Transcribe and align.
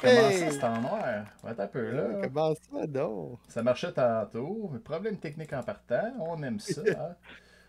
Comment 0.00 0.30
ça, 0.30 0.50
c'est 0.50 0.64
en 0.64 0.80
noir? 0.80 1.04
Attends 1.46 1.62
un 1.62 1.66
peu, 1.66 1.90
là. 1.90 2.02
Comment 2.22 2.54
ça, 2.54 2.86
donc? 2.86 3.38
Ça 3.48 3.62
marchait 3.62 3.92
tantôt. 3.92 4.72
Problème 4.84 5.18
technique 5.18 5.52
en 5.52 5.62
partant. 5.62 6.12
On 6.20 6.42
aime 6.42 6.58
ça. 6.60 6.82
hein? 6.88 7.14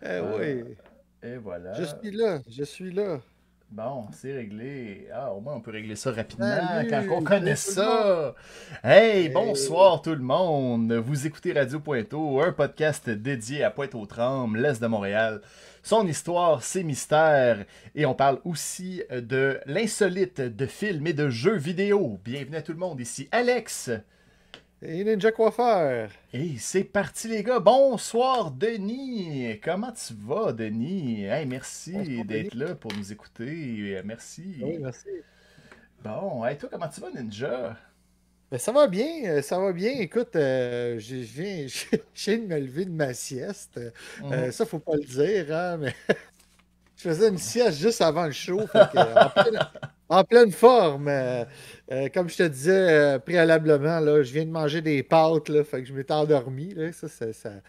Eh 0.02 0.06
Euh, 0.06 0.64
oui, 0.64 0.76
Et 1.22 1.36
voilà. 1.36 1.72
je 1.74 1.84
suis 1.84 2.10
là, 2.10 2.40
je 2.48 2.64
suis 2.64 2.92
là. 2.92 3.20
Bon, 3.70 4.06
c'est 4.12 4.34
réglé. 4.34 5.08
Ah, 5.14 5.32
au 5.32 5.40
moins, 5.40 5.54
on 5.54 5.60
peut 5.62 5.70
régler 5.70 5.96
ça 5.96 6.12
rapidement 6.12 6.44
Salut, 6.46 6.90
quand 6.90 7.04
on 7.10 7.22
connaît 7.24 7.56
ça. 7.56 8.34
Hey, 8.84 9.26
Hey. 9.26 9.28
bonsoir 9.30 10.02
tout 10.02 10.10
le 10.14 10.18
monde. 10.22 10.92
Vous 10.92 11.26
écoutez 11.26 11.54
Radio 11.54 11.80
Pointeau, 11.80 12.40
un 12.42 12.52
podcast 12.52 13.08
dédié 13.08 13.64
à 13.64 13.70
Pointe-aux-Trembles, 13.70 14.58
l'Est 14.60 14.82
de 14.82 14.86
Montréal. 14.88 15.40
Son 15.82 16.06
histoire, 16.06 16.62
ses 16.62 16.84
mystères. 16.84 17.64
Et 17.94 18.06
on 18.06 18.14
parle 18.14 18.40
aussi 18.44 19.02
de 19.10 19.58
l'insolite 19.66 20.40
de 20.40 20.66
films 20.66 21.08
et 21.08 21.12
de 21.12 21.28
jeux 21.28 21.56
vidéo. 21.56 22.20
Bienvenue 22.24 22.56
à 22.56 22.62
tout 22.62 22.72
le 22.72 22.78
monde. 22.78 23.00
Ici 23.00 23.28
Alex. 23.32 23.90
Et 24.80 25.04
Ninja 25.04 25.30
Coiffeur. 25.32 26.10
Et 26.32 26.56
c'est 26.58 26.84
parti 26.84 27.28
les 27.28 27.42
gars. 27.42 27.58
Bonsoir 27.60 28.52
Denis. 28.52 29.60
Comment 29.62 29.92
tu 29.92 30.14
vas 30.14 30.52
Denis? 30.52 31.24
Hey, 31.24 31.46
merci 31.46 32.24
d'être 32.24 32.54
là 32.54 32.74
pour 32.76 32.92
nous 32.92 33.12
écouter. 33.12 33.96
Euh, 33.96 34.02
Merci. 34.04 34.56
Oui, 34.60 34.78
merci. 34.80 35.08
Bon, 36.02 36.44
hey, 36.44 36.56
toi 36.58 36.68
comment 36.70 36.88
tu 36.88 37.00
vas 37.00 37.10
Ninja? 37.10 37.76
Ben, 38.52 38.58
ça 38.58 38.70
va 38.70 38.86
bien, 38.86 39.06
euh, 39.24 39.40
ça 39.40 39.58
va 39.58 39.72
bien. 39.72 39.92
Écoute, 39.92 40.36
euh, 40.36 40.98
je 40.98 41.16
viens, 41.16 41.66
je 41.66 41.96
viens 42.26 42.36
de 42.38 42.44
me 42.46 42.58
lever 42.60 42.84
de 42.84 42.90
ma 42.90 43.14
sieste. 43.14 43.80
Euh, 44.30 44.50
ça, 44.50 44.66
faut 44.66 44.78
pas 44.78 44.94
le 44.94 45.04
dire, 45.04 45.46
hein, 45.56 45.78
mais 45.78 45.94
je 46.98 47.02
faisais 47.08 47.30
une 47.30 47.38
sieste 47.38 47.78
juste 47.78 48.02
avant 48.02 48.26
le 48.26 48.32
show. 48.32 48.58
que, 48.58 48.78
en, 48.78 49.30
pleine, 49.30 49.58
en 50.10 50.24
pleine 50.24 50.52
forme. 50.52 51.08
euh, 51.08 51.46
comme 52.12 52.28
je 52.28 52.36
te 52.36 52.42
disais 52.42 53.18
préalablement, 53.20 54.00
là, 54.00 54.22
je 54.22 54.30
viens 54.34 54.44
de 54.44 54.50
manger 54.50 54.82
des 54.82 55.02
pâtes, 55.02 55.48
là, 55.48 55.64
fait 55.64 55.80
que 55.80 55.88
je 55.88 55.94
m'étais 55.94 56.12
endormi. 56.12 56.74
Là, 56.74 56.92
ça, 56.92 57.08
ça, 57.08 57.32
ça- 57.32 57.62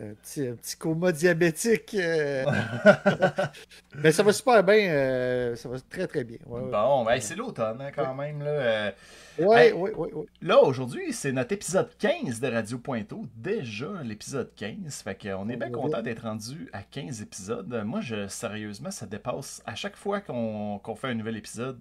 un, 0.00 0.14
petit, 0.14 0.48
un 0.48 0.54
petit 0.54 0.76
coma 0.76 1.12
diabétique. 1.12 1.94
euh. 1.94 2.44
mais 3.96 4.12
ça 4.12 4.22
va 4.22 4.32
super 4.32 4.62
bien. 4.64 4.90
euh, 4.90 5.56
ça 5.56 5.68
va 5.68 5.78
très, 5.88 6.06
très 6.06 6.24
bien. 6.24 6.38
Ouais, 6.46 6.60
ouais. 6.60 6.70
Bon, 6.70 7.04
ben, 7.04 7.20
c'est 7.20 7.36
l'automne 7.36 7.80
hein, 7.80 7.90
quand 7.94 8.14
même. 8.14 8.40
Là, 8.42 8.50
Euh, 8.50 8.90
Ouais, 9.36 9.66
Hey. 9.68 9.72
ouais, 9.72 9.92
ouais, 9.94 10.12
ouais. 10.12 10.26
là 10.42 10.60
aujourd'hui, 10.62 11.12
c'est 11.12 11.32
notre 11.32 11.52
épisode 11.52 11.90
15 11.98 12.38
de 12.38 12.46
Radio 12.48 12.78
Pointeau. 12.78 13.22
Déjà 13.34 13.88
l'épisode 14.04 14.50
15. 14.54 15.02
Fait 15.02 15.16
qu'on 15.20 15.48
est 15.48 15.56
bien 15.56 15.70
content 15.70 16.02
d'être 16.02 16.22
rendu 16.22 16.68
à 16.72 16.82
15 16.82 17.20
épisodes. 17.22 17.82
Moi, 17.84 18.00
je, 18.00 18.28
sérieusement, 18.28 18.92
ça 18.92 19.06
dépasse. 19.06 19.60
À 19.66 19.74
chaque 19.74 19.96
fois 19.96 20.20
qu'on 20.20 20.78
qu'on 20.78 20.94
fait 20.94 21.08
un 21.08 21.14
nouvel 21.14 21.36
épisode, 21.36 21.80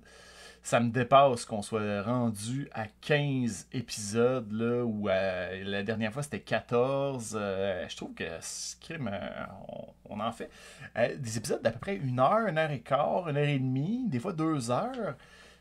ça 0.64 0.80
me 0.80 0.90
dépasse 0.90 1.44
qu'on 1.46 1.62
soit 1.62 2.02
rendu 2.04 2.70
à 2.74 2.86
15 3.02 3.68
épisodes, 3.74 4.50
là, 4.52 4.84
où 4.86 5.10
euh, 5.10 5.64
la 5.66 5.84
dernière 5.84 6.14
fois 6.14 6.24
c'était 6.24 6.40
14. 6.40 7.38
Euh, 7.40 7.86
je 7.90 7.96
trouve 7.98 8.14
que 8.14 8.24
ce 8.40 8.76
crime, 8.80 9.10
euh, 9.12 9.44
on, 9.68 10.16
on 10.16 10.20
en 10.22 10.32
fait 10.32 10.50
euh, 10.98 11.16
des 11.18 11.38
épisodes 11.38 11.62
d'à 11.62 11.72
peu 11.72 11.80
près 11.80 11.96
une 11.96 12.20
heure, 12.20 12.48
une 12.48 12.58
heure 12.58 12.72
et 12.72 12.80
quart, 12.80 13.28
une 13.30 13.38
heure 13.38 13.48
et 13.48 13.60
demie, 13.60 14.06
des 14.08 14.20
fois 14.20 14.32
deux 14.34 14.72
heures. 14.72 15.16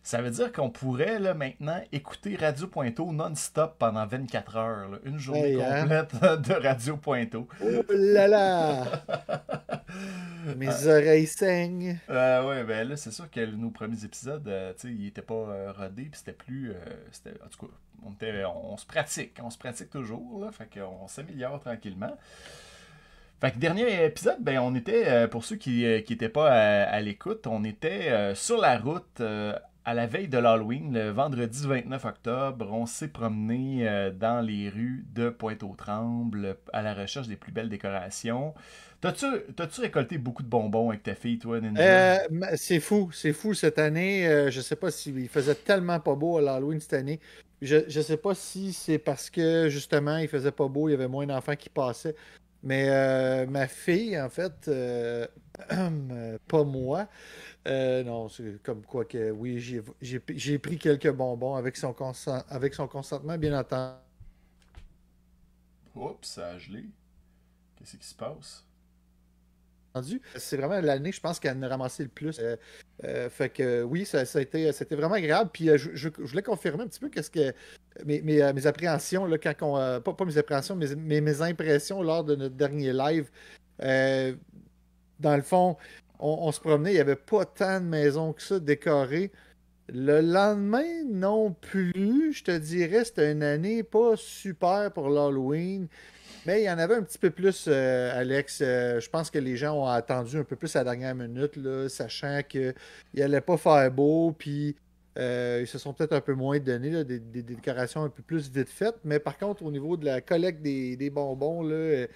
Ça 0.05 0.20
veut 0.20 0.30
dire 0.30 0.50
qu'on 0.53 0.69
pourrait 0.69 1.20
là, 1.20 1.33
maintenant 1.33 1.80
écouter 1.92 2.34
Radio 2.34 2.67
Pointeau 2.67 3.13
non-stop 3.13 3.77
pendant 3.79 4.05
24 4.05 4.57
heures. 4.57 4.89
là. 4.89 4.98
Une 5.05 5.17
journée 5.19 5.52
Hey, 5.52 5.63
hein? 5.63 5.83
complète 5.83 6.14
de 6.48 6.55
Radio 6.55 6.96
Pointeau. 6.96 7.46
Oh 7.64 7.83
là 7.89 8.27
là! 8.27 8.84
Mes 10.57 10.86
oreilles 10.86 11.27
saignent. 11.27 11.98
Euh, 12.11 12.46
ouais, 12.48 12.64
ben 12.64 12.89
là, 12.89 12.96
c'est 12.96 13.11
sûr 13.11 13.30
que 13.30 13.45
nos 13.45 13.70
premiers 13.70 14.05
épisodes, 14.05 14.46
euh, 14.48 14.73
tu 14.74 14.89
sais, 14.89 14.95
ils 14.95 15.07
étaient 15.08 15.23
pas 15.23 15.35
euh, 15.35 15.73
rodés, 15.73 16.05
puis 16.05 16.18
c'était 16.18 16.33
plus. 16.33 16.70
euh, 16.70 16.74
c'était, 17.11 17.33
en 17.45 17.48
tout 17.48 17.67
cas, 17.67 17.73
on, 18.05 18.13
était- 18.13 18.45
on 18.45 18.77
se 18.77 18.86
pratique, 18.86 19.39
on 19.42 19.51
se 19.51 19.58
pratique 19.58 19.90
toujours, 19.90 20.45
là, 20.45 20.51
fait 20.52 20.68
qu'on 20.73 21.07
s'améliore 21.08 21.61
tranquillement. 21.61 22.17
Fait 23.40 23.51
que 23.51 23.58
dernier 23.58 24.05
épisode, 24.05 24.36
ben 24.40 24.58
on 24.61 24.74
était, 24.77 25.08
euh, 25.08 25.27
pour 25.27 25.45
ceux 25.45 25.57
qui 25.57 25.83
n'étaient 25.85 26.29
pas 26.29 26.51
à, 26.51 26.83
à 26.84 27.01
l'écoute, 27.01 27.46
on 27.48 27.64
était 27.64 28.08
euh, 28.11 28.34
sur 28.36 28.57
la 28.58 28.79
route 28.79 29.20
euh, 29.20 29.52
à 29.85 29.95
la 29.95 30.07
veille 30.07 30.29
de 30.29 30.39
l'Halloween, 30.39 30.93
le 30.93 31.11
vendredi 31.11 31.67
29 31.67 32.05
octobre. 32.05 32.69
On 32.73 32.87
s'est 32.87 33.09
promené 33.09 33.89
euh, 33.89 34.11
dans 34.11 34.41
les 34.41 34.69
rues 34.69 35.05
de 35.13 35.29
Pointe-aux-Trembles 35.29 36.57
à 36.73 36.83
la 36.83 36.95
recherche 36.95 37.27
des 37.29 37.37
plus 37.37 37.53
belles 37.53 37.69
décorations. 37.69 38.55
T'as-tu, 39.01 39.27
récolté 39.81 40.19
beaucoup 40.19 40.45
de 40.45 40.48
bonbons 40.48 40.91
avec 40.91 41.03
ta 41.03 41.17
fille, 41.17 41.39
toi, 41.39 41.61
Ninja? 41.61 41.83
Euh, 41.83 42.19
c'est 42.55 42.79
fou, 42.79 43.11
c'est 43.13 43.33
fou 43.33 43.53
cette 43.53 43.81
année. 43.81 44.29
euh, 44.29 44.51
je 44.51 44.61
sais 44.61 44.77
pas 44.77 44.93
s'il 44.93 45.29
faisait 45.29 45.57
tellement 45.57 45.99
pas 45.99 46.14
beau 46.14 46.39
à 46.39 46.41
l'Halloween 46.41 46.81
cette 46.81 46.93
année. 46.93 47.19
Je, 47.61 47.79
je 47.89 48.01
sais 48.01 48.17
pas 48.17 48.35
si 48.35 48.73
c'est 48.73 48.99
parce 48.99 49.31
que 49.31 49.69
justement 49.69 50.19
il 50.19 50.29
faisait 50.29 50.53
pas 50.53 50.69
beau, 50.69 50.89
il 50.89 50.93
y 50.93 50.95
avait 50.95 51.09
moins 51.09 51.27
d'enfants 51.27 51.57
qui 51.57 51.69
passaient. 51.69 52.14
Mais 52.63 53.45
ma 53.47 53.67
fille, 53.67 54.20
en 54.20 54.29
fait, 54.29 54.70
pas 56.48 56.64
moi. 56.64 57.08
euh, 57.68 58.02
non, 58.05 58.29
c'est 58.29 58.63
comme 58.63 58.83
quoi 58.83 59.05
que 59.05 59.30
oui, 59.30 59.61
j'ai- 60.01 60.58
pris 60.58 60.79
quelques 60.79 61.11
bonbons 61.11 61.55
avec 61.55 61.77
son, 61.77 61.92
consen- 61.92 62.45
avec 62.48 62.74
son 62.74 62.89
consentement, 62.89 63.36
bien 63.39 63.58
entendu. 63.58 63.95
Oups, 65.95 66.27
ça 66.29 66.48
a 66.48 66.58
gelé. 66.58 66.85
Qu'est-ce 67.77 67.96
qui 67.96 68.07
se 68.07 68.14
passe? 68.14 68.64
C'est 70.36 70.57
vraiment 70.57 70.80
l'année, 70.80 71.13
je 71.13 71.20
pense, 71.20 71.39
qu'elle 71.39 71.63
a 71.63 71.69
ramassé 71.69 72.02
le 72.05 72.08
plus. 72.08 72.39
Euh, 72.39 72.57
euh, 73.05 73.29
fait 73.29 73.51
que 73.51 73.83
oui, 73.83 74.07
ça, 74.07 74.24
ça 74.24 74.39
a 74.39 74.42
été, 74.42 74.73
c'était 74.73 74.96
vraiment 74.96 75.17
agréable. 75.17 75.51
Puis 75.52 75.69
euh, 75.69 75.77
je, 75.77 75.90
je- 75.95 76.08
je 76.17 76.23
voulais 76.30 76.42
confirmer 76.42 76.84
un 76.84 76.86
petit 76.89 76.98
peu 77.01 77.11
qu'est-ce 77.11 77.30
que 77.30 77.52
mes, 78.07 78.23
mes, 78.23 78.40
euh, 78.42 78.55
mes 78.55 78.67
appréhensions, 78.67 79.27
là, 79.27 79.36
quand 79.36 79.52
on, 79.61 79.77
euh, 79.77 80.01
pas, 80.01 80.14
pas 80.14 80.24
mes 80.24 80.39
appréhensions, 80.39 80.77
mais 80.77 80.95
mes, 80.96 81.20
mes 81.20 81.42
impressions 81.42 82.02
lors 82.02 82.24
de 82.24 82.36
notre 82.36 82.55
dernier 82.55 82.95
live. 82.95 83.30
Dans 85.22 85.36
le 85.36 85.42
fond, 85.42 85.77
on, 86.18 86.52
se 86.52 86.60
promenait, 86.60 86.90
il 86.90 86.94
n'y 86.94 87.00
avait 87.00 87.16
pas 87.16 87.44
tant 87.44 87.80
de 87.80 87.86
maisons 87.86 88.33
que 88.33 88.42
ça 88.42 88.58
décorées. 88.58 89.30
Le 89.88 90.20
lendemain, 90.20 91.05
non 91.08 91.52
plus. 91.52 92.33
Je 92.33 92.44
te 92.44 92.56
dirais, 92.56 93.05
c'était 93.05 93.33
une 93.33 93.42
année 93.42 93.83
pas 93.83 94.16
super 94.16 94.90
pour 94.92 95.08
l'Halloween. 95.08 95.88
Mais 96.44 96.62
il 96.62 96.64
y 96.64 96.70
en 96.70 96.78
avait 96.78 96.96
un 96.96 97.02
petit 97.02 97.18
peu 97.18 97.30
plus, 97.30 97.66
euh, 97.68 98.18
Alex. 98.18 98.60
Euh, 98.62 99.00
je 99.00 99.08
pense 99.08 99.30
que 99.30 99.38
les 99.38 99.56
gens 99.56 99.74
ont 99.74 99.86
attendu 99.86 100.38
un 100.38 100.44
peu 100.44 100.56
plus 100.56 100.74
à 100.74 100.80
la 100.80 100.96
dernière 100.96 101.14
minute, 101.14 101.58
sachant 101.89 102.40
qu'il 102.48 102.74
n'allait 103.14 103.40
pas 103.40 103.56
faire 103.56 103.90
beau, 103.92 104.34
puis 104.36 104.74
euh, 105.18 105.60
ils 105.62 105.68
se 105.68 105.78
sont 105.78 105.92
peut-être 105.92 106.14
un 106.14 106.20
peu 106.20 106.34
moins 106.34 106.58
donné, 106.58 106.90
là, 106.90 107.04
des, 107.04 107.20
décorations 107.20 108.02
un 108.02 108.08
peu 108.08 108.22
plus 108.22 108.50
vite 108.50 108.68
faites. 108.68 108.96
Mais 109.04 109.20
par 109.20 109.39
contre, 109.39 109.62
au 109.62 109.70
niveau 109.70 109.96
de 109.96 110.04
la 110.04 110.20
collecte 110.20 110.62
des, 110.62 110.96
des 110.96 111.10
bonbons, 111.10 111.62
là, 111.62 112.06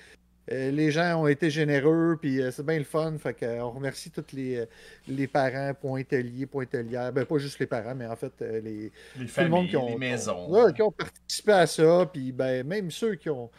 les 0.49 0.91
gens 0.91 1.23
ont 1.23 1.27
été 1.27 1.51
généreux, 1.51 2.19
puis 2.21 2.41
euh, 2.41 2.51
c'est 2.51 2.65
bien 2.65 2.79
le 2.79 2.85
fun. 2.85 3.15
Fait 3.19 3.37
euh, 3.43 3.61
on 3.61 3.71
remercie 3.73 4.11
tous 4.11 4.33
les, 4.33 4.59
euh, 4.61 4.67
les 5.09 5.27
parents, 5.27 5.73
pointeliers, 5.75 6.47
pointelières. 6.47 7.13
Ben, 7.13 7.25
pas 7.25 7.39
juste 7.39 7.59
les 7.59 7.67
parents, 7.67 7.95
mais 7.95 8.07
en 8.07 8.17
fait, 8.17 8.33
euh, 8.43 8.61
les, 8.61 8.93
Les 9.19 9.27
tout 9.27 9.41
le 9.41 9.49
monde 9.49 9.67
familles, 9.67 9.69
qui 9.71 9.77
ont, 9.77 9.89
les 9.89 9.97
maisons. 9.97 10.49
ouais, 10.51 10.73
qui 10.73 10.83
ont 10.83 10.93
participé 10.93 11.53
à 11.53 11.67
ça, 11.67 12.09
puis 12.13 12.33
ben, 12.33 12.67
même 12.67 12.91
ceux 12.91 13.15
qui 13.17 13.31
ont 13.31 13.51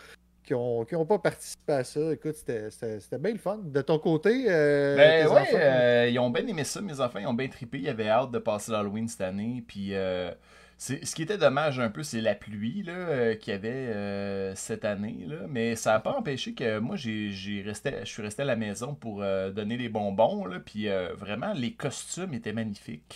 qui 0.44 0.54
ont, 0.54 0.86
qui 0.86 0.96
ont 0.96 1.06
pas 1.06 1.20
participé 1.20 1.74
à 1.74 1.84
ça, 1.84 2.00
écoute, 2.14 2.36
c'était- 2.36 3.18
bien 3.20 3.34
le 3.34 3.38
fun. 3.38 3.60
De 3.66 3.82
ton 3.82 4.00
côté, 4.00 4.46
euh, 4.48 4.96
Ben 4.96 5.28
ouais, 5.28 5.42
enfants, 5.42 5.48
euh, 5.56 6.08
ils 6.10 6.18
ont 6.20 6.30
bien 6.30 6.48
aimé 6.48 6.64
ça, 6.64 6.80
mes 6.80 7.02
enfants, 7.02 7.20
ils 7.20 7.28
ont 7.28 7.34
bien 7.34 7.50
trippé, 7.50 7.80
ils 7.80 7.90
avaient 7.90 8.08
hâte 8.08 8.32
de 8.32 8.40
passer 8.40 8.72
l'Halloween 8.72 9.10
cette 9.10 9.20
année, 9.20 9.62
puis 9.68 9.90
euh, 9.92 10.32
ce 10.78 11.16
qui 11.16 11.24
était 11.24 11.38
dommage 11.40 11.80
un 11.80 11.90
peu, 11.90 12.04
c'est 12.04 12.22
la 12.22 12.36
pluie 12.36 12.84
là, 12.84 12.94
euh, 12.94 13.36
qu'il 13.36 13.52
y 13.52 13.56
avait 13.56 13.70
euh, 13.70 14.54
cette 14.56 14.86
année, 14.86 15.26
là, 15.28 15.38
mais 15.50 15.76
ça 15.76 15.94
n'a 15.94 16.00
pas 16.00 16.16
empêché 16.16 16.54
que 16.54 16.78
moi, 16.80 16.96
j'ai 16.96 17.32
j'ai 17.32 17.64
resté, 17.64 17.94
je 18.02 18.06
suis 18.06 18.22
resté 18.22 18.44
à 18.44 18.46
la 18.46 18.56
maison 18.56 18.94
pour 18.94 19.24
euh, 19.24 19.50
donner 19.52 19.78
des 19.78 19.90
bonbons, 19.90 20.46
là, 20.46 20.60
puis 20.60 20.88
vraiment, 21.16 21.54
les 21.54 21.74
costumes 21.74 22.34
étaient 22.34 22.54
magnifiques. 22.54 23.16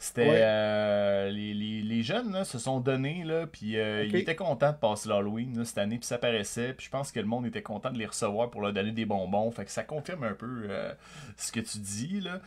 C'était 0.00 0.28
Ouais. 0.28 0.40
euh, 0.42 1.28
les, 1.30 1.52
les- 1.54 1.82
les 1.82 2.02
jeunes 2.04 2.32
là, 2.32 2.44
se 2.44 2.56
sont 2.58 2.78
donnés 2.78 3.24
là, 3.24 3.48
puis 3.48 3.76
euh, 3.76 4.04
ils 4.04 4.14
étaient 4.14 4.36
contents 4.36 4.70
de 4.70 4.76
passer 4.76 5.08
l'Halloween 5.08 5.64
cette 5.64 5.78
année, 5.78 5.98
puis 5.98 6.06
ça 6.06 6.18
paraissait, 6.18 6.72
puis 6.72 6.86
je 6.86 6.90
pense 6.90 7.10
que 7.10 7.18
le 7.18 7.26
monde 7.26 7.46
était 7.46 7.62
content 7.62 7.90
de 7.90 7.98
les 7.98 8.06
recevoir 8.06 8.48
pour 8.48 8.60
leur 8.60 8.72
donner 8.72 8.92
des 8.92 9.06
bonbons, 9.06 9.50
fait 9.50 9.64
que 9.64 9.72
ça 9.72 9.82
confirme 9.82 10.22
un 10.22 10.34
peu 10.34 10.66
euh, 10.70 10.92
ce 11.36 11.50
que 11.50 11.58
tu 11.58 11.78
dis 11.78 12.20
là. 12.20 12.40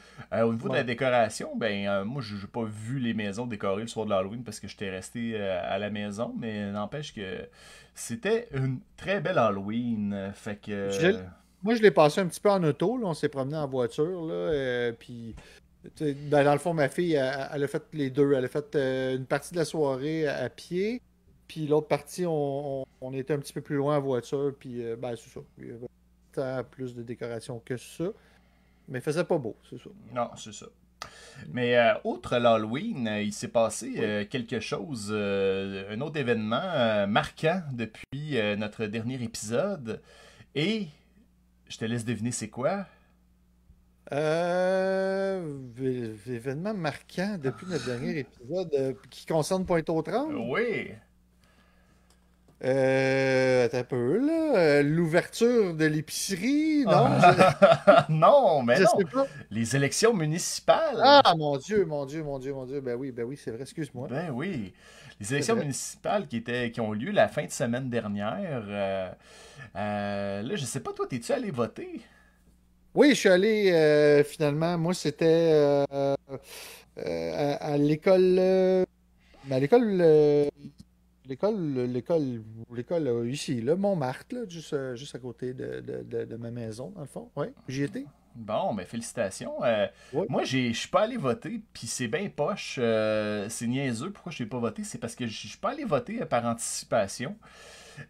Au 0.45 0.53
niveau 0.53 0.69
de 0.69 0.75
la 0.75 0.83
décoration, 0.83 1.53
ben 1.57 2.06
moi 2.06 2.21
je 2.21 2.36
n'ai 2.36 2.48
pas 2.48 2.63
vu 2.63 3.00
les 3.00 3.13
maisons 3.13 3.45
décorées 3.45 3.81
le 3.81 3.88
soir 3.88 4.06
de 4.06 4.12
l'Halloween 4.12 4.44
parce 4.45 4.62
que 4.62 4.69
j'étais 4.69 4.89
resté 4.89 5.38
à 5.42 5.77
la 5.77 5.89
maison, 5.89 6.33
mais 6.39 6.71
n'empêche 6.71 7.13
que 7.13 7.48
c'était 7.94 8.48
une 8.53 8.80
très 8.95 9.19
belle 9.19 9.38
Halloween, 9.38 10.31
fait 10.33 10.56
que 10.56 10.89
Je- 10.89 11.18
Moi, 11.63 11.75
je 11.75 11.81
l'ai 11.83 11.92
passé 11.92 12.21
un 12.21 12.25
petit 12.27 12.39
peu 12.39 12.50
en 12.50 12.63
auto. 12.63 12.98
là. 12.98 13.06
On 13.06 13.13
s'est 13.13 13.30
promené 13.30 13.56
en 13.56 13.68
voiture. 13.68 14.25
Là, 14.25 14.33
euh, 14.33 14.92
puis, 14.98 15.36
sais, 15.95 16.13
ben, 16.13 16.44
dans 16.44 16.54
le 16.54 16.60
fond, 16.60 16.74
ma 16.74 16.89
fille, 16.89 17.13
elle, 17.13 17.48
elle 17.54 17.63
a 17.63 17.68
fait 17.68 17.83
les 17.94 18.10
deux. 18.10 18.33
Elle 18.33 18.45
a 18.45 18.48
fait 18.48 18.75
euh, 18.75 19.16
une 19.18 19.25
partie 19.25 19.51
de 19.54 19.60
la 19.60 19.66
soirée 19.66 20.28
à, 20.28 20.44
à 20.44 20.50
pied. 20.50 21.01
Puis 21.48 21.68
l'autre 21.68 21.88
partie, 21.88 22.25
on, 22.25 22.81
on- 22.81 22.86
on 23.01 23.13
était 23.13 23.33
un 23.33 23.39
petit 23.39 23.54
peu 23.54 23.62
plus 23.62 23.75
loin 23.78 23.98
en 23.98 24.01
voiture. 24.01 24.54
Puis, 24.60 24.83
euh, 24.86 24.95
ben, 24.95 25.16
c'est 25.16 25.30
ça. 25.33 25.39
Il 25.57 25.68
y 25.68 25.72
avait 25.72 25.88
tant 26.33 26.63
plus 26.69 26.95
de 26.95 27.01
décoration 27.04 27.60
que 27.66 27.78
ça. 27.78 28.06
Mais 28.88 29.00
il 29.00 29.01
faisait 29.01 29.24
pas 29.24 29.38
beau, 29.38 29.56
c'est 29.69 29.78
ça. 29.80 29.89
Non, 30.13 30.30
c'est 30.38 30.54
ça. 30.54 30.66
Mais 31.50 31.78
euh, 31.78 31.94
outre 32.04 32.38
l'Halloween, 32.38 33.07
il 33.22 33.34
s'est 33.34 33.48
passé 33.48 33.94
euh, 33.98 34.24
quelque 34.25 34.60
chose, 34.60 35.10
euh, 35.12 35.92
un 35.92 36.00
autre 36.01 36.18
événement 36.19 37.07
marquant 37.07 37.62
depuis 37.74 38.38
notre 38.57 38.86
dernier 38.86 39.22
épisode. 39.24 40.00
Et 40.54 40.88
je 41.69 41.77
te 41.77 41.86
laisse 41.86 42.06
deviner 42.06 42.31
c'est 42.31 42.50
quoi. 42.50 42.86
Euh, 44.13 45.58
vé- 45.75 46.16
événement 46.30 46.74
marquant 46.74 47.38
depuis 47.40 47.66
notre 47.68 47.86
dernier 47.86 48.19
épisode 48.19 48.69
euh, 48.74 48.94
qui 49.10 49.25
concerne 49.25 49.66
Pointe-aux-Trembles. 49.66 50.36
Oui. 50.38 50.92
Euh, 52.63 53.66
attends 53.66 53.80
un 53.80 53.84
peu, 53.84 54.18
là. 54.19 54.56
Euh, 54.60 54.84
L'ouverture 54.84 55.74
de 55.74 55.86
l'épicerie, 55.86 56.84
non? 56.86 57.10
non, 58.10 58.62
Je, 58.62 58.66
mais 58.66 58.75
je 58.75 58.84
non. 58.84 58.90
sais 59.00 59.06
pas. 59.06 59.25
Les 59.50 59.75
élections 59.75 60.13
municipales. 60.13 60.98
Ah, 61.04 61.34
mon 61.38 61.58
Dieu, 61.58 61.86
mon 61.86 62.06
Dieu, 62.06 62.24
mon 62.24 62.38
Dieu, 62.38 62.54
mon 62.54 62.66
Dieu. 62.66 62.80
Ben 62.81 62.96
oui, 62.96 63.12
ben 63.12 63.24
oui, 63.25 63.36
c'est 63.36 63.50
vrai, 63.52 63.63
excuse-moi. 63.63 64.10
Ben 64.10 64.30
oui. 64.31 64.74
Les 65.19 65.34
élections 65.34 65.56
municipales 65.56 66.28
qui, 66.28 66.38
étaient, 66.38 66.72
qui 66.72 66.81
ont 66.81 66.92
lieu 66.94 67.12
la 67.12 67.28
fin 67.28 67.46
de 67.46 67.52
semaine 67.52 67.90
dernière. 67.90 68.63
euh, 68.68 69.12
euh, 69.75 70.42
là, 70.44 70.56
je 70.56 70.66
sais 70.66 70.81
pas, 70.81 70.94
toi, 70.94 71.08
t'es-tu 71.10 71.31
allé 71.31 71.50
voter? 71.52 72.02
Oui, 72.94 73.10
je 73.12 73.16
suis 73.16 73.30
allé, 73.30 73.72
euh, 73.72 74.24
finalement, 74.24 74.78
moi, 74.78 74.94
c'était 74.94 75.26
euh, 75.54 75.86
euh, 76.98 77.56
à, 77.60 77.78
l'école... 77.78 78.38
à 78.40 79.60
l'école... 79.60 80.50
L'école, 81.30 81.74
l'école, 81.94 82.42
l'école 82.76 83.30
ici, 83.30 83.62
là, 83.62 83.76
Montmartre, 83.78 84.36
là, 84.36 84.42
juste, 84.50 84.76
juste 84.96 85.16
à 85.16 85.20
côté 85.20 85.54
de, 85.54 85.80
de, 85.80 86.04
de, 86.04 86.26
de 86.26 86.36
ma 86.36 86.52
maison, 86.52 86.92
dans 86.94 87.02
le 87.02 87.08
fond. 87.08 87.30
Oui, 87.38 87.46
j'y 87.70 87.84
étais. 87.84 88.06
Bon, 88.36 88.74
ben 88.74 88.86
félicitations. 88.86 89.54
Moi, 90.28 90.44
j'ai- 90.44 90.74
je 90.74 90.80
suis 90.80 90.90
pas 90.90 91.02
allé 91.02 91.16
voter, 91.16 91.62
puis 91.72 91.88
c'est 91.88 92.08
bien 92.08 92.28
poche. 92.28 92.76
c'est 92.76 93.68
niaiseux. 93.68 94.10
Pourquoi 94.12 94.32
je 94.34 94.44
n'ai 94.44 94.50
pas 94.50 94.60
voté? 94.60 94.84
C'est 94.84 94.98
parce 94.98 95.16
que 95.16 95.26
je 95.28 95.48
suis 95.48 95.58
pas 95.58 95.70
allé 95.72 95.86
voter 95.86 96.26
par 96.26 96.44
anticipation 96.46 97.38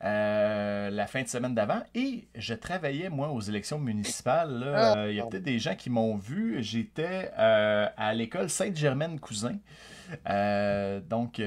euh, 0.04 0.90
la 0.90 1.08
fin 1.08 1.22
de 1.24 1.28
semaine 1.28 1.56
d'avant. 1.56 1.82
Et 1.96 2.28
je 2.36 2.54
travaillais, 2.54 3.10
moi, 3.10 3.30
aux 3.30 3.42
élections 3.42 3.80
municipales. 3.80 4.64
Ah. 4.76 4.98
Euh, 4.98 5.12
Il 5.12 5.16
y 5.16 5.20
a 5.20 5.26
peut-être 5.26 5.44
des 5.44 5.60
gens 5.60 5.76
qui 5.76 5.90
m'ont 5.90 6.16
vu. 6.16 6.62
J'étais 6.62 7.32
euh, 7.38 7.88
à 7.98 8.14
l'école 8.14 8.50
Sainte-Germaine-Cousin. 8.50 9.58
Donc, 11.10 11.42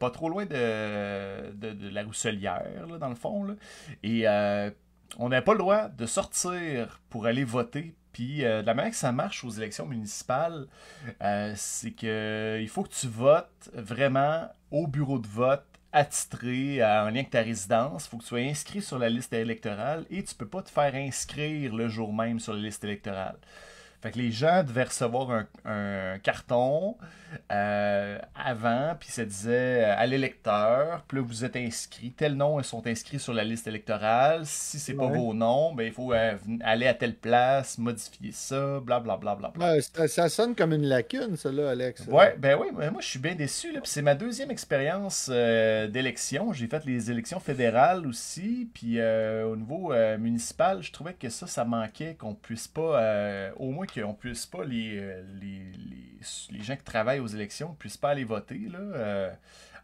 pas 0.00 0.10
trop 0.10 0.28
loin 0.28 0.46
de, 0.46 1.52
de, 1.52 1.72
de 1.72 1.88
la 1.90 2.02
Rousselière, 2.02 2.86
là, 2.88 2.98
dans 2.98 3.08
le 3.08 3.14
fond. 3.14 3.44
là. 3.44 3.54
Et 4.02 4.26
on 5.18 5.28
n'avait 5.28 5.44
pas 5.44 5.52
le 5.52 5.58
droit 5.58 5.88
de 5.88 6.06
sortir 6.06 7.00
pour 7.10 7.26
aller 7.26 7.44
voter. 7.44 7.94
Puis 8.12 8.46
euh, 8.46 8.62
de 8.62 8.66
la 8.66 8.72
manière 8.72 8.92
que 8.92 8.96
ça 8.96 9.12
marche 9.12 9.44
aux 9.44 9.50
élections 9.50 9.84
municipales, 9.84 10.66
euh, 11.22 11.52
c'est 11.54 11.90
que 11.90 12.58
il 12.60 12.68
faut 12.68 12.82
que 12.82 12.92
tu 12.92 13.08
votes 13.08 13.70
vraiment 13.74 14.48
au 14.70 14.86
bureau 14.86 15.18
de 15.18 15.26
vote 15.26 15.66
attitré 15.96 16.82
euh, 16.82 17.04
en 17.04 17.06
lien 17.06 17.20
avec 17.20 17.30
ta 17.30 17.42
résidence. 17.42 18.04
Il 18.04 18.08
faut 18.10 18.16
que 18.18 18.22
tu 18.22 18.28
sois 18.28 18.40
inscrit 18.40 18.82
sur 18.82 18.98
la 18.98 19.08
liste 19.08 19.32
électorale 19.32 20.04
et 20.10 20.22
tu 20.22 20.34
peux 20.34 20.46
pas 20.46 20.62
te 20.62 20.70
faire 20.70 20.94
inscrire 20.94 21.74
le 21.74 21.88
jour 21.88 22.12
même 22.12 22.38
sur 22.38 22.52
la 22.52 22.60
liste 22.60 22.84
électorale. 22.84 23.38
Fait 24.06 24.12
que 24.12 24.18
les 24.18 24.30
gens 24.30 24.62
devaient 24.62 24.84
recevoir 24.84 25.30
un, 25.32 25.46
un 25.64 26.18
carton 26.20 26.96
euh, 27.50 28.18
avant, 28.36 28.94
puis 28.98 29.10
ça 29.10 29.24
disait 29.24 29.84
euh, 29.84 29.94
à 29.98 30.06
l'électeur, 30.06 31.02
puis 31.08 31.18
là 31.18 31.24
vous 31.26 31.44
êtes 31.44 31.56
inscrits, 31.56 32.12
tels 32.12 32.34
noms 32.36 32.62
sont 32.62 32.86
inscrits 32.86 33.18
sur 33.18 33.34
la 33.34 33.42
liste 33.42 33.66
électorale. 33.66 34.42
Si 34.44 34.78
c'est 34.78 34.94
pas 34.94 35.06
Ouais. 35.06 35.18
vos 35.18 35.34
noms, 35.34 35.74
ben 35.74 35.84
il 35.84 35.92
faut 35.92 36.12
euh, 36.12 36.34
aller 36.62 36.86
à 36.86 36.94
telle 36.94 37.16
place, 37.16 37.78
modifier 37.78 38.30
ça, 38.32 38.78
bla 38.80 39.00
bla 39.00 39.16
bla 39.16 39.34
bla. 39.34 39.52
Ouais, 39.58 39.80
ça, 39.80 40.06
ça 40.06 40.28
sonne 40.28 40.54
comme 40.54 40.72
une 40.72 40.86
lacune, 40.86 41.36
ça, 41.36 41.50
là, 41.50 41.70
Alex. 41.70 42.06
Ouais, 42.06 42.36
ben 42.38 42.56
oui, 42.60 42.68
mais 42.76 42.90
moi 42.92 43.00
je 43.00 43.08
suis 43.08 43.18
bien 43.18 43.34
déçu. 43.34 43.72
là, 43.72 43.80
puis 43.80 43.90
C'est 43.90 44.02
ma 44.02 44.14
deuxième 44.14 44.50
expérience 44.52 45.28
d'élection. 45.28 46.52
J'ai 46.52 46.68
fait 46.68 46.84
les 46.84 47.10
élections 47.10 47.40
fédérales 47.40 48.06
aussi. 48.06 48.70
Puis 48.72 49.00
au 49.02 49.56
niveau 49.56 49.92
municipal, 50.18 50.80
je 50.82 50.92
trouvais 50.92 51.14
que 51.14 51.28
ça, 51.28 51.46
ça 51.48 51.64
manquait, 51.64 52.14
qu'on 52.14 52.34
puisse 52.34 52.68
pas, 52.68 53.50
au 53.56 53.70
moins 53.72 53.86
qu'on 54.00 54.14
puisse 54.14 54.46
pas, 54.46 54.64
les, 54.64 54.98
euh, 54.98 55.22
les, 55.40 55.62
les, 55.72 56.18
les 56.58 56.62
gens 56.62 56.76
qui 56.76 56.84
travaillent 56.84 57.20
aux 57.20 57.26
élections, 57.26 57.74
puissent 57.78 57.96
pas 57.96 58.10
aller 58.10 58.24
voter. 58.24 58.68
Là, 58.70 58.78
euh, 58.78 59.30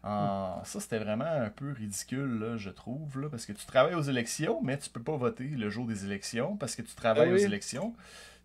en- 0.03 0.63
Ça, 0.65 0.79
c'était 0.79 0.99
vraiment 0.99 1.25
un 1.25 1.49
peu 1.49 1.71
ridicule, 1.71 2.39
là, 2.39 2.57
je 2.57 2.69
trouve, 2.69 3.21
là, 3.21 3.29
parce 3.29 3.45
que 3.45 3.53
tu 3.53 3.65
travailles 3.65 3.95
aux 3.95 4.01
élections, 4.01 4.61
mais 4.61 4.77
tu 4.77 4.89
peux 4.89 5.01
pas 5.03 5.15
voter 5.17 5.45
le 5.47 5.69
jour 5.69 5.85
des 5.85 6.05
élections 6.05 6.57
parce 6.57 6.75
que 6.75 6.81
tu 6.81 6.93
travailles 6.95 7.29
Ah 7.29 7.33
oui. 7.33 7.41
aux 7.41 7.45
élections. 7.45 7.95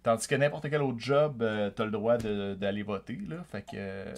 Tandis 0.04 0.28
que 0.28 0.36
n'importe 0.36 0.70
quel 0.70 0.80
autre 0.82 1.00
job, 1.00 1.38
tu 1.74 1.82
as 1.82 1.84
le 1.84 1.90
droit 1.90 2.16
de- 2.18 2.54
d'aller 2.54 2.82
voter. 2.84 3.18
Là. 3.28 3.42
Fait 3.50 3.62
que. 3.62 3.68
euh, 3.74 4.14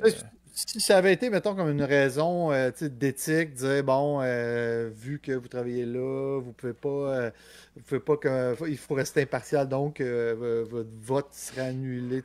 Si 0.53 0.81
ça 0.81 0.99
avait 0.99 1.13
été, 1.13 1.31
mettons, 1.31 1.55
comme 1.55 1.71
une 1.71 1.83
raison 1.83 2.53
euh, 2.53 2.71
d'éthique, 2.81 3.55
dire 3.55 3.85
bon, 3.85 4.21
euh, 4.23 4.91
vu 4.93 5.19
que 5.19 5.33
vous 5.33 5.49
travaillez 5.49 5.87
là, 5.87 6.41
vous 6.41 6.53
pouvez 6.53 6.73
pas, 6.73 6.89
euh, 6.89 7.31
vous 7.77 7.83
pouvez 7.83 8.01
pas 8.01 8.17
que, 8.17 8.69
il 8.69 8.77
faut 8.79 8.95
rester 8.95 9.23
impartial, 9.23 9.69
donc 9.69 10.01
votre 10.01 10.91
vote 11.01 11.29
sera 11.33 11.63
annulé. 11.67 12.23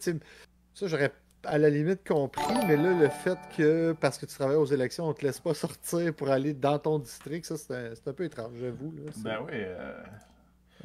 Ça, 0.73 0.87
j'aurais 0.87 1.11
à 1.45 1.57
la 1.57 1.69
limite 1.69 2.07
compris, 2.07 2.43
mais 2.67 2.75
là, 2.75 2.93
le 2.93 3.09
fait 3.09 3.37
que 3.55 3.93
parce 3.93 4.17
que 4.17 4.25
tu 4.25 4.35
travailles 4.35 4.57
aux 4.57 4.65
élections, 4.65 5.07
on 5.07 5.13
te 5.13 5.25
laisse 5.25 5.39
pas 5.39 5.53
sortir 5.53 6.13
pour 6.13 6.29
aller 6.29 6.53
dans 6.53 6.79
ton 6.79 6.99
district, 6.99 7.45
ça, 7.45 7.57
c'est 7.57 7.73
un, 7.73 7.93
un 8.09 8.13
peu 8.13 8.23
étrange, 8.23 8.53
j'avoue. 8.59 8.93
Ben 9.17 9.39
oui. 9.45 9.51
euh, 9.53 10.03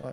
Ouais. 0.02 0.12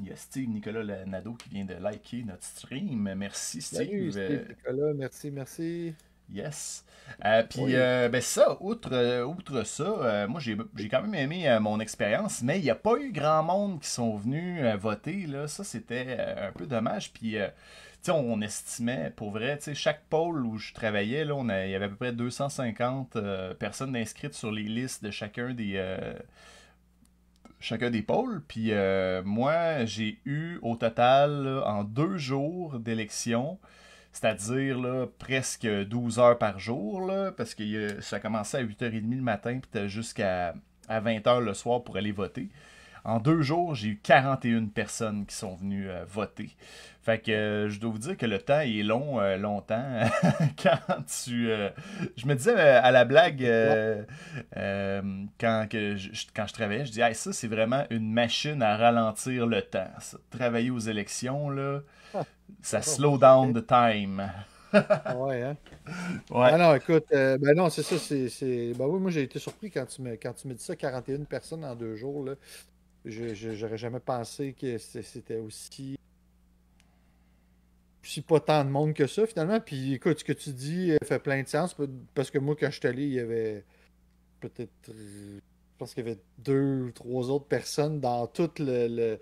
Il 0.00 0.06
y 0.08 0.12
a 0.12 0.16
Steve 0.16 0.48
Nicolas 0.48 1.04
Nadeau 1.06 1.34
qui 1.34 1.48
vient 1.50 1.64
de 1.64 1.74
liker 1.74 2.24
notre 2.24 2.44
stream. 2.44 3.12
Merci 3.16 3.60
Salut, 3.62 4.10
Steve. 4.12 4.12
Steve 4.12 4.48
Nicolas, 4.48 4.94
merci, 4.94 5.30
merci. 5.30 5.94
Yes. 6.32 6.84
Euh, 7.24 7.42
Puis, 7.48 7.60
Oui. 7.60 7.72
euh, 7.74 8.08
ben 8.08 8.22
ça, 8.22 8.56
outre, 8.60 8.90
euh, 8.92 9.24
outre 9.24 9.64
ça, 9.64 9.82
euh, 9.84 10.28
moi 10.28 10.40
j'ai 10.40 10.56
j'ai 10.76 10.88
quand 10.88 11.02
même 11.02 11.14
aimé 11.14 11.48
euh, 11.48 11.60
mon 11.60 11.78
expérience, 11.80 12.42
mais 12.42 12.58
il 12.58 12.62
n'y 12.62 12.70
a 12.70 12.74
pas 12.74 12.96
eu 12.98 13.12
grand 13.12 13.42
monde 13.42 13.80
qui 13.80 13.88
sont 13.90 14.16
venus 14.16 14.62
euh, 14.64 14.76
voter. 14.76 15.26
Là. 15.26 15.46
Ça, 15.48 15.62
c'était 15.64 16.06
euh, 16.18 16.48
un 16.48 16.52
peu 16.52 16.66
dommage. 16.66 17.12
Puis, 17.12 17.36
euh, 17.36 17.48
tu 18.02 18.06
sais, 18.06 18.12
on, 18.12 18.40
estimait, 18.40 19.12
pour 19.14 19.30
vrai, 19.32 19.58
tu 19.58 19.64
sais, 19.64 19.74
chaque 19.74 20.04
pôle 20.08 20.46
où 20.46 20.56
je 20.58 20.72
travaillais, 20.72 21.24
là, 21.24 21.34
on 21.36 21.48
a- 21.50 21.66
il 21.66 21.70
y 21.72 21.74
avait 21.74 21.84
à 21.86 21.88
peu 21.88 21.96
près 21.96 22.12
250 22.12 23.16
euh, 23.16 23.52
personnes 23.54 23.94
inscrites 23.96 24.34
sur 24.34 24.50
les 24.52 24.62
listes 24.64 25.04
de 25.04 25.10
chacun 25.10 25.52
des. 25.54 25.76
Chacun 27.62 27.90
des 27.90 28.02
pôles. 28.02 28.42
Puis 28.46 28.72
euh, 28.72 29.22
moi, 29.24 29.84
j'ai 29.86 30.18
eu 30.26 30.58
au 30.62 30.76
total, 30.76 31.62
en 31.64 31.84
deux 31.84 32.18
jours 32.18 32.78
d'élection, 32.78 33.58
c'est-à-dire 34.12 35.08
presque 35.18 35.66
12 35.66 36.18
heures 36.18 36.38
par 36.38 36.58
jour, 36.58 37.10
parce 37.36 37.54
que 37.54 37.62
euh, 37.62 38.00
ça 38.02 38.20
commençait 38.20 38.58
à 38.58 38.64
8h30 38.64 39.16
le 39.16 39.22
matin, 39.22 39.60
puis 39.60 39.88
jusqu'à 39.88 40.54
à 40.88 41.00
20h 41.00 41.40
le 41.40 41.54
soir 41.54 41.82
pour 41.82 41.96
aller 41.96 42.12
voter. 42.12 42.48
En 43.04 43.18
deux 43.18 43.42
jours, 43.42 43.74
j'ai 43.74 43.88
eu 43.88 44.00
41 44.00 44.66
personnes 44.66 45.26
qui 45.26 45.34
sont 45.34 45.54
venues 45.56 45.90
euh, 45.90 46.04
voter. 46.06 46.50
Fait 47.02 47.18
que 47.18 47.32
euh, 47.32 47.68
je 47.68 47.80
dois 47.80 47.90
vous 47.90 47.98
dire 47.98 48.16
que 48.16 48.26
le 48.26 48.38
temps 48.38 48.60
est 48.60 48.82
long, 48.84 49.20
euh, 49.20 49.36
longtemps. 49.36 49.84
quand 50.62 50.78
tu. 51.24 51.48
je 52.16 52.26
me 52.26 52.34
disais 52.34 52.56
à 52.58 52.90
la 52.92 53.04
blague, 53.04 53.40
quand, 55.38 55.66
que 55.68 55.96
je, 55.96 56.26
quand 56.34 56.46
je 56.46 56.52
travaillais, 56.52 56.84
je 56.86 56.90
disais, 56.90 57.02
Hey, 57.02 57.14
ça, 57.14 57.32
c'est 57.32 57.48
vraiment 57.48 57.84
une 57.90 58.12
machine 58.12 58.62
à 58.62 58.76
ralentir 58.76 59.46
le 59.46 59.62
temps. 59.62 59.90
ça. 59.98 60.18
Travailler 60.30 60.70
aux 60.70 60.78
élections, 60.78 61.50
là, 61.50 61.80
Ah. 62.14 62.24
ça 62.62 62.78
Oh, 62.78 62.82
slow 62.82 63.18
down 63.18 63.52
the 63.52 63.66
time. 63.66 64.30
Ah 65.04 65.16
Ouais, 65.16 65.42
hein? 65.42 65.56
Ouais. 66.30 66.52
Ah 66.52 66.58
non, 66.58 66.74
écoute, 66.74 67.04
euh, 67.12 67.36
ben 67.38 67.54
non, 67.56 67.68
c'est 67.70 67.82
ça, 67.82 67.98
c'est- 67.98 68.72
Ben 68.74 68.86
oui, 68.86 69.00
moi 69.00 69.10
j'ai 69.10 69.22
été 69.22 69.38
surpris 69.38 69.70
quand 69.70 69.84
tu 69.86 70.00
me, 70.02 70.12
quand 70.16 70.32
tu 70.32 70.48
me 70.48 70.54
dis 70.54 70.62
ça, 70.62 70.76
41 70.76 71.24
personnes 71.24 71.64
en 71.64 71.74
deux 71.74 71.96
jours, 71.96 72.24
là. 72.24 72.34
J'aurais 73.04 73.78
jamais 73.78 74.00
pensé 74.00 74.52
que 74.52 74.78
c'était 74.78 75.36
aussi. 75.38 75.96
aussi 78.04 78.22
pas 78.22 78.40
tant 78.40 78.64
de 78.64 78.70
monde 78.70 78.94
que 78.94 79.06
ça, 79.06 79.26
finalement. 79.26 79.60
Puis 79.60 79.94
écoute, 79.94 80.20
ce 80.20 80.24
que 80.24 80.32
tu 80.32 80.50
dis 80.52 80.92
euh, 80.92 80.98
fait 81.04 81.18
plein 81.18 81.42
de 81.42 81.48
sens, 81.48 81.76
parce 82.14 82.30
que 82.30 82.38
moi, 82.38 82.54
quand 82.58 82.70
je 82.70 82.78
suis 82.78 82.88
allé, 82.88 83.04
il 83.04 83.12
y 83.14 83.20
avait 83.20 83.64
peut-être. 84.40 84.90
euh, 84.90 85.38
Je 85.38 85.78
pense 85.78 85.94
qu'il 85.94 86.06
y 86.06 86.10
avait 86.10 86.20
deux 86.38 86.82
ou 86.84 86.92
trois 86.92 87.28
autres 87.30 87.46
personnes 87.46 88.00
dans 88.00 88.26
tout 88.28 88.50
le- 88.60 89.18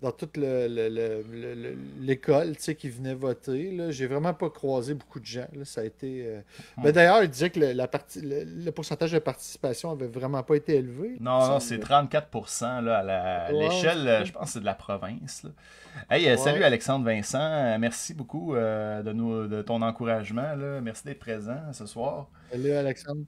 dans 0.00 0.10
toute 0.12 0.36
le- 0.36 0.66
le- 0.68 0.88
le- 0.88 1.22
le- 1.32 1.54
le- 1.54 1.78
l'école, 2.00 2.56
tu 2.56 2.62
sais, 2.64 2.74
qui 2.74 2.90
venaient 2.90 3.14
voter, 3.14 3.70
là. 3.70 3.90
J'ai 3.90 4.06
vraiment 4.06 4.34
pas 4.34 4.50
croisé 4.50 4.92
beaucoup 4.94 5.20
de 5.20 5.24
gens, 5.24 5.46
là. 5.54 5.64
Ça 5.64 5.80
a 5.80 5.84
été... 5.84 6.24
euh, 6.26 6.40
ben, 6.82 6.92
D'ailleurs, 6.92 7.22
il 7.22 7.30
disait 7.30 7.48
que 7.50 7.60
le, 7.60 7.72
la 7.72 7.88
partie, 7.88 8.20
le, 8.20 8.44
le 8.44 8.70
pourcentage 8.72 9.12
de 9.12 9.18
participation 9.18 9.90
avait 9.92 10.06
vraiment 10.08 10.42
pas 10.42 10.56
été 10.56 10.74
élevé. 10.76 11.16
Non, 11.20 11.46
non, 11.48 11.60
c'est 11.60 11.78
me- 11.78 11.82
34% 11.82 12.80
là, 12.82 12.98
à 12.98 13.52
Ouais, 13.52 13.58
l'échelle, 13.60 14.06
euh, 14.08 14.24
je 14.24 14.32
pense 14.32 14.46
que 14.46 14.50
c'est 14.54 14.60
de 14.60 14.64
la 14.64 14.74
province. 14.74 15.44
là. 15.44 15.50
Hey, 16.10 16.28
euh, 16.28 16.36
salut. 16.36 16.62
Alexandre 16.64 17.04
Vincent, 17.06 17.38
Euh, 17.40 17.78
merci 17.78 18.14
beaucoup 18.14 18.54
euh, 18.56 19.02
de, 19.02 19.12
nous, 19.12 19.46
de 19.46 19.62
ton 19.62 19.80
encouragement. 19.80 20.54
Là. 20.56 20.80
Merci 20.80 21.04
d'être 21.04 21.20
présent 21.20 21.72
ce 21.72 21.86
soir. 21.86 22.28
Salut, 22.50 22.72
Alexandre. 22.72 23.22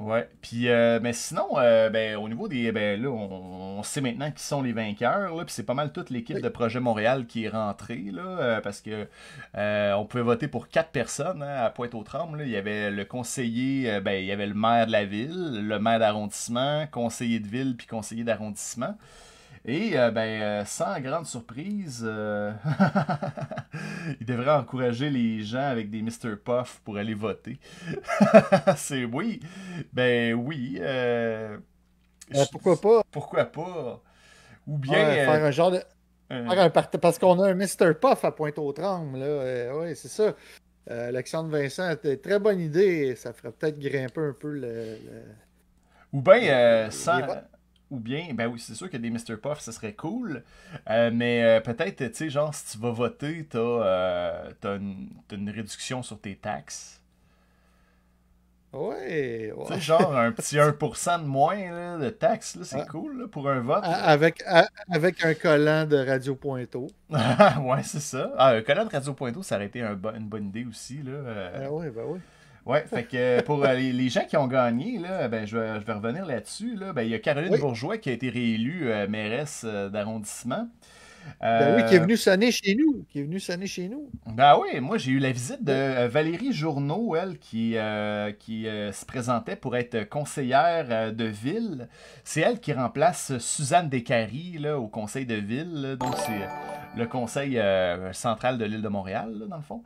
Ouais. 0.00 0.26
Puis, 0.40 0.68
euh, 0.68 0.98
mais 1.02 1.12
sinon, 1.12 1.58
euh, 1.58 1.90
ben, 1.90 2.16
au 2.16 2.26
niveau 2.28 2.48
des. 2.48 2.72
Ben, 2.72 3.00
là, 3.00 3.10
on, 3.10 3.82
sait 3.82 4.00
maintenant 4.00 4.30
qui 4.30 4.42
sont 4.42 4.62
les 4.62 4.72
vainqueurs. 4.72 5.36
Là, 5.36 5.44
puis 5.44 5.52
c'est 5.52 5.64
pas 5.64 5.74
mal 5.74 5.92
toute 5.92 6.08
l'équipe 6.08 6.40
de 6.40 6.48
Projet 6.48 6.80
Montréal 6.80 7.26
qui 7.26 7.44
est 7.44 7.48
rentrée. 7.50 8.06
Là, 8.10 8.22
euh, 8.22 8.60
parce 8.62 8.80
que 8.80 9.06
on 9.54 10.06
pouvait 10.06 10.22
voter 10.22 10.48
pour 10.48 10.68
quatre 10.68 10.90
personnes 10.90 11.42
hein, 11.42 11.64
à 11.64 11.70
Pointe-aux-Trembles. 11.70 12.42
Il 12.46 12.50
y 12.50 12.56
avait 12.56 12.90
le 12.90 13.04
conseiller, 13.04 14.00
ben, 14.00 14.12
il 14.12 14.24
y 14.24 14.32
avait 14.32 14.46
le 14.46 14.54
maire 14.54 14.86
de 14.86 14.92
la 14.92 15.04
ville, 15.04 15.66
le 15.66 15.78
maire 15.78 15.98
d'arrondissement, 15.98 16.86
conseiller 16.90 17.40
de 17.40 17.48
ville, 17.48 17.76
puis 17.76 17.86
conseiller 17.86 18.24
d'arrondissement. 18.24 18.96
Et 19.66 19.98
euh, 19.98 20.10
ben, 20.10 20.40
euh, 20.40 20.64
sans 20.64 20.98
grande 21.00 21.26
surprise, 21.26 22.02
euh, 22.02 22.52
il 24.20 24.26
devrait 24.26 24.52
encourager 24.52 25.10
les 25.10 25.42
gens 25.42 25.66
avec 25.66 25.90
des 25.90 26.00
Mr. 26.00 26.36
Puff 26.42 26.80
pour 26.82 26.96
aller 26.96 27.14
voter. 27.14 27.58
c'est 28.76 29.04
oui. 29.04 29.40
Ben 29.92 30.32
oui. 30.34 30.80
pourquoi 32.50 32.80
pas? 32.80 33.02
Pourquoi 33.10 33.44
pas? 33.44 34.02
Ou 34.66 34.78
bien. 34.78 34.94
faire 34.94 35.44
un 35.44 35.50
genre 35.50 35.72
de. 35.72 35.82
parce 36.98 37.18
qu'on 37.18 37.38
a 37.40 37.50
un 37.50 37.54
Mr. 37.54 37.94
Puff 38.00 38.24
à 38.24 38.32
Pointe-aux-Trembles. 38.32 39.70
oui, 39.74 39.94
c'est 39.94 40.08
ça. 40.08 40.34
Alexandre 40.88 41.50
Vincent, 41.50 41.94
très 42.22 42.38
bonne 42.38 42.60
idée. 42.60 43.14
Ça 43.14 43.34
ferait 43.34 43.52
peut-être 43.52 43.78
grimper 43.78 44.22
un 44.22 44.32
peu 44.32 44.52
le. 44.52 44.96
Ou 46.14 46.22
bien 46.22 46.90
sans. 46.90 47.20
Ou 47.90 47.98
bien, 47.98 48.28
ben 48.34 48.46
oui, 48.46 48.60
c'est 48.60 48.74
sûr 48.74 48.88
que 48.88 48.96
des 48.96 49.10
Mr. 49.10 49.36
Puff, 49.42 49.58
ce 49.58 49.72
serait 49.72 49.94
cool. 49.94 50.44
Euh, 50.88 51.10
mais 51.12 51.42
euh, 51.42 51.60
peut-être, 51.60 51.96
tu 51.96 52.14
sais, 52.14 52.30
genre, 52.30 52.54
si 52.54 52.72
tu 52.72 52.78
vas 52.78 52.92
voter, 52.92 53.46
t'as 53.50 53.58
euh, 53.58 54.50
as 54.62 54.74
une, 55.34 55.50
réduction 55.50 56.02
sur 56.02 56.20
tes 56.20 56.36
taxes. 56.36 57.02
Ouais, 58.72 59.52
Tu 59.66 59.74
sais, 59.74 59.80
genre, 59.80 60.16
un 60.16 60.30
petit 60.32 60.56
1% 60.56 61.22
de 61.22 61.26
moins 61.26 61.98
de 61.98 62.10
taxes, 62.10 62.58
c'est 62.62 62.82
ah. 62.82 62.86
cool 62.88 63.28
pour 63.28 63.50
un 63.50 63.58
vote. 63.58 63.82
Avec, 63.82 64.44
avec 64.88 65.24
un 65.24 65.34
collant 65.34 65.84
de 65.84 65.96
Radio 65.96 66.36
Pointo. 66.36 66.86
ouais, 67.10 67.82
c'est 67.82 67.98
ça. 67.98 68.32
Ah, 68.38 68.50
un 68.50 68.62
collant 68.62 68.84
de 68.84 68.90
Radio 68.90 69.14
Pointo, 69.14 69.42
ça 69.42 69.56
aurait 69.56 69.66
été 69.66 69.80
une 69.80 70.28
bonne 70.28 70.46
idée 70.46 70.64
aussi. 70.64 71.02
Là. 71.02 71.50
Ah 71.56 71.72
oui, 71.72 71.90
ben 71.90 72.04
oui. 72.06 72.20
Ouais, 72.70 72.84
fait 72.86 73.02
que 73.02 73.16
euh, 73.16 73.42
pour 73.42 73.64
euh, 73.64 73.74
les, 73.74 74.08
gens 74.10 74.24
qui 74.26 74.36
ont 74.36 74.46
gagné, 74.46 75.00
là, 75.00 75.26
ben, 75.26 75.44
je, 75.44 75.58
vais, 75.58 75.80
je 75.80 75.84
vais 75.84 75.92
revenir 75.92 76.24
là-dessus. 76.24 76.76
Là. 76.76 76.92
Ben, 76.92 77.02
il 77.02 77.10
y 77.10 77.14
a 77.14 77.18
Caroline 77.18 77.56
Bourgeois 77.56 77.98
qui 77.98 78.10
a 78.10 78.12
été 78.12 78.28
réélue 78.30 78.92
euh, 78.92 79.08
mairesse 79.08 79.64
d'arrondissement. 79.64 80.68
Ben 81.40 81.76
oui, 81.76 81.84
qui 81.88 81.96
est 81.96 81.98
venue 81.98 82.16
sonner 82.16 82.52
chez 82.52 82.76
nous. 82.76 83.04
Qui 83.10 83.20
est 83.20 83.38
sonner 83.40 83.66
chez 83.66 83.88
nous. 83.88 84.08
Ben 84.26 84.56
oui, 84.56 84.80
moi 84.80 84.98
j'ai 84.98 85.10
eu 85.10 85.18
la 85.18 85.32
visite 85.32 85.64
de 85.64 86.06
Valérie 86.06 86.52
Journeau, 86.52 87.16
elle, 87.16 87.38
qui, 87.38 87.76
qui 88.38 88.64
se 88.64 89.04
présentait 89.04 89.56
pour 89.56 89.76
être 89.76 90.08
conseillère 90.08 91.12
de 91.12 91.24
ville. 91.24 91.88
C'est 92.24 92.40
elle 92.40 92.58
qui 92.58 92.72
remplace 92.72 93.36
Suzanne 93.38 93.88
Descaries 93.88 94.58
là, 94.58 94.78
au 94.78 94.88
conseil 94.88 95.26
de 95.26 95.34
ville. 95.34 95.96
Donc 96.00 96.14
c'est 96.16 96.98
le 96.98 97.06
conseil 97.06 97.60
central 98.12 98.56
de 98.56 98.64
l'île 98.64 98.82
de 98.82 98.88
Montréal, 98.88 99.44
dans 99.46 99.56
le 99.56 99.62
fond. 99.62 99.82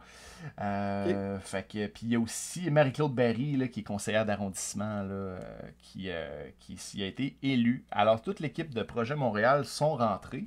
Euh, 0.61 1.39
fait 1.41 1.67
que, 1.67 1.87
puis 1.87 2.07
il 2.07 2.13
y 2.13 2.17
a 2.17 2.21
aussi 2.21 2.71
Marie-Claude 2.71 3.15
Barry, 3.15 3.69
qui 3.71 3.81
est 3.81 3.85
conseillère 3.85 4.25
d'arrondissement, 4.27 5.03
euh, 5.09 5.39
qui, 5.79 6.11
euh, 6.11 6.49
qui 6.59 7.03
a 7.03 7.07
été 7.07 7.37
élue. 7.43 7.85
Alors, 7.91 8.23
toute 8.23 8.41
l'équipe 8.41 8.73
de 8.73 8.83
Projet 8.83 9.17
Montréal 9.17 9.65
sont 9.65 9.97
rentrées. 9.97 10.45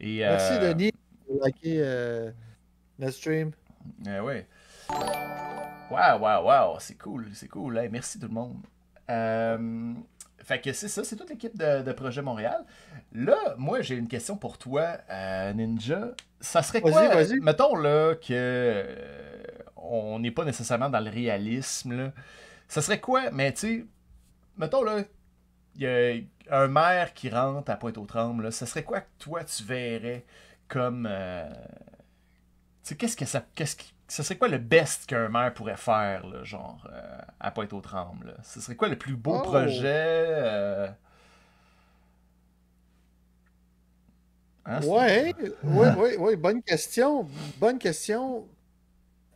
Et, 0.00 0.18
Merci, 0.18 0.58
Denis, 0.58 0.92
pour 1.26 1.42
liker 1.42 2.32
le 2.98 3.10
stream. 3.10 3.52
oui. 4.06 4.42
Waouh, 5.90 6.20
waouh, 6.20 6.44
waouh, 6.46 6.76
c'est 6.80 6.98
cool, 6.98 7.28
c'est 7.34 7.48
cool. 7.48 7.80
merci 7.90 8.18
tout 8.18 8.28
le 8.28 8.34
monde. 8.34 8.56
Fait 10.44 10.60
que 10.60 10.72
c'est 10.72 10.88
ça, 10.88 11.02
c'est 11.04 11.16
toute 11.16 11.30
l'équipe 11.30 11.56
de, 11.56 11.92
Projet 11.92 12.22
Montréal. 12.22 12.64
Là, 13.12 13.54
moi, 13.56 13.80
j'ai 13.80 13.96
une 13.96 14.08
question 14.08 14.36
pour 14.36 14.58
toi, 14.58 14.98
Ninja 15.54 16.14
ça 16.44 16.62
serait 16.62 16.80
quoi, 16.80 17.10
mettons 17.40 17.74
là, 17.74 18.14
que 18.14 18.26
euh, 18.30 19.46
on 19.76 20.18
n'est 20.18 20.30
pas 20.30 20.44
nécessairement 20.44 20.90
dans 20.90 21.00
le 21.00 21.10
réalisme, 21.10 21.96
là. 21.96 22.12
ça 22.68 22.82
serait 22.82 23.00
quoi, 23.00 23.30
mais 23.30 23.52
tu 23.52 23.60
sais, 23.60 23.86
mettons 24.56 24.82
là, 24.82 25.02
il 25.76 25.82
y 25.82 25.86
a 25.86 26.14
un 26.50 26.68
maire 26.68 27.14
qui 27.14 27.30
rentre 27.30 27.70
à 27.70 27.76
Pointe-aux-Trembles, 27.76 28.52
ça 28.52 28.66
serait 28.66 28.84
quoi 28.84 29.00
que 29.00 29.08
toi 29.18 29.42
tu 29.44 29.64
verrais 29.64 30.24
comme. 30.68 31.08
Euh, 31.10 31.48
tu 32.82 32.90
sais, 32.90 32.96
qu'est-ce 32.96 33.16
que 33.16 33.24
ça. 33.24 33.44
Qu'est-ce 33.54 33.76
qui, 33.76 33.93
ça 34.08 34.22
serait 34.22 34.36
quoi 34.36 34.48
le 34.48 34.58
best 34.58 35.06
qu'un 35.06 35.28
maire 35.28 35.52
pourrait 35.54 35.76
faire, 35.76 36.26
là, 36.26 36.44
genre, 36.44 36.86
euh, 36.92 37.18
à 37.40 37.50
Pointe-aux-Trembles? 37.50 38.36
Ce 38.42 38.60
serait 38.60 38.76
quoi 38.76 38.88
le 38.88 38.98
plus 38.98 39.16
beau 39.16 39.36
oh! 39.36 39.42
projet? 39.42 40.88
Hein, 44.66 44.80
oui, 44.82 45.34
oui, 45.62 45.86
oui, 45.98 46.10
oui, 46.18 46.36
bonne 46.36 46.62
question. 46.62 47.28
Bonne 47.58 47.78
question. 47.78 48.48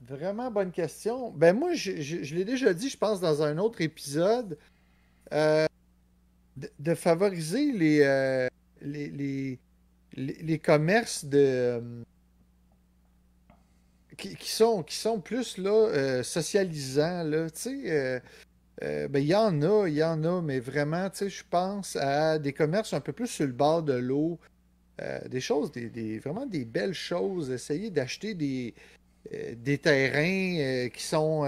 Vraiment 0.08 0.50
bonne 0.50 0.70
question. 0.70 1.30
Ben 1.32 1.54
moi, 1.54 1.74
je, 1.74 2.34
l'ai 2.34 2.44
déjà 2.44 2.72
dit, 2.72 2.88
je 2.88 2.96
pense, 2.96 3.20
dans 3.20 3.42
un 3.42 3.58
autre 3.58 3.82
épisode, 3.82 4.56
euh, 5.32 5.66
de, 6.56 6.94
favoriser 6.94 7.74
euh, 8.06 8.48
les, 8.80 9.08
les, 9.08 9.58
les, 10.16 10.58
commerces 10.58 11.26
de 11.26 11.82
euh, 14.26 14.34
qui, 14.34 14.50
sont, 14.50 14.82
qui 14.82 14.96
sont 14.96 15.20
plus 15.20 15.58
là, 15.58 16.22
socialisants. 16.22 17.22
Là, 17.24 17.50
tu 17.50 17.60
sais, 17.60 18.22
ben, 18.80 19.18
il 19.18 19.26
y 19.28 19.34
en 19.34 19.62
a, 19.62 19.88
il 19.88 19.94
y 19.94 20.04
en 20.04 20.22
a, 20.24 20.40
mais 20.42 20.60
vraiment, 20.60 21.08
je 21.12 21.42
pense 21.48 21.96
à 21.96 22.38
des 22.38 22.52
commerces 22.52 22.92
un 22.92 23.00
peu 23.00 23.12
plus 23.12 23.26
sur 23.26 23.46
le 23.46 23.52
bord 23.52 23.82
de 23.82 23.94
l'eau. 23.94 24.38
Euh, 25.00 25.20
des 25.28 25.40
choses, 25.40 25.70
des, 25.70 26.18
vraiment 26.18 26.46
des 26.46 26.64
belles 26.64 26.94
choses. 26.94 27.50
Essayer 27.50 27.90
d'acheter 27.90 28.34
des, 28.34 28.74
euh, 29.32 29.54
des 29.56 29.78
terrains 29.78 30.58
euh, 30.58 30.88
qui 30.88 31.02
sont 31.02 31.42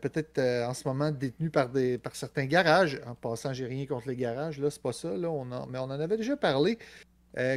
peut-être 0.00 0.40
en 0.66 0.72
ce 0.72 0.88
moment 0.88 1.10
détenus 1.10 1.52
par, 1.52 1.68
des, 1.68 1.98
par 1.98 2.16
certains 2.16 2.46
garages. 2.46 3.00
En 3.06 3.14
passant, 3.14 3.52
j'ai 3.52 3.66
rien 3.66 3.86
contre 3.86 4.08
les 4.08 4.16
garages, 4.16 4.58
là, 4.58 4.70
c'est 4.70 4.82
pas 4.82 4.92
ça, 4.92 5.16
là, 5.16 5.30
on 5.30 5.44
mais 5.44 5.78
on 5.78 5.84
en 5.84 5.90
avait 5.90 6.16
déjà 6.16 6.36
parlé. 6.36 6.78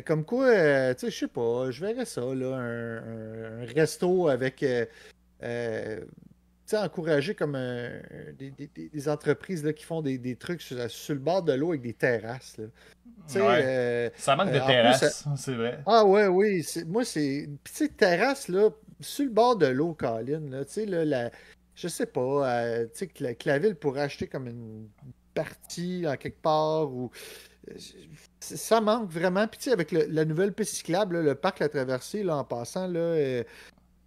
Comme 0.06 0.26
quoi, 0.26 0.96
tu 0.96 1.02
sais, 1.02 1.12
je 1.12 1.18
sais 1.18 1.28
pas, 1.28 1.72
je 1.72 1.86
verrais 1.86 2.06
ça, 2.06 2.22
là, 2.22 2.56
un, 2.56 3.66
resto 3.66 4.28
avec 4.28 4.66
encourager 6.74 7.36
comme 7.36 7.58
des, 8.38 9.10
entreprises 9.10 9.64
là, 9.64 9.74
qui 9.74 9.86
font 9.86 10.02
des, 10.02 10.36
trucs 10.36 10.62
sur, 10.62 10.78
le 10.78 11.20
bord 11.20 11.44
de 11.44 11.54
l'eau 11.54 11.70
avec 11.70 11.82
des 11.82 11.94
terrasses. 11.94 12.58
Euh, 13.36 14.10
ça 14.16 14.36
manque 14.36 14.52
de 14.52 14.58
euh, 14.58 14.66
terrasses, 14.66 15.28
c'est 15.36 15.54
vrai. 15.54 15.80
Ah 15.86 16.06
ouais, 16.06 16.28
oui. 16.28 16.66
Moi, 16.86 17.04
c'est. 17.04 17.50
Puis 17.64 17.74
tu 17.74 17.86
sais, 17.86 17.90
terrasse, 17.90 18.48
là, 18.48 18.70
sur 19.00 19.26
le 19.26 19.32
bord 19.32 19.58
de 19.58 19.68
l'eau, 19.68 19.94
Colin, 19.94 20.42
là, 20.50 20.66
tu 20.66 20.74
sais, 20.74 20.86
là, 20.86 21.04
la... 21.04 21.32
je 21.76 21.88
sais 21.88 22.06
pas, 22.06 22.22
euh, 22.50 22.86
tu 22.86 23.00
sais, 23.00 23.08
que 23.08 23.50
la, 23.50 23.60
ville 23.60 23.76
pourrait 23.76 24.02
acheter 24.02 24.28
comme 24.28 24.48
une 24.48 24.88
partie 25.34 26.06
en 26.08 26.16
quelque 26.16 26.42
part 26.42 26.92
ou. 26.92 27.12
Ça 28.40 28.82
manque 28.82 29.10
vraiment. 29.10 29.48
Puis, 29.48 29.60
tu 29.60 29.64
sais, 29.66 29.72
avec 29.72 29.92
la 29.92 30.26
nouvelle 30.26 30.54
piste 30.54 30.76
cyclable, 30.76 31.22
le 31.22 31.36
parc 31.36 31.60
La 31.60 31.70
Traversée, 31.70 32.24
là, 32.24 32.38
en 32.38 32.44
passant, 32.44 32.88
là, 32.88 33.44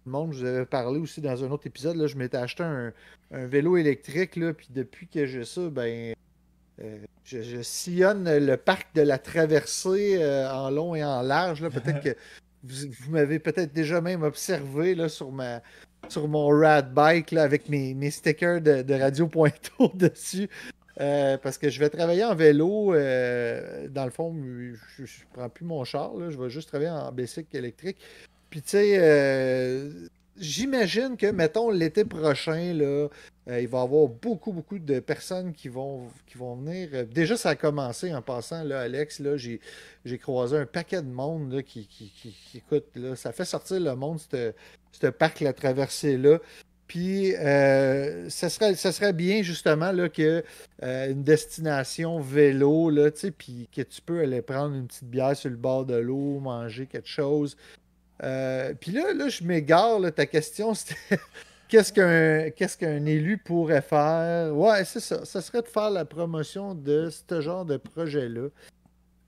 le 0.05 0.11
monde, 0.11 0.33
je 0.33 0.39
vous 0.39 0.45
avais 0.45 0.65
parlé 0.65 0.99
aussi 0.99 1.21
dans 1.21 1.43
un 1.43 1.51
autre 1.51 1.67
épisode, 1.67 1.95
là, 1.95 2.07
je 2.07 2.15
m'étais 2.15 2.37
acheté 2.37 2.63
un, 2.63 2.93
vélo 3.31 3.77
électrique, 3.77 4.35
là, 4.35 4.53
puis 4.53 4.67
depuis 4.71 5.07
que 5.07 5.25
j'ai 5.25 5.45
ça, 5.45 5.69
ben, 5.69 6.13
euh, 6.81 6.97
je, 7.23 7.61
sillonne 7.61 8.37
le 8.37 8.57
parc 8.57 8.93
de 8.95 9.01
la 9.01 9.17
traversée 9.17 10.17
euh, 10.21 10.51
en 10.51 10.69
long 10.69 10.95
et 10.95 11.03
en 11.03 11.21
large. 11.21 11.61
Peut-être 11.69 12.01
que 12.03 12.15
vous, 12.63 13.11
m'avez 13.11 13.39
peut-être 13.39 13.73
déjà 13.73 14.01
même 14.01 14.23
observé 14.23 14.95
là, 14.95 15.07
sur, 15.07 15.31
ma, 15.31 15.61
sur 16.09 16.27
mon 16.27 16.47
rad 16.47 16.93
bike 16.93 17.31
là, 17.31 17.43
avec 17.43 17.69
mes, 17.69 17.93
mes 17.93 18.11
stickers 18.11 18.61
de, 18.61 18.93
Radio 18.93 19.27
Pointo 19.27 19.91
dessus. 19.93 20.49
Euh, 21.01 21.37
parce 21.37 21.57
que 21.57 21.69
je 21.69 21.79
vais 21.79 21.89
travailler 21.89 22.23
en 22.23 22.35
vélo. 22.35 22.93
dans 22.93 24.05
le 24.05 24.11
fond, 24.11 24.33
je 24.33 25.01
ne 25.01 25.33
prends 25.33 25.49
plus 25.49 25.65
mon 25.65 25.83
char. 25.83 26.11
je 26.29 26.37
vais 26.37 26.49
juste 26.49 26.69
travailler 26.69 26.91
en 26.91 27.11
bicycle 27.11 27.55
électrique. 27.57 27.97
Puis, 28.51 28.61
tu 28.61 28.71
sais, 28.71 28.97
euh, 28.99 30.07
j'imagine 30.37 31.15
que, 31.15 31.27
mettons, 31.27 31.71
l'été 31.71 32.03
prochain, 32.03 32.73
là, 32.73 33.07
euh, 33.47 33.61
il 33.61 33.67
va 33.69 33.79
y 33.79 33.81
avoir 33.81 34.09
beaucoup, 34.09 34.51
beaucoup 34.51 34.77
de 34.77 34.99
personnes 34.99 35.53
qui 35.53 35.69
vont, 35.69 36.09
qui 36.27 36.37
vont 36.37 36.55
venir. 36.55 36.89
Euh, 36.93 37.05
déjà, 37.05 37.37
ça 37.37 37.51
a 37.51 37.55
commencé 37.55 38.13
en 38.13 38.21
passant, 38.21 38.63
là, 38.65 38.81
Alex. 38.81 39.19
Là, 39.19 39.37
j'ai, 39.37 39.61
croisé 40.19 40.57
un 40.57 40.65
paquet 40.65 41.01
de 41.01 41.07
monde 41.07 41.53
là, 41.53 41.63
qui, 41.63 41.87
qui, 41.87 42.13
écoute, 42.53 42.87
là, 42.95 43.15
ça 43.15 43.31
fait 43.31 43.45
sortir 43.45 43.79
le 43.79 43.95
monde, 43.95 44.19
ce 44.19 45.07
parc, 45.07 45.39
la 45.39 45.53
traversée-là. 45.53 46.39
Puis, 46.91 47.31
ça, 47.37 48.49
serait, 48.49 48.75
ça 48.75 48.91
serait 48.91 49.13
bien 49.13 49.43
justement 49.43 49.93
là, 49.93 50.09
que 50.09 50.43
une 50.81 51.23
destination 51.23 52.19
vélo, 52.19 52.89
là, 52.89 53.11
puis 53.37 53.69
que 53.73 53.81
tu 53.81 54.01
peux 54.01 54.19
aller 54.19 54.41
prendre 54.41 54.75
une 54.75 54.87
petite 54.87 55.05
bière 55.05 55.37
sur 55.37 55.49
le 55.49 55.55
bord 55.55 55.85
de 55.85 55.95
l'eau, 55.95 56.41
manger 56.41 56.87
quelque 56.87 57.07
chose. 57.07 57.55
Euh, 58.23 58.73
puis 58.79 58.91
là, 58.91 59.13
là, 59.13 59.29
je 59.29 59.43
m'égare. 59.43 59.99
Ta 60.13 60.25
question, 60.25 60.73
c'était 60.73 61.21
qu'est-ce 61.67 61.93
qu'un 61.93 62.49
qu'est-ce 62.51 62.77
qu'un 62.77 63.05
élu 63.05 63.37
pourrait 63.37 63.81
faire? 63.81 64.55
Ouais, 64.55 64.83
c'est 64.85 64.99
ça. 64.99 65.25
Ça 65.25 65.41
serait 65.41 65.61
de 65.61 65.67
faire 65.67 65.89
la 65.89 66.05
promotion 66.05 66.75
de 66.75 67.09
ce 67.09 67.41
genre 67.41 67.65
de 67.65 67.77
projet-là. 67.77 68.47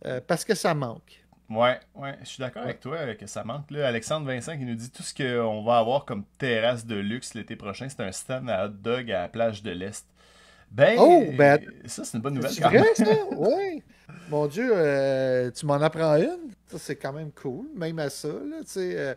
Euh, 0.05 0.19
parce 0.25 0.43
que 0.43 0.53
ça 0.53 0.73
manque. 0.73 1.22
Ouais, 1.55 1.79
ouais, 1.95 2.17
je 2.21 2.25
suis 2.25 2.39
d'accord 2.39 2.63
avec 2.63 2.79
toi 2.79 3.13
que 3.15 3.27
ça 3.27 3.43
manque. 3.43 3.69
Là, 3.69 3.87
Alexandre 3.87 4.25
Vincent 4.25 4.57
qui 4.57 4.65
nous 4.65 4.75
dit 4.75 4.89
tout 4.89 5.03
ce 5.03 5.13
qu'on 5.13 5.63
va 5.63 5.77
avoir 5.77 6.05
comme 6.05 6.23
terrasse 6.37 6.85
de 6.85 6.95
luxe 6.95 7.33
l'été 7.33 7.55
prochain, 7.55 7.87
c'est 7.89 8.01
un 8.01 8.11
stand 8.11 8.49
à 8.49 8.65
hot 8.65 8.69
dog 8.69 9.11
à 9.11 9.21
la 9.21 9.27
plage 9.27 9.61
de 9.61 9.71
l'Est. 9.71 10.05
Ben, 10.71 10.95
oh, 10.97 11.25
ben, 11.37 11.59
ça, 11.85 12.03
c'est 12.03 12.17
une 12.17 12.23
bonne 12.23 12.33
nouvelle. 12.33 12.51
C'est 12.51 12.63
vrai, 12.63 12.83
ça? 12.95 13.05
Oui. 13.37 13.83
Mon 14.29 14.47
Dieu, 14.47 14.71
euh, 14.73 15.51
tu 15.51 15.67
m'en 15.67 15.75
apprends 15.75 16.15
une? 16.15 16.51
Ça, 16.65 16.79
c'est 16.79 16.95
quand 16.95 17.13
même 17.13 17.31
cool, 17.31 17.67
même 17.75 17.99
à 17.99 18.09
ça. 18.09 18.29
Là, 18.29 18.61
tu 18.61 18.71
sais, 18.71 18.97
euh, 18.97 19.13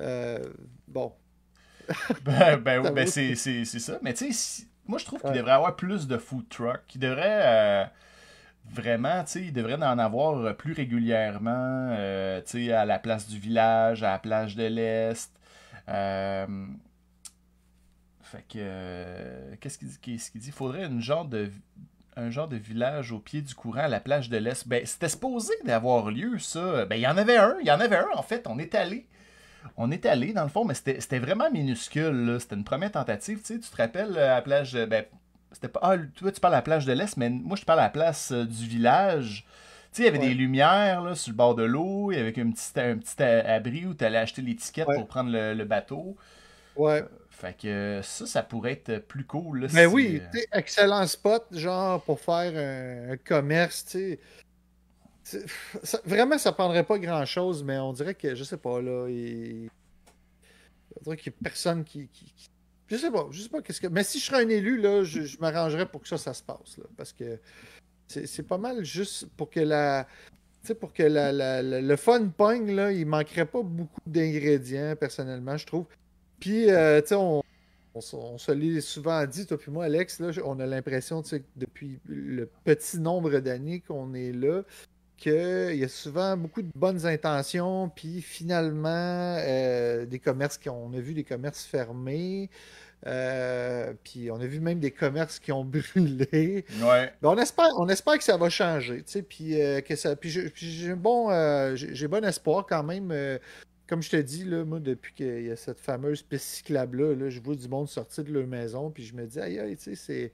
euh, 0.00 0.44
bon. 0.88 1.12
ben, 2.24 2.56
ben, 2.56 2.90
ben 2.90 3.06
c'est 3.06 3.36
ça. 3.36 3.98
Mais 4.02 4.14
tu 4.14 4.32
sais, 4.32 4.64
moi, 4.86 4.98
je 4.98 5.04
trouve 5.04 5.20
qu'il 5.20 5.32
devrait 5.32 5.52
y 5.52 5.54
avoir 5.54 5.76
plus 5.76 6.08
de 6.08 6.18
food 6.18 6.48
trucks. 6.48 6.94
Il 6.94 7.00
devrait 7.00 7.90
vraiment, 8.72 9.22
tu 9.24 9.32
sais, 9.32 9.42
il 9.42 9.52
devrait 9.52 9.74
en 9.74 9.98
avoir 9.98 10.56
plus 10.56 10.72
régulièrement, 10.72 11.94
tu 12.46 12.66
sais, 12.66 12.72
à 12.72 12.84
la 12.84 12.98
place 12.98 13.28
du 13.28 13.38
village, 13.38 14.02
à 14.02 14.12
la 14.12 14.18
plage 14.18 14.56
de 14.56 14.64
l'Est. 14.64 15.30
Fait 18.32 18.44
que. 18.48 18.54
Euh, 18.56 19.54
qu'est-ce 19.60 19.76
qu'il 19.76 19.88
dit, 19.88 20.18
ce 20.18 20.38
dit? 20.38 20.46
Il 20.46 20.52
faudrait 20.52 20.86
une 20.86 21.02
genre 21.02 21.26
de, 21.26 21.50
un 22.16 22.30
genre 22.30 22.48
de 22.48 22.56
village 22.56 23.12
au 23.12 23.18
pied 23.18 23.42
du 23.42 23.54
courant 23.54 23.82
à 23.82 23.88
la 23.88 24.00
plage 24.00 24.30
de 24.30 24.38
l'Est. 24.38 24.66
Ben, 24.66 24.86
c'était 24.86 25.10
supposé 25.10 25.52
d'avoir 25.66 26.10
lieu, 26.10 26.38
ça. 26.38 26.86
Ben, 26.86 26.96
il 26.96 27.02
y 27.02 27.06
en 27.06 27.18
avait 27.18 27.36
un. 27.36 27.56
Il 27.60 27.66
y 27.66 27.70
en 27.70 27.78
avait 27.78 27.98
un, 27.98 28.08
en 28.14 28.22
fait. 28.22 28.46
On 28.48 28.58
est 28.58 28.74
allé. 28.74 29.06
On 29.76 29.90
est 29.90 30.06
allé, 30.06 30.32
dans 30.32 30.44
le 30.44 30.48
fond, 30.48 30.64
mais 30.64 30.72
c'était 30.72 31.18
vraiment 31.18 31.50
minuscule. 31.50 32.38
C'était 32.40 32.56
une 32.56 32.64
première 32.64 32.92
tentative. 32.92 33.40
Tu, 33.40 33.54
sais, 33.54 33.60
tu 33.60 33.68
te 33.68 33.76
rappelles 33.76 34.16
euh, 34.16 34.32
à 34.32 34.36
la 34.36 34.42
plage. 34.42 34.72
Ben, 34.86 35.04
c'était 35.52 35.68
pas. 35.68 35.80
Ah, 35.82 35.96
toi, 36.16 36.32
tu 36.32 36.40
parles 36.40 36.54
à 36.54 36.58
la 36.58 36.62
plage 36.62 36.86
de 36.86 36.92
l'Est, 36.92 37.16
mais 37.16 37.30
moi, 37.30 37.56
je 37.56 37.64
parle 37.64 37.80
à 37.80 37.84
la 37.84 37.90
place 37.90 38.32
euh, 38.32 38.44
du 38.44 38.66
village. 38.66 39.44
Tu 39.92 39.96
sais, 39.96 40.02
il 40.02 40.06
y 40.06 40.08
avait 40.08 40.18
des 40.18 40.34
lumières 40.34 41.02
là, 41.02 41.14
sur 41.14 41.32
le 41.32 41.36
bord 41.36 41.54
de 41.54 41.64
l'eau. 41.64 42.12
Il 42.12 42.18
y 42.18 42.20
avait 42.20 42.38
un 42.40 42.50
petit, 42.50 42.80
un 42.80 42.96
petit 42.96 43.22
abri 43.22 43.84
où 43.84 43.94
tu 43.94 44.04
allais 44.04 44.18
acheter 44.18 44.40
l'étiquette 44.40 44.86
pour 44.86 45.06
prendre 45.06 45.30
le, 45.30 45.52
le 45.52 45.64
bateau. 45.64 46.16
Ouais. 46.76 47.04
Fait 47.42 47.56
que 47.56 48.00
ça, 48.04 48.26
ça 48.26 48.42
pourrait 48.42 48.72
être 48.72 48.98
plus 48.98 49.24
cool. 49.24 49.66
Mais 49.72 49.86
oui, 49.86 50.22
euh, 50.34 50.38
excellent 50.52 51.06
spot, 51.06 51.46
genre 51.50 52.00
pour 52.02 52.20
faire 52.20 52.52
un, 53.10 53.16
commerce, 53.16 53.84
tu 53.84 54.18
sais. 55.24 55.44
Vraiment, 56.04 56.38
ça 56.38 56.52
prendrait 56.52 56.84
pas 56.84 56.98
grand 56.98 57.24
chose, 57.24 57.64
mais 57.64 57.78
on 57.78 57.92
dirait 57.92 58.14
que, 58.14 58.34
je 58.34 58.44
sais 58.44 58.58
pas, 58.58 58.80
là, 58.80 59.08
il. 59.08 59.70
Qu'il 61.04 61.26
y 61.26 61.28
a 61.30 61.32
personne 61.42 61.84
qui, 61.84 62.08
Je 62.92 62.98
sais 62.98 63.10
pas, 63.10 63.26
je 63.30 63.40
sais 63.40 63.48
pas 63.48 63.62
qu'est-ce 63.62 63.80
que. 63.80 63.86
Mais 63.86 64.04
si 64.04 64.20
je 64.20 64.26
serais 64.26 64.44
un 64.44 64.48
élu, 64.50 64.78
là, 64.78 65.02
je, 65.02 65.38
m'arrangerais 65.40 65.86
pour 65.86 66.02
que 66.02 66.08
ça, 66.08 66.18
ça 66.18 66.34
se 66.34 66.42
passe, 66.42 66.76
là. 66.76 66.84
Parce 66.94 67.14
que 67.14 67.38
c'est 68.06 68.46
pas 68.46 68.58
mal 68.58 68.84
juste 68.84 69.28
pour 69.34 69.48
que 69.48 69.60
la. 69.60 70.06
Pour 70.78 70.92
que 70.92 71.02
la, 71.02 71.62
le 71.62 71.96
fun 71.96 72.28
pogne, 72.28 72.74
là, 72.74 72.92
il 72.92 73.06
manquerait 73.06 73.46
pas 73.46 73.62
beaucoup 73.62 74.00
d'ingrédients, 74.06 74.94
personnellement, 74.94 75.56
je 75.56 75.66
trouve. 75.66 75.86
Puis, 76.38 76.70
euh, 76.70 77.00
tu 77.00 77.08
sais, 77.08 77.14
on, 77.14 77.42
se 77.94 78.52
l'est 78.52 78.80
souvent 78.82 79.24
dit, 79.26 79.46
toi 79.46 79.56
puis 79.56 79.72
moi, 79.72 79.86
Alex, 79.86 80.20
là, 80.20 80.30
on 80.44 80.60
a 80.60 80.66
l'impression, 80.66 81.22
depuis 81.56 81.98
le 82.06 82.48
petit 82.64 83.00
nombre 83.00 83.40
d'années 83.40 83.80
qu'on 83.80 84.12
est 84.14 84.32
là, 84.32 84.62
qu'il 85.22 85.76
y 85.76 85.84
a 85.84 85.88
souvent 85.88 86.36
beaucoup 86.36 86.62
de 86.62 86.70
bonnes 86.74 87.06
intentions, 87.06 87.88
puis 87.88 88.20
finalement, 88.22 89.36
euh, 89.38 90.04
des 90.06 90.18
commerces 90.18 90.58
qui 90.58 90.68
ont, 90.68 90.86
on 90.86 90.92
a 90.92 91.00
vu 91.00 91.14
des 91.14 91.24
commerces 91.24 91.64
fermés. 91.64 92.50
Euh, 93.04 93.94
puis 94.04 94.30
on 94.30 94.36
a 94.36 94.46
vu 94.46 94.60
même 94.60 94.78
des 94.78 94.92
commerces 94.92 95.38
qui 95.38 95.50
ont 95.50 95.64
brûlé. 95.94 96.64
Ouais. 96.80 97.12
Ben, 97.20 97.30
on, 97.30 97.38
espère, 97.38 97.70
on 97.78 97.88
espère 97.88 98.18
que 98.18 98.24
ça 98.24 98.36
va 98.36 98.48
changer. 98.48 99.02
Sais, 99.06 99.22
puis, 99.22 99.56
que 99.86 99.96
ça, 99.96 100.14
puis 100.16 100.30
j'ai 100.54 100.94
bon, 100.94 101.28
j'ai 101.74 102.08
bon 102.08 102.24
espoir 102.24 102.66
quand 102.68 102.84
même 102.84 103.38
comme 103.92 104.02
je 104.02 104.08
te 104.08 104.16
dis, 104.16 104.44
là, 104.44 104.64
moi, 104.64 104.80
depuis 104.80 105.12
qu'il 105.12 105.42
y 105.42 105.50
a 105.50 105.56
cette 105.56 105.78
fameuse 105.78 106.22
piste 106.22 106.46
cyclable-là, 106.46 107.28
je 107.28 107.40
vois 107.40 107.54
du 107.54 107.68
monde 107.68 107.90
sortir 107.90 108.24
de 108.24 108.32
leur 108.32 108.46
maison, 108.46 108.90
puis 108.90 109.04
je 109.04 109.14
me 109.14 109.26
dis, 109.26 109.38
aïe, 109.38 109.58
aïe, 109.58 109.76
tu 109.76 109.82
sais, 109.82 109.94
c'est. 109.94 110.32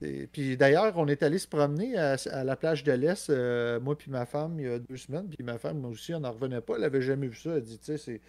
Puis 0.00 0.56
d'ailleurs, 0.56 0.96
on 0.96 1.08
est 1.08 1.22
allé 1.22 1.38
se 1.38 1.48
promener 1.48 1.98
à, 1.98 2.16
la 2.44 2.56
plage 2.56 2.84
de 2.84 2.92
l'Est, 2.92 3.30
euh, 3.30 3.80
moi 3.80 3.96
puis 3.96 4.10
ma 4.10 4.26
femme, 4.26 4.58
il 4.60 4.66
y 4.66 4.68
a 4.68 4.78
deux 4.78 4.96
semaines, 4.96 5.28
puis 5.28 5.44
ma 5.44 5.58
femme, 5.58 5.78
moi 5.78 5.90
aussi, 5.90 6.14
on 6.14 6.20
n'en 6.20 6.32
revenait 6.32 6.60
pas, 6.60 6.74
elle 6.76 6.82
n'avait 6.82 7.02
jamais 7.02 7.26
vu 7.26 7.36
ça. 7.36 7.50
Elle 7.56 7.62
dit, 7.62 7.78
tu 7.78 7.98
sais, 7.98 8.20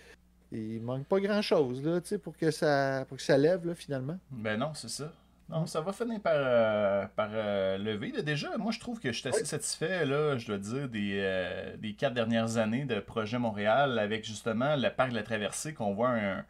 il 0.51 0.81
manque 0.81 1.05
pas 1.05 1.19
grand-chose, 1.19 1.83
là, 1.83 2.01
tu 2.01 2.09
sais, 2.09 2.17
pour 2.17 2.35
que 2.35 2.49
ça, 2.49 3.05
pour 3.07 3.17
que 3.17 3.23
ça 3.23 3.37
lève, 3.37 3.65
là, 3.67 3.75
finalement. 3.75 4.17
Ben 4.31 4.57
non, 4.57 4.73
c'est 4.73 4.89
ça. 4.89 5.11
Non, 5.49 5.65
ça 5.65 5.81
va 5.81 5.91
finir 5.93 6.19
par, 6.21 6.35
euh, 6.35 7.05
par 7.15 7.29
euh, 7.33 7.77
lever. 7.79 8.11
déjà, 8.21 8.55
moi, 8.57 8.71
je 8.71 8.79
trouve 8.79 8.99
que 8.99 9.11
je 9.11 9.19
suis 9.19 9.29
assez 9.29 9.45
satisfait, 9.45 10.05
là, 10.05 10.37
je 10.37 10.45
dois 10.45 10.59
dire, 10.59 10.87
des, 10.87 11.19
euh, 11.23 11.75
des 11.77 11.93
quatre 11.93 12.13
dernières 12.13 12.57
années 12.57 12.85
de 12.85 12.99
projet 12.99 13.39
Montréal 13.39 13.97
avec 13.97 14.25
justement 14.25 14.75
le 14.75 14.89
parc 14.91 15.09
de 15.09 15.15
la 15.15 15.23
traversée, 15.23 15.73
qu'on 15.73 15.95
voit 15.95 16.09
un, 16.09 16.45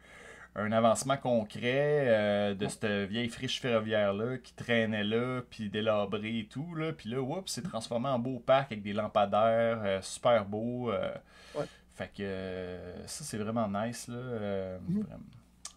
un, 0.54 0.72
avancement 0.72 1.16
concret 1.16 2.54
de 2.54 2.68
cette 2.68 2.86
vieille 2.86 3.28
friche 3.28 3.60
ferroviaire-là 3.60 4.38
qui 4.38 4.54
traînait 4.54 5.04
là, 5.04 5.42
puis 5.48 5.70
délabrée 5.70 6.40
et 6.40 6.46
tout. 6.46 6.74
Là, 6.74 6.92
puis 6.92 7.10
là, 7.10 7.20
oups, 7.20 7.50
c'est 7.50 7.62
transformé 7.62 8.08
en 8.08 8.18
beau 8.18 8.38
parc 8.38 8.72
avec 8.72 8.82
des 8.82 8.92
lampadaires, 8.92 10.02
super 10.02 10.44
beau. 10.44 10.90
Fait 11.94 12.10
que 12.16 12.78
ça, 13.06 13.24
c'est 13.24 13.38
vraiment 13.38 13.68
nice. 13.68 14.08
Là, 14.08 14.16
mm-hmm. 14.16 15.04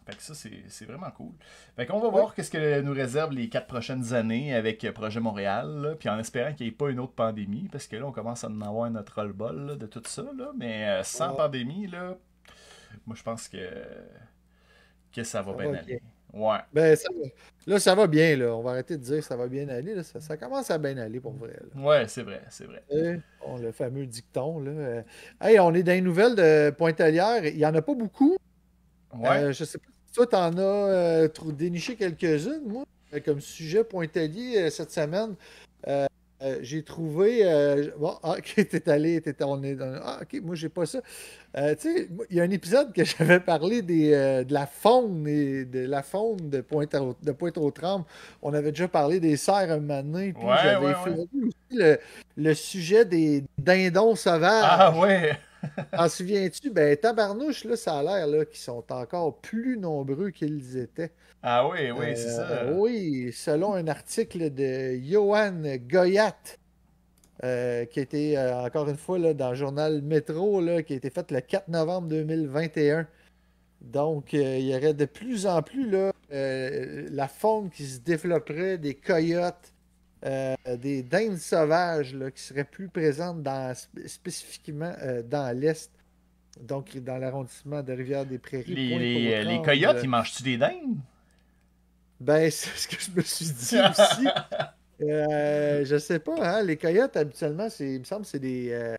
Fait 0.06 0.18
que 0.18 0.22
ça, 0.22 0.34
c'est 0.36 0.86
vraiment 0.86 1.12
cool. 1.12 1.32
Fait 1.76 1.86
qu'on 1.86 2.00
va 2.00 2.10
voir 2.10 2.36
qu'est-ce 2.36 2.52
que 2.52 2.82
nous 2.82 2.94
réserve 2.94 3.32
les 3.32 3.48
quatre 3.48 3.68
prochaines 3.68 4.14
années 4.14 4.54
avec 4.54 4.86
Projet 4.92 5.22
Montréal, 5.22 5.96
puis 6.00 6.10
en 6.10 6.20
espérant 6.20 6.54
qu'il 6.54 6.68
n'y 6.68 6.74
ait 6.74 6.76
pas 6.76 6.90
une 6.90 7.00
autre 7.00 7.14
pandémie, 7.14 7.70
parce 7.72 7.88
que 7.88 7.96
là, 7.96 8.06
on 8.06 8.12
commence 8.12 8.44
à 8.44 8.50
en 8.50 8.62
avoir 8.62 8.90
notre 8.92 9.16
roll-ball 9.16 9.78
de 9.78 9.86
tout 9.86 10.02
ça, 10.06 10.26
là, 10.38 10.52
mais 10.58 10.90
euh, 10.90 11.04
sans 11.04 11.34
pandémie, 11.36 11.88
là, 11.88 12.18
moi, 13.06 13.16
je 13.16 13.24
pense 13.24 13.48
que, 13.48 13.58
que 15.13 15.23
ça 15.23 15.41
va 15.41 15.54
bien 15.54 15.73
aller. 15.73 16.02
Ouais. 16.34 16.58
Ben, 16.73 16.95
ça 16.95 17.10
Là, 17.67 17.80
ça 17.80 17.95
va 17.95 18.08
bien, 18.08 18.36
là. 18.36 18.56
On 18.56 18.62
va 18.62 18.71
arrêter 18.71 18.97
de 18.97 19.04
dire 19.04 19.17
que 19.17 19.23
ça 19.23 19.38
va 19.38 19.47
bien 19.47 19.69
aller. 19.69 19.93
Là. 19.93 20.02
Ça, 20.04 20.36
commence 20.36 20.71
à 20.71 20.78
bien 20.78 20.97
aller 20.97 21.19
pour 21.19 21.34
vrai. 21.34 21.60
Ouais, 21.76 22.08
c'est 22.08 22.23
vrai, 22.23 22.41
c'est 22.49 22.65
vrai. 22.65 22.84
le 22.89 23.71
fameux 23.71 24.06
dicton, 24.06 24.60
là. 24.60 25.04
Hey, 25.39 25.60
on 25.60 25.73
est 25.73 25.84
dans 25.84 25.91
les 25.91 26.02
nouvelles 26.02 26.36
de 26.36 26.71
Pointe-à-Lière. 26.71 27.45
Il 27.45 27.58
n'y 27.58 27.65
en 27.65 27.76
a 27.76 27.82
pas 27.82 27.93
beaucoup. 27.93 28.36
Ouais. 29.15 29.43
Euh, 29.43 29.52
je 29.54 29.63
sais 29.63 29.78
pas 29.78 29.93
toi, 30.13 30.28
t'en 30.28 30.58
as 30.58 30.62
euh, 30.62 31.28
déniché 31.54 31.95
quelques-unes, 31.95 32.62
moi, 32.67 32.84
euh, 33.13 33.19
comme 33.19 33.41
sujet 33.41 33.84
pointelier 33.84 34.58
euh, 34.58 34.69
cette 34.69 34.91
semaine. 34.91 35.36
J'ai 36.62 36.84
trouvé. 36.84 37.43
bon, 37.98 38.17
ah, 38.24 38.32
ok, 38.38 38.67
t'es 38.69 38.89
allé, 38.89 39.22
t'es, 39.22 39.36
on 39.43 39.63
est 39.63 39.76
dans. 39.76 40.00
Ah, 40.04 40.19
ok, 40.22 40.41
moi, 40.43 40.56
j'ai 40.56 40.69
pas 40.69 40.86
ça. 40.86 41.02
tu 41.02 41.62
sais, 41.78 42.10
il 42.30 42.38
y 42.38 42.39
a 42.39 42.43
un 42.43 42.52
épisode 42.52 42.93
que 42.93 43.04
j'avais 43.17 43.39
parlé 43.39 43.82
des, 43.82 44.12
de 44.12 44.54
la 44.54 44.65
faune 44.65 45.28
et 45.28 45.65
de 45.65 45.86
la 45.86 46.04
faune 46.04 46.50
de 46.50 46.62
Pointe-aux-Trembles. 46.62 48.06
On 48.41 48.54
avait 48.54 48.72
déjà 48.72 48.88
parlé 48.88 49.19
des 49.19 49.38
cerfs 49.38 49.72
un 49.72 49.80
moment 49.80 50.04
donné. 50.04 50.34
Puis 50.34 50.43
j'avais 50.63 50.93
fait 50.96 51.12
aussi 51.12 51.58
le, 51.72 51.98
le, 52.38 52.54
sujet 52.54 53.06
des 53.06 53.43
dindons 53.58 54.15
sauvages. 54.15 54.63
Ah, 54.65 54.93
ouais! 55.00 55.38
En 55.97 56.10
souviens-tu? 56.10 56.69
Ben, 56.71 56.95
tabarnouche, 56.97 57.63
là, 57.65 57.76
ça 57.76 57.99
a 57.99 58.04
l'air 58.04 58.47
qu'ils 58.49 58.60
sont 58.60 58.84
encore 58.91 59.39
plus 59.39 59.78
nombreux 59.78 60.30
qu'ils 60.32 60.78
étaient. 60.78 61.12
Ah 61.41 61.67
oui, 61.67 61.91
oui, 61.91 62.06
c'est 62.15 62.30
ça. 62.30 62.49
Euh, 62.49 62.73
oui, 62.73 63.32
selon 63.34 63.73
un 63.73 63.88
article 63.88 64.54
de 64.54 64.97
Johan 65.04 65.62
Goyat, 65.89 66.38
euh, 67.43 67.84
qui 67.86 67.99
a 67.99 68.02
été, 68.02 68.38
euh, 68.38 68.63
encore 68.63 68.88
une 68.88 68.97
fois, 68.97 69.19
là, 69.19 69.34
dans 69.34 69.49
le 69.49 69.56
journal 69.56 70.02
Métro, 70.02 70.62
là, 70.62 70.84
qui 70.84 70.93
a 70.93 70.95
été 70.95 71.10
fait 71.10 71.30
le 71.32 71.41
4 71.41 71.67
novembre 71.67 72.08
2021. 72.08 73.08
Donc, 73.82 74.32
il 74.32 74.62
y 74.62 74.73
aurait 74.73 74.93
de 74.93 75.04
plus 75.04 75.45
en 75.45 75.62
plus 75.62 75.89
là, 75.89 76.13
la 76.30 77.28
faune 77.28 77.69
qui 77.69 77.86
se 77.86 77.99
développerait, 77.99 78.78
des 78.78 78.95
coyotes, 78.95 79.73
euh, 80.26 80.56
des 80.78 81.04
dindes 81.04 81.38
sauvages 81.38 82.16
qui 82.34 82.42
seraient 82.42 82.64
plus 82.64 82.88
présentes 82.88 83.44
dans, 83.44 83.74
spécifiquement 84.06 84.94
euh, 85.02 85.22
dans 85.22 85.58
l'Est, 85.58 85.92
donc 86.62 86.96
dans 86.98 87.18
l'arrondissement 87.18 87.82
de 87.82 87.92
Rivière-des-Prairies. 87.92 88.74
Les, 88.74 89.44
les, 89.44 89.62
coyotes, 89.62 90.00
ils 90.02 90.10
mangent-tu 90.10 90.44
des 90.44 90.58
dindes? 90.58 90.98
Ben, 92.20 92.50
c'est 92.50 92.70
ce 92.78 92.88
que 92.88 93.02
je 93.02 93.12
me 93.12 93.22
suis 93.22 93.46
dit 93.46 93.80
aussi. 93.90 94.28
Euh, 95.02 95.84
je 95.84 95.98
sais 95.98 96.20
pas, 96.20 96.36
hein? 96.40 96.64
les 96.64 96.78
coyotes, 96.78 97.18
habituellement, 97.18 97.68
il 97.80 98.00
me 98.00 98.04
semble 98.06 98.22
que 98.22 98.28
c'est 98.30 98.40
des, 98.40 98.96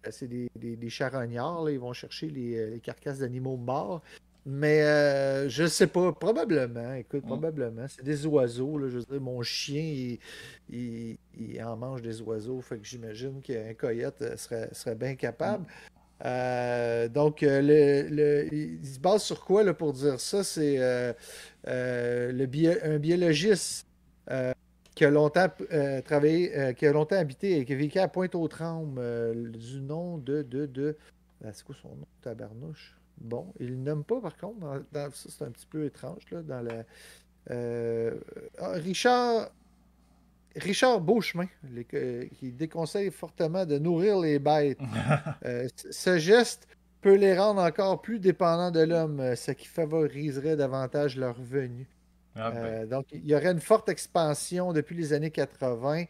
des, 0.56 0.76
des, 0.76 0.90
charognards. 0.90 1.70
Ils 1.70 1.78
vont 1.78 1.94
chercher 1.94 2.28
les, 2.28 2.72
les 2.72 2.80
carcasses 2.80 3.20
d'animaux 3.20 3.56
morts. 3.56 4.02
Mais 4.46 4.82
euh, 4.82 5.48
je 5.48 5.66
sais 5.66 5.86
pas, 5.86 6.12
probablement. 6.12 6.94
Écoute, 6.94 7.24
mm. 7.24 7.28
probablement. 7.28 7.86
C'est 7.88 8.04
des 8.04 8.26
oiseaux. 8.26 8.76
Là, 8.76 8.88
je 8.88 8.98
veux 8.98 9.04
dire, 9.04 9.20
mon 9.20 9.42
chien, 9.42 10.18
il, 10.68 11.62
en 11.62 11.76
mange 11.76 12.02
des 12.02 12.20
oiseaux. 12.20 12.60
Fait 12.60 12.78
que 12.78 12.84
j'imagine 12.84 13.40
qu'un 13.40 13.72
coyote 13.74 14.20
euh, 14.20 14.36
serait, 14.36 14.68
serait 14.72 14.94
bien 14.94 15.14
capable. 15.14 15.64
Euh, 16.24 17.08
donc, 17.08 17.42
euh, 17.42 17.60
le, 17.60 18.14
le- 18.14 18.54
il 18.54 18.86
se 18.86 19.00
base 19.00 19.22
sur 19.22 19.44
quoi 19.44 19.62
là, 19.62 19.72
pour 19.72 19.92
dire 19.92 20.20
ça? 20.20 20.44
C'est 20.44 20.76
euh, 20.78 21.12
le 21.66 22.46
bio- 22.46 22.78
un 22.82 22.98
biologiste 22.98 23.86
qui 24.94 25.04
a 25.04 25.10
longtemps 25.10 25.48
travaillé, 26.04 26.56
euh, 26.56 26.72
qui 26.72 26.86
a 26.86 26.92
longtemps 26.92 27.16
habité 27.16 27.58
et 27.58 27.64
qui 27.64 27.72
a 27.72 27.76
vécu 27.76 27.98
à 27.98 28.08
Pointe-aux-Trembles 28.08 29.52
du 29.52 29.80
nom 29.80 30.18
de, 30.18 30.42
de, 30.42 30.66
de... 30.66 30.96
Ah, 31.44 31.48
c'est 31.52 31.64
quoi 31.64 31.74
son 31.80 31.88
nom? 31.88 32.06
Tabarnouche? 32.22 32.96
Bon, 33.20 33.52
il 33.60 33.78
ne 33.80 33.84
nomme 33.84 34.04
pas 34.04 34.20
par 34.20 34.36
contre. 34.36 34.58
Dans, 34.60 34.82
dans- 34.92 35.10
ça, 35.12 35.28
c'est 35.30 35.44
un 35.44 35.50
petit 35.50 35.66
peu 35.66 35.84
étrange. 35.84 36.22
Là, 36.30 36.42
dans 36.42 36.60
la, 36.62 36.84
euh, 37.50 38.18
ah, 38.58 38.70
Richard... 38.72 39.50
Richard 40.56 41.00
Beauchemin, 41.00 41.48
les- 41.72 41.86
euh, 41.94 42.26
qui 42.38 42.52
déconseille 42.52 43.10
fortement 43.10 43.66
de 43.66 43.78
nourrir 43.78 44.18
les 44.20 44.38
bêtes. 44.38 44.78
Euh, 45.44 45.68
ce 45.90 46.16
geste 46.18 46.68
peut 47.00 47.16
les 47.16 47.36
rendre 47.36 47.60
encore 47.60 48.00
plus 48.00 48.18
dépendants 48.20 48.70
de 48.70 48.80
l'homme, 48.80 49.34
ce 49.36 49.50
qui 49.50 49.66
favoriserait 49.66 50.56
davantage 50.56 51.16
leur 51.18 51.34
venue. 51.40 51.86
Ah, 52.36 52.50
ben. 52.50 52.88
Donc, 52.88 53.06
il 53.12 53.26
y 53.26 53.34
aurait 53.34 53.50
une 53.52 53.60
forte 53.60 53.88
expansion 53.88 54.72
depuis 54.72 54.96
les 54.96 55.12
années 55.12 55.30
80. 55.30 56.04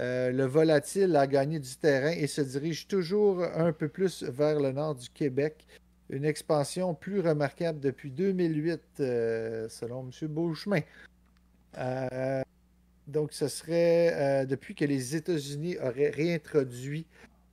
Euh, 0.00 0.30
le 0.30 0.44
volatile 0.44 1.16
a 1.16 1.26
gagné 1.26 1.58
du 1.58 1.76
terrain 1.76 2.10
et 2.12 2.26
se 2.28 2.40
dirige 2.40 2.86
toujours 2.86 3.42
un 3.42 3.72
peu 3.72 3.88
plus 3.88 4.22
vers 4.22 4.60
le 4.60 4.72
nord 4.72 4.94
du 4.94 5.10
Québec. 5.10 5.66
Une 6.10 6.24
expansion 6.24 6.94
plus 6.94 7.20
remarquable 7.20 7.80
depuis 7.80 8.10
2008, 8.10 8.80
euh, 9.00 9.68
selon 9.68 10.08
M. 10.08 10.28
Beauchemin. 10.28 10.80
Euh, 11.76 12.42
donc, 13.06 13.32
ce 13.32 13.48
serait 13.48 14.12
euh, 14.14 14.44
depuis 14.46 14.74
que 14.74 14.84
les 14.84 15.16
États-Unis 15.16 15.76
auraient 15.78 16.10
réintroduit 16.10 17.06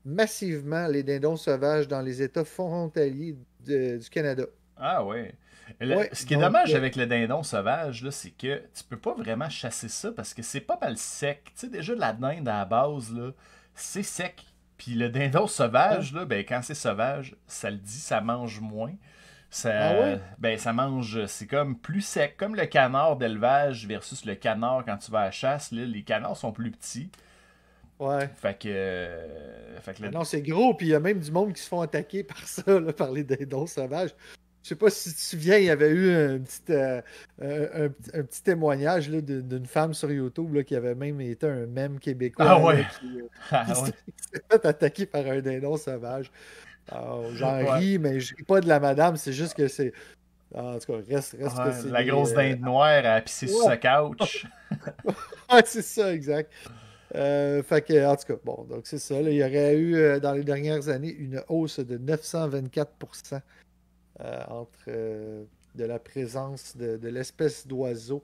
massivement 0.06 0.88
les 0.88 1.04
dindons 1.04 1.36
sauvages 1.38 1.88
dans 1.88 2.02
les 2.02 2.22
États 2.22 2.46
frontaliers 2.46 3.36
de- 3.66 3.98
du 3.98 4.10
Canada. 4.10 4.46
Ah. 4.78 5.04
Le- 5.82 5.96
Ouais, 5.96 6.10
ce 6.14 6.26
qui 6.26 6.34
est 6.36 6.38
donc, 6.38 6.46
dommage 6.46 6.74
euh, 6.74 6.78
avec 6.78 6.96
le 6.96 7.08
dindon 7.08 7.42
sauvage, 7.42 8.08
c'est 8.12 8.30
que 8.30 8.58
tu 8.74 8.84
peux 8.88 8.98
pas 9.00 9.16
vraiment 9.16 9.50
chasser 9.50 9.90
ça 9.90 10.12
parce 10.12 10.34
que 10.34 10.44
c'est 10.44 10.62
pas 10.62 10.78
mal 10.80 10.96
sec. 10.96 11.42
Tu 11.46 11.52
sais, 11.56 11.70
déjà, 11.70 11.96
la 11.96 12.14
dinde 12.14 12.48
à 12.48 12.60
la 12.60 12.66
base, 12.66 13.12
c'est 13.74 14.04
sec. 14.04 14.46
Puis 14.78 14.94
le 14.96 15.10
dindon 15.10 15.48
sauvage, 15.48 16.14
là, 16.14 16.26
ben, 16.26 16.44
quand 16.48 16.60
c'est 16.62 16.74
sauvage, 16.74 17.36
ça 17.48 17.70
le 17.70 17.78
dit, 17.78 17.98
ça 18.00 18.20
mange 18.22 18.60
moins. 18.60 18.94
Ça, 19.50 19.72
Ah 19.74 19.94
ouais? 19.94 20.20
ben, 20.38 20.58
ça 20.58 20.74
mange, 20.74 21.26
c'est 21.28 21.48
comme 21.48 21.78
plus 21.78 22.02
sec. 22.02 22.36
Comme 22.36 22.56
le 22.56 22.66
canard 22.66 23.16
d'élevage 23.16 23.88
versus 23.88 24.26
le 24.26 24.36
canard 24.36 24.84
quand 24.86 24.98
tu 24.98 25.12
vas 25.12 25.20
à 25.22 25.26
la 25.26 25.32
chasse, 25.32 25.72
là, 25.72 25.86
les 25.86 26.04
canards 26.04 26.36
sont 26.36 26.52
plus 26.52 26.72
petits. 26.72 27.10
Ouais. 28.00 28.28
Fait 28.36 28.60
que. 28.60 28.68
euh, 28.68 29.80
fait 29.80 29.94
que 29.94 30.02
le- 30.02 30.10
Ah 30.10 30.12
Non, 30.12 30.24
c'est 30.26 30.42
gros, 30.42 30.74
puis 30.74 30.88
il 30.88 30.90
y 30.90 30.96
a 30.96 31.00
même 31.00 31.20
du 31.20 31.32
monde 31.32 31.54
qui 31.54 31.62
se 31.62 31.70
font 31.70 31.80
attaquer 31.80 32.24
par 32.26 32.40
ça, 32.46 32.80
là, 32.80 32.92
par 32.92 33.12
les 33.12 33.24
dindons 33.24 33.66
sauvages. 33.68 34.14
Je 34.66 34.70
sais 34.70 34.76
pas 34.76 34.90
si 34.90 35.10
tu 35.10 35.16
te 35.16 35.22
souviens, 35.22 35.58
il 35.60 35.66
y 35.66 35.70
avait 35.70 35.92
eu 35.92 36.12
un 36.12 36.40
petit, 36.40 36.60
euh, 36.72 37.00
un, 37.40 37.84
un 37.86 37.90
petit- 37.90 38.12
un 38.16 38.24
petit 38.24 38.42
témoignage 38.42 39.12
là, 39.12 39.22
d'une 39.22 39.68
femme 39.68 39.94
sur 39.94 40.12
YouTube 40.12 40.56
là, 40.56 40.64
qui 40.64 40.76
avait 40.76 40.96
même 40.96 41.22
été 41.22 41.46
un 41.46 41.68
mème 41.68 42.00
québécois. 42.00 42.46
Ah 42.50 42.58
là, 42.58 42.66
ouais. 42.66 42.86
qui, 43.00 43.22
euh, 43.22 43.28
Ah 43.52 43.64
qui 43.68 43.76
s'est 43.76 44.42
fait 44.52 44.66
attaquer 44.66 45.06
par 45.06 45.24
un 45.28 45.40
dindon 45.40 45.78
sauvage. 45.78 46.32
Alors, 46.92 47.26
J'en 47.36 47.58
Ouais. 47.60 47.72
ris, 47.78 48.00
mais 48.00 48.20
je 48.20 48.36
ris 48.36 48.42
pas 48.42 48.60
de 48.60 48.68
la 48.68 48.80
madame, 48.80 49.18
c'est 49.18 49.34
juste 49.34 49.54
que 49.54 49.68
c'est. 49.68 49.94
Ah, 50.56 50.64
en 50.64 50.80
tout 50.80 50.94
cas, 50.94 51.00
reste, 51.14 51.36
reste 51.40 51.58
que 51.58 51.62
Ouais, 51.62 51.72
c'est. 51.84 51.90
la 51.92 52.04
grosse 52.04 52.32
euh, 52.32 52.36
dinde 52.36 52.62
noire 52.62 53.06
à 53.06 53.22
pisser 53.22 53.48
sur 53.48 53.62
sa 53.66 53.78
couch. 53.78 54.48
Ouais, 55.54 55.62
c'est 55.64 55.84
ça, 55.84 56.12
exact. 56.12 56.52
Euh, 57.14 57.62
fait 57.62 57.84
que, 57.84 58.04
en 58.04 58.16
tout 58.16 58.26
cas, 58.34 58.40
bon, 58.44 58.64
donc 58.68 58.88
c'est 58.88 58.98
ça. 58.98 59.22
là, 59.22 59.30
il 59.30 59.36
y 59.36 59.44
aurait 59.44 59.78
eu, 59.78 60.20
dans 60.20 60.34
les 60.34 60.44
dernières 60.44 60.90
années, 60.90 61.14
une 61.14 61.44
hausse 61.50 61.80
de 61.80 62.00
924 62.00 62.92
euh, 63.34 63.40
entre 64.20 64.80
euh, 64.88 65.44
de 65.76 65.84
la 65.86 66.00
présence 66.00 66.76
de, 66.78 66.98
de 66.98 67.08
l'espèce 67.10 67.68
d'oiseau. 67.68 68.24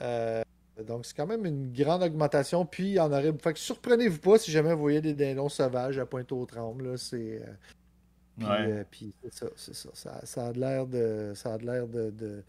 Euh, 0.00 0.42
donc, 0.86 1.06
c'est 1.06 1.16
quand 1.16 1.26
même 1.26 1.44
une 1.44 1.72
grande 1.72 2.02
augmentation. 2.02 2.64
Puis, 2.64 2.98
en 3.00 3.10
aurait. 3.12 3.32
Fait 3.42 3.52
que 3.52 3.58
surprenez-vous 3.58 4.18
pas 4.20 4.38
si 4.38 4.50
jamais 4.50 4.72
vous 4.74 4.80
voyez 4.80 5.00
des 5.00 5.14
dindons 5.14 5.48
sauvages 5.48 5.98
à 5.98 6.06
Pointe-aux-Trembles. 6.06 6.90
là, 6.92 6.96
C'est. 6.96 7.42
euh, 7.42 7.52
puis, 8.38 8.46
Ouais. 8.46 8.72
euh, 8.72 8.84
puis 8.90 9.14
ça, 9.30 9.46
c'est 9.56 9.74
ça. 9.74 9.88
Ça, 9.94 10.20
ça 10.24 10.46
a 10.46 10.52
de 10.52 10.60
l'air 10.60 10.86
de. 10.86 11.32
Ça 11.34 11.54
a 11.54 11.58
de 11.58 11.66
l'air 11.66 11.88
de. 11.88 12.10
de- 12.10 12.44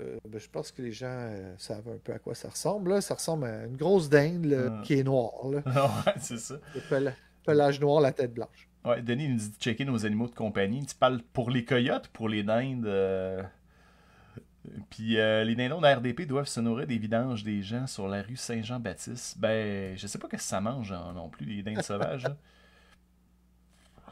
euh, 0.00 0.16
ben, 0.28 0.38
je 0.38 0.48
pense 0.48 0.70
que 0.70 0.80
les 0.82 0.92
gens 0.92 1.06
euh, 1.10 1.54
savent 1.58 1.88
un 1.88 1.98
peu 2.02 2.12
à 2.12 2.18
quoi 2.20 2.34
ça 2.34 2.48
ressemble. 2.48 2.90
Là. 2.90 3.00
Ça 3.00 3.14
ressemble 3.14 3.46
à 3.46 3.64
une 3.64 3.76
grosse 3.76 4.08
dinde 4.08 4.44
là, 4.44 4.70
Mm. 4.70 4.82
qui 4.82 4.94
est 4.94 5.02
noire. 5.02 5.48
Là. 5.48 5.62
ouais, 6.06 6.12
c'est 6.20 6.38
ça. 6.38 6.58
Le 6.74 6.80
pel- 6.80 7.14
pelage 7.44 7.80
noir, 7.80 8.00
la 8.00 8.12
tête 8.12 8.32
blanche. 8.34 8.67
Ouais, 8.84 9.02
Denis 9.02 9.28
nous 9.28 9.36
dit 9.36 9.50
de 9.50 9.54
checker 9.60 9.84
nos 9.84 10.06
animaux 10.06 10.28
de 10.28 10.34
compagnie. 10.34 10.84
Tu 10.86 10.94
parles 10.94 11.20
pour 11.32 11.50
les 11.50 11.64
coyotes, 11.64 12.08
pour 12.08 12.28
les 12.28 12.42
dindes. 12.42 12.86
euh, 12.86 13.42
Puis 14.90 15.18
euh, 15.18 15.44
les 15.44 15.54
dindons 15.54 15.78
de 15.78 15.82
la 15.84 15.96
RDP 15.96 16.22
doivent 16.26 16.46
se 16.48 16.60
nourrir 16.60 16.86
des 16.86 16.98
vidanges 16.98 17.42
des 17.42 17.62
gens 17.62 17.86
sur 17.86 18.06
la 18.08 18.22
rue 18.22 18.36
Saint-Jean-Baptiste. 18.36 19.38
Ben, 19.38 19.96
je 19.96 20.06
sais 20.06 20.18
pas 20.18 20.28
qu'est-ce 20.28 20.42
que 20.44 20.48
ça 20.48 20.60
mange 20.60 20.92
hein, 20.92 21.12
non 21.14 21.28
plus, 21.28 21.46
les 21.46 21.62
dindes 21.62 21.82
sauvages. 21.82 22.26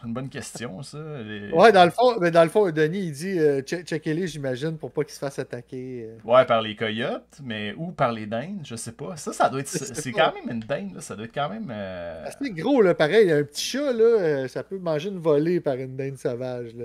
C'est 0.00 0.06
une 0.06 0.14
bonne 0.14 0.28
question, 0.28 0.82
ça. 0.82 0.98
Les- 1.22 1.50
Ouais, 1.52 1.72
dans 1.72 1.84
le 1.84 1.90
fond, 1.90 2.18
mais 2.20 2.30
dans 2.30 2.42
le 2.44 2.48
fond 2.50 2.70
Denis, 2.70 3.06
il 3.06 3.12
dit 3.12 3.38
euh, 3.38 3.60
che- 3.62 3.82
checkez-les, 3.84 4.26
j'imagine, 4.26 4.76
pour 4.76 4.90
pas 4.92 5.04
qu'ils 5.04 5.14
se 5.14 5.18
fassent 5.18 5.38
attaquer. 5.38 6.06
euh. 6.08 6.18
Ouais, 6.30 6.44
par 6.44 6.60
les 6.62 6.76
coyotes, 6.76 7.38
mais 7.42 7.74
ou 7.76 7.92
par 7.92 8.12
les 8.12 8.26
dindes, 8.26 8.60
je 8.64 8.76
sais 8.76 8.92
pas. 8.92 9.16
Ça, 9.16 9.32
ça 9.32 9.48
doit 9.48 9.60
être. 9.60 9.68
C'est 9.68 10.12
quand 10.12 10.32
même 10.34 10.50
une 10.56 10.60
dinde, 10.60 10.94
là. 10.94 11.00
Ça 11.00 11.16
doit 11.16 11.24
être 11.26 11.34
quand 11.34 11.48
même. 11.48 11.68
euh, 11.70 12.26
C'est 12.40 12.50
gros, 12.50 12.82
là, 12.82 12.94
pareil. 12.94 13.30
Un 13.32 13.42
petit 13.44 13.64
chat, 13.64 13.92
là, 13.92 14.04
euh, 14.04 14.48
ça 14.48 14.62
peut 14.62 14.78
manger 14.78 15.08
une 15.08 15.18
volée 15.18 15.60
par 15.60 15.74
une 15.76 15.96
dinde 15.96 16.18
sauvage. 16.18 16.74
Là. 16.74 16.84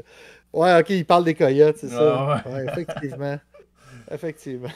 Ouais, 0.53 0.79
ok, 0.79 0.89
il 0.89 1.05
parle 1.05 1.23
des 1.25 1.33
coyotes, 1.35 1.77
c'est 1.77 1.87
ça. 1.89 2.41
Ah 2.45 2.49
ouais. 2.49 2.65
effectivement. 2.67 3.39
effectivement. 4.11 4.69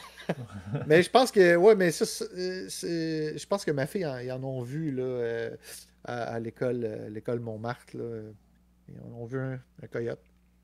mais 0.86 1.02
je 1.02 1.10
pense 1.10 1.30
que, 1.30 1.56
ouais, 1.56 1.74
mais 1.74 1.90
ça, 1.90 2.04
euh, 2.36 2.66
je 3.36 3.46
pense 3.46 3.64
que 3.64 3.70
ma 3.70 3.86
fille, 3.86 4.06
en- 4.06 4.18
ils 4.18 4.32
en 4.32 4.42
ont 4.42 4.62
vu, 4.62 4.90
là, 4.90 5.02
euh, 5.02 5.50
à, 6.06 6.22
à 6.34 6.38
l'école, 6.40 6.82
euh, 6.84 7.08
l'école 7.10 7.40
Montmartre, 7.40 7.96
là. 7.96 8.04
euh, 8.04 8.32
en 9.04 9.14
ont 9.20 9.24
vu 9.26 9.38
un, 9.38 9.58
un 9.82 9.86
coyote. 9.90 10.20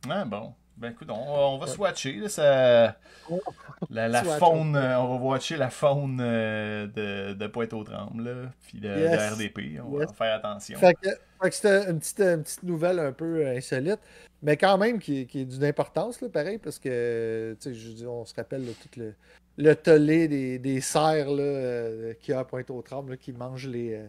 Ah 0.09 0.25
bon. 0.25 0.55
Ben 0.77 0.91
écoute, 0.93 1.11
on, 1.11 1.55
on 1.55 1.59
va 1.59 1.67
swatcher. 1.67 2.15
Là, 2.15 2.29
ça... 2.31 2.97
La, 3.91 4.25
faune, 4.25 4.75
euh, 4.75 4.99
on 5.01 5.19
va 5.19 5.25
watcher 5.25 5.57
la 5.59 5.69
faune 5.69 6.17
de, 6.17 7.33
de 7.35 7.47
Pointe-aux-Trembles, 7.47 8.51
puis 8.63 8.81
de, 8.81 8.89
de 8.89 8.99
Yes. 9.01 9.33
RDP. 9.35 9.81
On 9.85 9.99
Yes. 9.99 10.09
va 10.09 10.13
faire 10.15 10.35
attention. 10.37 10.79
Fait 10.79 10.95
que, 10.95 11.11
fait 11.11 11.51
que 11.51 11.55
c'était 11.55 11.91
une 11.91 11.99
petite, 11.99 12.21
une 12.21 12.43
petite 12.43 12.63
nouvelle 12.63 12.99
un 13.01 13.13
peu 13.13 13.47
insolite, 13.49 14.01
mais 14.43 14.57
quand 14.57 14.79
même 14.79 14.99
qui, 14.99 15.27
qui 15.27 15.41
est 15.41 15.45
d'une 15.45 15.65
importance, 15.65 16.21
là, 16.23 16.29
pareil, 16.31 16.59
parce 16.59 16.79
que, 16.79 17.55
je 17.63 18.07
on 18.07 18.25
se 18.25 18.35
rappelle 18.35 18.65
là, 18.65 18.73
tout 18.81 18.99
le, 18.99 19.15
le 19.59 19.75
tollé 19.75 20.27
des, 20.27 20.59
des 20.59 20.81
cerfs 20.81 21.27
euh, 21.29 22.15
qu'il 22.15 22.33
y 22.33 22.35
a 22.35 22.41
à 22.41 22.45
Pointe-aux-Trembles 22.45 23.19
qui 23.19 23.33
mangent 23.33 23.69
les, 23.69 23.95
euh, 23.95 24.07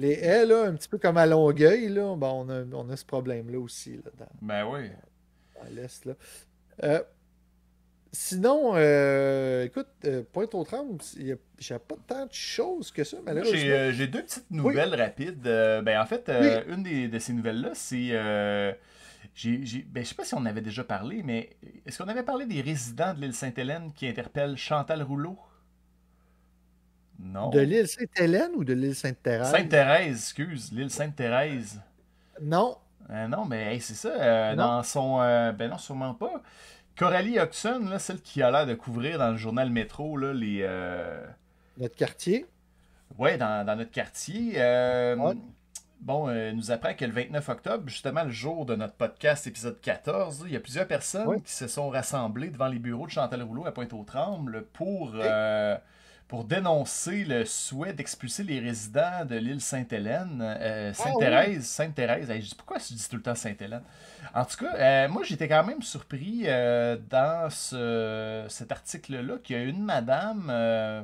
les 0.00 0.12
haies, 0.14 0.46
là, 0.46 0.64
un 0.64 0.74
petit 0.74 0.88
peu 0.88 0.98
comme 0.98 1.16
à 1.16 1.26
Longueuil, 1.26 1.88
là, 1.88 2.14
ben, 2.16 2.28
on, 2.28 2.48
a, 2.48 2.62
on 2.72 2.88
a 2.90 2.96
ce 2.96 3.04
problème-là 3.04 3.58
aussi, 3.58 3.96
là, 3.96 4.10
dans, 4.18 4.26
Ben 4.42 4.64
oui. 4.66 4.90
dans 5.62 5.68
l'Est. 5.74 6.04
Là. 6.06 6.14
Euh, 6.84 7.02
sinon, 8.12 8.72
euh, 8.74 9.64
écoute, 9.64 9.86
euh, 10.04 10.22
Pointe-aux-Trembles, 10.32 10.98
il 11.16 11.26
y 11.28 11.32
a- 11.32 11.36
j'ai 11.58 11.78
pas 11.78 11.96
tant 12.06 12.26
de 12.26 12.32
choses 12.32 12.90
que 12.90 13.04
ça, 13.04 13.18
malheureusement. 13.24 13.56
J'ai 13.58 13.72
euh, 13.72 13.92
j'ai 13.92 14.06
deux 14.06 14.22
petites 14.22 14.50
nouvelles 14.50 14.94
rapides. 14.94 15.46
Euh, 15.46 15.82
ben, 15.82 16.00
en 16.00 16.06
fait, 16.06 16.30
une 16.68 16.82
des, 16.82 17.08
de 17.08 17.18
ces 17.18 17.32
nouvelles-là, 17.32 17.70
c'est. 17.74 18.08
j'ai- 19.34 19.64
j'ai- 19.64 19.82
ben, 19.82 20.02
je 20.02 20.08
sais 20.08 20.14
pas 20.14 20.24
si 20.24 20.34
on 20.34 20.38
en 20.38 20.46
avait 20.46 20.60
déjà 20.60 20.82
parlé, 20.82 21.22
mais 21.22 21.50
est-ce 21.86 22.02
qu'on 22.02 22.08
avait 22.08 22.22
parlé 22.24 22.46
des 22.46 22.60
résidents 22.62 23.14
de 23.14 23.20
l'île 23.20 23.34
Sainte-Hélène 23.34 23.92
qui 23.94 24.06
interpellent 24.08 24.56
Chantal 24.56 25.02
Rouleau? 25.02 25.38
Non. 27.22 27.50
De 27.50 27.60
l'île 27.60 27.86
Sainte-Hélène 27.86 28.52
ou 28.56 28.64
de 28.64 28.72
l'île 28.72 28.94
Sainte-Thérèse? 28.94 29.50
Sainte-Thérèse, 29.50 30.16
excuse, 30.16 30.72
l'île 30.72 30.90
Sainte-Thérèse. 30.90 31.80
Non. 32.40 32.76
Euh, 33.10 33.26
non, 33.28 33.44
mais 33.44 33.74
hey, 33.74 33.80
c'est 33.80 33.94
ça. 33.94 34.08
euh, 34.08 34.54
dans 34.56 34.82
son. 34.82 35.20
euh, 35.20 35.52
ben 35.52 35.70
non, 35.70 35.78
sûrement 35.78 36.14
pas. 36.14 36.40
Coralie 36.96 37.34
là, 37.34 37.98
celle 37.98 38.20
qui 38.20 38.42
a 38.42 38.50
l'air 38.50 38.66
de 38.66 38.74
couvrir 38.74 39.18
dans 39.18 39.30
le 39.30 39.36
journal 39.36 39.70
Métro 39.70 40.16
là, 40.16 40.32
les. 40.32 40.66
Notre 41.78 41.96
quartier. 41.96 42.46
Ouais, 43.18 43.36
dans, 43.36 43.66
dans 43.66 43.76
notre 43.76 43.90
quartier. 43.90 44.52
Ouais. 44.56 45.34
Bon, 46.00 46.28
nous 46.54 46.70
apprend 46.70 46.94
que 46.94 47.04
le 47.04 47.12
29 47.12 47.46
octobre, 47.50 47.84
justement 47.88 48.24
le 48.24 48.30
jour 48.30 48.64
de 48.64 48.74
notre 48.74 48.94
podcast 48.94 49.46
épisode 49.46 49.78
14, 49.82 50.44
il 50.46 50.52
y 50.52 50.56
a 50.56 50.60
plusieurs 50.60 50.86
personnes 50.86 51.26
Ouais. 51.26 51.40
qui 51.42 51.52
se 51.52 51.68
sont 51.68 51.90
rassemblées 51.90 52.48
devant 52.48 52.68
les 52.68 52.78
bureaux 52.78 53.06
de 53.06 53.10
Chantal 53.12 53.42
Rouleau 53.42 53.66
à 53.66 53.72
Pointe-aux-Trembles 53.72 54.64
pour, 54.72 55.14
pour 56.30 56.44
dénoncer 56.44 57.24
le 57.24 57.44
souhait 57.44 57.92
d'expulser 57.92 58.44
les 58.44 58.60
résidents 58.60 59.24
de 59.28 59.34
l'île 59.34 59.60
Sainte-Hélène. 59.60 60.38
Euh, 60.40 60.92
Sainte-Thérèse, 60.94 61.66
Sainte-Thérèse, 61.66 62.30
hey, 62.30 62.40
je 62.40 62.48
dis- 62.50 62.54
pourquoi 62.54 62.78
je 62.78 62.94
dis 62.94 63.08
tout 63.08 63.16
le 63.16 63.22
temps 63.22 63.34
Sainte-Hélène? 63.34 63.82
En 64.32 64.44
tout 64.44 64.56
cas, 64.64 64.74
euh, 64.76 65.08
moi 65.08 65.24
j'étais 65.24 65.48
quand 65.48 65.64
même 65.64 65.82
surpris 65.82 66.44
euh, 66.46 66.96
dans 67.10 67.50
ce- 67.50 68.46
cet 68.48 68.70
article-là 68.70 69.38
qu'il 69.42 69.56
y 69.56 69.58
a 69.58 69.64
une 69.64 69.82
madame, 69.82 70.46
euh, 70.50 71.02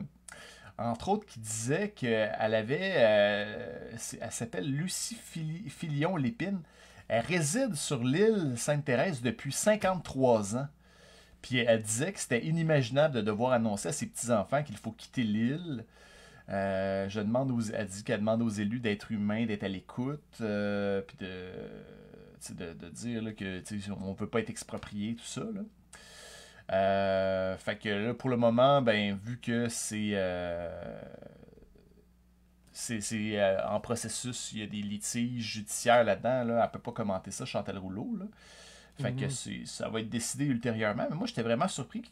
entre 0.79 1.09
autres, 1.09 1.27
qui 1.27 1.41
disait 1.41 1.89
qu'elle 1.91 2.55
avait, 2.55 2.93
euh, 2.99 3.97
elle 4.21 4.31
s'appelle 4.31 4.71
Lucie 4.71 5.17
Fili- 5.21 5.69
Filion 5.69 6.15
Lépine. 6.17 6.61
Elle 7.09 7.25
réside 7.25 7.75
sur 7.75 8.05
l'île 8.05 8.53
Sainte-Thérèse 8.57 9.23
depuis 9.23 9.51
53 9.53 10.57
ans. 10.57 10.69
Puis 11.47 11.59
elle 11.59 11.81
disait 11.81 12.13
que 12.13 12.19
c'était 12.19 12.45
inimaginable 12.45 13.15
de 13.15 13.21
devoir 13.21 13.53
annoncer 13.53 13.89
à 13.89 13.93
ses 13.93 14.07
petits-enfants 14.07 14.65
qu'il 14.65 14.77
faut 14.77 14.91
quitter 14.91 15.23
l'île. 15.23 15.85
Euh, 16.49 17.09
je 17.09 17.21
demande 17.21 17.53
aux, 17.53 17.61
elle 17.61 17.87
dit 17.87 18.03
qu'elle 18.03 18.19
demande 18.19 18.43
aux 18.43 18.49
élus 18.49 18.81
d'être 18.81 19.13
humains, 19.13 19.47
d'être 19.47 19.63
à 19.63 19.69
l'écoute, 19.69 20.39
euh, 20.41 21.03
puis 21.03 21.17
de, 21.21 22.73
de, 22.73 22.89
dire 22.89 23.23
là, 23.23 23.33
que 23.33 23.63
on 23.93 24.11
ne 24.11 24.15
peut 24.15 24.29
pas 24.29 24.41
être 24.41 24.51
exproprié, 24.51 25.15
tout 25.15 25.25
ça. 25.25 25.43
Là. 25.43 25.61
Euh, 26.73 27.57
fait 27.59 27.79
que 27.79 27.91
là, 27.91 28.13
pour 28.13 28.29
le 28.29 28.37
moment, 28.37 28.83
ben, 28.83 29.17
vu 29.17 29.39
que 29.39 29.69
c'est 29.69 30.17
c'est 32.73 33.41
en 33.65 33.79
processus, 33.79 34.51
il 34.53 34.59
y 34.59 34.63
a 34.65 34.67
des 34.67 34.83
litiges 34.83 35.45
judiciaires 35.45 36.03
là-dedans, 36.03 36.43
là, 36.43 36.55
elle 36.57 36.63
ne 36.63 36.73
peut 36.73 36.81
pas 36.81 36.93
commenter 36.93 37.31
ça, 37.31 37.45
Chantal 37.45 37.79
Rouleau. 37.79 38.17
Là. 38.19 38.25
Fait 38.99 39.13
que 39.13 39.25
mhm. 39.25 39.67
ça 39.67 39.89
va 39.91 40.01
être 40.01 40.09
décidé 40.09 40.47
ultérieurement. 40.47 41.07
Mais 41.11 41.17
moi, 41.17 41.27
j'étais 41.27 41.43
vraiment 41.43 41.69
surpris. 41.69 42.03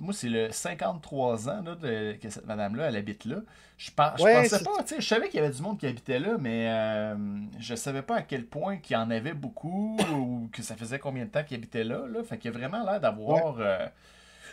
Moi, 0.00 0.12
c'est 0.12 0.28
le 0.28 0.50
53 0.50 1.48
ans 1.48 1.62
là, 1.62 1.76
que 2.20 2.28
cette 2.28 2.46
madame-là, 2.46 2.88
elle 2.88 2.96
habite 2.96 3.24
là. 3.24 3.36
Je, 3.76 3.90
je 3.90 3.94
pensais 3.94 4.64
pas, 4.64 4.84
je 4.98 5.04
savais 5.04 5.28
qu'il 5.28 5.40
y 5.40 5.42
avait 5.42 5.54
du 5.54 5.62
monde 5.62 5.78
qui 5.78 5.86
habitait 5.86 6.18
là, 6.18 6.36
mais 6.38 6.68
euh, 6.68 7.16
je 7.58 7.74
savais 7.74 8.02
pas 8.02 8.16
à 8.16 8.22
quel 8.22 8.46
point 8.46 8.76
qu'il 8.76 8.94
y 8.94 8.96
en 8.96 9.10
avait 9.10 9.32
beaucoup 9.32 9.96
ou 10.14 10.48
que 10.52 10.62
ça 10.62 10.74
faisait 10.74 10.98
combien 10.98 11.24
de 11.24 11.30
temps 11.30 11.44
qu'il 11.44 11.56
habitait 11.56 11.84
là. 11.84 12.04
là. 12.08 12.22
Fait 12.24 12.36
qu'il 12.38 12.52
y 12.52 12.54
a 12.54 12.58
vraiment 12.58 12.84
l'air 12.84 13.00
d'avoir 13.00 13.56
euh, 13.60 13.86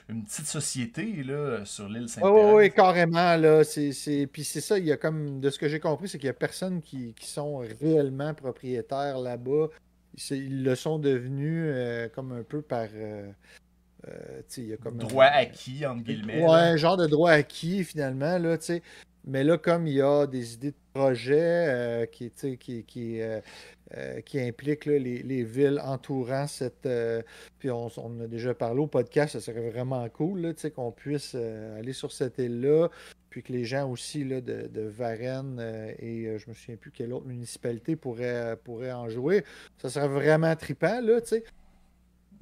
une 0.09 0.23
petite 0.23 0.47
société 0.47 1.23
là, 1.23 1.65
sur 1.65 1.89
l'île 1.89 2.09
saint 2.09 2.21
Oui, 2.21 2.29
oui, 2.31 2.51
oui, 2.53 2.71
carrément. 2.71 3.35
Là, 3.37 3.63
c'est, 3.63 4.27
Puis 4.31 4.43
c'est 4.43 4.61
ça, 4.61 4.77
il 4.77 4.85
y 4.85 4.91
a 4.91 4.97
comme, 4.97 5.39
de 5.39 5.49
ce 5.49 5.57
que 5.57 5.67
j'ai 5.67 5.79
compris, 5.79 6.09
c'est 6.09 6.19
qu'il 6.19 6.27
y 6.27 6.31
a 6.31 6.33
personne 6.33 6.81
qui, 6.81 7.13
qui 7.15 7.27
sont 7.27 7.57
réellement 7.57 8.35
propriétaires 8.35 9.17
là-bas 9.17 9.69
ils 10.29 10.63
le 10.63 10.75
sont 10.75 10.99
devenus 10.99 11.65
euh, 11.67 12.09
comme 12.09 12.31
un 12.31 12.43
peu 12.43 12.61
par. 12.61 12.87
Euh, 12.93 13.29
euh, 14.07 14.41
y 14.57 14.73
a 14.73 14.77
comme 14.77 14.97
droit 14.97 15.25
acquis, 15.25 15.85
entre 15.85 16.03
guillemets. 16.03 16.43
Ouais, 16.43 16.49
un 16.49 16.77
genre 16.77 16.97
de 16.97 17.07
droit 17.07 17.31
acquis, 17.31 17.83
finalement. 17.83 18.37
Là, 18.37 18.57
mais 19.25 19.43
là, 19.43 19.57
comme 19.57 19.87
il 19.87 19.93
y 19.93 20.01
a 20.01 20.25
des 20.27 20.55
idées 20.55 20.71
de 20.71 20.75
projet 20.93 22.09
qui, 22.11 22.31
qui, 22.57 22.83
qui, 22.83 23.21
qui 24.25 24.39
impliquent 24.39 24.85
les, 24.85 24.99
les, 24.99 25.43
villes 25.43 25.81
entourant 25.83 26.47
cette. 26.47 26.89
puis 27.59 27.69
on, 27.69 27.89
on, 27.97 28.19
a 28.21 28.27
déjà 28.27 28.53
parlé 28.53 28.79
au 28.79 28.87
podcast, 28.87 29.33
ça 29.33 29.39
serait 29.39 29.69
vraiment 29.69 30.07
cool 30.09 30.53
qu'on 30.75 30.91
puisse 30.91 31.35
aller 31.35 31.93
sur 31.93 32.11
cette 32.11 32.39
île-là, 32.39 32.89
puis 33.31 33.41
que 33.41 33.51
les 33.51 33.63
gens 33.63 33.89
aussi 33.89 34.23
là, 34.23 34.41
de, 34.41 34.67
de 34.67 34.81
Varennes 34.81 35.57
euh, 35.59 35.93
et 35.97 36.25
euh, 36.25 36.37
je 36.37 36.49
me 36.49 36.53
souviens 36.53 36.75
plus 36.75 36.91
quelle 36.91 37.13
autre 37.13 37.25
municipalité 37.25 37.95
pourrait, 37.95 38.57
pourrait 38.63 38.91
en 38.91 39.09
jouer. 39.09 39.43
Ça 39.77 39.89
serait 39.89 40.09
vraiment 40.09 40.55
trippant, 40.55 40.99
là, 41.01 41.21
tu 41.21 41.29
sais. 41.29 41.43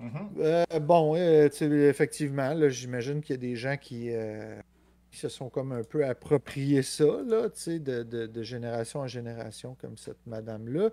Mm-hmm. 0.01 0.27
Euh, 0.39 0.79
bon, 0.79 1.15
effectivement, 1.15 2.53
là, 2.53 2.69
j'imagine 2.69 3.21
qu'il 3.21 3.35
y 3.35 3.37
a 3.37 3.41
des 3.41 3.55
gens 3.55 3.77
qui, 3.77 4.09
se 5.17 5.29
sont 5.29 5.49
comme 5.49 5.71
un 5.71 5.83
peu 5.83 6.05
appropriés 6.05 6.83
ça, 6.83 7.21
là, 7.25 7.49
tu 7.49 7.59
sais, 7.61 7.79
de, 7.79 8.03
de, 8.03 8.43
génération 8.43 8.99
en 8.99 9.07
génération, 9.07 9.75
comme 9.81 9.97
cette 9.97 10.25
madame-là. 10.27 10.89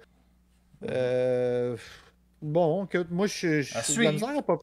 Mm-hmm. 0.82 1.78
bon, 2.42 2.88
moi, 3.10 3.26
je, 3.26 3.62
je 3.62 3.78
suis 3.80 3.96
de 3.98 4.02
la 4.02 4.12
misère 4.12 4.38
à 4.38 4.42
pas... 4.42 4.58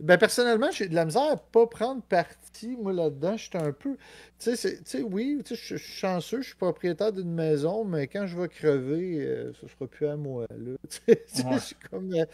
Ben, 0.00 0.18
personnellement, 0.18 0.70
j'ai 0.72 0.88
de 0.88 0.94
la 0.94 1.04
misère 1.04 1.32
à 1.32 1.36
pas 1.36 1.66
prendre 1.66 2.02
parti, 2.02 2.76
moi, 2.76 2.92
là-dedans. 2.92 3.36
J'étais 3.36 3.58
un 3.58 3.72
peu. 3.72 3.96
Tu 4.38 4.56
sais, 4.56 5.02
oui, 5.02 5.40
je 5.48 5.54
suis 5.54 5.78
chanceux, 5.78 6.42
je 6.42 6.48
suis 6.48 6.56
propriétaire 6.56 7.12
d'une 7.12 7.32
maison, 7.32 7.84
mais 7.84 8.06
quand 8.08 8.26
je 8.26 8.38
vais 8.38 8.48
crever, 8.48 9.20
euh, 9.20 9.52
ce 9.60 9.68
sera 9.68 9.86
plus 9.86 10.06
à 10.06 10.16
moi, 10.16 10.46
là. 10.50 10.76
Je 11.08 11.58
suis 11.58 11.76
comme. 11.90 12.12
Euh, 12.12 12.24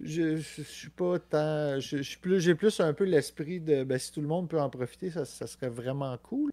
je, 0.00 0.36
suis 0.36 0.90
pas 0.90 1.18
tant. 1.18 1.80
Je, 1.80 2.18
plus, 2.18 2.40
j'ai 2.40 2.54
plus 2.54 2.80
un 2.80 2.92
peu 2.92 3.04
l'esprit 3.04 3.60
de. 3.60 3.84
Ben, 3.84 3.98
si 3.98 4.12
tout 4.12 4.20
le 4.20 4.28
monde 4.28 4.48
peut 4.48 4.60
en 4.60 4.68
profiter, 4.68 5.10
ça, 5.10 5.24
serait 5.24 5.70
vraiment 5.70 6.16
cool. 6.18 6.52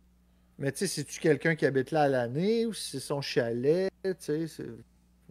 Mais 0.57 0.71
tu 0.71 0.79
sais, 0.79 0.87
si 0.87 1.03
tu 1.03 1.19
quelqu'un 1.19 1.55
qui 1.55 1.65
habite 1.65 1.91
là 1.91 2.03
à 2.03 2.07
l'année 2.07 2.65
ou 2.65 2.73
si 2.73 2.91
c'est 2.91 2.99
son 2.99 3.21
chalet, 3.21 3.91
tu 4.03 4.13
sais, 4.19 4.47
c'est. 4.47 4.67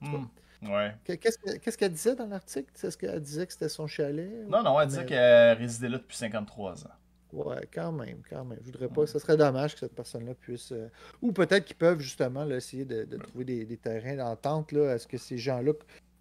Hmm. 0.01 0.27
Ouais. 0.62 0.94
Qu'est-ce 1.05 1.77
qu'elle 1.77 1.92
disait 1.92 2.14
dans 2.14 2.27
l'article? 2.27 2.70
Est-ce 2.83 2.96
qu'elle 2.96 3.20
disait 3.20 3.46
que 3.46 3.53
c'était 3.53 3.68
son 3.68 3.87
chalet? 3.87 4.46
Non, 4.48 4.62
non, 4.62 4.81
elle 4.81 4.88
disait 4.88 5.07
qu'elle 5.07 5.59
résidait 5.59 5.88
là 5.88 5.98
depuis 5.98 6.16
53 6.16 6.85
ans. 6.87 6.90
Ouais, 7.33 7.66
quand 7.72 7.92
même, 7.92 8.20
quand 8.29 8.44
même. 8.44 8.59
Je 8.61 8.66
voudrais 8.66 8.88
pas. 8.88 9.07
Ce 9.07 9.18
serait 9.18 9.38
dommage 9.38 9.72
que 9.72 9.81
cette 9.81 9.94
personne-là 9.94 10.35
puisse. 10.35 10.70
Euh, 10.70 10.88
ou 11.22 11.33
peut-être 11.33 11.64
qu'ils 11.64 11.77
peuvent 11.77 12.01
justement 12.01 12.46
essayer 12.51 12.85
de, 12.85 13.16
trouver 13.16 13.44
des, 13.44 13.64
des 13.64 13.79
terrains 13.79 14.16
d'entente. 14.16 14.72
Est-ce 14.75 15.07
que 15.07 15.16
ces 15.16 15.38
gens-là 15.38 15.72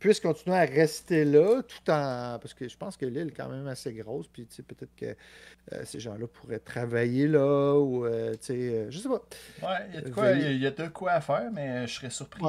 puisse 0.01 0.19
continuer 0.19 0.57
à 0.57 0.65
rester 0.65 1.23
là 1.23 1.61
tout 1.61 1.91
en. 1.91 2.39
Parce 2.39 2.53
que 2.53 2.67
je 2.67 2.75
pense 2.75 2.97
que 2.97 3.05
l'île 3.05 3.27
est 3.27 3.37
quand 3.37 3.47
même 3.47 3.67
assez 3.67 3.93
grosse, 3.93 4.27
puis 4.27 4.45
peut-être 4.67 4.95
que 4.95 5.05
euh, 5.05 5.81
ces 5.85 5.99
gens-là 5.99 6.25
pourraient 6.27 6.59
travailler 6.59 7.27
là, 7.27 7.75
ou 7.75 8.05
euh, 8.05 8.31
tu 8.31 8.37
sais, 8.41 8.53
euh, 8.53 8.87
je 8.89 8.97
sais 8.97 9.07
pas. 9.07 9.21
Ouais, 9.61 9.77
il 9.89 9.95
y, 9.95 9.97
a 9.97 10.01
de 10.01 10.09
quoi, 10.09 10.31
il 10.31 10.57
y 10.57 10.67
a 10.67 10.71
de 10.71 10.87
quoi 10.87 11.11
à 11.11 11.21
faire, 11.21 11.51
mais 11.53 11.87
je 11.87 11.93
serais 11.93 12.09
surpris 12.09 12.41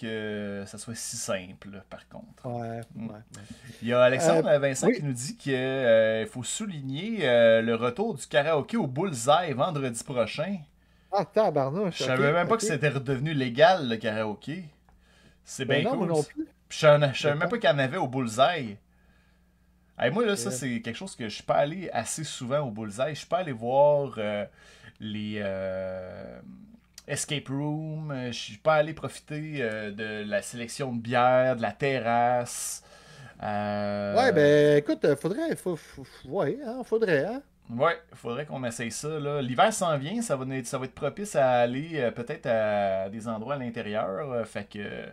que 0.00 0.62
ça 0.66 0.78
soit 0.78 0.94
si 0.94 1.16
simple, 1.16 1.82
par 1.90 2.08
contre. 2.08 2.46
Ouais, 2.46 2.80
mm. 2.94 3.10
ouais. 3.10 3.20
Il 3.82 3.88
y 3.88 3.92
a 3.92 4.00
Alexandre 4.00 4.56
Vincent 4.58 4.90
qui 4.90 5.02
nous 5.02 5.12
dit 5.12 5.36
qu'il 5.36 6.26
faut 6.30 6.44
souligner 6.44 7.18
le 7.60 7.74
retour 7.74 8.14
du 8.14 8.26
karaoké 8.26 8.76
au 8.76 8.86
Bullseye 8.86 9.52
vendredi 9.52 10.02
prochain. 10.04 10.58
Ah, 11.12 11.24
tabarnouche. 11.24 11.98
Je 11.98 12.04
savais 12.04 12.32
même 12.32 12.46
pas 12.46 12.56
que 12.56 12.62
c'était 12.62 12.88
redevenu 12.88 13.34
légal, 13.34 13.88
le 13.88 13.96
karaoké. 13.96 14.64
C'est 15.44 15.64
ben 15.64 15.82
bien 15.82 15.90
cool. 15.90 16.06
non 16.06 16.22
plus. 16.22 16.46
Je 16.70 16.76
savais 16.78 17.34
même 17.34 17.48
pas 17.48 17.58
qu'il 17.58 17.68
y 17.68 17.72
en 17.72 17.78
avait 17.78 17.96
au 17.96 18.06
Bullseye. 18.06 18.76
moi, 20.12 20.24
là, 20.24 20.36
ça, 20.36 20.50
c'est 20.50 20.80
quelque 20.80 20.96
chose 20.96 21.16
que 21.16 21.28
je 21.28 21.34
suis 21.34 21.42
pas 21.42 21.56
allé 21.56 21.90
assez 21.92 22.24
souvent 22.24 22.60
au 22.60 22.70
Bullseye. 22.70 23.10
Je 23.10 23.18
suis 23.18 23.26
pas 23.26 23.38
allé 23.38 23.52
voir 23.52 24.14
euh, 24.18 24.46
les 25.00 25.38
euh, 25.38 26.40
escape 27.08 27.48
rooms. 27.48 28.14
Je 28.28 28.38
suis 28.38 28.56
pas 28.56 28.76
allé 28.76 28.94
profiter 28.94 29.56
euh, 29.58 29.90
de 29.90 30.28
la 30.28 30.42
sélection 30.42 30.94
de 30.94 31.00
bière, 31.00 31.56
de 31.56 31.62
la 31.62 31.72
terrasse. 31.72 32.84
Ouais, 33.42 34.32
ben 34.32 34.78
écoute, 34.78 35.14
faudrait. 35.16 35.56
Faut, 35.56 35.78
ouais, 36.26 36.58
hein, 36.64 36.82
faudrait, 36.84 37.24
hein? 37.24 37.42
Ouais, 37.70 37.98
faudrait 38.14 38.46
qu'on 38.46 38.62
essaye 38.64 38.90
ça. 38.90 39.08
L'hiver 39.40 39.72
s'en 39.72 39.96
vient, 39.96 40.22
ça 40.22 40.36
va, 40.36 40.44
être, 40.54 40.66
ça 40.66 40.76
va 40.76 40.84
être 40.84 40.94
propice 40.94 41.36
à 41.36 41.60
aller 41.60 42.10
peut-être 42.14 42.46
à 42.46 43.08
des 43.08 43.28
endroits 43.28 43.54
à 43.54 43.58
l'intérieur. 43.58 44.46
fait 44.46 44.68
que 44.68 45.06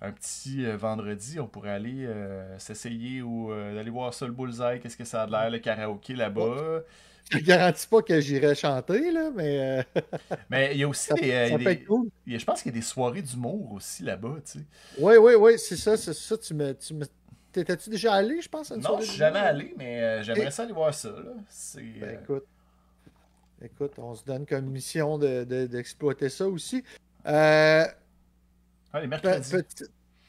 un 0.00 0.12
petit 0.12 0.64
euh, 0.64 0.76
vendredi, 0.76 1.40
on 1.40 1.46
pourrait 1.46 1.72
aller 1.72 2.06
euh, 2.06 2.58
s'essayer 2.58 3.22
ou 3.22 3.52
euh, 3.52 3.74
d'aller 3.74 3.90
voir 3.90 4.14
ça 4.14 4.26
le 4.26 4.32
bullseye, 4.32 4.80
qu'est-ce 4.80 4.96
que 4.96 5.04
ça 5.04 5.22
a 5.22 5.26
l'air, 5.26 5.50
le 5.50 5.58
karaoké 5.58 6.14
là-bas. 6.14 6.82
Je 7.30 7.36
ne 7.36 7.42
garantis 7.42 7.86
pas 7.86 8.00
que 8.00 8.20
j'irai 8.20 8.54
chanter, 8.54 9.10
là, 9.10 9.30
mais. 9.34 9.84
mais 10.50 10.70
il 10.72 10.78
y 10.78 10.84
a 10.84 10.88
aussi 10.88 11.12
des. 11.14 11.84
cool. 11.86 12.08
je 12.26 12.44
pense 12.44 12.62
qu'il 12.62 12.72
y 12.72 12.74
a 12.74 12.78
des 12.78 12.86
soirées 12.86 13.22
d'humour 13.22 13.72
aussi 13.72 14.02
là-bas, 14.02 14.36
tu 14.46 14.60
sais. 14.60 14.64
Oui, 14.98 15.16
oui, 15.16 15.34
oui, 15.34 15.58
c'est 15.58 15.76
ça, 15.76 15.96
c'est 15.96 16.14
ça. 16.14 16.38
Tu 16.38 16.54
me. 16.54 16.72
Tu 16.74 16.94
me... 16.94 17.04
T'étais-tu 17.52 17.90
déjà 17.90 18.14
allé, 18.14 18.40
je 18.40 18.48
pense, 18.48 18.70
à 18.70 18.76
une 18.76 18.82
Non, 18.82 19.00
je 19.00 19.06
suis 19.06 19.18
jamais 19.18 19.40
allé, 19.40 19.74
mais 19.76 20.22
j'aimerais 20.22 20.50
ça 20.50 20.62
aller 20.62 20.72
voir 20.72 20.94
ça. 20.94 21.08
Là. 21.08 21.32
Ben, 22.00 22.18
écoute. 22.22 22.44
Écoute, 23.60 23.98
on 23.98 24.14
se 24.14 24.24
donne 24.24 24.46
comme 24.46 24.66
mission 24.66 25.18
d'exploiter 25.18 26.26
de, 26.26 26.30
ça 26.30 26.46
aussi. 26.46 26.84
Euh, 27.26 27.84
ah, 28.92 29.00
les 29.00 29.06
mercredis. 29.06 29.54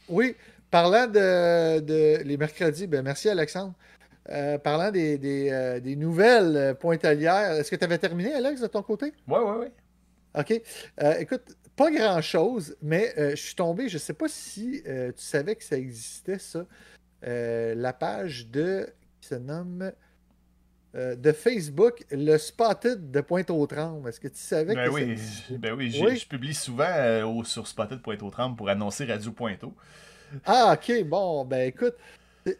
Oui, 0.09 0.35
parlant 0.71 1.07
de, 1.07 2.23
les 2.23 2.37
mercredis, 2.37 2.87
ben 2.87 3.01
merci 3.03 3.29
Alexandre. 3.29 3.73
Euh, 4.29 4.57
parlant 4.57 4.91
des, 4.91 5.17
des, 5.17 5.49
euh, 5.49 5.79
des 5.79 5.95
nouvelles 5.95 6.55
euh, 6.55 6.73
pointalières, 6.75 7.53
est-ce 7.53 7.71
que 7.71 7.75
tu 7.75 7.83
avais 7.83 7.97
terminé, 7.97 8.31
Alex, 8.33 8.61
de 8.61 8.67
ton 8.67 8.83
côté? 8.83 9.13
Oui, 9.27 9.39
oui, 9.43 9.55
oui. 9.61 9.67
OK. 10.35 10.61
écoute, 11.19 11.41
pas 11.75 11.89
grand-chose, 11.89 12.75
mais 12.83 13.13
je 13.17 13.35
suis 13.35 13.55
tombé, 13.55 13.89
je 13.89 13.95
ne 13.95 13.99
sais 13.99 14.13
pas 14.13 14.27
si 14.27 14.83
tu 14.85 15.23
savais 15.23 15.55
que 15.55 15.63
ça 15.63 15.75
existait, 15.75 16.37
ça. 16.37 16.65
la 17.23 17.93
page 17.93 18.47
de 18.47 18.87
qui 19.19 19.29
se 19.29 19.35
nomme 19.35 19.91
de 20.93 21.31
Facebook, 21.31 22.03
le 22.11 22.37
Spotted 22.37 23.11
de 23.11 23.21
Pointe-aux-Trembles. 23.21 24.09
Est-ce 24.09 24.19
que 24.19 24.27
tu 24.27 24.39
savais 24.39 24.73
ben 24.73 24.87
que 24.87 24.93
oui, 24.93 25.17
ça 25.17 25.53
Ben 25.57 25.73
oui, 25.73 25.91
je 25.91 26.27
publie 26.27 26.53
souvent 26.53 27.43
sur 27.43 27.67
Spotted 27.67 28.01
Pointe-aux-Trembles 28.01 28.55
pour 28.55 28.69
annoncer 28.69 29.05
Radio 29.05 29.31
Pointeau. 29.31 29.73
Ah, 30.45 30.75
ok, 30.75 31.03
bon, 31.05 31.45
ben 31.45 31.67
écoute, 31.67 31.95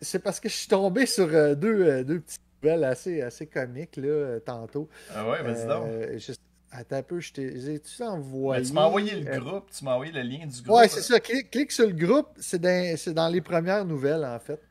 c'est 0.02 0.20
parce 0.20 0.40
que 0.40 0.50
je 0.50 0.56
suis 0.56 0.68
tombé 0.68 1.06
sur 1.06 1.28
euh, 1.28 1.56
deux, 1.56 1.82
euh, 1.82 2.04
deux 2.04 2.20
petites 2.20 2.42
nouvelles 2.62 2.84
assez, 2.84 3.22
assez 3.22 3.48
comiques, 3.48 3.96
là, 3.98 4.08
euh, 4.08 4.40
tantôt. 4.40 4.90
Ah 5.14 5.30
ouais, 5.30 5.42
vas-y 5.44 5.68
donc. 5.68 5.88
Attends 6.72 6.98
un 6.98 7.04
peu, 7.04 7.20
je 7.20 7.34
t'ai. 7.34 7.80
Tu 7.80 8.04
envoyé. 8.04 8.62
Ben, 8.62 8.68
tu 8.68 8.74
m'as 8.74 8.84
envoyé 8.84 9.16
le 9.16 9.40
groupe, 9.40 9.72
tu 9.76 9.84
m'as 9.84 9.94
envoyé 9.94 10.12
le 10.12 10.22
lien 10.22 10.46
du 10.46 10.62
groupe. 10.62 10.78
Ouais, 10.78 10.88
c'est 10.88 11.02
ça. 11.02 11.20
Clique, 11.20 11.72
sur 11.72 11.88
le 11.88 11.94
groupe, 11.94 12.28
c'est 12.38 12.62
dans, 12.62 12.96
dans, 13.14 13.28
les 13.28 13.42
premières 13.42 13.86
nouvelles, 13.86 14.24
en 14.24 14.38
fait. 14.38 14.62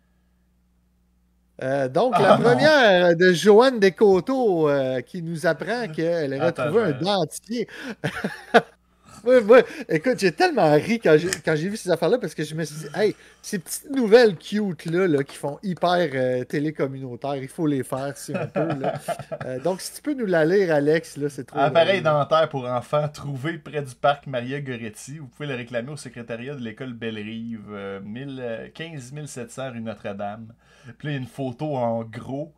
Donc, 1.88 2.18
la 2.18 2.34
ah, 2.34 2.38
première 2.38 3.16
de 3.16 3.32
Joanne 3.32 3.80
Descoteaux 3.80 4.68
qui 5.06 5.22
nous 5.22 5.46
apprend 5.46 5.88
qu'elle 5.88 6.34
a 6.34 6.46
retrouvé 6.46 6.82
un 6.82 6.92
dentier. 6.92 7.66
Ouais, 9.24 9.42
ouais. 9.42 9.64
Écoute, 9.88 10.18
j'ai 10.18 10.32
tellement 10.32 10.72
ri 10.72 11.00
quand 11.00 11.16
j'ai, 11.18 11.68
vu 11.68 11.76
ces 11.76 11.90
affaires-là 11.90 12.18
parce 12.18 12.34
que 12.34 12.44
je 12.44 12.54
me 12.54 12.64
suis 12.64 12.76
dit, 12.76 12.86
hey, 12.94 13.14
ces 13.42 13.58
petites 13.58 13.90
nouvelles 13.90 14.36
cute-là 14.36 15.06
là, 15.08 15.24
qui 15.24 15.36
font 15.36 15.58
hyper 15.62 16.10
euh, 16.14 16.44
télécommunautaire, 16.44 17.36
il 17.36 17.48
faut 17.48 17.66
les 17.66 17.82
faire, 17.82 18.16
si 18.16 18.34
un 18.34 18.46
peu. 18.46 18.66
Là. 18.66 18.94
Euh, 19.44 19.60
donc, 19.60 19.80
si 19.80 19.94
tu 19.94 20.02
peux 20.02 20.14
nous 20.14 20.26
la 20.26 20.44
lire, 20.44 20.74
Alex, 20.74 21.16
là, 21.16 21.28
c'est 21.28 21.44
trop. 21.44 21.58
Appareil 21.58 22.02
drôle. 22.02 22.14
dentaire 22.14 22.48
pour 22.48 22.66
enfants 22.66 23.08
trouvé 23.08 23.58
près 23.58 23.82
du 23.82 23.94
parc 23.94 24.26
Maria 24.26 24.60
Goretti. 24.60 25.18
Vous 25.18 25.26
pouvez 25.26 25.48
le 25.48 25.54
réclamer 25.54 25.90
au 25.90 25.96
secrétariat 25.96 26.54
de 26.54 26.60
l'école 26.60 26.92
Belle-Rive, 26.92 27.66
euh, 27.70 28.00
1000, 28.02 28.38
euh, 28.40 28.68
15 28.74 29.12
700 29.26 29.72
rue 29.72 29.80
Notre-Dame. 29.80 30.52
Puis 30.98 31.08
là, 31.08 31.10
il 31.12 31.14
y 31.14 31.16
a 31.16 31.20
une 31.20 31.26
photo 31.26 31.76
en 31.76 32.04
gros 32.04 32.52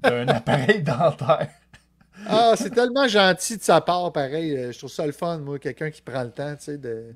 d'un 0.00 0.26
appareil 0.28 0.82
dentaire. 0.82 1.48
Ah, 2.26 2.54
c'est 2.56 2.70
tellement 2.70 3.08
gentil 3.08 3.56
de 3.56 3.62
sa 3.62 3.80
part, 3.80 4.12
pareil. 4.12 4.56
Euh, 4.56 4.72
Je 4.72 4.78
trouve 4.78 4.90
ça 4.90 5.04
le 5.06 5.12
fun, 5.12 5.38
moi, 5.38 5.58
quelqu'un 5.58 5.90
qui 5.90 6.00
prend 6.02 6.22
le 6.22 6.30
temps, 6.30 6.54
tu 6.56 6.64
sais, 6.64 6.78
de. 6.78 7.12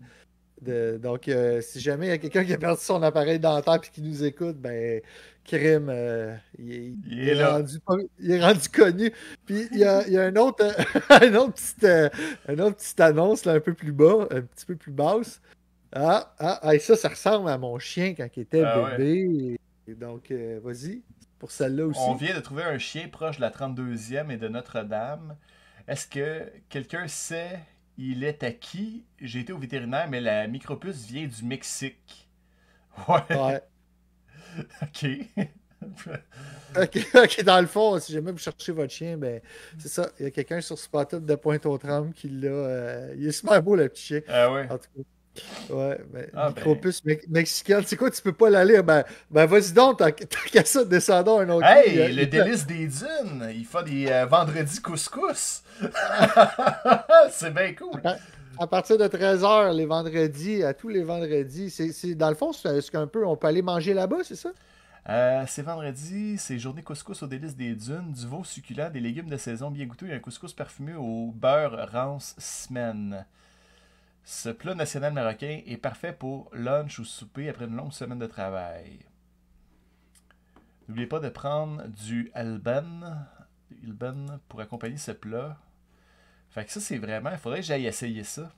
de- 0.61 0.99
donc, 1.01 1.29
euh, 1.29 1.61
si 1.61 1.79
jamais 1.81 2.07
il 2.07 2.11
y 2.11 2.13
a 2.13 2.19
quelqu'un 2.19 2.45
qui 2.45 2.53
a 2.53 2.59
perdu 2.59 2.81
son 2.83 3.03
appareil 3.03 3.39
dentaire 3.39 3.77
et 3.77 3.89
qui 3.93 4.03
nous 4.03 4.25
écoute, 4.25 4.57
ben, 4.59 5.01
crime, 5.45 5.89
euh, 5.89 6.35
il, 6.59 6.73
est- 6.73 6.77
Il 6.77 7.03
il 7.13 7.29
est 7.29 7.33
est 7.33 7.35
là. 7.37 7.51
rendu, 7.53 7.79
il 8.19 8.31
est 8.33 8.45
rendu 8.45 8.69
connu. 8.69 9.13
Puis, 9.47 9.69
il 9.73 9.79
y 9.79 9.85
a, 9.85 10.07
y 10.09 10.19
a 10.19 10.25
un 10.25 10.37
autre, 10.37 10.65
une 11.25 11.37
autre 11.37 11.55
petite, 11.55 11.85
autre 12.61 12.77
petite 12.77 13.01
annonce, 13.01 13.45
là, 13.45 13.53
un 13.53 13.61
peu 13.61 13.75
plus 13.75 13.93
bas, 13.93 14.27
un 14.33 14.41
petit 14.43 14.67
peu 14.67 14.75
plus 14.77 14.93
basse. 14.93 15.41
Ah, 15.93 16.35
ah, 16.41 16.59
ah, 16.63 16.75
et 16.75 16.81
ça, 16.81 16.97
ça 16.97 17.09
ressemble 17.09 17.49
à 17.49 17.57
mon 17.57 17.79
chien 17.79 18.15
quand 18.15 18.27
il 18.37 18.41
était 18.43 18.63
Ah 18.63 18.91
bébé. 18.99 19.59
Donc, 19.95 20.31
euh, 20.31 20.61
vas-y, 20.63 21.03
pour 21.39 21.51
celle-là 21.51 21.87
aussi. 21.87 22.01
On 22.01 22.15
vient 22.15 22.35
de 22.35 22.41
trouver 22.41 22.65
un 22.65 22.79
chien 22.79 23.09
proche 23.09 23.37
de 23.37 23.43
la 23.43 23.51
32e 23.51 24.31
et 24.31 24.37
de 24.37 24.49
Notre-Dame. 24.49 25.37
Est-ce 25.87 26.07
que 26.07 26.51
quelqu'un 26.69 27.09
sait 27.09 27.61
il 27.97 28.25
est 28.25 28.43
à 28.43 28.53
qui? 28.53 29.05
J'ai 29.21 29.41
été 29.41 29.53
au 29.53 29.59
vétérinaire, 29.59 30.09
mais 30.09 30.21
la 30.21 30.47
micropuce 30.47 31.07
vient 31.07 31.27
du 31.27 31.45
Mexique. 31.45 32.29
Ouais, 33.09 33.23
Ouais. 33.37 33.63
ok. 34.83 35.07
Ok, 36.77 36.99
ok, 37.15 37.45
dans 37.45 37.61
le 37.61 37.67
fond, 37.69 37.99
si 38.01 38.13
jamais 38.13 38.33
vous 38.33 38.39
cherchez 38.39 38.73
votre 38.73 38.93
chien, 38.93 39.17
ben 39.17 39.41
c'est 39.79 39.89
ça. 39.89 40.11
Il 40.19 40.25
y 40.25 40.27
a 40.27 40.31
quelqu'un 40.31 40.61
sur 40.61 40.79
Spotted 40.79 41.25
de 41.25 41.35
Pointe-aux-Trembles 41.37 42.13
qui 42.15 42.29
l'a. 42.29 42.49
euh, 42.49 43.15
il 43.17 43.27
est 43.27 43.33
super 43.33 43.63
beau, 43.63 43.77
le 43.77 43.89
petit 43.89 44.03
chien. 44.03 44.21
Ah 44.27 44.53
ouais. 44.53 44.69
En 44.69 44.77
tout 44.79 44.89
cas. 44.97 45.03
Ouais, 45.71 45.99
mais 46.13 46.29
Ah, 46.35 46.51
ben. 46.51 46.55
micropuce 46.57 47.05
me- 47.05 47.17
mexicaine. 47.29 47.83
C'est 47.87 47.97
quoi, 47.97 48.11
tu 48.11 48.23
peux 48.23 48.33
pas 48.33 48.51
la 48.51 48.65
lire? 48.65 48.83
Ben, 48.85 49.05
ben 49.31 49.47
vas-y 49.47 49.73
donc, 49.73 49.99
tant, 49.99 50.11
qu'à 50.11 50.65
ça, 50.65 50.85
descendons 50.85 51.41
un 51.41 51.49
autre. 51.51 51.67
Hey, 51.67 52.11
Il- 52.11 52.17
le 52.17 52.27
délice 52.27 52.67
des 52.67 52.87
dunes, 52.87 53.49
il 53.55 53.65
fait 53.65 53.85
des 53.85 54.07
euh, 54.09 54.27
vendredis 54.27 54.81
couscous. 54.81 55.63
c'est 57.31 57.53
bien 57.55 57.75
cool. 57.75 58.01
À 58.61 58.67
partir 58.67 58.99
de 58.99 59.07
13h, 59.07 59.73
les 59.75 59.87
vendredis, 59.87 60.65
à 60.65 60.75
tous 60.75 60.89
les 60.89 61.03
vendredis, 61.05 61.71
c'est 61.71 61.93
c'est- 61.93 62.15
dans 62.15 62.29
le 62.29 62.35
fond, 62.35 62.53
c'est 62.53 62.91
qu'un 62.91 63.07
peu, 63.07 63.25
on 63.25 63.37
peut 63.37 63.47
aller 63.47 63.63
manger 63.63 63.95
là-bas, 63.95 64.19
c'est 64.25 64.35
ça? 64.37 64.51
Euh, 65.09 65.45
c'est 65.47 65.63
vendredi, 65.63 66.37
c'est 66.39 66.59
journée 66.59 66.83
couscous 66.83 67.23
au 67.23 67.27
délice 67.27 67.57
des 67.57 67.75
dunes, 67.75 68.13
du 68.13 68.27
veau 68.27 68.45
succulent, 68.45 68.91
des 68.93 69.01
légumes 69.01 69.31
de 69.31 69.37
saison 69.39 69.71
bien 69.71 69.87
goûteux 69.87 70.09
et 70.09 70.13
un 70.15 70.19
couscous 70.19 70.53
parfumé 70.53 70.93
au 70.95 71.33
beurre 71.35 71.89
rance 71.93 72.35
semaine. 72.39 73.25
Ce 74.31 74.51
plat 74.51 74.75
national 74.75 75.15
marocain 75.15 75.63
est 75.67 75.79
parfait 75.79 76.13
pour 76.13 76.51
lunch 76.53 76.99
ou 76.99 77.05
souper 77.07 77.49
après 77.49 77.65
une 77.65 77.75
longue 77.75 77.95
semaine 77.95 78.19
de 78.19 78.27
travail. 78.27 78.99
N'oubliez 80.87 81.07
pas 81.07 81.19
de 81.19 81.31
prendre 81.31 81.87
du 81.89 82.31
Alban, 82.35 83.01
pour 84.51 84.61
accompagner 84.61 84.99
ce 84.99 85.13
plat. 85.13 85.57
Fait 86.51 86.67
que 86.67 86.71
ça, 86.71 86.79
c'est 86.79 86.99
vraiment. 86.99 87.31
Il 87.31 87.39
faudrait 87.39 87.61
que 87.61 87.65
j'aille 87.65 87.87
essayer 87.87 88.23
ça. 88.23 88.53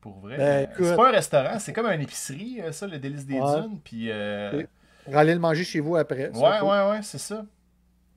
Pour 0.00 0.20
vrai. 0.20 0.38
Ben, 0.38 0.70
Euh, 0.70 0.74
c'est 0.88 0.96
pas 0.96 1.08
un 1.10 1.12
restaurant, 1.12 1.58
c'est 1.58 1.74
comme 1.74 1.88
une 1.88 2.00
épicerie, 2.00 2.62
euh, 2.62 2.72
ça, 2.72 2.86
le 2.86 2.98
délice 2.98 3.26
des 3.26 3.38
Ouais. 3.38 3.60
dunes. 3.60 3.78
Puis. 3.84 4.10
euh, 4.10 4.62
aller 5.12 5.34
le 5.34 5.40
manger 5.40 5.64
chez 5.64 5.80
vous 5.80 5.96
après. 5.96 6.30
Ouais, 6.30 6.60
ouais, 6.62 6.90
ouais, 6.92 7.02
c'est 7.02 7.18
ça. 7.18 7.44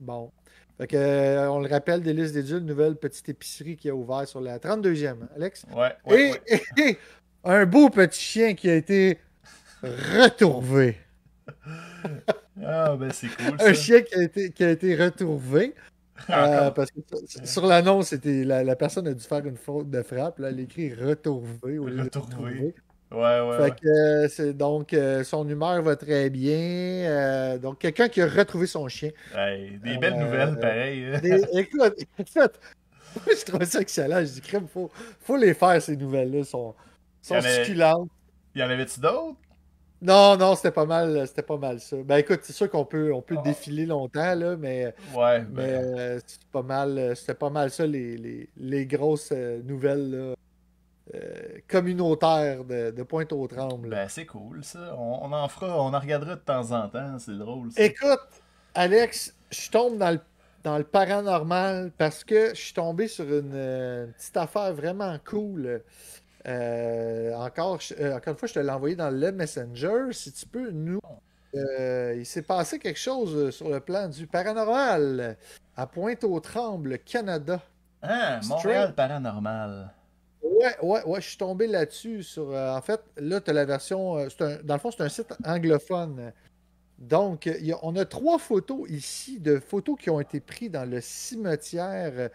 Bon. 0.00 0.32
Fait 0.78 0.86
que, 0.88 0.96
euh, 0.96 1.50
on 1.50 1.60
le 1.60 1.68
rappelle, 1.68 2.02
Délices 2.02 2.32
des 2.32 2.42
Dunes, 2.42 2.66
nouvelle 2.66 2.96
petite 2.96 3.28
épicerie 3.28 3.76
qui 3.76 3.88
a 3.88 3.94
ouvert 3.94 4.26
sur 4.26 4.40
la 4.40 4.58
32e, 4.58 5.18
Alex? 5.36 5.64
Ouais, 5.74 5.92
ouais, 6.06 6.20
et, 6.28 6.32
ouais. 6.32 6.42
et- 6.78 6.82
et 6.90 6.98
un 7.44 7.64
beau 7.66 7.90
petit 7.90 8.20
chien 8.20 8.54
qui 8.54 8.68
a 8.70 8.74
été 8.74 9.18
retrouvé. 9.82 10.96
Ah, 12.64 12.94
ben 12.96 13.10
c'est 13.10 13.26
cool. 13.26 13.56
Un 13.58 13.72
chien 13.74 14.00
qui 14.02 14.14
a 14.14 14.22
été, 14.22 14.50
qui 14.52 14.62
a 14.62 14.70
été 14.70 14.94
retrouvé. 14.94 15.74
euh, 16.30 16.70
parce 16.70 16.90
que 16.92 17.00
sur- 17.44 17.66
l'annonce, 17.66 18.08
c'était 18.10 18.44
la, 18.44 18.62
la 18.62 18.76
personne 18.76 19.08
a 19.08 19.12
dû 19.12 19.24
faire 19.24 19.44
une 19.44 19.56
faute 19.56 19.90
de 19.90 20.00
frappe. 20.02 20.38
Là, 20.38 20.50
elle 20.50 20.60
écrit 20.60 20.94
retrouvé 20.94 21.78
au 21.78 21.88
lieu 21.88 21.96
de 22.08 22.18
Retrouvé. 22.18 22.74
Ouais, 23.12 23.40
ouais, 23.40 23.56
Fait 23.58 23.70
que 23.80 23.86
euh, 23.88 24.28
c'est 24.28 24.54
donc 24.54 24.92
euh, 24.92 25.22
son 25.22 25.48
humeur 25.48 25.80
va 25.82 25.94
très 25.94 26.30
bien. 26.30 26.56
euh, 26.58 27.58
donc 27.58 27.78
quelqu'un 27.78 28.08
qui 28.08 28.20
a 28.20 28.26
retrouvé 28.26 28.66
son 28.66 28.88
chien. 28.88 29.10
Des 29.32 29.98
belles 29.98 30.18
nouvelles, 30.18 30.58
pareil. 30.58 31.04
hein. 31.14 31.20
Des- 31.20 31.42
écoute, 31.58 31.94
écoute, 31.98 32.34
moi, 32.34 33.34
je 33.38 33.44
trouve 33.44 33.64
ça 33.64 33.80
excellent. 33.80 34.20
Je 34.20 34.32
dis, 34.32 34.40
crème, 34.40 34.66
faut, 34.66 34.90
faut 35.20 35.36
les 35.36 35.54
faire, 35.54 35.80
ces 35.80 35.96
nouvelles-là. 35.96 36.38
Elles 36.38 36.44
sont, 36.44 36.74
sont 37.22 37.34
Il 37.38 37.44
y 37.44 37.46
en 37.46 37.50
succulentes. 37.64 38.08
Y 38.56 38.62
en 38.64 38.70
avait-tu 38.70 38.98
d'autres? 39.00 39.36
Non, 40.02 40.36
non, 40.36 40.54
c'était 40.56 40.72
pas 40.72 40.84
mal, 40.84 41.26
c'était 41.26 41.42
pas 41.42 41.56
mal 41.56 41.80
ça. 41.80 41.96
Ben 42.04 42.16
écoute, 42.16 42.40
c'est 42.42 42.52
sûr 42.52 42.68
qu'on 42.68 42.84
peut, 42.84 43.12
on 43.14 43.22
peut 43.22 43.36
Ah. 43.38 43.42
défiler 43.42 43.86
longtemps, 43.86 44.34
là, 44.34 44.56
mais, 44.56 44.92
Ouais, 45.14 45.40
mais 45.52 45.66
ben. 45.68 45.98
euh, 45.98 46.20
c'est 46.26 46.44
pas 46.52 46.62
mal, 46.62 47.12
c'était 47.16 47.34
pas 47.34 47.48
mal 47.50 47.70
ça, 47.70 47.86
les, 47.86 48.16
les, 48.18 48.48
les 48.56 48.86
grosses 48.86 49.30
nouvelles 49.32 50.10
là, 50.10 50.34
euh, 51.14 51.58
communautaires 51.68 52.64
de, 52.64 52.90
de 52.90 53.02
Pointe-aux-Trembles. 53.02 53.90
Ben, 53.90 54.08
c'est 54.08 54.24
cool, 54.26 54.64
ça. 54.64 54.94
On, 54.98 55.20
on 55.22 55.32
en 55.32 55.48
fera, 55.48 55.82
on 55.82 55.92
en 55.92 55.98
regardera 56.00 56.34
de 56.36 56.40
temps 56.40 56.70
en 56.72 56.88
temps. 56.88 57.18
C'est 57.18 57.36
drôle, 57.36 57.70
ça. 57.72 57.82
Écoute, 57.82 58.20
Alex, 58.74 59.34
je 59.50 59.70
tombe 59.70 59.98
dans 59.98 60.12
le, 60.12 60.20
dans 60.62 60.78
le 60.78 60.84
paranormal 60.84 61.90
parce 61.98 62.24
que 62.24 62.50
je 62.54 62.60
suis 62.60 62.72
tombé 62.74 63.06
sur 63.08 63.24
une, 63.24 63.52
euh, 63.54 64.06
petite 64.16 64.36
affaire 64.36 64.72
vraiment 64.72 65.16
cool. 65.26 65.82
Euh, 66.46 67.34
encore, 67.34 67.80
je- 67.80 68.12
encore 68.12 68.32
une 68.32 68.38
fois, 68.38 68.48
je 68.48 68.54
te 68.54 68.58
l'ai 68.60 68.70
envoyé 68.70 68.96
dans 68.96 69.10
le 69.10 69.32
Messenger. 69.32 70.06
Si 70.12 70.32
tu 70.32 70.46
peux 70.46 70.70
nous. 70.70 71.00
il 71.54 72.26
s'est 72.26 72.42
passé 72.42 72.78
quelque 72.78 72.98
chose 72.98 73.50
sur 73.50 73.68
le 73.68 73.78
plan 73.80 74.08
du 74.08 74.26
paranormal 74.26 75.36
à 75.76 75.86
Pointe-aux-Trembles, 75.86 76.98
Canada. 77.00 77.60
Ah, 78.02 78.40
Montréal 78.48 78.94
paranormal. 78.94 79.90
Ouais, 80.44 80.76
ouais, 80.82 81.02
ouais, 81.06 81.20
je 81.22 81.28
suis 81.28 81.38
tombé 81.38 81.66
là-dessus. 81.66 82.22
Sur, 82.22 82.50
euh, 82.50 82.76
en 82.76 82.82
fait, 82.82 83.00
là, 83.16 83.40
tu 83.40 83.50
as 83.50 83.54
la 83.54 83.64
version. 83.64 84.18
euh, 84.18 84.28
un- 84.40 84.62
dans 84.62 84.74
le 84.74 84.80
fond, 84.80 84.90
c'est 84.90 85.02
un 85.02 85.08
site 85.08 85.32
anglophone. 85.44 86.32
Donc, 86.98 87.46
il 87.46 87.64
y 87.66 87.72
a- 87.72 87.78
on 87.82 87.96
a 87.96 88.04
trois 88.04 88.38
photos 88.38 88.88
ici 88.90 89.40
de 89.40 89.58
photos 89.58 89.96
qui 89.98 90.10
ont 90.10 90.20
été 90.20 90.40
prises 90.40 90.70
dans 90.70 90.88
le 90.88 91.00
cimetière 91.00 92.30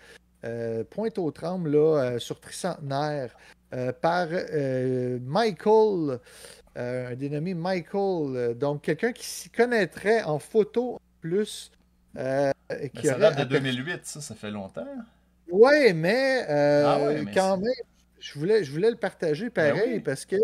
euh, 0.46 0.84
Pointe-aux-Trembles, 0.90 1.70
là, 1.70 2.18
sur 2.20 2.40
Tricentenaire, 2.40 3.36
par 4.02 4.28
Michael, 5.22 6.20
un 6.76 7.16
dénommé 7.16 7.54
Michael. 7.54 8.56
donc, 8.58 8.84
quelqu'un 8.84 9.12
qui 9.12 9.26
s'y 9.26 9.50
connaîtrait 9.50 10.24
en 10.24 10.40
photo 10.40 10.96
en 10.96 11.00
plus. 11.22 11.72
ça 12.16 12.54
date 13.18 13.38
de 13.38 13.44
aperçu- 13.44 13.48
2008, 13.50 14.06
ça, 14.06 14.22
ça 14.22 14.34
fait 14.36 14.52
longtemps. 14.52 14.88
Ouais, 15.52 15.94
mais, 15.94 16.46
euh, 16.50 16.84
Ah 16.86 17.06
ouais, 17.06 17.22
mais 17.22 17.32
quand 17.34 17.58
même, 17.58 17.74
je 18.20 18.38
voulais, 18.38 18.64
je 18.64 18.72
voulais 18.72 18.90
le 18.92 18.98
partager 18.98 19.50
pareil 19.50 19.74
Ben 19.74 19.94
oui. 19.96 20.00
parce 20.00 20.26
que 20.26 20.36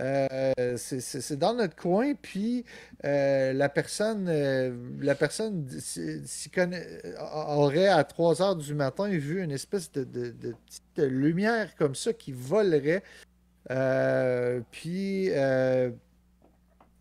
euh, 0.00 0.76
c'est- 0.78 1.36
dans 1.36 1.54
notre 1.54 1.76
coin, 1.76 2.14
puis 2.14 2.64
euh, 3.04 3.52
la 3.52 3.68
personne, 3.68 4.26
euh, 4.28 4.74
la 5.00 5.14
personne 5.14 5.68
s'y 5.68 6.48
connaît, 6.50 6.86
aurait 7.20 7.88
à 7.88 8.02
3 8.02 8.40
heures 8.42 8.56
du 8.56 8.74
matin 8.74 9.08
vu 9.08 9.42
une 9.42 9.50
espèce 9.50 9.92
de, 9.92 10.04
de- 10.04 10.30
de 10.30 10.54
petite 10.66 10.98
lumière 11.10 11.76
comme 11.76 11.94
ça 11.94 12.12
qui 12.14 12.32
volerait. 12.32 13.02
Puis 14.70 15.30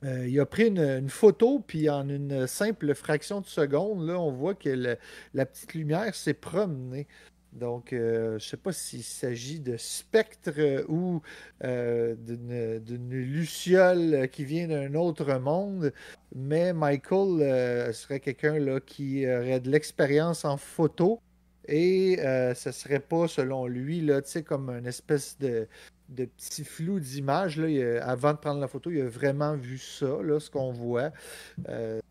il 0.04 0.40
a 0.40 0.46
pris 0.46 0.68
une, 0.68 0.80
une 0.80 1.10
photo, 1.10 1.60
puis 1.66 1.90
en 1.90 2.10
une 2.10 2.46
simple 2.48 2.94
fraction 2.96 3.40
de 3.42 3.46
seconde, 3.48 4.06
là, 4.08 4.20
on 4.20 4.32
voit 4.32 4.56
que 4.56 4.70
le- 4.70 4.98
la 5.34 5.46
petite 5.46 5.74
lumière 5.76 6.14
s'est 6.16 6.34
promenée. 6.34 7.08
Donc, 7.54 7.92
euh, 7.92 8.40
je 8.40 8.48
sais 8.48 8.58
pas 8.58 8.72
s'il 8.72 9.04
s'agit 9.04 9.60
de 9.60 9.76
spectre 9.76 10.86
ou 10.88 11.22
euh, 11.64 12.16
d'une 12.16 13.10
luciole 13.10 14.30
qui 14.32 14.46
vient 14.46 14.68
d'un 14.68 14.96
autre 14.96 15.34
monde, 15.38 15.92
mais 16.34 16.72
Michael 16.72 17.42
euh, 17.42 17.94
serait 17.94 18.22
quelqu'un 18.22 18.80
qui 18.80 19.28
aurait 19.28 19.60
de 19.60 19.70
l'expérience 19.70 20.46
en 20.46 20.56
photo 20.58 21.20
et 21.68 22.18
ce 22.56 22.72
serait 22.72 23.00
pas, 23.00 23.28
selon 23.28 23.68
lui, 23.68 24.02
là, 24.02 24.22
comme 24.46 24.70
une 24.72 24.88
espèce 24.88 25.38
de, 25.38 25.68
de 26.10 26.26
petit 26.26 26.66
flou 26.66 27.00
d'image. 27.00 27.60
Avant 28.02 28.34
de 28.34 28.38
prendre 28.38 28.60
la 28.60 28.68
photo, 28.68 28.90
il 28.90 29.02
a 29.02 29.08
vraiment 29.08 29.56
vu 29.56 29.78
ça, 29.78 30.22
là, 30.24 30.40
ce 30.40 30.50
qu'on 30.50 30.72
voit. 30.72 31.12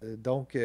Donc, 0.03 0.57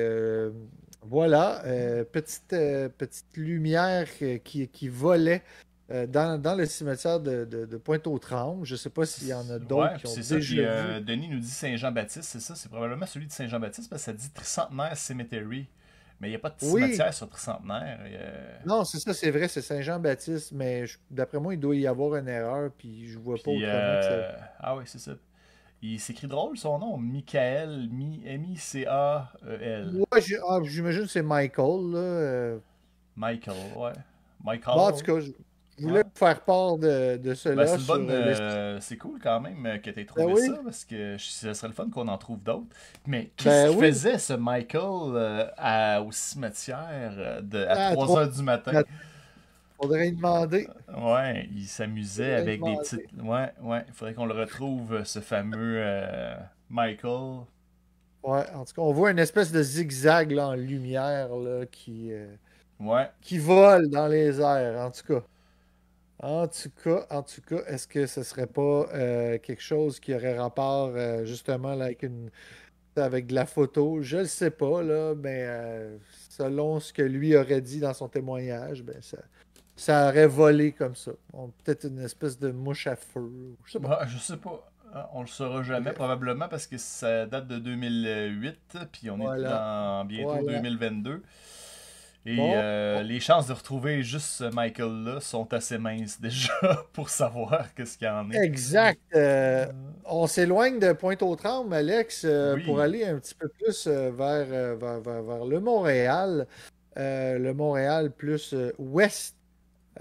voilà, 1.10 1.64
euh, 1.66 2.04
petite, 2.04 2.54
euh, 2.54 2.90
petite 2.90 3.38
lumière 3.38 4.08
euh, 4.22 4.38
qui, 4.38 4.68
qui 4.68 4.88
volait 4.88 5.44
euh, 5.92 6.08
dans, 6.08 6.42
dans, 6.42 6.56
le 6.56 6.66
cimetière 6.66 7.20
de, 7.20 7.46
de, 7.46 7.66
de 7.66 7.78
Pointe-aux-Trembles. 7.78 8.66
Je 8.66 8.74
ne 8.74 8.78
sais 8.78 8.90
pas 8.90 9.06
s'il 9.06 9.28
y 9.28 9.34
en 9.34 9.50
a 9.50 9.60
d'autres 9.60 9.94
ouais, 9.94 9.98
qui 10.00 10.08
ont 10.08 10.22
ça, 10.22 10.38
puis, 10.38 10.60
euh, 10.60 11.00
Denis 11.00 11.28
nous 11.30 11.40
dit 11.40 11.48
Saint-Jean-Baptiste, 11.48 12.24
c'est 12.24 12.40
ça, 12.40 12.56
c'est 12.56 12.70
probablement 12.70 13.06
celui 13.06 13.28
de 13.28 13.32
Saint-Jean-Baptiste 13.32 13.90
parce 13.90 14.02
que 14.02 14.06
ça 14.06 14.14
dit 14.14 14.30
Tricentenaire 14.32 14.98
Cemetery. 14.98 15.68
Mais 16.22 16.30
il 16.30 16.32
n'y 16.32 16.38
a 16.38 16.40
pas 16.40 16.50
de 16.50 16.56
Oui. 16.72 16.82
cimetière 16.82 17.14
sur 17.14 17.30
Tricentenaire. 17.30 18.00
Non, 18.66 18.86
c'est 18.86 19.00
ça, 19.00 19.14
c'est 19.14 19.32
vrai, 19.32 19.50
c'est 19.50 19.62
Saint-Jean-Baptiste, 19.62 20.54
mais 20.54 20.86
d'après 21.12 21.40
moi, 21.40 21.54
il 21.54 21.60
doit 21.60 21.76
y 21.76 21.86
avoir 21.86 22.16
une 22.16 22.30
erreur, 22.30 22.72
puis 22.78 23.08
je 23.10 23.20
vois 23.20 23.36
pas 23.36 23.52
autrement 23.52 23.62
que 23.62 24.04
ça. 24.04 24.38
Ah 24.60 24.78
oui, 24.78 24.84
c'est 24.86 25.00
ça. 25.00 25.12
Il 25.88 26.00
s'écrit 26.00 26.28
drôle 26.28 26.58
son 26.58 26.80
nom, 26.80 26.98
Michael, 26.98 27.90
Mi- 27.92 28.22
M-I-C-A-E-L. 28.26 29.92
Ouais, 30.12 30.22
ah, 30.50 30.60
j'imagine 30.64 31.02
que 31.04 31.08
c'est 31.08 31.22
Michael, 31.22 31.92
là. 31.92 31.98
euh. 32.00 32.58
Michael, 33.16 33.56
ouais. 33.78 33.92
Michael. 34.44 34.76
Bon, 34.76 34.82
en 34.88 34.92
tout 34.92 35.04
cas, 35.06 35.20
je 35.20 35.32
voulais 35.84 35.98
Ouais. 36.00 36.04
vous 36.04 36.10
faire 36.20 36.42
part 36.42 36.78
de, 36.78 37.18
de 37.18 37.34
cela. 37.34 37.66
Ben, 37.66 37.78
c'est 37.78 37.92
euh, 37.92 38.36
euh, 38.40 38.78
c'est 38.82 38.98
cool 38.98 39.20
quand 39.22 39.40
même 39.42 39.80
que 39.82 39.90
tu 39.90 40.00
aies 40.00 40.06
trouvé 40.06 40.26
Ben 40.26 40.34
oui. 40.34 40.48
ça 40.48 40.60
parce 40.64 40.86
que 40.86 41.18
ce 41.18 41.54
serait 41.54 41.68
le 41.68 41.74
fun 41.74 41.90
qu'on 41.90 42.08
en 42.08 42.18
trouve 42.18 42.42
d'autres. 42.42 42.68
Mais 43.08 43.32
qu'est-ce 43.38 43.50
Ben 43.50 43.70
qu'il 43.70 43.80
oui. 43.80 43.88
faisait 43.88 44.18
ce 44.18 44.34
Michael 44.34 44.82
euh, 45.16 45.48
à- 45.58 46.02
au 46.02 46.12
cimetière 46.12 47.42
de, 47.44 47.64
à 47.66 47.88
À 47.88 47.92
3 47.94 48.06
trois- 48.06 48.22
heures 48.22 48.30
du 48.32 48.42
matin? 48.44 48.72
à- 48.76 48.84
Faudrait 49.78 50.06
lui 50.06 50.16
demander. 50.16 50.68
Ouais, 50.98 51.50
il 51.54 51.66
s'amusait 51.66 52.34
avec 52.34 52.64
des 52.64 52.76
petites. 52.78 53.12
Ouais, 53.22 53.52
ouais, 53.62 53.84
il 53.88 53.94
faudrait 53.94 54.14
qu'on 54.14 54.26
le 54.26 54.34
retrouve, 54.34 55.04
ce 55.04 55.20
fameux 55.20 55.76
euh, 55.78 56.36
Michael. 56.70 57.46
Ouais, 58.24 58.50
en 58.54 58.66
tout 58.66 58.74
cas, 58.74 58.82
on 58.82 58.92
voit 58.94 59.12
une 59.12 59.20
espèce 59.20 59.52
de 59.52 59.62
zigzag 59.62 60.32
là, 60.32 60.48
en 60.50 60.56
lumière 60.56 61.36
là, 61.36 61.66
qui, 61.68 62.12
euh, 62.12 62.36
Ouais, 62.80 63.10
qui 63.22 63.38
vole 63.38 63.90
dans 63.90 64.08
les 64.08 64.40
airs, 64.42 64.80
en 64.82 64.92
tout 64.92 65.04
cas. 65.08 65.24
En 66.20 66.48
tout 66.48 66.70
cas, 66.84 67.06
en 67.10 67.24
tout 67.24 67.42
cas, 67.42 67.64
est-ce 67.68 67.88
que 67.88 68.06
ce 68.08 68.24
serait 68.24 68.48
pas 68.48 68.88
euh, 68.94 69.38
quelque 69.40 69.62
chose 69.62 70.00
qui 70.00 70.14
aurait 70.16 70.38
rapport 70.38 70.92
euh, 70.96 71.26
justement 71.26 71.76
là, 71.76 71.86
avec 71.86 72.04
une 72.04 72.32
avec 72.98 73.28
de 73.28 73.36
la 73.36 73.46
photo? 73.46 74.02
Je 74.02 74.18
le 74.18 74.26
sais 74.26 74.52
pas, 74.52 74.82
là, 74.84 75.16
mais 75.16 75.44
euh, 75.48 75.98
selon 76.30 76.80
ce 76.80 76.94
que 76.94 77.02
lui 77.02 77.36
aurait 77.38 77.62
dit 77.62 77.80
dans 77.80 77.94
son 77.94 78.10
témoignage, 78.10 78.84
ben 78.84 79.02
ça, 79.02 79.20
ça 79.76 80.08
aurait 80.10 80.28
volé 80.28 80.72
comme 80.72 80.96
ça. 80.96 81.12
Peut-être 81.64 81.86
une 81.86 82.00
espèce 82.00 82.40
de 82.40 82.52
mouche 82.52 82.88
à 82.88 82.96
feu. 82.96 83.30
Je 83.66 83.72
sais 83.74 83.80
pas. 83.80 83.88
Bah, 83.90 84.06
je 84.08 84.18
sais 84.18 84.38
pas. 84.38 84.70
Ah, 84.94 85.10
On 85.14 85.22
le 85.22 85.28
saura 85.28 85.62
jamais, 85.64 85.92
probablement, 85.92 86.48
parce 86.48 86.68
que 86.68 86.78
ça 86.78 87.26
date 87.26 87.48
de 87.48 87.58
2008, 87.60 88.78
puis 88.92 89.10
on 89.10 89.18
est 89.20 89.44
dans 89.44 90.06
bientôt 90.06 90.30
Voilà. 90.42 90.60
2022. 90.62 91.22
Et 92.28 92.38
Bon. 92.38 92.54
euh, 92.56 93.04
les 93.04 93.20
chances 93.20 93.46
de 93.48 93.54
retrouver 93.54 94.02
juste 94.02 94.26
ce 94.26 94.44
Michael-là 94.46 95.20
sont 95.20 95.54
assez 95.54 95.78
minces 95.78 96.20
déjà 96.22 96.54
pour 96.94 97.10
savoir 97.10 97.72
qu'est-ce 97.76 97.98
qu'il 98.00 98.08
y 98.08 98.10
en 98.10 98.32
est. 98.32 98.38
Exact. 98.44 99.00
Euh, 99.16 99.68
on 100.06 100.26
s'éloigne 100.26 100.80
de 100.80 100.92
Pointe-aux-Trembles, 100.94 101.74
Alex, 101.74 102.24
euh, 102.26 102.56
Oui. 102.56 102.64
pour 102.64 102.80
aller 102.80 103.06
un 103.06 103.20
petit 103.20 103.36
peu 103.36 103.48
plus 103.50 103.86
euh, 103.86 104.10
vers, 104.12 104.48
euh, 104.50 104.76
vers, 104.76 105.02
vers- 105.02 105.22
vers 105.24 105.46
le 105.46 105.60
Montréal. 105.60 106.48
Euh, 106.98 107.38
le 107.38 107.54
Montréal 107.54 108.10
plus 108.10 108.54
euh, 108.54 108.72
ouest, 108.80 109.35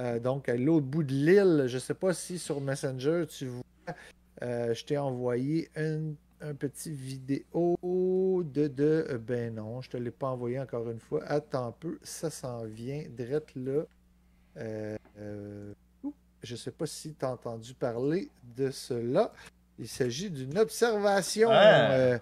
euh, 0.00 0.18
donc 0.18 0.48
à 0.48 0.56
l'autre 0.56 0.86
bout 0.86 1.02
de 1.02 1.12
l'île. 1.12 1.64
Je 1.66 1.74
ne 1.74 1.80
sais 1.80 1.94
pas 1.94 2.12
si 2.14 2.38
sur 2.38 2.60
Messenger 2.60 3.24
tu 3.28 3.46
vois, 3.46 3.94
euh, 4.42 4.74
je 4.74 4.84
t'ai 4.84 4.98
envoyé 4.98 5.70
un, 5.76 6.12
un 6.40 6.54
petit 6.54 6.92
vidéo 6.92 7.76
de, 7.82 8.68
de. 8.68 9.06
euh, 9.10 9.18
Ben 9.18 9.54
non, 9.54 9.80
je 9.80 9.88
ne 9.88 9.92
te 9.92 9.96
l'ai 9.98 10.10
pas 10.10 10.28
envoyé 10.28 10.58
encore 10.60 10.90
une 10.90 11.00
fois. 11.00 11.22
Attends 11.24 11.68
un 11.68 11.72
peu, 11.72 11.98
ça 12.02 12.30
s'en 12.30 12.64
vient 12.64 13.04
direct 13.10 13.50
là. 13.56 13.82
Euh, 14.56 14.96
je 16.42 16.52
ne 16.52 16.58
sais 16.58 16.70
pas 16.70 16.86
si 16.86 17.14
tu 17.14 17.24
as 17.24 17.30
entendu 17.30 17.74
parler 17.74 18.28
de 18.56 18.70
cela. 18.70 19.32
Il 19.78 19.88
s'agit 19.88 20.30
d'une 20.30 20.58
observation. 20.58 21.48
Ah. 21.50 22.18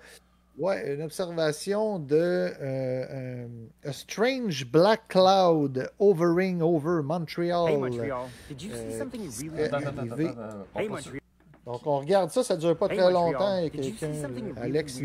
Euh, 0.59 0.63
ouais, 0.63 0.95
une 0.95 1.03
observation 1.03 1.99
de 1.99 2.17
euh, 2.17 3.45
un- 3.47 3.89
a 3.89 3.93
strange 3.93 4.67
black 4.71 5.09
cloud 5.09 5.91
hovering 5.99 6.61
over 6.63 7.03
Montreal. 7.03 7.69
Hey 7.69 7.77
Montreal, 7.77 8.29
did 8.49 8.63
you 8.63 8.71
see 8.73 8.81
Euh, 8.95 8.99
something 8.99 9.29
qui 9.31 9.49
really 9.49 9.69
Hey. 10.75 10.89
Montreal, 10.89 11.19
Donc 11.65 11.87
on 11.87 11.99
regarde 12.01 12.31
ça, 12.31 12.43
ça 12.43 12.57
dure 12.57 12.77
pas 12.77 12.87
hey 12.91 12.97
très 12.99 13.13
longtemps. 13.13 13.59
You 13.59 13.71
quelqu'un, 13.71 14.07
euh, 14.09 14.63
Alex 14.63 14.99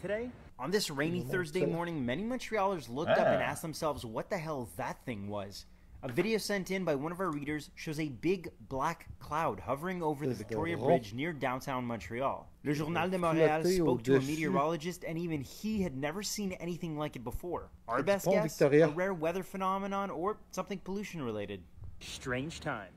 today? 0.00 0.30
On 0.58 0.70
this 0.70 0.90
rainy 0.90 1.22
Thursday 1.24 1.66
morning, 1.66 2.00
many 2.04 2.22
Montrealers 2.22 2.88
looked 2.88 3.10
up 3.10 3.26
and 3.26 3.40
Ah. 3.40 3.50
asked 3.50 3.62
themselves 3.62 4.04
what 4.04 4.24
the 4.30 4.36
hell 4.38 4.68
that 4.76 4.96
thing 5.04 5.28
was. 5.28 5.66
A 6.04 6.08
video 6.10 6.36
sent 6.38 6.72
in 6.72 6.84
by 6.84 6.96
one 6.96 7.12
of 7.12 7.20
our 7.20 7.30
readers 7.30 7.70
shows 7.76 8.00
a 8.00 8.08
big 8.08 8.50
black 8.68 9.06
cloud 9.20 9.60
hovering 9.60 10.02
over 10.02 10.26
the 10.26 10.34
Victoria. 10.34 10.76
Bridge 10.76 11.14
near 11.14 11.32
downtown 11.32 11.84
Montreal. 11.84 12.48
Le 12.64 12.74
Journal 12.74 13.08
de 13.08 13.18
Montréal 13.18 13.64
spoke 13.64 14.02
to 14.02 14.16
a 14.16 14.20
meteorologist 14.20 15.04
and 15.04 15.16
even 15.16 15.40
he 15.42 15.80
had 15.80 15.96
never 15.96 16.24
seen 16.24 16.52
anything 16.54 16.98
like 16.98 17.14
it 17.14 17.22
before. 17.22 17.68
Our 17.86 18.02
best 18.02 18.26
guess, 18.26 18.60
a 18.60 18.88
rare 18.88 19.14
weather 19.14 19.44
phenomenon 19.44 20.10
or 20.10 20.38
something 20.50 20.78
pollution 20.80 21.22
related. 21.22 21.62
Strange 22.00 22.58
times. 22.58 22.90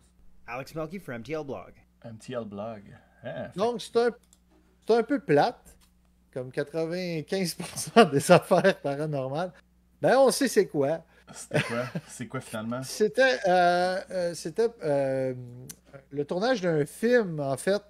Alex 0.47 0.73
Melky 0.73 0.97
for 0.97 1.13
MTL 1.13 1.45
Blog. 1.45 1.73
MTL 2.03 2.49
Blog. 2.49 2.81
Ah, 3.23 3.49
fait- 3.49 3.55
Donc 3.55 3.81
c'est 3.81 3.97
un, 3.97 4.09
c'est 4.87 4.95
un 4.95 5.03
peu 5.03 5.19
plate, 5.19 5.75
comme 6.33 6.49
95% 6.49 8.11
des 8.11 8.31
affaires 8.31 8.81
paranormales. 8.81 9.53
Ben 10.01 10.17
on 10.17 10.31
sait 10.31 10.47
c'est 10.47 10.65
quoi. 10.67 11.03
C'était 11.33 11.61
quoi? 11.61 11.85
C'est 12.07 12.27
quoi 12.27 12.39
finalement? 12.39 12.81
C'était 12.83 13.39
euh, 13.47 13.99
euh, 14.11 14.33
euh, 14.83 15.33
le 16.11 16.25
tournage 16.25 16.61
d'un 16.61 16.85
film, 16.85 17.39
en 17.39 17.57
fait. 17.57 17.81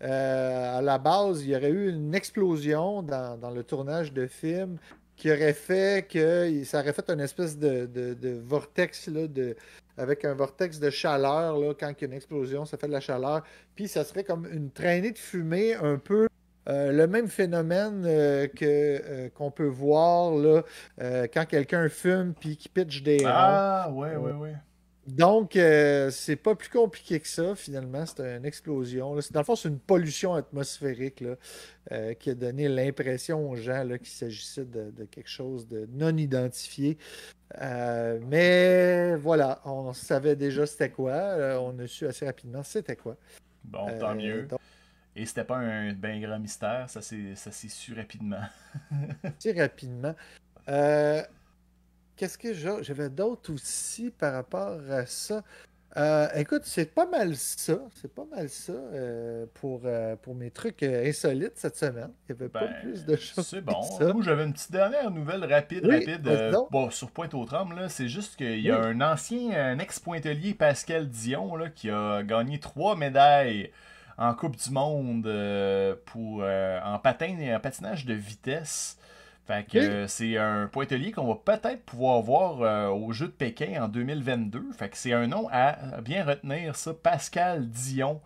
À 0.00 0.82
la 0.82 0.98
base, 0.98 1.42
il 1.42 1.50
y 1.50 1.56
aurait 1.56 1.70
eu 1.70 1.88
une 1.88 2.14
explosion 2.14 3.02
dans, 3.02 3.52
le 3.54 3.62
tournage 3.62 4.12
de 4.12 4.26
film 4.26 4.78
qui 5.16 5.30
aurait 5.30 5.54
fait 5.54 6.06
que 6.06 6.62
ça 6.64 6.80
aurait 6.80 6.92
fait 6.92 7.08
une 7.08 7.20
espèce 7.20 7.56
de, 7.56 8.42
vortex 8.44 9.08
avec 9.96 10.24
un 10.24 10.34
vortex 10.34 10.80
de 10.80 10.90
chaleur 10.90 11.56
là, 11.56 11.72
quand 11.78 11.88
il 11.88 12.00
y 12.00 12.04
a 12.04 12.06
une 12.08 12.12
explosion, 12.14 12.64
ça 12.66 12.76
fait 12.76 12.88
de 12.88 12.92
la 12.92 13.00
chaleur. 13.00 13.44
Puis 13.76 13.88
ça 13.88 14.04
serait 14.04 14.24
comme 14.24 14.46
une 14.52 14.70
traînée 14.70 15.12
de 15.12 15.18
fumée, 15.18 15.74
un 15.74 15.96
peu 15.96 16.26
euh, 16.68 16.92
le 16.92 17.06
même 17.06 17.28
phénomène 17.28 18.04
euh, 18.06 18.46
que 18.46 18.64
euh, 18.64 19.28
qu'on 19.30 19.50
peut 19.50 19.66
voir 19.66 20.34
là, 20.34 20.62
quand 21.32 21.44
quelqu'un 21.46 21.88
fume 21.88 22.34
puis 22.38 22.56
qui 22.56 22.68
pitch 22.68 23.02
des. 23.02 23.22
Ah, 23.26 23.90
ouais, 23.92 24.16
ouais, 24.16 24.32
ouais. 24.32 24.54
Donc, 25.06 25.50
c'est 25.52 26.36
pas 26.36 26.54
plus 26.54 26.70
compliqué 26.70 27.20
que 27.20 27.28
ça, 27.28 27.54
finalement. 27.54 28.06
C'est 28.06 28.22
une 28.22 28.46
explosion. 28.46 29.14
là. 29.14 29.20
Dans 29.32 29.40
le 29.40 29.44
fond, 29.44 29.54
c'est 29.54 29.68
une 29.68 29.78
pollution 29.78 30.32
atmosphérique 30.32 31.20
là, 31.20 32.14
qui 32.14 32.30
a 32.30 32.34
donné 32.34 32.68
l'impression 32.70 33.50
aux 33.50 33.56
gens 33.56 33.84
là, 33.84 33.98
qu'il 33.98 34.08
s'agissait 34.08 34.64
de, 34.64 34.90
de 34.92 35.04
quelque 35.04 35.28
chose 35.28 35.68
de 35.68 35.86
non 35.92 36.16
identifié. 36.16 36.96
Mais 37.60 39.14
voilà, 39.16 39.60
on 39.66 39.92
savait 39.92 40.36
déjà 40.36 40.64
c'était 40.64 40.88
quoi. 40.90 41.36
On 41.60 41.78
a 41.80 41.86
su 41.86 42.06
assez 42.06 42.24
rapidement 42.24 42.62
c'était 42.62 42.96
quoi. 42.96 43.18
Bon, 43.62 43.86
tant 43.98 44.14
mieux. 44.14 44.44
donc, 44.44 44.60
Et 45.16 45.26
c'était 45.26 45.44
pas 45.44 45.56
un 45.58 45.92
bien 45.92 46.18
grand 46.20 46.38
mystère, 46.40 46.90
ça 46.90 47.00
s'est 47.00 47.34
su 47.68 47.94
rapidement. 47.94 48.42
assez 49.24 49.52
rapidement. 49.52 50.14
Euh, 50.68 51.22
Qu'est-ce 52.16 52.38
que? 52.38 52.54
J'avais 52.82 53.10
d'autres 53.10 53.52
aussi 53.52 54.10
par 54.10 54.32
rapport 54.34 54.78
à 54.90 55.04
ça? 55.06 55.42
Euh, 55.96 56.28
écoute, 56.34 56.62
c'est 56.64 56.92
pas 56.92 57.06
mal 57.06 57.36
ça. 57.36 57.78
C'est 57.94 58.12
pas 58.12 58.24
mal 58.24 58.48
ça 58.48 58.72
euh, 58.72 59.46
pour, 59.54 59.82
euh, 59.84 60.16
pour 60.16 60.34
mes 60.34 60.50
trucs 60.50 60.82
insolites 60.82 61.52
cette 61.56 61.76
semaine. 61.76 62.10
Il 62.28 62.34
n'y 62.34 62.40
avait 62.40 62.48
pas 62.48 62.66
Ben, 62.66 62.74
plus 62.82 63.04
de 63.04 63.14
choses. 63.16 63.46
C'est 63.46 63.60
bon. 63.60 63.80
ça. 63.82 64.12
Moi, 64.12 64.22
j'avais 64.24 64.44
une 64.44 64.52
petite 64.52 64.72
dernière 64.72 65.10
nouvelle 65.12 65.44
rapide, 65.44 65.84
Oui, 65.86 66.04
rapide. 66.04 66.28
bon, 66.70 66.90
sur 66.90 67.10
Pointe-aux-Trembles, 67.12 67.76
là, 67.76 67.88
c'est 67.88 68.08
juste 68.08 68.34
qu'il 68.36 68.60
y 68.60 68.70
a 68.72 68.80
Oui. 68.80 68.86
un 68.88 69.00
ancien, 69.00 69.50
un 69.52 69.78
ex-pointelier, 69.78 70.54
Pascal 70.54 71.08
Dion, 71.08 71.54
là, 71.56 71.68
qui 71.68 71.90
a 71.90 72.22
gagné 72.24 72.58
trois 72.58 72.96
médailles 72.96 73.70
en 74.18 74.34
Coupe 74.34 74.56
du 74.56 74.70
Monde 74.70 75.26
euh, 75.26 75.94
pour, 76.06 76.40
euh, 76.42 76.78
en 76.84 76.98
patin 76.98 77.36
et 77.38 77.54
en 77.54 77.60
patinage 77.60 78.06
de 78.06 78.14
vitesse. 78.14 78.98
Fait 79.46 79.66
que 79.68 79.78
Oui. 79.78 79.84
euh, 79.84 80.06
c'est 80.06 80.38
un 80.38 80.66
pointelier 80.68 81.12
qu'on 81.12 81.26
va 81.26 81.34
peut-être 81.34 81.82
pouvoir 81.84 82.22
voir 82.22 82.62
euh, 82.62 82.88
aux 82.88 83.12
Jeux 83.12 83.26
de 83.26 83.32
Pékin 83.32 83.82
en 83.82 83.88
2022. 83.88 84.72
Fait 84.72 84.88
que 84.88 84.96
c'est 84.96 85.12
un 85.12 85.26
nom 85.26 85.48
à 85.52 86.00
bien 86.00 86.24
retenir, 86.24 86.76
ça. 86.76 86.94
Pascal 86.94 87.68
Dion 87.68 88.20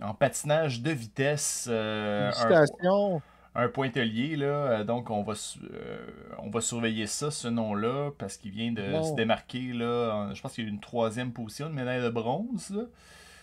en 0.00 0.14
patinage 0.14 0.80
de 0.80 0.90
vitesse. 0.92 1.66
euh, 1.68 2.28
un- 2.28 2.32
Félicitations. 2.32 3.20
un 3.56 3.68
pointelier, 3.68 4.36
là. 4.36 4.84
donc, 4.84 5.10
on 5.10 5.22
va, 5.24 5.32
on 6.38 6.50
va 6.50 6.60
surveiller 6.60 7.08
ça, 7.08 7.32
ce 7.32 7.48
nom-là, 7.48 8.10
parce 8.16 8.36
qu'il 8.36 8.52
vient 8.52 8.70
de 8.72 8.92
Bon. 8.92 9.02
se 9.02 9.14
démarquer, 9.14 9.72
là. 9.72 10.12
en- 10.14 10.34
je 10.34 10.40
pense 10.40 10.52
qu'il 10.54 10.64
y 10.64 10.66
a 10.68 10.70
une 10.70 10.78
troisième 10.80 11.32
position, 11.32 11.66
une 11.66 11.72
médaille 11.74 12.00
de 12.02 12.10
bronze. 12.10 12.88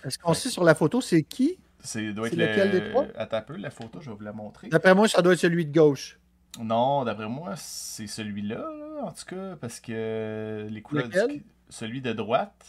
Est-ce 0.05 0.17
qu'on 0.17 0.33
sait 0.33 0.49
sur 0.49 0.63
la 0.63 0.75
photo 0.75 1.01
c'est 1.01 1.23
qui? 1.23 1.59
C'est 1.87 2.13
doit 2.13 2.27
être 2.27 2.35
lequel 2.35 2.71
le... 2.71 2.79
des 2.79 2.89
trois? 2.89 3.05
Attends 3.15 3.37
un 3.37 3.41
peu, 3.41 3.55
la 3.57 3.71
photo, 3.71 3.99
je 4.01 4.09
vais 4.11 4.15
vous 4.15 4.23
la 4.23 4.33
montrer. 4.33 4.69
D'après 4.69 4.93
moi, 4.93 5.07
ça 5.07 5.21
doit 5.21 5.33
être 5.33 5.39
celui 5.39 5.65
de 5.65 5.73
gauche. 5.73 6.19
Non, 6.59 7.03
d'après 7.05 7.27
moi, 7.27 7.53
c'est 7.55 8.07
celui-là, 8.07 8.57
là, 8.57 9.05
en 9.05 9.11
tout 9.11 9.25
cas, 9.25 9.55
parce 9.59 9.79
que 9.79 10.67
les 10.69 10.81
couleurs... 10.81 11.07
Lequel? 11.07 11.27
du- 11.29 11.45
Celui 11.69 12.01
de 12.01 12.13
droite. 12.13 12.65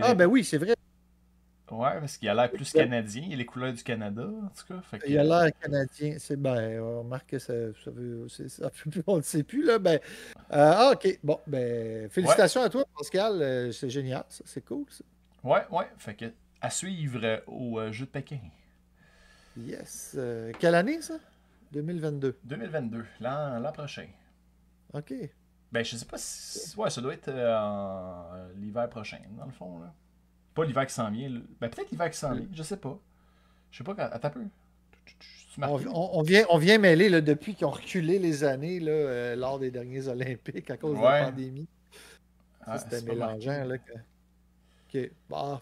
Ah, 0.00 0.14
ben 0.14 0.26
oui, 0.26 0.44
c'est 0.44 0.58
vrai. 0.58 0.74
Ouais, 1.70 2.00
parce 2.00 2.18
qu'il 2.18 2.28
a 2.28 2.34
l'air 2.34 2.50
plus 2.50 2.70
canadien. 2.70 3.22
Il 3.26 3.32
a 3.32 3.36
les 3.36 3.46
couleurs 3.46 3.72
du 3.72 3.82
Canada, 3.82 4.22
en 4.24 4.48
tout 4.48 4.66
cas. 4.74 4.80
Fait 4.82 4.98
que- 4.98 5.08
Il 5.08 5.18
a 5.18 5.24
l'air 5.24 5.50
canadien. 5.58 6.16
C'est 6.18 6.36
ben, 6.36 6.80
on 6.80 6.98
remarque 6.98 7.30
que 7.30 7.38
ça, 7.38 7.54
ça 7.82 7.90
veut. 7.90 8.26
ça 8.28 8.70
on 9.06 9.16
ne 9.18 9.22
sait 9.22 9.42
plus, 9.42 9.64
là. 9.64 9.78
Ben, 9.78 9.94
euh, 9.94 10.36
ah, 10.50 10.92
ok. 10.92 11.18
Bon, 11.22 11.38
ben, 11.46 12.10
félicitations 12.10 12.62
à 12.62 12.68
toi, 12.68 12.84
Pascal. 12.94 13.40
euh, 13.40 13.72
c'est 13.72 13.88
génial, 13.88 14.24
ça. 14.28 14.42
C'est 14.46 14.62
cool, 14.64 14.84
ça. 14.90 15.02
Ouais, 15.44 15.62
ouais. 15.70 15.86
Fait 15.96 16.14
que 16.14 16.26
à 16.62 16.70
suivre 16.70 17.42
au 17.46 17.78
euh, 17.78 17.92
Jeu 17.92 18.06
de 18.06 18.10
Pékin. 18.10 18.38
Yes. 19.56 20.14
Euh, 20.16 20.52
quelle 20.58 20.74
année, 20.74 21.02
ça? 21.02 21.14
2022. 21.72 22.38
2022, 22.44 23.04
l'an 23.20 23.72
prochain. 23.72 24.06
Ok. 24.94 25.12
Ben, 25.70 25.84
je 25.84 25.96
sais 25.96 26.04
pas 26.04 26.18
si. 26.18 26.76
Ouais, 26.76 26.90
ça 26.90 27.00
doit 27.00 27.14
être 27.14 27.28
euh, 27.28 28.48
l'hiver 28.56 28.88
prochain, 28.88 29.18
dans 29.38 29.46
le 29.46 29.52
fond. 29.52 29.78
Là. 29.80 29.92
Pas 30.54 30.64
l'hiver 30.64 30.86
qui 30.86 30.94
s'en 30.94 31.10
vient. 31.10 31.28
là. 31.30 31.40
Ben, 31.60 31.68
peut-être 31.70 31.90
l'hiver 31.90 32.10
qui 32.10 32.18
s'en 32.18 32.34
vient, 32.34 32.46
je 32.52 32.62
sais 32.62 32.76
pas. 32.76 32.98
Je 33.70 33.78
sais 33.78 33.84
pas 33.84 33.94
quand. 33.94 34.08
Attends 34.12 34.28
un 34.28 34.30
peu. 34.30 34.40
On, 35.56 35.60
marques 35.60 35.86
on- 35.90 36.18
on 36.18 36.22
vient, 36.22 36.44
on 36.50 36.58
vient 36.58 36.78
mêler, 36.78 37.08
là, 37.08 37.20
depuis 37.20 37.54
qu'ils 37.54 37.66
ont 37.66 37.70
reculé 37.70 38.18
les 38.18 38.44
années, 38.44 38.80
là, 38.80 38.90
euh, 38.92 39.36
lors 39.36 39.58
des 39.58 39.70
derniers 39.70 40.06
Olympiques 40.08 40.70
à 40.70 40.76
cause 40.76 40.96
de 40.96 41.02
la 41.02 41.24
pandémie. 41.24 41.68
Ah, 42.64 42.78
C'était 42.78 43.02
mélangeant, 43.02 43.64
là. 43.64 43.76
que- 43.78 43.92
Ok. 44.94 45.10
Bah, 45.28 45.60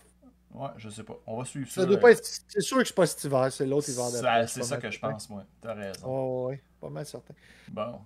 Ouais, 0.52 0.68
je 0.76 0.88
sais 0.88 1.04
pas. 1.04 1.18
On 1.26 1.38
va 1.38 1.44
suivre 1.44 1.68
ça. 1.70 1.82
ça 1.82 1.86
doit 1.86 1.96
euh, 1.96 2.00
pas 2.00 2.10
être. 2.12 2.24
C'est 2.24 2.60
sûr 2.60 2.78
que 2.78 2.84
c'est 2.84 2.94
pas 2.94 3.06
cet 3.06 3.24
hiver, 3.24 3.52
c'est 3.52 3.66
l'autre 3.66 3.88
hiver 3.88 4.10
d'après. 4.10 4.46
C'est 4.48 4.62
ça 4.62 4.76
que 4.78 4.90
je 4.90 4.98
pense, 4.98 5.30
moi. 5.30 5.44
T'as 5.60 5.74
raison. 5.74 6.06
Oh, 6.06 6.46
ouais, 6.48 6.60
pas 6.80 6.90
mal 6.90 7.06
certain. 7.06 7.34
Bon. 7.68 8.00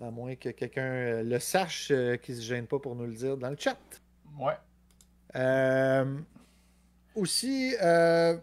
À 0.00 0.10
moins 0.10 0.36
que 0.36 0.50
quelqu'un 0.50 0.82
euh, 0.82 1.22
le 1.24 1.38
sache, 1.40 1.88
euh, 1.90 2.16
qu'il 2.16 2.36
se 2.36 2.42
gêne 2.42 2.66
pas 2.66 2.78
pour 2.78 2.94
nous 2.94 3.06
le 3.06 3.14
dire 3.14 3.36
dans 3.36 3.50
le 3.50 3.56
chat. 3.58 3.76
Ouais. 4.38 4.56
Euh, 5.34 6.18
aussi, 7.14 7.74
euh, 7.82 8.36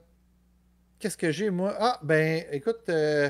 qu'est-ce 1.00 1.18
que 1.18 1.32
j'ai, 1.32 1.50
moi? 1.50 1.76
Ah, 1.80 2.00
ben, 2.04 2.46
écoute, 2.52 2.90
euh, 2.90 3.30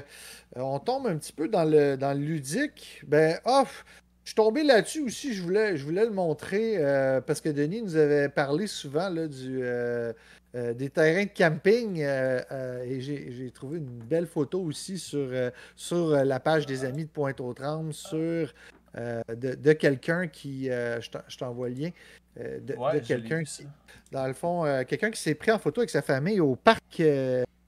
on 0.55 0.79
tombe 0.79 1.07
un 1.07 1.17
petit 1.17 1.33
peu 1.33 1.47
dans 1.47 1.63
le, 1.63 1.95
dans 1.97 2.13
le 2.13 2.25
ludique. 2.25 3.01
Ben, 3.07 3.39
off, 3.45 3.85
je 4.25 4.31
suis 4.31 4.35
tombé 4.35 4.63
là-dessus 4.63 5.03
aussi, 5.03 5.33
je 5.33 5.43
voulais, 5.43 5.77
je 5.77 5.85
voulais 5.85 6.03
le 6.03 6.11
montrer, 6.11 6.77
euh, 6.77 7.21
parce 7.21 7.41
que 7.41 7.49
Denis 7.49 7.83
nous 7.83 7.95
avait 7.95 8.27
parlé 8.27 8.65
souvent 8.65 9.07
là, 9.07 9.27
du, 9.27 9.59
euh, 9.61 10.11
euh, 10.55 10.73
des 10.73 10.89
terrains 10.89 11.25
de 11.25 11.29
camping, 11.29 11.99
et 12.01 12.99
j'ai 12.99 13.51
trouvé 13.51 13.77
une 13.77 13.85
belle 13.85 14.25
photo 14.25 14.61
aussi 14.61 14.97
sur, 14.97 15.29
sur 15.75 16.09
la 16.09 16.39
page 16.39 16.65
des 16.65 16.83
amis 16.85 17.05
de 17.05 17.09
Pointe-aux-Trembles, 17.09 17.93
sur... 17.93 18.51
euh, 18.97 19.21
de, 19.29 19.53
de 19.53 19.73
quelqu'un 19.73 20.27
qui, 20.27 20.65
je 20.65 21.09
t'en- 21.09 21.23
je 21.27 21.37
t'envoie 21.37 21.69
le 21.69 21.75
lien, 21.75 21.89
de, 22.37 22.73
Ouais, 22.75 22.99
quelqu'un 23.01 23.43
qui, 23.43 23.67
dans 24.11 24.25
le 24.25 24.33
fond, 24.33 24.83
quelqu'un 24.87 25.11
qui 25.11 25.21
s'est 25.21 25.35
pris 25.35 25.51
en 25.51 25.59
photo 25.59 25.81
avec 25.81 25.91
sa 25.91 26.01
famille 26.01 26.39
au 26.39 26.55
parc 26.55 27.01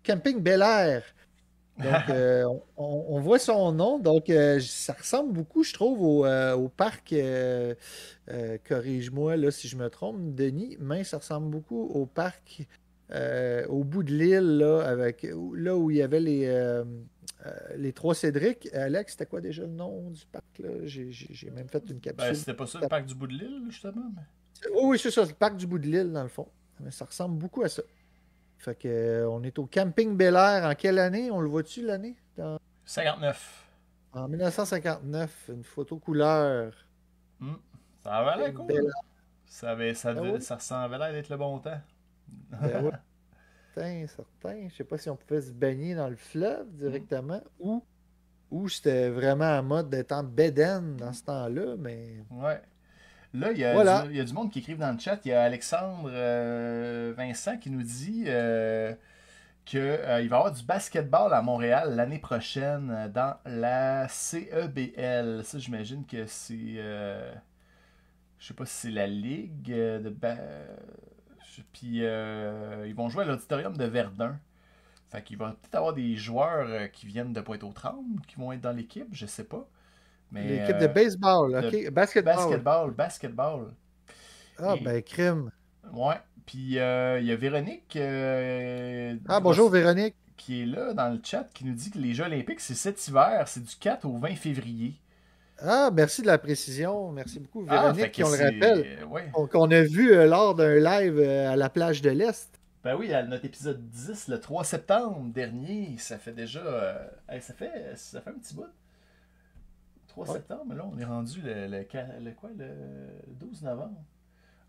Camping 0.03 0.39
Bel 0.41 0.61
Air. 0.63 1.03
Donc, 1.77 1.85
euh, 2.09 2.43
on, 2.77 3.05
on 3.09 3.19
voit 3.19 3.39
son 3.39 3.71
nom. 3.71 3.99
Donc, 3.99 4.29
euh, 4.29 4.59
ça 4.59 4.93
ressemble 4.93 5.31
beaucoup, 5.33 5.63
je 5.63 5.73
trouve, 5.73 6.01
au, 6.01 6.25
euh, 6.25 6.55
au 6.55 6.69
parc. 6.69 7.13
Corrige-moi 8.67 9.37
là, 9.37 9.51
si 9.51 9.67
je 9.67 9.77
me 9.77 9.89
trompe, 9.89 10.35
Denis, 10.35 10.77
mais 10.79 11.03
ça 11.03 11.17
ressemble 11.17 11.49
beaucoup 11.49 11.83
au 11.93 12.05
parc 12.05 12.65
au 13.69 13.83
bout 13.85 14.03
de 14.03 14.11
l'île, 14.13 14.57
là, 14.57 14.81
avec, 14.81 15.25
où- 15.33 15.53
là 15.55 15.77
où 15.77 15.89
il 15.91 15.97
y 15.97 16.01
avait 16.01 16.19
les, 16.19 16.81
les 17.75 17.93
trois 17.93 18.13
Cédric. 18.15 18.67
Alex, 18.73 19.13
c'était 19.13 19.25
quoi 19.25 19.39
déjà 19.41 19.61
le 19.63 19.69
nom 19.69 20.09
du 20.11 20.25
parc? 20.25 20.61
J'ai 20.83 21.49
même 21.51 21.69
fait 21.69 21.83
une 21.89 21.99
capsule. 22.01 22.29
Ben, 22.29 22.35
c'était 22.35 22.53
pas 22.53 22.67
ça 22.67 22.79
le 22.81 22.87
parc 22.89 23.05
du 23.05 23.15
bout 23.15 23.27
de 23.27 23.33
l'île, 23.33 23.63
justement. 23.69 24.03
mais- 24.15 24.69
Oui, 24.73 24.81
oui, 24.83 24.99
c'est 24.99 25.11
ça, 25.11 25.23
c'est 25.23 25.31
le 25.31 25.37
parc 25.37 25.55
du 25.55 25.67
bout 25.67 25.77
de 25.79 25.85
l'île, 25.87 26.11
dans 26.11 26.23
le 26.23 26.29
fond. 26.29 26.47
Mais 26.79 26.91
ça 26.91 27.05
ressemble 27.05 27.37
beaucoup 27.37 27.63
à 27.63 27.69
ça. 27.69 27.81
Fait 28.57 28.75
que 28.75 28.87
euh, 28.87 29.29
on 29.29 29.43
est 29.43 29.57
au 29.59 29.65
Camping 29.65 30.15
Bel 30.17 30.35
Air. 30.35 30.65
En 30.65 30.75
quelle 30.75 30.99
année? 30.99 31.29
On 31.31 31.39
le 31.41 31.49
voit-tu 31.49 31.81
l'année? 31.85 32.15
Dans- 32.35 32.59
59. 32.85 33.65
En 34.13 34.27
1959, 34.27 35.49
une 35.53 35.63
photo 35.63 35.97
couleur. 35.99 36.73
Hmm. 37.39 37.53
Ça 38.03 38.15
avait 38.15 38.37
l'air 38.43 38.53
cool. 38.53 38.67
Bel 38.67 38.85
Ça, 39.45 39.71
avait, 39.71 39.93
ça, 39.93 40.13
Ah 40.17 40.21
oui? 40.21 40.41
ça 40.41 40.55
ressemblait 40.55 40.97
l'air 40.97 41.11
d'être 41.11 41.29
le 41.29 41.37
bon 41.37 41.59
temps. 41.59 41.79
Ben. 42.49 42.91
Certain, 43.75 44.07
certain. 44.07 44.67
Je 44.69 44.75
sais 44.75 44.83
pas 44.83 44.97
si 44.97 45.09
on 45.09 45.15
pouvait 45.15 45.41
se 45.41 45.51
baigner 45.51 45.93
dans 45.93 46.07
le 46.09 46.15
fleuve 46.15 46.65
directement 46.75 47.41
ou, 47.59 47.83
ou 48.49 48.67
c'était 48.69 49.09
vraiment 49.09 49.45
en 49.59 49.61
mode 49.61 49.89
d'être 49.89 50.13
en 50.13 50.23
bédaine 50.23 50.95
dans 50.97 51.13
ce 51.13 51.23
temps-là, 51.25 51.75
mais. 51.77 52.23
Ouais. 52.31 52.59
Là, 53.39 53.51
il 53.51 53.57
y, 53.59 53.65
a 53.65 53.73
Voilà. 53.73 54.01
du, 54.03 54.11
il 54.11 54.17
y 54.17 54.19
a 54.19 54.23
du 54.23 54.33
monde 54.33 54.51
qui 54.51 54.59
écrive 54.59 54.77
dans 54.77 54.91
le 54.91 54.99
chat. 54.99 55.19
Il 55.25 55.29
y 55.29 55.33
a 55.33 55.43
Alexandre 55.43 56.09
euh, 56.11 57.13
Vincent 57.17 57.57
qui 57.57 57.69
nous 57.69 57.83
dit 57.83 58.23
euh, 58.27 58.93
qu'il 59.65 59.81
va 59.81 60.21
y 60.21 60.25
avoir 60.25 60.51
du 60.51 60.63
basketball 60.63 61.33
à 61.33 61.41
Montréal 61.41 61.95
l'année 61.95 62.19
prochaine 62.19 62.89
euh, 62.91 63.07
dans 63.09 63.35
la 63.45 64.07
CEBL. 64.07 65.43
Ça, 65.43 65.59
j'imagine 65.59 66.05
que 66.05 66.25
c'est. 66.25 66.55
euh, 66.77 67.33
je 68.39 68.47
sais 68.47 68.53
pas 68.53 68.65
si 68.65 68.73
c'est 68.75 68.91
la 68.91 69.07
ligue 69.07 69.71
euh, 69.71 69.99
de. 69.99 70.09
ba- 70.09 70.37
Puis 71.73 72.03
euh, 72.05 72.85
ils 72.87 72.95
vont 72.95 73.09
jouer 73.09 73.23
à 73.23 73.27
l'auditorium 73.27 73.75
de 73.75 73.85
Verdun. 73.85 74.39
Fait 75.09 75.23
qu'il 75.23 75.37
va 75.37 75.51
peut-être 75.51 75.75
avoir 75.75 75.93
des 75.93 76.15
joueurs 76.15 76.67
euh, 76.67 76.87
qui 76.87 77.05
viennent 77.07 77.31
de 77.33 77.39
Pointe-aux-Trembles 77.41 78.21
qui 78.27 78.35
vont 78.35 78.51
être 78.51 78.61
dans 78.61 78.73
l'équipe, 78.73 79.07
je 79.13 79.25
sais 79.25 79.45
pas. 79.45 79.67
L'équipe 80.33 80.75
euh, 80.75 80.79
de 80.79 80.87
baseball, 80.87 81.55
ok. 81.55 81.91
Basketball. 81.91 82.35
Basketball, 82.35 82.91
basketball. 82.91 83.65
Ah, 84.59 84.75
Et- 84.77 84.83
ben, 84.83 85.01
crime. 85.01 85.51
Ouais. 85.93 86.15
Puis 86.45 86.79
euh, 86.79 87.19
il 87.19 87.25
y 87.27 87.31
a 87.31 87.35
Véronique 87.35 87.95
euh, 87.95 89.15
Ah, 89.27 89.39
bonjour 89.39 89.69
Véronique. 89.69 90.15
qui 90.37 90.61
est 90.61 90.65
là 90.65 90.93
dans 90.93 91.09
le 91.09 91.19
chat 91.23 91.45
qui 91.53 91.65
nous 91.65 91.73
dit 91.73 91.91
que 91.91 91.97
les 91.97 92.13
Jeux 92.13 92.23
Olympiques, 92.25 92.59
c'est 92.61 92.73
cet 92.75 93.05
hiver, 93.07 93.43
c'est 93.47 93.63
du 93.63 93.75
4 93.75 94.05
au 94.05 94.17
20 94.17 94.35
février. 94.35 94.93
Ah, 95.59 95.89
merci 95.93 96.21
de 96.21 96.27
la 96.27 96.37
précision. 96.37 97.11
Merci 97.11 97.39
beaucoup, 97.39 97.65
Ah, 97.67 97.81
Véronique, 97.91 98.05
que 98.05 98.11
qui, 98.11 98.23
on 98.23 98.29
le 98.29 98.37
rappelle, 98.37 99.03
Ouais. 99.09 99.31
qu'on 99.51 99.71
a 99.71 99.81
vu 99.81 100.11
euh, 100.13 100.27
lors 100.27 100.55
d'un 100.55 100.75
live 100.75 101.17
euh, 101.19 101.51
à 101.51 101.55
la 101.55 101.69
plage 101.69 102.01
de 102.01 102.11
l'Est. 102.11 102.49
Ben 102.83 102.95
oui, 102.95 103.11
à 103.13 103.23
notre 103.23 103.43
épisode 103.45 103.81
10, 103.89 104.27
le 104.29 104.39
3 104.39 104.63
septembre 104.63 105.19
dernier, 105.33 105.95
ça 105.97 106.17
fait 106.17 106.31
déjà. 106.31 106.59
euh, 106.59 106.95
ça, 107.41 107.53
fait, 107.53 107.71
ça 107.95 108.21
fait 108.21 108.29
un 108.29 108.33
petit 108.33 108.53
bout. 108.53 108.67
3 110.23 110.27
Ouais. 110.33 110.39
septembre, 110.39 110.63
mais 110.69 110.75
là, 110.75 110.85
on 110.91 110.97
est 110.97 111.05
rendu 111.05 111.41
le, 111.41 111.67
le, 111.67 112.31
quoi, 112.33 112.49
le 112.57 112.65
12 113.39 113.63
novembre. 113.63 114.01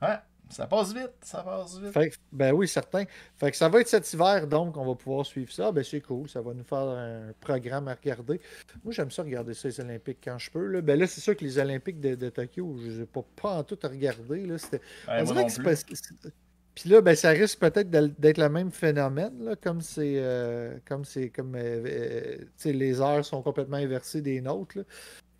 Ouais, 0.02 0.16
ça 0.50 0.66
passe 0.66 0.94
vite, 0.94 1.10
ça 1.22 1.42
passe 1.42 1.78
vite. 1.78 1.90
Fait 1.92 2.10
que- 2.10 2.16
ben 2.32 2.52
oui, 2.52 2.68
certain. 2.68 3.04
Fait 3.36 3.50
que 3.50 3.56
ça 3.56 3.68
va 3.68 3.80
être 3.80 3.88
cet 3.88 4.12
hiver, 4.12 4.46
donc 4.46 4.76
on 4.76 4.84
va 4.86 4.94
pouvoir 4.94 5.26
suivre 5.26 5.50
ça. 5.52 5.72
Ben 5.72 5.82
c'est 5.82 6.00
cool, 6.00 6.28
ça 6.28 6.40
va 6.40 6.54
nous 6.54 6.62
faire 6.64 6.78
un 6.88 7.32
programme 7.40 7.88
à 7.88 7.94
regarder. 7.94 8.40
Moi, 8.84 8.92
j'aime 8.92 9.10
ça 9.10 9.22
regarder 9.22 9.54
ça, 9.54 9.68
les 9.68 9.80
Olympiques, 9.80 10.18
quand 10.22 10.38
je 10.38 10.50
peux. 10.50 10.66
Là. 10.68 10.80
Ben 10.80 10.98
là, 10.98 11.06
c'est 11.06 11.20
sûr 11.20 11.36
que 11.36 11.44
les 11.44 11.58
Olympiques 11.58 12.00
de, 12.00 12.14
de 12.14 12.28
Tokyo, 12.30 12.76
je 12.78 13.02
ai 13.02 13.06
pas, 13.06 13.24
pas 13.40 13.54
en 13.58 13.64
tout 13.64 13.78
à 13.82 13.88
regarder. 13.88 14.46
Là. 14.46 14.56
C'était- 14.58 14.80
Ouais, 15.08 15.20
on 15.20 15.24
dirait 15.24 15.46
que 15.46 15.62
pas- 15.62 16.30
Puis 16.74 16.88
là, 16.90 17.00
ben, 17.00 17.16
ça 17.16 17.30
risque 17.30 17.58
peut-être 17.58 17.90
d'être 17.90 18.38
le 18.38 18.48
même 18.48 18.70
phénomène, 18.70 19.42
là, 19.44 19.56
comme 19.56 19.80
c'est 19.80 20.14
euh, 20.18 20.78
comme 20.86 21.04
c'est 21.04 21.28
comme 21.30 21.56
euh, 21.56 21.82
euh, 21.84 22.36
les 22.72 23.00
heures 23.00 23.24
sont 23.24 23.42
complètement 23.42 23.78
inversées 23.78 24.22
des 24.22 24.40
nôtres, 24.40 24.78
là, 24.78 24.84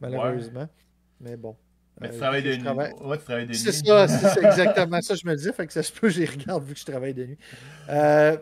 malheureusement. 0.01 0.69
Mais 1.21 1.37
bon. 1.37 1.57
Mais 2.01 2.11
tu 2.11 2.15
Euh, 2.15 2.19
travailles 2.21 2.43
de 2.45 2.53
nuit. 2.55 2.63
travaille- 2.63 2.93
Ouais, 3.01 3.19
tu 3.19 3.25
travailles 3.25 3.45
de 3.47 3.51
nuit. 3.51 3.57
c'est 3.59 3.73
ça, 3.73 4.07
c'est 4.07 4.45
exactement 4.45 5.01
ça, 5.01 5.15
je 5.17 5.27
me 5.27 5.35
disais. 5.35 5.53
Fait 5.53 5.67
que 5.67 5.73
ça 5.73 5.83
se 5.83 5.91
peut, 5.93 6.09
j'y 6.09 6.25
regarde 6.27 6.63
vu 6.65 6.75
que 6.75 6.81
je 6.81 6.85
travaille 6.87 7.15
de 7.15 7.25
nuit. 7.27 7.39
Euh, 7.89 8.37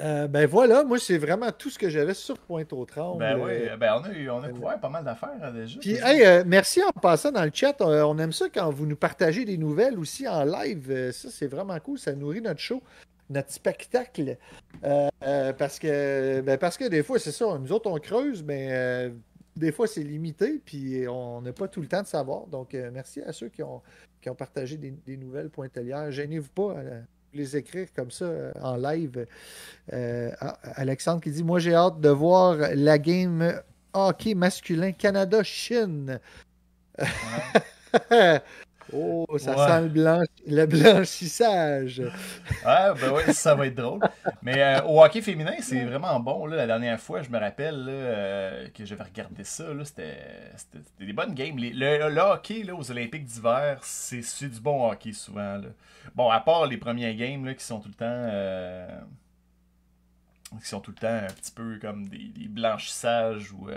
euh, 0.00 0.26
ben 0.26 0.46
voilà, 0.46 0.82
moi, 0.82 0.98
c'est 0.98 1.18
vraiment 1.18 1.52
tout 1.52 1.70
ce 1.70 1.78
que 1.78 1.88
j'avais 1.88 2.14
sur 2.14 2.36
Pointe-aux-Trembles. 2.38 3.18
Ben 3.20 3.36
oui, 3.38 3.68
Euh, 3.70 3.76
ben 3.76 3.92
on 4.00 4.04
a, 4.04 4.12
eu, 4.12 4.28
on 4.30 4.42
a 4.42 4.48
couvert 4.48 4.80
pas 4.80 4.88
mal 4.88 5.04
d'affaires 5.04 5.28
hein, 5.40 5.52
déjà. 5.52 5.78
Puis, 5.78 5.96
hey, 6.02 6.42
merci 6.46 6.82
en 6.82 6.90
passant 6.98 7.30
dans 7.30 7.44
le 7.44 7.50
chat. 7.54 7.76
On 7.80 8.18
aime 8.18 8.32
ça 8.32 8.46
quand 8.52 8.70
vous 8.70 8.86
nous 8.86 8.96
partagez 8.96 9.44
des 9.44 9.58
nouvelles 9.58 9.98
aussi 9.98 10.26
en 10.26 10.44
live. 10.44 11.12
Ça, 11.12 11.28
c'est 11.30 11.46
vraiment 11.46 11.78
cool. 11.78 11.98
Ça 11.98 12.12
nourrit 12.14 12.40
notre 12.40 12.58
show, 12.58 12.82
notre 13.30 13.52
spectacle. 13.52 14.36
Euh, 14.82 15.08
euh, 15.24 15.52
parce 15.52 15.78
que 15.78 16.40
ben, 16.40 16.58
parce 16.58 16.76
que 16.76 16.88
des 16.88 17.02
fois, 17.04 17.18
c'est 17.20 17.30
ça. 17.30 17.56
Nous 17.60 17.70
autres, 17.70 17.88
on 17.88 17.98
creuse, 17.98 18.42
mais 18.42 18.68
euh, 18.72 19.10
des 19.56 19.72
fois, 19.72 19.86
c'est 19.86 20.02
limité. 20.02 20.60
Puis, 20.64 21.06
on 21.08 21.40
n'a 21.42 21.52
pas 21.52 21.68
tout 21.68 21.80
le 21.80 21.88
temps 21.88 22.02
de 22.02 22.06
savoir. 22.06 22.46
Donc, 22.46 22.74
euh, 22.74 22.90
merci 22.92 23.20
à 23.22 23.32
ceux 23.32 23.48
qui 23.48 23.62
ont, 23.62 23.82
qui 24.20 24.30
ont 24.30 24.34
partagé 24.34 24.76
des, 24.76 24.90
des 24.90 25.16
nouvelles 25.16 25.50
pointelières. 25.50 26.10
Gênez-vous 26.10 26.50
pas. 26.50 26.72
à 26.78 26.82
les 27.34 27.56
écrire 27.56 27.88
comme 27.94 28.10
ça 28.10 28.24
euh, 28.24 28.52
en 28.60 28.76
live. 28.76 29.26
Euh, 29.92 30.30
ah, 30.40 30.58
Alexandre 30.74 31.20
qui 31.22 31.30
dit 31.30 31.44
Moi, 31.44 31.58
j'ai 31.58 31.74
hâte 31.74 32.00
de 32.00 32.08
voir 32.08 32.56
la 32.74 32.98
game 32.98 33.60
hockey 33.92 34.34
masculin 34.34 34.92
Canada-Chine. 34.92 36.20
oh, 38.94 39.26
ça 39.38 39.56
Ouais. 39.56 39.66
sent 39.66 39.80
le 39.82 39.88
blanc, 39.88 40.20
Le 40.46 40.66
blanchissage. 40.66 42.00
Ouais, 42.00 42.94
ben 43.00 43.10
ouais, 43.12 43.32
ça 43.32 43.54
va 43.54 43.66
être 43.66 43.74
drôle. 43.74 44.00
Mais 44.42 44.62
euh, 44.62 44.82
au 44.84 45.02
hockey 45.02 45.22
féminin, 45.22 45.54
c'est 45.60 45.84
vraiment 45.84 46.18
bon. 46.20 46.46
Là, 46.46 46.56
la 46.56 46.66
dernière 46.66 47.00
fois, 47.00 47.22
je 47.22 47.30
me 47.30 47.38
rappelle 47.38 47.84
là, 47.84 47.92
euh, 47.92 48.68
que 48.74 48.84
j'avais 48.84 49.04
regardé 49.04 49.44
ça. 49.44 49.64
C'était 49.84 50.16
c'était 50.56 51.04
des 51.06 51.12
bonnes 51.12 51.34
games. 51.34 51.56
Les- 51.58 51.72
le, 51.72 52.08
le 52.10 52.20
hockey 52.20 52.62
là, 52.62 52.74
aux 52.74 52.90
Olympiques 52.90 53.24
d'hiver, 53.24 53.78
c'est 53.82 54.22
c'est 54.22 54.48
du 54.48 54.60
bon 54.60 54.88
hockey 54.90 55.12
souvent. 55.12 55.56
là. 55.58 55.68
Bon, 56.14 56.30
à 56.30 56.40
part 56.40 56.66
les 56.66 56.76
premiers 56.76 57.14
games 57.14 57.44
là, 57.44 57.54
qui 57.54 57.64
sont 57.64 57.80
tout 57.80 57.88
le 57.88 57.94
temps. 57.94 58.04
euh, 58.06 58.86
qui 60.60 60.68
sont 60.68 60.80
tout 60.80 60.90
le 60.90 60.96
temps 60.96 61.08
un 61.08 61.32
petit 61.32 61.52
peu 61.52 61.78
comme 61.80 62.08
des, 62.08 62.28
des 62.28 62.46
blanchissages 62.48 63.52
ou. 63.52 63.68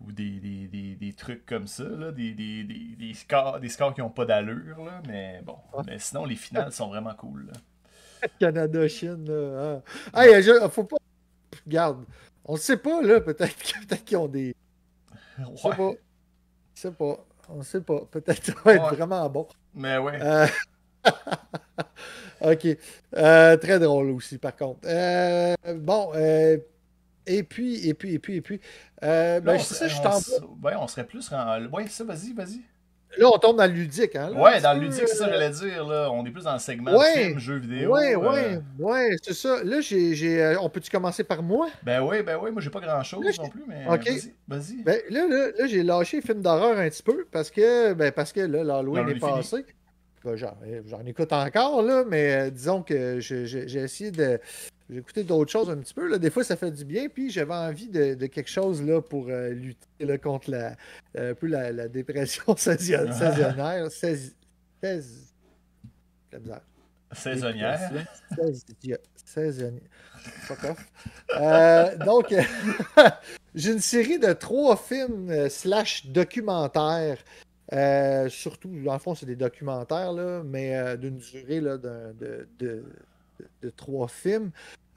Euh, 0.00 0.06
ou 0.06 0.12
des, 0.12 0.40
des, 0.40 0.66
des, 0.68 0.94
des 0.94 1.12
trucs 1.12 1.44
comme 1.46 1.66
ça, 1.66 1.84
là, 1.84 2.10
des, 2.12 2.32
des, 2.32 2.64
des, 2.64 2.96
des 2.98 3.14
scores, 3.14 3.60
des 3.60 3.68
scores 3.68 3.94
qui 3.94 4.00
n'ont 4.00 4.10
pas 4.10 4.24
d'allure, 4.24 4.82
là, 4.84 5.02
mais 5.06 5.40
bon. 5.44 5.56
Mais 5.86 5.98
sinon, 5.98 6.24
les 6.24 6.36
finales 6.36 6.72
sont 6.72 6.88
vraiment 6.88 7.14
cool. 7.14 7.50
Canada-Chine, 8.40 9.24
là. 9.28 9.62
hein. 9.76 9.82
Hey, 10.14 10.42
je- 10.42 10.68
faut 10.68 10.84
pas. 10.84 10.96
Regarde, 11.66 12.04
on 12.44 12.54
ne 12.54 12.58
sait 12.58 12.76
pas, 12.76 13.02
là. 13.02 13.20
Peut-être 13.20 13.54
peut-être 13.56 14.04
qu'ils 14.04 14.16
ont 14.18 14.28
des. 14.28 14.54
On 15.38 15.56
sait 15.56 15.68
Ouais, 15.68 15.76
pas. 15.76 15.82
On 15.82 15.96
sait 16.74 16.92
pas. 16.92 17.26
On 17.48 17.62
sait 17.62 17.80
pas. 17.80 18.00
Peut-être 18.10 18.44
ça 18.44 18.52
va 18.64 18.74
être 18.74 18.90
Ouais. 18.90 18.96
vraiment 18.96 19.28
bon. 19.28 19.48
mais 19.74 19.98
ouais. 19.98 20.18
Euh, 20.22 20.46
ok. 22.40 22.66
Euh, 23.16 23.56
très 23.56 23.78
drôle 23.78 24.10
aussi, 24.10 24.38
par 24.38 24.54
contre. 24.56 24.80
Euh, 24.84 25.54
bon. 25.76 26.12
Euh, 27.30 27.38
Et 27.38 27.42
puis, 27.42 27.88
et 27.88 27.94
puis, 27.94 28.14
et 28.14 28.18
puis, 28.18 28.36
et 28.36 28.40
puis. 28.40 28.60
Euh, 29.02 29.40
ben, 29.40 29.56
on, 29.56 29.58
je 29.58 29.98
on 29.98 30.02
t'en 30.02 30.66
ouais, 30.68 30.74
on 30.78 30.86
serait 30.88 31.04
plus. 31.04 31.30
en- 31.32 31.66
Ouais, 31.66 31.86
ça, 31.88 32.04
vas-y, 32.04 32.32
vas-y. 32.32 32.60
Là, 33.18 33.28
on 33.34 33.38
tombe 33.38 33.56
dans 33.56 33.66
le 33.66 33.72
ludique, 33.72 34.14
hein? 34.14 34.30
là, 34.30 34.40
Ouais, 34.40 34.60
dans 34.60 34.72
le 34.72 34.80
ludique, 34.82 35.08
c'est 35.08 35.16
ça 35.16 35.24
euh, 35.24 35.26
que 35.26 35.32
j'allais 35.32 35.50
dire. 35.50 35.84
Là. 35.84 36.10
On 36.12 36.24
est 36.24 36.30
plus 36.30 36.44
dans 36.44 36.52
le 36.52 36.60
segment 36.60 36.96
Ouais. 36.96 37.24
film, 37.24 37.38
jeux 37.40 37.56
vidéo. 37.56 37.92
Ouais, 37.92 38.14
euh, 38.14 38.60
ouais, 38.78 39.16
c'est 39.20 39.34
ça. 39.34 39.64
Là, 39.64 39.80
j'ai, 39.80 40.40
euh, 40.40 40.60
on 40.60 40.68
peut-tu 40.68 40.90
commencer 40.90 41.24
par 41.24 41.42
moi? 41.42 41.68
Ben 41.82 42.00
oui, 42.02 42.22
ben 42.22 42.38
oui, 42.40 42.52
moi 42.52 42.60
j'ai 42.62 42.70
pas 42.70 42.78
grand 42.78 43.02
chose 43.02 43.24
Là, 43.24 43.32
j'ai- 43.32 43.42
non 43.42 43.48
plus, 43.48 43.64
mais 43.66 43.84
Ok. 43.88 44.04
vas-y. 44.06 44.32
Vas-y. 44.46 44.82
Ben, 44.84 45.00
là, 45.10 45.26
là, 45.26 45.48
là, 45.58 45.66
j'ai 45.66 45.82
lâché 45.82 46.18
les 46.18 46.22
films 46.22 46.40
d'horreur 46.40 46.78
un 46.78 46.88
petit 46.88 47.02
peu 47.02 47.26
parce 47.32 47.50
que, 47.50 47.94
ben, 47.94 48.12
parce 48.12 48.32
que 48.32 48.40
là, 48.40 48.62
l'Halloween 48.62 49.08
est 49.08 49.18
passé. 49.18 49.64
Ben, 50.24 50.36
j'en, 50.36 51.04
écoute 51.06 51.32
encore, 51.32 51.82
là, 51.82 52.04
mais 52.06 52.32
euh, 52.34 52.50
disons 52.50 52.82
que 52.82 53.18
je- 53.18 53.44
je- 53.46 53.66
j'ai 53.66 53.80
essayé 53.80 54.12
de. 54.12 54.38
J'ai 54.90 54.98
écouté 54.98 55.22
d'autres 55.24 55.52
choses 55.52 55.70
un 55.70 55.76
petit 55.76 55.94
peu. 55.94 56.08
Là. 56.08 56.18
Des 56.18 56.30
fois, 56.30 56.42
ça 56.42 56.56
fait 56.56 56.70
du 56.72 56.84
bien. 56.84 57.08
Puis 57.08 57.30
j'avais 57.30 57.54
envie 57.54 57.88
de, 57.88 58.14
de 58.14 58.26
quelque 58.26 58.50
chose 58.50 58.82
là, 58.82 59.00
pour 59.00 59.26
euh, 59.28 59.50
lutter 59.50 59.86
là, 60.00 60.18
contre 60.18 60.50
la, 60.50 60.76
un 61.16 61.34
peu 61.34 61.46
la, 61.46 61.70
la 61.72 61.86
dépression 61.88 62.42
saison- 62.56 63.12
saisonnière. 63.12 63.90
Sais- 63.90 64.32
sais- 64.82 65.02
la 66.32 66.38
misère. 66.40 66.60
Saisonnière. 68.36 68.98
Saisonnière. 69.24 69.82
Fuck 70.42 70.64
off. 70.64 70.86
Euh, 71.38 71.96
donc, 71.98 72.34
j'ai 73.54 73.72
une 73.72 73.80
série 73.80 74.18
de 74.18 74.32
trois 74.32 74.76
films 74.76 75.30
euh, 75.30 75.48
slash 75.48 76.06
documentaires. 76.06 77.18
Euh, 77.72 78.28
surtout, 78.28 78.68
dans 78.84 78.92
le 78.94 78.98
fond, 78.98 79.14
c'est 79.14 79.26
des 79.26 79.36
documentaires, 79.36 80.12
là, 80.12 80.42
mais 80.44 80.76
euh, 80.76 80.96
d'une 80.96 81.18
durée 81.18 81.60
là, 81.60 81.78
d'un- 81.78 82.12
de, 82.12 82.48
de- 82.58 82.84
de- 83.38 83.48
de 83.62 83.70
trois 83.70 84.08
films. 84.08 84.50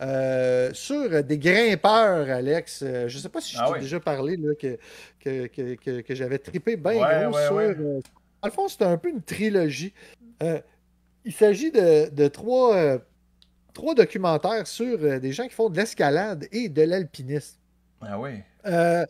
Euh, 0.03 0.69
sur 0.73 1.23
des 1.23 1.37
grimpeurs, 1.37 2.29
Alex. 2.29 2.81
Euh, 2.83 3.07
je 3.07 3.17
ne 3.17 3.21
sais 3.21 3.29
pas 3.29 3.39
si 3.41 3.53
je 3.55 3.59
Ah 3.61 3.67
t'ai 3.67 3.73
oui. 3.73 3.79
déjà 3.79 3.99
parlé 3.99 4.35
là, 4.37 4.53
que, 4.55 4.77
que, 5.19 5.47
que, 5.47 6.01
que- 6.01 6.15
j'avais 6.15 6.39
trippé 6.39 6.75
bien 6.75 6.91
Ouais, 6.93 7.23
gros 7.25 7.35
ouais, 7.35 7.45
sur. 7.45 7.55
ouais. 7.55 7.65
euh, 7.79 8.01
dans 8.41 8.47
le 8.47 8.51
fond, 8.51 8.67
c'est 8.67 8.81
un 8.83 8.97
peu 8.97 9.09
une 9.09 9.21
trilogie. 9.21 9.93
Euh, 10.41 10.59
il 11.23 11.31
s'agit 11.33 11.71
de, 11.71 12.09
de 12.09 12.27
trois, 12.27 12.75
euh, 12.75 12.97
trois 13.73 13.95
documentaires 13.95 14.67
sur 14.67 14.97
euh, 15.01 15.19
des 15.19 15.31
gens 15.31 15.47
qui 15.47 15.53
font 15.53 15.69
de 15.69 15.77
l'escalade 15.77 16.47
et 16.51 16.67
de 16.67 16.81
l'alpinisme. 16.81 17.57
Ah 18.01 18.19
oui. 18.19 18.31
Euh, 18.65 19.05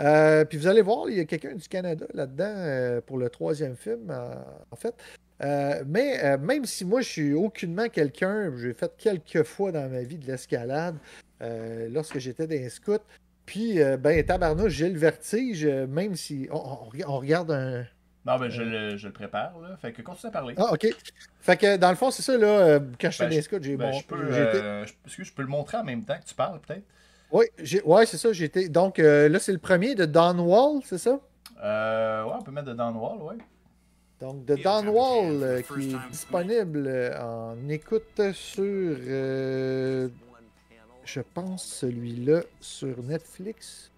euh, 0.00 0.44
puis 0.44 0.58
vous 0.58 0.68
allez 0.68 0.82
voir, 0.82 1.08
il 1.10 1.16
y 1.16 1.20
a 1.20 1.24
quelqu'un 1.24 1.54
du 1.54 1.66
Canada 1.68 2.06
là-dedans 2.14 2.44
euh, 2.56 3.00
pour 3.00 3.18
le 3.18 3.28
troisième 3.30 3.74
film, 3.76 4.10
euh, 4.10 4.34
en 4.70 4.76
fait. 4.76 4.94
Euh, 5.42 5.82
mais 5.86 6.24
euh, 6.24 6.38
même 6.38 6.64
si 6.64 6.84
moi 6.84 7.02
je 7.02 7.08
suis 7.08 7.34
aucunement 7.34 7.88
quelqu'un, 7.88 8.50
j'ai 8.56 8.72
fait 8.72 8.90
quelques 8.96 9.42
fois 9.42 9.70
dans 9.72 9.88
ma 9.90 10.00
vie 10.02 10.16
de 10.16 10.26
l'escalade 10.26 10.96
euh, 11.42 11.88
lorsque 11.90 12.18
j'étais 12.18 12.46
dans 12.46 12.54
les 12.54 12.68
scouts. 12.70 12.98
Puis, 13.44 13.78
ben, 14.00 14.24
tabarnouche, 14.24 14.72
j'ai 14.72 14.88
le 14.88 14.98
vertige, 14.98 15.64
même 15.66 16.16
si 16.16 16.48
on, 16.50 16.56
on- 16.56 16.88
on 17.06 17.18
regarde 17.18 17.52
un, 17.52 17.84
Non, 18.24 18.38
ben 18.38 18.48
je 18.48 18.62
le, 18.62 18.96
je 18.96 19.06
le 19.06 19.12
prépare, 19.12 19.56
là. 19.60 19.76
Fait 19.76 19.92
que 19.92 20.02
continue 20.02 20.30
à 20.30 20.32
parler. 20.32 20.54
ah, 20.56 20.72
ok. 20.72 20.86
Fait 21.40 21.56
que 21.56 21.76
dans 21.76 21.90
le 21.90 21.94
fond, 21.96 22.10
c'est 22.10 22.22
ça, 22.22 22.36
là, 22.36 22.80
quand 23.00 23.10
j'étais 23.12 23.24
Ben, 23.24 23.30
dans 23.30 23.36
les 23.36 23.42
scouts, 23.42 23.56
j'ai 23.62 23.76
Ben, 23.76 23.90
bon, 23.92 23.98
je 24.00 24.04
peux. 24.06 24.32
je- 25.06 25.22
je 25.24 25.32
peux 25.32 25.42
le 25.42 25.48
montrer 25.48 25.76
en 25.76 25.84
même 25.84 26.02
temps 26.04 26.18
que 26.18 26.24
tu 26.24 26.34
parles, 26.34 26.60
peut-être? 26.60 26.82
Oui, 27.30 27.44
j'ai- 27.58 27.82
ouais, 27.82 28.04
c'est 28.06 28.16
ça, 28.16 28.32
j'ai 28.32 28.46
été. 28.46 28.68
Donc 28.68 28.98
là, 28.98 29.38
c'est 29.38 29.52
le 29.52 29.58
premier 29.58 29.94
de 29.94 30.06
Don 30.06 30.38
Wall, 30.40 30.80
c'est 30.84 30.98
ça? 30.98 31.20
Euh, 31.62 32.24
ouais, 32.24 32.32
on 32.38 32.42
peut 32.42 32.50
mettre 32.50 32.66
de 32.68 32.74
Down 32.74 32.96
Wall, 32.96 33.18
ouais. 33.22 33.36
Donc, 34.20 34.44
de 34.46 34.54
Don 34.56 34.86
Wall, 34.88 35.42
euh, 35.42 35.60
qui 35.62 35.90
est 35.94 36.10
disponible 36.10 36.84
euh, 36.86 37.20
en 37.22 37.68
écoute 37.68 38.20
sur, 38.32 38.62
euh, 38.64 40.08
je 41.04 41.20
pense, 41.34 41.64
celui-là 41.66 42.40
sur 42.60 43.02
Netflix. 43.02 43.90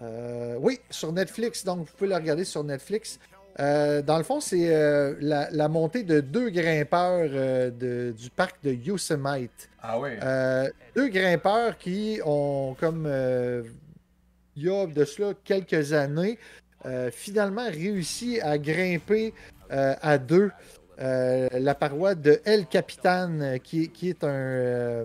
Euh, 0.00 0.56
oui, 0.60 0.78
sur 0.90 1.12
Netflix, 1.12 1.64
donc 1.64 1.78
vous 1.78 1.92
pouvez 1.96 2.10
le 2.10 2.16
regarder 2.16 2.44
sur 2.44 2.62
Netflix. 2.62 3.18
Euh, 3.60 4.00
dans 4.00 4.16
le 4.16 4.22
fond, 4.24 4.40
c'est 4.40 4.74
euh, 4.74 5.14
la, 5.20 5.50
la 5.50 5.68
montée 5.68 6.04
de 6.04 6.20
deux 6.20 6.50
grimpeurs 6.50 7.28
euh, 7.32 7.70
de- 7.70 8.14
du 8.16 8.30
parc 8.30 8.62
de 8.62 8.72
Yosemite. 8.72 9.68
Ah 9.82 9.98
oui. 9.98 10.10
Euh, 10.22 10.70
deux 10.94 11.08
grimpeurs 11.08 11.76
qui 11.78 12.20
ont, 12.24 12.76
comme 12.78 13.04
euh, 13.06 13.62
il 14.56 14.64
y 14.64 14.70
a 14.70 14.86
de 14.86 15.04
cela 15.04 15.32
quelques 15.44 15.92
années, 15.92 16.38
euh, 16.38 16.61
finalement 17.10 17.66
réussi 17.68 18.40
à 18.40 18.58
grimper 18.58 19.32
euh, 19.70 19.94
à 20.02 20.18
deux 20.18 20.50
euh, 21.00 21.48
la 21.52 21.74
paroi 21.74 22.14
de 22.14 22.40
El 22.44 22.66
Capitan, 22.66 23.40
euh, 23.40 23.58
qui, 23.58 23.88
qui 23.88 24.10
est 24.10 24.22
un, 24.24 24.28
euh, 24.28 25.04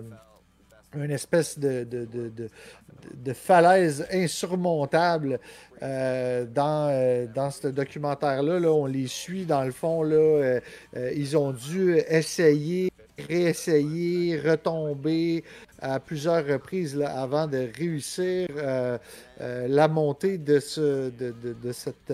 une 0.94 1.10
espèce 1.10 1.58
de, 1.58 1.84
de, 1.84 2.04
de- 2.04 3.32
falaise 3.32 4.06
insurmontable. 4.12 5.38
euh, 5.82 6.44
dans, 6.44 6.88
euh, 6.90 7.26
dans 7.32 7.50
ce 7.50 7.68
documentaire-là, 7.68 8.58
là, 8.60 8.72
on 8.72 8.86
les 8.86 9.06
suit 9.06 9.44
dans 9.46 9.62
le 9.64 9.70
fond. 9.70 10.02
Là, 10.02 10.16
euh, 10.16 10.60
euh, 10.96 11.12
ils 11.14 11.36
ont 11.36 11.52
dû 11.52 11.96
essayer, 12.08 12.87
réessayer, 13.28 14.38
retomber 14.40 15.44
à 15.80 16.00
plusieurs 16.00 16.46
reprises 16.46 16.96
là, 16.96 17.20
avant 17.20 17.46
de 17.46 17.68
réussir 17.76 18.48
euh, 18.56 18.98
euh, 19.40 19.66
la 19.68 19.88
montée 19.88 20.38
de 20.38 20.60
ce, 20.60 21.10
de, 21.10 21.32
de- 21.42 21.52
de 21.54 21.72
cette, 21.72 22.12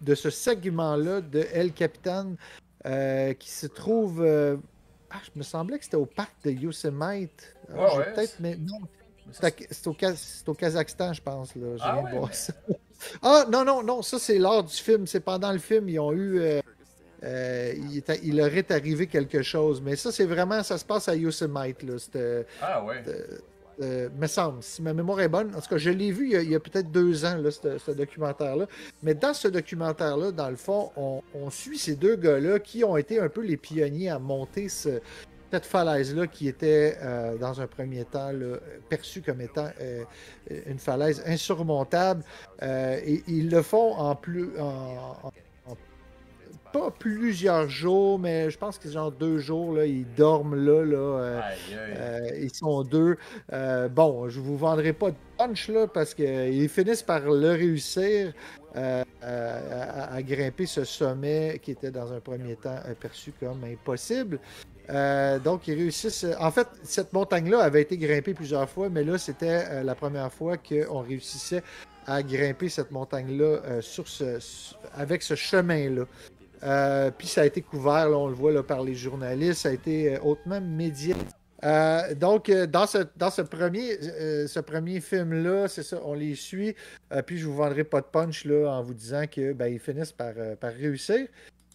de 0.00 0.14
ce 0.14 0.30
segment-là 0.30 1.20
de 1.20 1.46
El 1.52 1.72
Capitan 1.72 2.32
euh, 2.86 3.32
qui 3.34 3.50
se 3.50 3.66
trouve. 3.66 4.22
ah, 5.10 5.16
je 5.24 5.30
me 5.38 5.42
semblait 5.42 5.78
que 5.78 5.84
c'était 5.84 5.96
au 5.96 6.06
parc 6.06 6.32
de 6.44 6.50
Yosemite. 6.50 7.54
Ah, 7.70 7.74
Ouais, 7.74 7.96
ouais, 7.98 8.12
Peut-être, 8.14 8.30
c'est- 8.30 8.40
mais 8.40 8.56
non. 8.56 8.78
C'est 9.32 9.86
au, 9.86 9.96
au 10.50 10.54
Kazakhstan, 10.54 11.12
je 11.14 11.22
pense. 11.22 11.54
Là. 11.56 11.66
Ah 11.80 12.00
ouais, 12.02 12.10
mais-. 12.12 12.74
Ah, 13.22 13.44
non, 13.50 13.64
non, 13.64 13.82
non, 13.82 14.00
ça 14.02 14.18
c'est 14.18 14.38
lors 14.38 14.62
du 14.64 14.74
film. 14.74 15.06
C'est 15.06 15.20
pendant 15.20 15.52
le 15.52 15.58
film, 15.58 15.88
ils 15.88 15.98
ont 15.98 16.12
eu. 16.12 16.40
Euh, 17.24 17.72
il, 17.90 17.98
est- 17.98 18.20
il 18.22 18.36
leur 18.36 18.54
est 18.54 18.70
arrivé 18.70 19.06
quelque 19.06 19.42
chose. 19.42 19.80
Mais 19.82 19.96
ça, 19.96 20.12
c'est 20.12 20.26
vraiment. 20.26 20.62
Ça 20.62 20.78
se 20.78 20.84
passe 20.84 21.08
à 21.08 21.16
Yosemite. 21.16 21.82
Là. 21.82 21.94
Ah 22.62 22.84
ouais. 22.84 23.02
Euh, 23.82 24.08
me 24.16 24.28
semble, 24.28 24.62
si 24.62 24.82
ma 24.82 24.94
mémoire 24.94 25.20
est 25.20 25.28
bonne. 25.28 25.52
En 25.56 25.60
tout 25.60 25.68
cas, 25.68 25.78
je 25.78 25.90
l'ai 25.90 26.12
vu 26.12 26.30
il 26.32 26.48
y 26.48 26.54
a, 26.54 26.60
peut-être 26.60 26.92
deux 26.92 27.24
ans, 27.24 27.36
là, 27.38 27.50
ce, 27.50 27.76
ce 27.78 27.90
documentaire-là. 27.90 28.66
Mais 29.02 29.14
dans 29.14 29.34
ce 29.34 29.48
documentaire-là, 29.48 30.30
dans 30.30 30.48
le 30.48 30.54
fond, 30.54 30.92
on, 30.96 31.22
on 31.34 31.50
suit 31.50 31.76
ces 31.76 31.96
deux 31.96 32.14
gars-là 32.14 32.60
qui 32.60 32.84
ont 32.84 32.96
été 32.96 33.18
un 33.18 33.28
peu 33.28 33.40
les 33.40 33.56
pionniers 33.56 34.10
à 34.10 34.20
monter 34.20 34.68
ce- 34.68 35.00
cette 35.50 35.66
falaise-là 35.66 36.28
qui 36.28 36.46
était, 36.46 36.98
euh, 37.02 37.36
dans 37.36 37.60
un 37.60 37.66
premier 37.66 38.04
temps, 38.04 38.30
là, 38.30 38.58
perçue 38.88 39.22
comme 39.22 39.40
étant 39.40 39.68
euh, 39.80 40.04
une 40.66 40.78
falaise 40.78 41.20
insurmontable. 41.26 42.22
Euh, 42.62 43.00
et 43.04 43.24
ils 43.26 43.50
le 43.50 43.62
font 43.62 43.94
en 43.96 44.14
plus. 44.14 44.50
en- 44.56 45.32
pas 46.74 46.90
plusieurs 46.90 47.68
jours, 47.68 48.18
mais 48.18 48.50
je 48.50 48.58
pense 48.58 48.78
que 48.78 48.90
genre 48.90 49.12
deux 49.12 49.38
jours, 49.38 49.72
là, 49.74 49.86
ils 49.86 50.04
dorment 50.16 50.56
là. 50.56 50.84
là 50.84 50.96
euh, 50.98 51.40
Aïe, 51.40 51.78
aïe. 51.78 51.94
euh, 51.96 52.38
ils 52.42 52.54
sont 52.54 52.82
deux. 52.82 53.16
Euh, 53.52 53.88
bon, 53.88 54.28
je 54.28 54.40
vous 54.40 54.56
vendrai 54.58 54.92
pas 54.92 55.10
de 55.10 55.16
punch 55.38 55.68
là 55.68 55.86
parce 55.86 56.14
qu'ils 56.14 56.68
finissent 56.68 57.04
par 57.04 57.20
le 57.20 57.50
réussir 57.52 58.32
à, 58.74 59.04
à- 59.22 60.14
à 60.16 60.22
grimper 60.22 60.66
ce 60.66 60.82
sommet 60.84 61.60
qui 61.62 61.70
était 61.70 61.92
dans 61.92 62.12
un 62.12 62.18
premier 62.20 62.56
temps 62.56 62.80
euh, 62.88 62.94
perçu 62.98 63.32
comme 63.38 63.62
impossible. 63.64 64.40
Euh, 64.90 65.38
donc, 65.38 65.68
ils 65.68 65.74
réussissent. 65.76 66.26
En 66.40 66.50
fait, 66.50 66.66
cette 66.82 67.12
montagne-là 67.12 67.60
avait 67.60 67.82
été 67.82 67.96
grimpée 67.96 68.34
plusieurs 68.34 68.68
fois, 68.68 68.88
mais 68.90 69.04
là, 69.04 69.16
c'était 69.16 69.62
euh, 69.70 69.82
la 69.84 69.94
première 69.94 70.30
fois 70.32 70.56
qu'on 70.58 71.00
réussissait 71.00 71.62
à 72.06 72.22
grimper 72.22 72.68
cette 72.68 72.90
montagne-là 72.90 73.44
euh, 73.64 73.80
sur 73.80 74.06
ce, 74.08 74.38
avec 74.94 75.22
ce 75.22 75.34
chemin-là. 75.36 76.04
Euh, 76.62 77.10
puis 77.16 77.26
ça 77.26 77.42
a 77.42 77.44
été 77.44 77.60
couvert, 77.60 78.08
là, 78.08 78.16
on 78.16 78.28
le 78.28 78.34
voit 78.34 78.52
là, 78.52 78.62
par 78.62 78.82
les 78.82 78.94
journalistes, 78.94 79.62
ça 79.62 79.70
a 79.70 79.72
été 79.72 80.14
euh, 80.14 80.20
hautement 80.22 80.60
médiatisé. 80.60 81.26
Euh, 81.64 82.14
donc, 82.14 82.50
dans 82.50 82.86
ce, 82.86 82.98
dans 83.16 83.30
ce 83.30 83.40
premier, 83.40 83.96
premier 84.66 85.00
film-là, 85.00 85.66
c'est 85.66 85.82
ça, 85.82 85.98
on 86.04 86.12
les 86.12 86.34
suit. 86.34 86.74
Puis 87.26 87.38
je 87.38 87.46
vous 87.46 87.54
vendrai 87.54 87.84
pas 87.84 88.02
de 88.02 88.06
punch 88.06 88.44
là, 88.44 88.68
en 88.68 88.82
vous 88.82 88.92
disant 88.92 89.24
que 89.26 89.54
ben, 89.54 89.78
finissent 89.78 90.12
par, 90.12 90.34
par 90.60 90.72
réussir. 90.72 91.26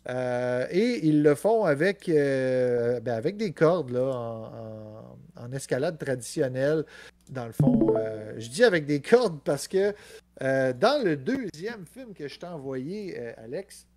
Et 0.08 1.00
ils 1.08 1.24
le 1.24 1.34
font 1.34 1.64
avec, 1.66 2.04
ben, 2.08 3.08
avec 3.08 3.38
des 3.38 3.52
cordes 3.52 3.90
là, 3.90 4.04
en, 4.04 5.44
en- 5.44 5.52
escalade 5.54 5.98
traditionnelle. 5.98 6.86
Dans 7.32 7.48
le 7.48 7.52
fond, 7.52 7.96
je 8.38 8.48
dis 8.48 8.64
avec 8.64 8.86
des 8.86 9.02
cordes 9.02 9.40
parce 9.44 9.68
que 9.68 9.96
dans 10.40 11.04
le 11.04 11.16
deuxième 11.16 11.88
film 11.92 12.14
que 12.14 12.28
je 12.28 12.38
t'ai 12.38 12.46
envoyé, 12.46 13.18
Alex, 13.38 13.88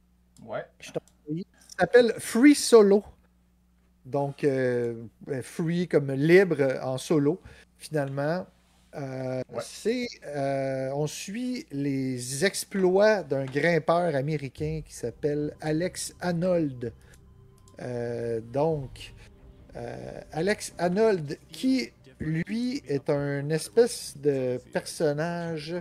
Ouais. 0.46 0.64
il 1.28 1.44
s'appelle 1.78 2.14
Free 2.18 2.54
Solo. 2.54 3.04
Donc, 4.04 4.42
euh, 4.42 5.04
euh, 5.28 5.42
free 5.42 5.86
comme 5.86 6.10
libre 6.12 6.80
en 6.82 6.98
solo, 6.98 7.40
finalement. 7.78 8.46
Euh, 8.94 9.42
Ouais. 9.52 9.62
C'est, 9.62 10.08
euh, 10.26 10.90
on 10.94 11.06
suit 11.06 11.66
les 11.70 12.44
exploits 12.44 13.22
d'un 13.22 13.44
grimpeur 13.44 14.14
américain 14.14 14.82
qui 14.84 14.92
s'appelle 14.94 15.54
Alex 15.60 16.14
Arnold. 16.20 16.92
Donc, 18.52 19.14
Alex 20.32 20.74
Arnold, 20.78 21.38
qui 21.48 21.90
lui 22.20 22.82
est 22.86 23.08
un 23.10 23.48
espèce 23.50 24.16
de 24.18 24.60
personnage. 24.72 25.74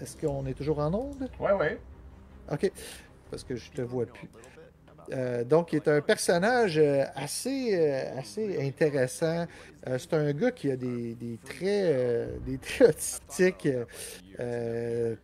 Est-ce 0.00 0.16
qu'on 0.16 0.46
est 0.46 0.54
toujours 0.54 0.78
en 0.78 0.92
onde? 0.94 1.28
Ouais, 1.40 1.52
ouais. 1.52 1.80
Ok, 2.52 2.70
parce 3.30 3.44
que 3.44 3.56
je 3.56 3.70
te 3.70 3.82
vois 3.82 4.06
plus. 4.06 4.28
Euh, 5.12 5.44
donc, 5.44 5.72
il 5.72 5.76
est 5.76 5.88
un 5.88 6.00
personnage 6.00 6.78
euh, 6.78 7.04
assez, 7.14 7.70
euh, 7.72 8.18
assez 8.18 8.66
intéressant. 8.66 9.46
Euh, 9.86 9.98
c'est 9.98 10.14
un 10.14 10.32
gars 10.32 10.50
qui 10.50 10.70
a 10.70 10.76
des, 10.76 11.14
des 11.14 11.38
traits, 11.44 11.62
euh, 11.62 12.36
des 12.46 12.58
traits 12.58 12.90
autistiques 12.96 13.68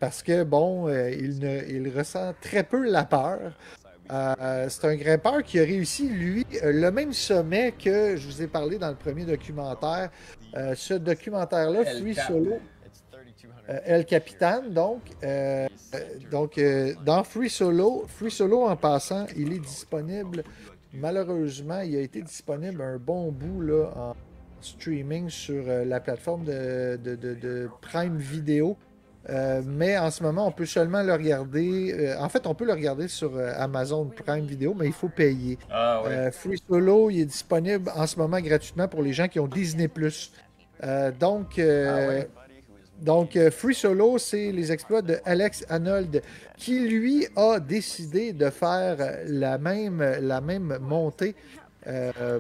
parce 0.01 0.23
que, 0.23 0.43
bon, 0.43 0.89
il, 0.89 1.39
ne, 1.39 1.63
il 1.69 1.89
ressent 1.97 2.35
très 2.41 2.65
peu 2.65 2.85
la 2.85 3.05
peur. 3.05 3.53
C'est 4.09 4.85
un 4.85 4.97
grimpeur 4.97 5.43
qui 5.45 5.61
a 5.61 5.63
réussi, 5.63 6.09
lui, 6.09 6.45
le 6.63 6.91
même 6.91 7.13
sommet 7.13 7.73
que 7.73 8.17
je 8.17 8.27
vous 8.27 8.43
ai 8.43 8.49
parlé 8.49 8.77
dans 8.77 8.89
le 8.89 8.97
premier 8.97 9.25
documentaire. 9.25 10.11
Ce 10.75 10.95
documentaire-là, 10.95 11.85
Cap. 11.85 12.27
Solo, 12.27 12.59
euh, 13.69 13.79
El 13.85 14.05
Capitan, 14.05 14.63
donc. 14.69 15.01
euh, 15.23 15.67
euh, 15.95 15.99
donc, 16.31 16.61
dans 17.05 17.23
Free 17.25 17.49
Solo, 17.51 18.05
Free 18.09 18.31
Solo, 18.31 18.65
en 18.67 18.77
passant, 18.77 19.27
il 19.37 19.53
est 19.53 19.59
disponible. 19.61 20.43
Malheureusement, 20.93 21.81
il 21.81 21.97
a 21.97 22.01
été 22.01 22.23
disponible 22.23 22.81
un 22.83 22.99
bon 22.99 23.33
bout 23.33 23.61
là, 23.63 23.87
en 23.97 24.15
streaming 24.61 25.29
sur 25.29 25.65
la 25.67 26.01
plateforme 26.01 26.45
de, 26.45 26.97
de- 27.03 27.17
de- 27.17 27.35
de 27.35 27.69
Prime 27.81 28.17
Video. 28.17 28.77
Euh, 29.31 29.63
mais 29.65 29.97
en 29.97 30.11
ce 30.11 30.23
moment, 30.23 30.47
on 30.47 30.53
peut 30.53 30.67
seulement 30.67 31.03
le 31.03 31.13
regarder. 31.15 31.93
euh, 31.99 32.19
en 32.21 32.29
fait, 32.29 32.47
on 32.47 32.55
peut 32.55 32.67
le 32.67 32.75
regarder 32.75 33.09
sur 33.09 33.35
euh, 33.37 33.53
Amazon 33.57 34.05
Prime 34.25 34.45
Video, 34.45 34.75
mais 34.75 34.87
il 34.87 34.93
faut 34.93 35.09
payer. 35.09 35.59
Ah, 35.71 36.03
ouais. 36.05 36.31
Free 36.31 36.59
Solo, 36.69 37.09
il 37.11 37.21
est 37.21 37.25
disponible 37.25 37.91
en 37.97 38.07
ce 38.07 38.19
moment 38.19 38.39
gratuitement 38.41 38.87
pour 38.87 39.03
les 39.03 39.13
gens 39.15 39.27
qui 39.29 39.41
ont 39.41 39.47
Disney+. 39.49 39.89
Donc, 39.89 41.59
Ah 41.59 41.61
ouais. 41.61 42.29
Donc 43.01 43.37
euh, 43.37 43.51
Free 43.51 43.75
Solo, 43.75 44.19
c'est 44.19 44.53
les 44.53 44.73
exploits 44.73 45.03
de 45.03 45.19
Alex 45.25 45.65
Arnold, 45.69 46.23
qui 46.57 46.81
lui 46.89 47.27
a 47.37 47.61
décidé 47.61 48.33
de 48.33 48.51
faire 48.51 48.97
la 49.27 49.59
même, 49.59 50.79
montée. 50.81 51.35
Euh, 51.87 52.39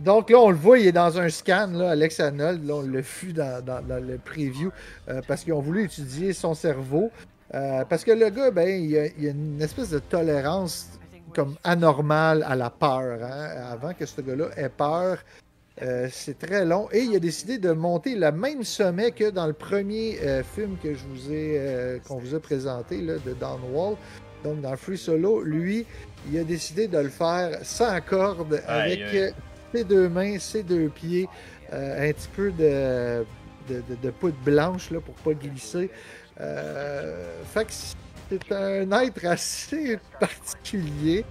donc 0.00 0.30
là, 0.30 0.38
on 0.38 0.50
le 0.50 0.56
voit, 0.56 0.78
il 0.78 0.86
est 0.86 0.92
dans 0.92 1.18
un 1.18 1.28
scan, 1.28 1.78
Alex 1.78 2.18
Arnold. 2.18 2.68
On 2.70 2.82
l'a 2.82 3.00
vu 3.00 3.32
dans, 3.32 3.62
le 3.88 4.18
preview 4.18 4.70
euh, 5.08 5.20
parce 5.28 5.44
qu'ils 5.44 5.52
ont 5.52 5.60
voulu 5.60 5.84
étudier 5.84 6.32
son 6.32 6.54
cerveau. 6.54 7.10
Parce 7.50 8.02
que 8.02 8.12
le 8.12 8.30
gars, 8.30 8.50
ben, 8.50 8.66
il 8.66 8.96
a, 8.96 9.06
il 9.18 9.26
a 9.26 9.30
une 9.30 9.60
espèce 9.60 9.90
de 9.90 9.98
tolérance 9.98 10.98
comme 11.34 11.56
anormale 11.64 12.44
à 12.48 12.56
la 12.56 12.70
peur. 12.70 13.22
hein. 13.22 13.48
Avant 13.70 13.92
que 13.92 14.06
ce 14.06 14.22
gars-là 14.22 14.46
ait 14.56 14.70
peur, 14.70 15.18
euh, 15.80 16.08
c'est 16.10 16.38
très 16.38 16.64
long. 16.66 16.88
Et 16.92 17.00
il 17.00 17.16
a 17.16 17.18
décidé 17.18 17.56
de 17.58 17.72
monter 17.72 18.14
le 18.14 18.30
même 18.30 18.62
sommet 18.62 19.10
que 19.10 19.30
dans 19.30 19.46
le 19.46 19.52
premier 19.54 20.18
euh, 20.22 20.42
film 20.42 20.76
que 20.82 20.92
je 20.94 21.04
vous 21.06 21.32
ai, 21.32 21.56
euh, 21.58 21.98
qu'on 22.06 22.18
vous 22.18 22.34
a 22.34 22.40
présenté, 22.40 23.00
là, 23.00 23.14
de 23.24 23.32
Downwall. 23.32 23.96
Donc 24.44 24.60
dans 24.60 24.76
Free 24.76 24.98
Solo, 24.98 25.42
lui, 25.42 25.86
il 26.30 26.38
a 26.38 26.44
décidé 26.44 26.88
de 26.88 26.98
le 26.98 27.08
faire 27.08 27.58
sans 27.62 28.00
corde, 28.00 28.60
avec 28.66 28.98
ses 29.74 29.84
deux 29.84 30.08
mains, 30.08 30.38
ses 30.38 30.62
deux 30.62 30.88
pieds, 30.88 31.28
un 31.72 32.12
petit 32.12 32.28
peu 32.36 32.50
de, 32.50 33.24
de, 33.68 33.76
de- 33.88 33.96
de 34.02 34.10
poudre 34.10 34.36
blanche 34.44 34.90
là, 34.90 35.00
pour 35.00 35.14
pas 35.14 35.32
glisser. 35.32 35.90
Fait 36.36 37.64
que 37.64 37.70
c'est 37.72 38.52
un 38.52 38.90
être 39.00 39.24
assez 39.26 39.98
particulier 40.20 41.24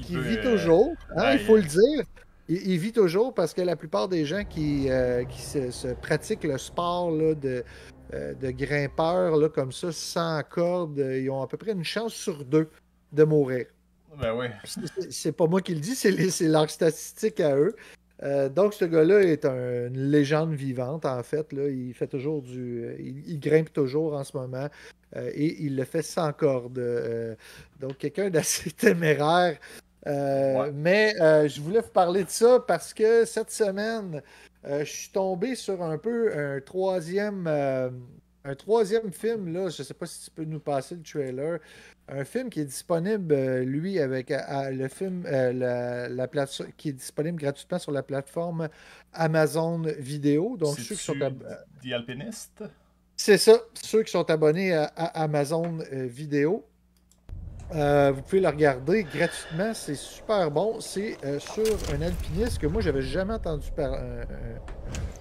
qui 0.00 0.16
vit 0.16 0.40
toujours, 0.40 0.94
hein, 1.16 1.32
il 1.34 1.38
faut 1.40 1.56
le 1.56 1.62
dire. 1.62 2.04
Il, 2.48 2.68
il 2.72 2.78
vit 2.78 2.92
toujours 2.92 3.32
parce 3.34 3.54
que 3.54 3.62
la 3.62 3.76
plupart 3.76 4.08
des 4.08 4.24
gens 4.24 4.44
qui, 4.44 4.90
euh, 4.90 5.24
qui 5.24 5.40
se, 5.42 5.70
se 5.70 5.88
pratiquent 5.88 6.44
le 6.44 6.58
sport 6.58 7.10
là, 7.10 7.34
de, 7.34 7.64
euh, 8.12 8.34
de 8.34 8.50
grimpeur 8.50 9.36
là, 9.36 9.48
comme 9.48 9.72
ça, 9.72 9.92
sans 9.92 10.42
corde, 10.42 10.98
ils 10.98 11.30
ont 11.30 11.42
à 11.42 11.46
peu 11.46 11.56
près 11.56 11.72
une 11.72 11.84
chance 11.84 12.12
sur 12.14 12.44
deux 12.44 12.68
de 13.12 13.24
mourir. 13.24 13.66
Ben 14.20 14.32
oui. 14.36 14.46
C'est- 15.10 15.32
pas 15.32 15.46
moi 15.46 15.60
qui 15.60 15.74
le 15.74 15.80
dis, 15.80 15.94
c'est 15.96 16.46
leurs 16.46 16.70
statistiques 16.70 17.40
à 17.40 17.56
eux. 17.56 17.74
Euh, 18.22 18.48
donc, 18.48 18.74
ce 18.74 18.84
gars-là 18.84 19.22
est 19.22 19.44
un- 19.44 19.88
une 19.88 20.08
légende 20.10 20.52
vivante, 20.54 21.04
en 21.04 21.20
fait. 21.24 21.52
Là. 21.52 21.68
Il 21.68 21.92
fait 21.94 22.06
toujours 22.06 22.42
du. 22.42 22.84
euh, 22.84 22.94
Il, 23.00 23.28
il 23.28 23.40
grimpe 23.40 23.72
toujours 23.72 24.14
en 24.14 24.22
ce 24.22 24.36
moment 24.36 24.68
euh, 25.16 25.30
et 25.34 25.60
il 25.64 25.74
le 25.74 25.82
fait 25.84 26.02
sans 26.02 26.32
corde. 26.32 26.80
Donc, 27.80 27.98
quelqu'un 27.98 28.30
d'assez 28.30 28.70
téméraire. 28.76 29.58
Euh, 30.06 30.54
Ouais. 30.64 30.72
Mais 30.72 31.14
euh, 31.20 31.48
je 31.48 31.60
voulais 31.60 31.80
vous 31.80 31.88
parler 31.88 32.24
de 32.24 32.30
ça 32.30 32.62
parce 32.66 32.92
que 32.92 33.24
cette 33.24 33.50
semaine, 33.50 34.22
euh, 34.66 34.84
je 34.84 34.90
suis 34.90 35.10
tombé 35.10 35.54
sur 35.54 35.82
un 35.82 35.98
peu 35.98 36.32
un 36.36 36.60
troisième. 36.60 37.46
un 38.46 38.54
troisième 38.54 39.10
film, 39.10 39.50
là, 39.54 39.70
je 39.70 39.82
sais 39.82 39.94
pas 39.94 40.04
si 40.04 40.24
tu 40.26 40.30
peux 40.30 40.44
nous 40.44 40.60
passer 40.60 40.96
le 40.96 41.02
trailer. 41.02 41.58
Un 42.06 42.24
film 42.26 42.50
qui 42.50 42.60
est 42.60 42.66
disponible, 42.66 43.34
lui, 43.60 43.98
avec 43.98 44.30
le 44.30 44.88
film, 44.88 45.22
la, 45.26 46.10
la 46.10 46.28
plate- 46.28 46.60
qui 46.76 46.90
est 46.90 46.92
disponible 46.92 47.40
gratuitement 47.40 47.78
sur 47.78 47.92
la 47.92 48.02
plateforme 48.02 48.68
Amazon 49.14 49.80
Vidéo. 49.98 50.58
Donc, 50.58 50.76
ceux 50.78 50.94
qui 50.94 51.02
sont 51.02 51.14
The 51.82 51.92
Alpinist? 51.92 52.62
c'est 53.16 53.38
ça, 53.38 53.58
ceux 53.82 54.02
qui 54.02 54.10
sont 54.10 54.28
abonnés 54.28 54.74
à, 54.74 54.84
à 54.94 55.22
Amazon 55.22 55.78
Vidéo. 55.90 56.66
Euh, 57.74 58.12
vous 58.14 58.22
pouvez 58.22 58.40
le 58.40 58.48
regarder 58.48 59.04
gratuitement, 59.04 59.72
c'est 59.74 59.96
super 59.96 60.50
bon. 60.50 60.80
C'est 60.80 61.16
euh, 61.24 61.38
sur 61.38 61.64
un 61.92 62.02
alpiniste 62.02 62.58
que 62.58 62.66
moi 62.66 62.80
j'avais 62.80 63.02
jamais 63.02 63.34
entendu 63.34 63.70
parler, 63.74 63.98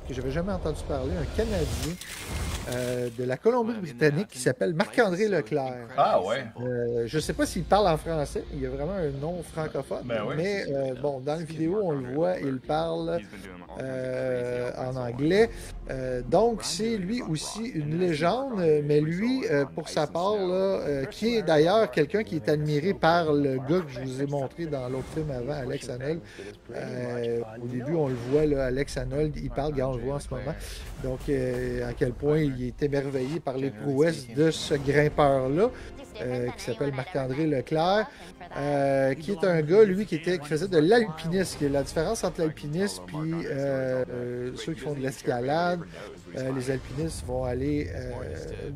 que 0.08 0.14
j'avais 0.14 0.32
jamais 0.32 0.52
entendu 0.52 0.82
parler, 0.88 1.12
un 1.20 1.38
Canadien 1.38 1.94
euh, 2.70 3.10
de 3.18 3.24
la 3.24 3.38
Colombie-Britannique 3.38 4.28
qui 4.30 4.40
s'appelle 4.40 4.74
Marc-André 4.74 5.28
Leclerc. 5.28 5.88
Ah 5.98 6.22
ouais. 6.22 6.46
Euh, 6.62 7.04
je 7.08 7.20
sais 7.20 7.34
pas 7.34 7.46
s'il 7.46 7.64
parle 7.64 7.88
en 7.88 7.98
français, 7.98 8.44
il 8.54 8.62
y 8.62 8.66
a 8.66 8.70
vraiment 8.70 8.94
un 8.94 9.10
nom 9.22 9.42
francophone, 9.44 10.04
Ben 10.06 10.22
oui. 10.28 10.36
mais 10.38 10.66
euh, 10.70 10.94
bon, 11.02 11.20
dans 11.20 11.36
la 11.36 11.44
vidéo, 11.44 11.80
on 11.84 11.92
le 11.92 12.14
voit, 12.14 12.38
il 12.40 12.60
parle 12.60 13.20
euh, 13.80 14.72
en 14.78 14.96
anglais. 14.96 15.50
Euh, 15.90 16.22
donc, 16.22 16.64
c'est 16.64 16.98
lui 16.98 17.22
aussi 17.22 17.66
une 17.66 18.00
légende, 18.00 18.62
mais 18.86 19.02
lui, 19.02 19.46
euh, 19.50 19.66
pour 19.66 19.90
sa 19.90 20.08
part, 20.08 20.36
là, 20.36 20.80
euh, 20.80 21.06
qui 21.06 21.36
est 21.36 21.42
d'ailleurs 21.44 21.92
quelqu'un 21.92 22.24
qui 22.24 22.36
est 22.38 22.48
admiré 22.50 22.94
par 22.94 23.34
le 23.34 23.58
gars 23.58 23.82
que 23.82 23.90
je 23.90 24.00
vous 24.02 24.22
ai 24.22 24.26
montré 24.26 24.66
dans 24.68 24.88
l'autre 24.90 25.08
film 25.14 25.30
avant, 25.32 25.60
Alex. 25.62 25.90
Euh, 26.74 27.42
au 27.62 27.68
début, 27.68 27.96
on 27.96 28.08
le 28.08 28.16
voit, 28.32 28.46
là, 28.46 28.66
Alex 28.66 28.96
Arnold, 28.98 29.36
il 29.36 29.50
parle, 29.50 29.74
regarde, 29.94 29.94
on 29.94 29.96
le 29.98 30.04
voit 30.04 30.16
en 30.16 30.20
ce 30.20 30.30
moment. 30.30 30.56
Donc, 31.04 31.20
euh, 31.30 31.90
à 31.90 31.94
quel 31.94 32.14
point 32.14 32.40
il 32.40 32.68
est 32.68 32.84
émerveillé 32.84 33.40
par 33.40 33.58
les 33.58 33.72
prouesses 33.72 34.28
de 34.28 34.52
ce 34.52 34.76
grimpeur-là, 34.76 35.70
euh, 36.22 36.50
qui 36.50 36.64
s'appelle 36.64 36.94
Marc-André 36.94 37.48
Leclerc, 37.48 38.08
euh, 38.56 39.14
qui 39.16 39.32
est 39.32 39.44
un 39.44 39.62
gars, 39.62 39.84
lui, 39.84 40.06
qui, 40.06 40.16
était, 40.16 40.38
qui 40.38 40.48
faisait 40.48 40.68
de 40.68 40.78
l'alpinisme. 40.78 41.68
La 41.72 41.82
différence 41.84 42.24
entre 42.24 42.42
l'alpinisme 42.42 43.04
puis 43.08 43.18
euh, 43.46 44.06
euh, 44.10 44.52
ceux 44.56 44.74
qui 44.74 44.82
font 44.82 44.94
de 44.94 45.00
l'escalade, 45.00 45.80
euh, 46.38 46.52
les 46.56 46.70
alpinistes 46.70 47.26
vont 47.26 47.44
aller 47.46 47.90
euh, 47.96 48.12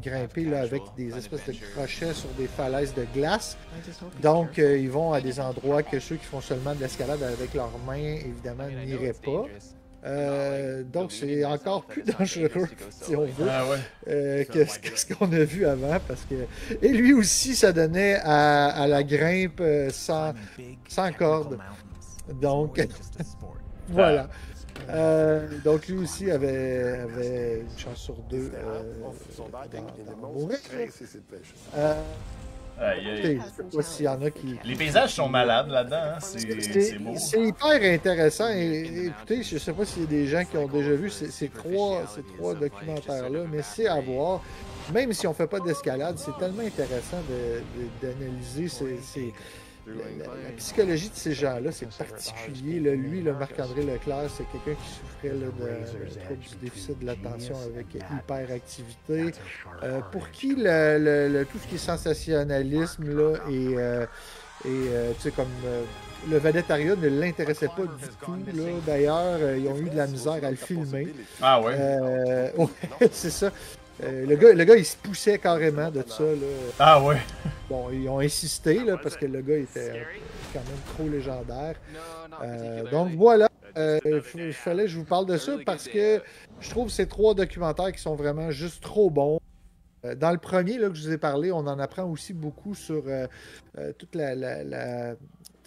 grimper 0.01 0.45
là, 0.45 0.61
avec 0.61 0.81
des 0.97 1.15
espèces 1.15 1.45
de 1.45 1.53
crochets 1.75 2.13
sur 2.13 2.29
des 2.39 2.47
falaises 2.47 2.93
de 2.95 3.05
glace. 3.13 3.55
Donc, 4.21 4.57
euh, 4.57 4.77
ils 4.77 4.89
vont 4.89 5.13
à 5.13 5.21
des 5.21 5.39
endroits 5.39 5.83
que 5.83 5.99
ceux 5.99 6.15
qui 6.15 6.25
font 6.25 6.41
seulement 6.41 6.73
de 6.73 6.79
l'escalade 6.79 7.21
avec 7.21 7.53
leurs 7.53 7.77
mains, 7.85 7.95
évidemment, 7.97 8.67
n'iraient 8.85 9.13
pas. 9.13 9.45
Euh, 10.07 10.83
donc, 10.83 11.11
c'est 11.11 11.43
encore 11.43 11.83
plus 11.83 12.03
dangereux, 12.03 12.67
si 12.89 13.13
on 13.15 13.25
veut, 13.25 13.47
Ah 13.49 13.65
ouais. 13.67 13.77
euh, 14.07 14.43
que, 14.45 14.65
ce- 14.65 14.79
que 14.79 14.97
ce 14.97 15.05
qu'on 15.13 15.31
a 15.33 15.43
vu 15.43 15.65
avant? 15.65 15.97
Parce 16.07 16.25
que... 16.29 16.35
Et 16.81 16.89
lui 16.93 17.13
aussi, 17.13 17.55
ça 17.55 17.73
donnait 17.73 18.15
à, 18.23 18.67
à 18.67 18.87
la 18.87 19.03
grimpe 19.03 19.59
euh, 19.59 19.89
sans, 19.91 20.33
sans 20.87 21.11
corde. 21.11 21.57
Donc, 22.41 22.79
voilà. 23.89 24.29
Euh, 24.89 25.47
donc, 25.65 25.87
lui 25.87 25.97
aussi 25.97 26.31
avait, 26.31 26.99
avait 26.99 27.59
une 27.61 27.77
chance 27.79 27.97
sur 27.99 28.15
deux 28.29 28.51
euh, 28.55 28.83
mourir. 30.21 30.57
Euh, 31.75 31.93
Aïe, 32.79 32.99
aïe. 33.09 33.13
écoutez, 33.17 33.39
je 33.39 33.63
sais 33.63 33.77
pas 33.77 33.81
s'il 33.83 34.05
y 34.05 34.07
en 34.07 34.21
a 34.21 34.29
qui, 34.29 34.59
Les 34.63 34.75
paysages 34.75 35.13
sont 35.15 35.27
malades 35.29 35.69
là-dedans, 35.69 35.95
hein. 36.15 36.17
c'est 36.19 36.99
beau. 36.99 37.13
hyper 37.43 37.93
intéressant. 37.93 38.49
Et, 38.49 39.07
écoutez, 39.07 39.41
je 39.43 39.57
sais 39.57 39.73
pas 39.73 39.83
s'il 39.85 40.03
y 40.03 40.05
a 40.05 40.09
des 40.09 40.27
gens 40.27 40.43
qui 40.45 40.57
ont 40.57 40.67
déjà 40.67 40.91
vu 40.93 41.09
ces, 41.09 41.31
ces 41.31 41.49
trois, 41.49 42.03
ces 42.13 42.21
trois 42.37 42.53
documentaires-là, 42.53 43.39
mais 43.51 43.61
c'est 43.63 43.87
à 43.87 43.99
voir. 43.99 44.41
Même 44.93 45.11
si 45.11 45.25
on 45.27 45.33
fait 45.33 45.47
pas 45.47 45.59
d'escalade, 45.59 46.17
c'est 46.17 46.37
tellement 46.37 46.63
intéressant 46.63 47.17
de- 47.27 48.07
de- 48.07 48.13
d'analyser 48.13 48.67
ces- 48.69 49.33
la, 49.93 50.51
psychologie 50.57 51.09
de 51.09 51.15
ces 51.15 51.33
gens-là. 51.33 51.71
C'est 51.71 51.87
particulier. 51.89 52.79
là. 52.79 52.95
lui, 52.95 53.21
le 53.21 53.33
Marc-André 53.33 53.83
Leclerc, 53.83 54.29
c'est 54.35 54.43
quelqu'un 54.51 54.79
qui 54.81 54.89
souffrait 54.89 55.29
là, 55.29 55.47
de, 56.29 56.35
du 56.35 56.55
déficit 56.61 56.99
de 56.99 57.05
l'attention 57.05 57.55
avec 57.73 57.87
hyperactivité. 57.95 59.31
Euh, 59.83 59.99
pour 60.11 60.29
qui 60.31 60.55
le, 60.55 60.97
le- 60.99 61.29
le- 61.39 61.45
tout 61.45 61.57
ce 61.59 61.67
qui 61.67 61.75
est 61.75 61.77
sensationnalisme 61.77 63.03
là, 63.17 63.35
et, 63.49 63.73
euh, 63.77 64.05
et 64.65 64.67
euh, 64.69 65.11
tu 65.15 65.21
sais, 65.21 65.31
comme 65.31 65.45
euh, 65.65 65.83
le 66.29 66.37
vedettariat 66.37 66.95
ne 66.95 67.07
l'intéressait 67.07 67.67
pas 67.67 67.83
du 67.83 68.07
tout. 68.23 68.35
D'ailleurs, 68.85 69.37
euh, 69.39 69.57
ils 69.57 69.67
ont 69.67 69.77
eu 69.77 69.89
de 69.89 69.95
la 69.95 70.07
misère 70.07 70.43
à 70.43 70.49
le 70.49 70.55
filmer. 70.57 71.07
Ah 71.41 71.61
ouais? 71.61 71.73
Euh, 71.77 72.51
ouais, 72.57 73.09
c'est 73.11 73.29
ça. 73.29 73.51
Euh, 74.03 74.25
le, 74.25 74.35
gars, 74.35 74.53
le 74.53 74.63
gars, 74.63 74.75
il 74.75 74.85
se 74.85 74.95
poussait 74.97 75.39
carrément 75.39 75.89
de 75.89 76.03
ça. 76.07 76.23
Là. 76.23 76.35
Ah 76.79 77.01
ouais. 77.03 77.17
Bon, 77.69 77.89
ils 77.91 78.07
ont 78.07 78.19
insisté 78.19 78.83
là, 78.83 78.97
parce 78.97 79.17
que 79.17 79.25
le 79.25 79.41
gars 79.41 79.57
était 79.57 79.89
euh, 79.89 80.03
quand 80.53 80.59
même 80.59 80.79
trop 80.95 81.07
légendaire. 81.09 81.75
Euh, 82.43 82.83
donc 82.91 83.11
voilà, 83.15 83.49
euh, 83.77 83.99
il 84.35 84.53
fallait 84.53 84.83
que 84.83 84.89
je 84.89 84.97
vous 84.97 85.03
parle 85.05 85.25
de 85.25 85.37
ça 85.37 85.53
parce 85.65 85.87
que 85.87 86.21
je 86.59 86.69
trouve 86.69 86.89
ces 86.89 87.07
trois 87.07 87.33
documentaires 87.33 87.91
qui 87.91 88.01
sont 88.01 88.15
vraiment 88.15 88.51
juste 88.51 88.81
trop 88.83 89.09
bons. 89.09 89.39
Dans 90.15 90.31
le 90.31 90.37
premier 90.37 90.77
là, 90.77 90.89
que 90.89 90.95
je 90.95 91.07
vous 91.07 91.13
ai 91.13 91.17
parlé, 91.17 91.51
on 91.51 91.57
en 91.57 91.79
apprend 91.79 92.03
aussi 92.03 92.31
beaucoup 92.33 92.75
sur 92.75 93.03
toute 93.97 94.15
la, 94.15 94.35
la- 94.35 94.63
la- 94.63 95.15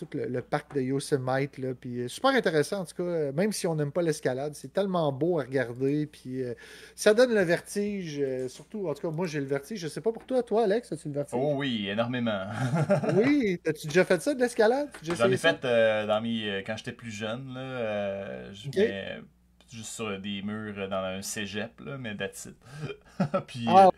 tout 0.06 0.16
le, 0.16 0.26
le 0.26 0.42
parc 0.42 0.74
de 0.74 0.80
Yosemite. 0.80 1.58
Là, 1.58 1.74
puis, 1.78 2.00
euh, 2.00 2.08
super 2.08 2.30
intéressant 2.30 2.80
en 2.80 2.84
tout 2.84 2.96
cas, 2.96 3.02
euh, 3.02 3.32
même 3.32 3.52
si 3.52 3.66
on 3.66 3.74
n'aime 3.74 3.92
pas 3.92 4.02
l'escalade, 4.02 4.54
c'est 4.54 4.72
tellement 4.72 5.12
beau 5.12 5.38
à 5.38 5.42
regarder. 5.42 6.06
Puis, 6.06 6.42
euh, 6.42 6.54
ça 6.94 7.14
donne 7.14 7.34
le 7.34 7.42
vertige, 7.42 8.18
euh, 8.20 8.48
surtout, 8.48 8.88
en 8.88 8.94
tout 8.94 9.02
cas, 9.02 9.10
moi 9.14 9.26
j'ai 9.26 9.40
le 9.40 9.46
vertige. 9.46 9.78
Je 9.80 9.88
sais 9.88 10.00
pas 10.00 10.12
pour 10.12 10.24
toi, 10.26 10.42
toi 10.42 10.64
Alex, 10.64 10.92
as-tu 10.92 11.08
le 11.08 11.14
vertige? 11.14 11.38
Oh 11.40 11.54
oui, 11.56 11.88
énormément. 11.88 12.44
Oui, 13.16 13.60
as-tu 13.66 13.86
déjà 13.88 14.04
fait 14.04 14.20
ça 14.22 14.34
de 14.34 14.40
l'escalade? 14.40 14.88
J'en 15.02 15.30
ai 15.30 15.36
fait 15.36 15.64
euh, 15.64 16.06
dans 16.06 16.20
mes, 16.20 16.62
quand 16.66 16.76
j'étais 16.76 16.92
plus 16.92 17.10
jeune. 17.10 17.54
Là, 17.54 18.52
je 18.52 18.68
Ok. 18.68 18.76
mets 18.76 19.20
juste 19.72 19.90
sur 19.92 20.18
des 20.18 20.42
murs 20.42 20.88
dans 20.88 21.04
un 21.04 21.22
cégep, 21.22 21.80
là, 21.80 21.96
mais 21.98 22.16
that's 22.16 22.46
it. 22.46 22.56
puis 23.46 23.66
Ah, 23.68 23.90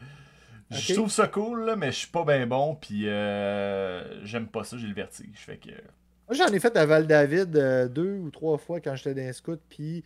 je 0.72 0.94
trouve 0.94 1.10
ça 1.10 1.28
cool, 1.28 1.64
là, 1.64 1.76
mais 1.76 1.92
je 1.92 1.96
suis 1.98 2.08
pas 2.10 2.24
bien 2.24 2.46
bon. 2.46 2.74
Puis 2.74 3.08
euh, 3.08 4.24
j'aime 4.24 4.46
pas 4.48 4.64
ça, 4.64 4.76
j'ai 4.78 4.86
le 4.86 4.94
vertige. 4.94 5.36
Fait 5.36 5.56
que. 5.56 5.70
Moi, 5.70 6.34
j'en 6.36 6.46
ai 6.52 6.60
fait 6.60 6.76
à 6.76 6.86
Val-David 6.86 7.56
euh, 7.56 7.88
deux 7.88 8.16
ou 8.18 8.30
trois 8.30 8.58
fois 8.58 8.80
quand 8.80 8.94
j'étais 8.96 9.14
dans 9.14 9.26
les 9.26 9.32
scouts, 9.32 9.56
puis 9.68 10.02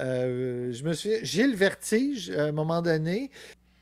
euh, 0.00 0.72
je 0.72 0.82
me 0.84 0.92
suis, 0.92 1.12
j'ai 1.22 1.46
le 1.46 1.54
vertige 1.56 2.30
à 2.30 2.44
un 2.44 2.52
moment 2.52 2.82
donné. 2.82 3.30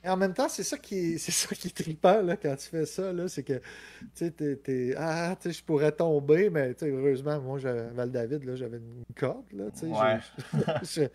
Et 0.03 0.09
en 0.09 0.16
même 0.16 0.33
temps, 0.33 0.49
c'est 0.49 0.62
ça 0.62 0.78
qui 0.78 1.14
est, 1.14 1.18
c'est 1.18 1.33
ça 1.33 1.55
qui 1.55 1.68
est 1.68 1.70
trippant 1.76 2.22
là, 2.22 2.37
quand 2.37 2.55
tu 2.57 2.68
fais 2.68 2.87
ça, 2.87 3.12
là, 3.12 3.28
c'est 3.28 3.43
que 3.43 3.61
tu 4.16 4.33
sais, 4.64 4.95
ah, 4.97 5.37
je 5.45 5.62
pourrais 5.62 5.93
tomber, 5.93 6.49
mais 6.51 6.74
heureusement, 6.83 7.41
moi, 7.41 7.59
Val-David, 7.59 8.45
là, 8.45 8.57
j'avais 8.57 8.78
une 8.78 9.05
corde, 9.16 9.45
là, 9.53 9.64
tu 9.72 9.81
sais, 9.81 9.87
Ouais. 9.87 10.18
je- 10.85 11.03
je- 11.03 11.09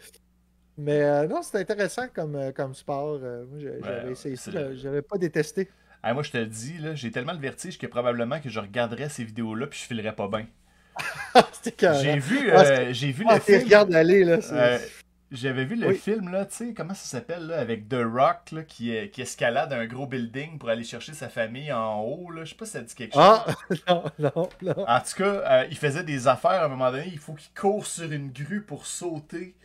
mais 0.77 1.01
euh, 1.03 1.27
non, 1.27 1.41
c'était 1.41 1.59
intéressant 1.59 2.07
comme, 2.13 2.35
euh, 2.35 2.51
comme 2.51 2.73
sport. 2.73 3.19
euh, 3.23 3.45
moi, 3.49 3.59
j'avais 3.59 4.11
essayé 4.11 4.35
ça, 4.35 4.51
c'est- 4.51 4.75
j'avais- 4.77 5.01
pas 5.01 5.17
détesté. 5.17 5.69
Ah, 6.03 6.13
moi, 6.13 6.21
je 6.23 6.31
te 6.31 6.37
le 6.37 6.45
dis, 6.45 6.75
j'ai 6.93 7.11
tellement 7.11 7.33
le 7.33 7.39
vertige 7.39 7.77
que 7.77 7.87
probablement 7.87 8.39
que 8.39 8.49
je 8.49 8.59
regarderais 8.59 9.09
ces 9.09 9.23
vidéos-là 9.23 9.67
puis 9.67 9.79
je 9.79 9.85
filerais 9.85 10.13
pas 10.15 10.27
bien. 10.27 10.45
J'ai 12.01 12.19
vu, 12.19 12.51
Ah, 12.51 12.61
euh, 12.61 12.93
j'ai 12.93 13.11
vu 13.11 13.25
Ah, 13.27 13.35
le 13.35 13.39
film. 13.41 13.93
aller, 13.93 14.23
là. 14.23 14.39
c'est- 14.41 14.53
Euh, 14.53 14.77
J'avais 15.31 15.65
vu 15.65 15.75
le 15.75 15.87
Oui. 15.87 15.95
film, 15.97 16.29
là, 16.31 16.45
tu 16.45 16.55
sais, 16.55 16.73
comment 16.73 16.93
ça 16.93 17.07
s'appelle, 17.17 17.47
là, 17.47 17.57
avec 17.59 17.89
The 17.89 17.97
Rock, 18.05 18.51
là, 18.51 18.61
qui, 18.63 18.93
qui 19.09 19.21
escalade 19.23 19.73
un 19.73 19.85
gros 19.87 20.05
building 20.05 20.59
pour 20.59 20.69
aller 20.69 20.83
chercher 20.83 21.13
sa 21.13 21.27
famille 21.29 21.73
en 21.73 21.99
haut, 22.01 22.29
là. 22.29 22.45
Je 22.45 22.51
sais 22.51 22.55
pas 22.55 22.65
si 22.65 22.73
ça 22.73 22.81
dit 22.81 22.93
quelque 22.93 23.13
chose. 23.15 23.21
Ah, 23.23 23.45
non, 23.89 24.03
non, 24.19 24.49
non. 24.61 24.85
En 24.87 24.99
tout 24.99 25.15
cas, 25.17 25.23
euh, 25.25 25.65
il 25.69 25.75
faisait 25.77 26.03
des 26.03 26.27
affaires 26.27 26.61
à 26.61 26.65
un 26.65 26.67
moment 26.69 26.91
donné. 26.91 27.09
Il 27.11 27.17
faut 27.19 27.33
qu'il 27.33 27.51
court 27.59 27.85
sur 27.87 28.09
une 28.09 28.31
grue 28.31 28.61
pour 28.61 28.85
sauter 28.85 29.55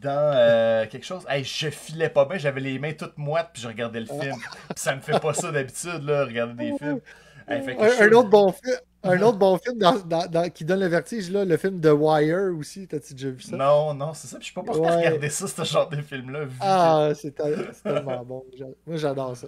dans 0.00 0.32
euh, 0.36 0.86
quelque 0.86 1.04
chose. 1.06 1.24
Hey, 1.28 1.44
je 1.44 1.68
filais 1.70 2.08
pas 2.10 2.24
bien, 2.24 2.38
j'avais 2.38 2.60
les 2.60 2.78
mains 2.78 2.92
toutes 2.92 3.16
moites 3.18 3.50
puis 3.52 3.62
je 3.62 3.68
regardais 3.68 4.00
le 4.00 4.06
film. 4.06 4.34
Puis 4.34 4.76
ça 4.76 4.94
me 4.94 5.00
fait 5.00 5.18
pas 5.20 5.34
ça 5.34 5.50
d'habitude, 5.50 6.02
là, 6.04 6.24
regarder 6.24 6.70
des 6.70 6.78
films. 6.78 7.00
Hey, 7.48 7.62
fait 7.62 7.76
que 7.76 8.02
Un, 8.08 8.12
autre 8.12 8.28
bon 8.28 8.50
film, 8.52 8.76
un 9.04 9.22
autre 9.22 9.38
bon 9.38 9.56
film 9.58 9.78
dans- 9.78 9.98
dans- 10.00 10.26
dans- 10.26 10.50
qui 10.50 10.64
donne 10.64 10.80
le 10.80 10.86
vertige, 10.88 11.30
là, 11.30 11.44
le 11.44 11.56
film 11.56 11.80
The 11.80 11.90
Wire 11.92 12.52
aussi. 12.58 12.88
T'as-tu 12.88 13.14
déjà 13.14 13.30
vu 13.30 13.40
ça? 13.40 13.56
Non, 13.56 13.94
non, 13.94 14.12
c'est 14.14 14.26
ça. 14.26 14.36
Puis 14.38 14.48
je 14.48 14.52
suis 14.52 14.54
pas 14.60 14.72
à 14.72 14.76
Ouais. 14.76 14.96
regarder 14.96 15.28
ça, 15.30 15.46
ce 15.46 15.62
genre 15.64 15.88
de 15.88 15.96
film-là. 16.02 16.46
Ah, 16.60 17.10
c'est 17.14 17.32
tel- 17.34 17.70
c'est 17.72 17.82
tellement 17.84 18.24
bon. 18.24 18.44
Moi, 18.86 18.96
j'adore 18.96 19.36
ça. 19.36 19.46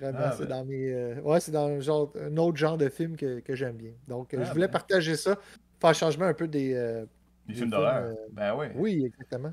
Vraiment, 0.00 0.18
Ah, 0.22 0.32
c'est 0.36 0.46
ben. 0.46 0.48
dans 0.60 0.64
mes. 0.64 0.92
euh, 0.94 1.14
Ouais, 1.22 1.40
c'est 1.40 1.50
dans 1.52 1.66
un, 1.66 1.80
genre, 1.80 2.10
un 2.18 2.36
autre 2.38 2.56
genre 2.56 2.78
de 2.78 2.88
film 2.88 3.16
que, 3.16 3.40
que 3.40 3.54
j'aime 3.54 3.76
bien. 3.76 3.90
Donc, 4.08 4.32
euh, 4.32 4.38
Ah, 4.40 4.44
je 4.46 4.52
voulais 4.52 4.68
ben. 4.68 4.72
partager 4.72 5.16
ça, 5.16 5.36
faire 5.80 5.94
changement 5.94 6.26
un 6.26 6.32
peu 6.34 6.48
des. 6.48 6.72
euh, 6.74 7.04
Des 7.50 7.54
des 7.54 7.58
films 7.60 7.70
films, 7.70 7.70
d'horreur. 7.70 8.04
euh, 8.04 8.14
Ben 8.32 8.54
oui. 8.56 8.66
Oui, 8.74 9.04
exactement. 9.06 9.52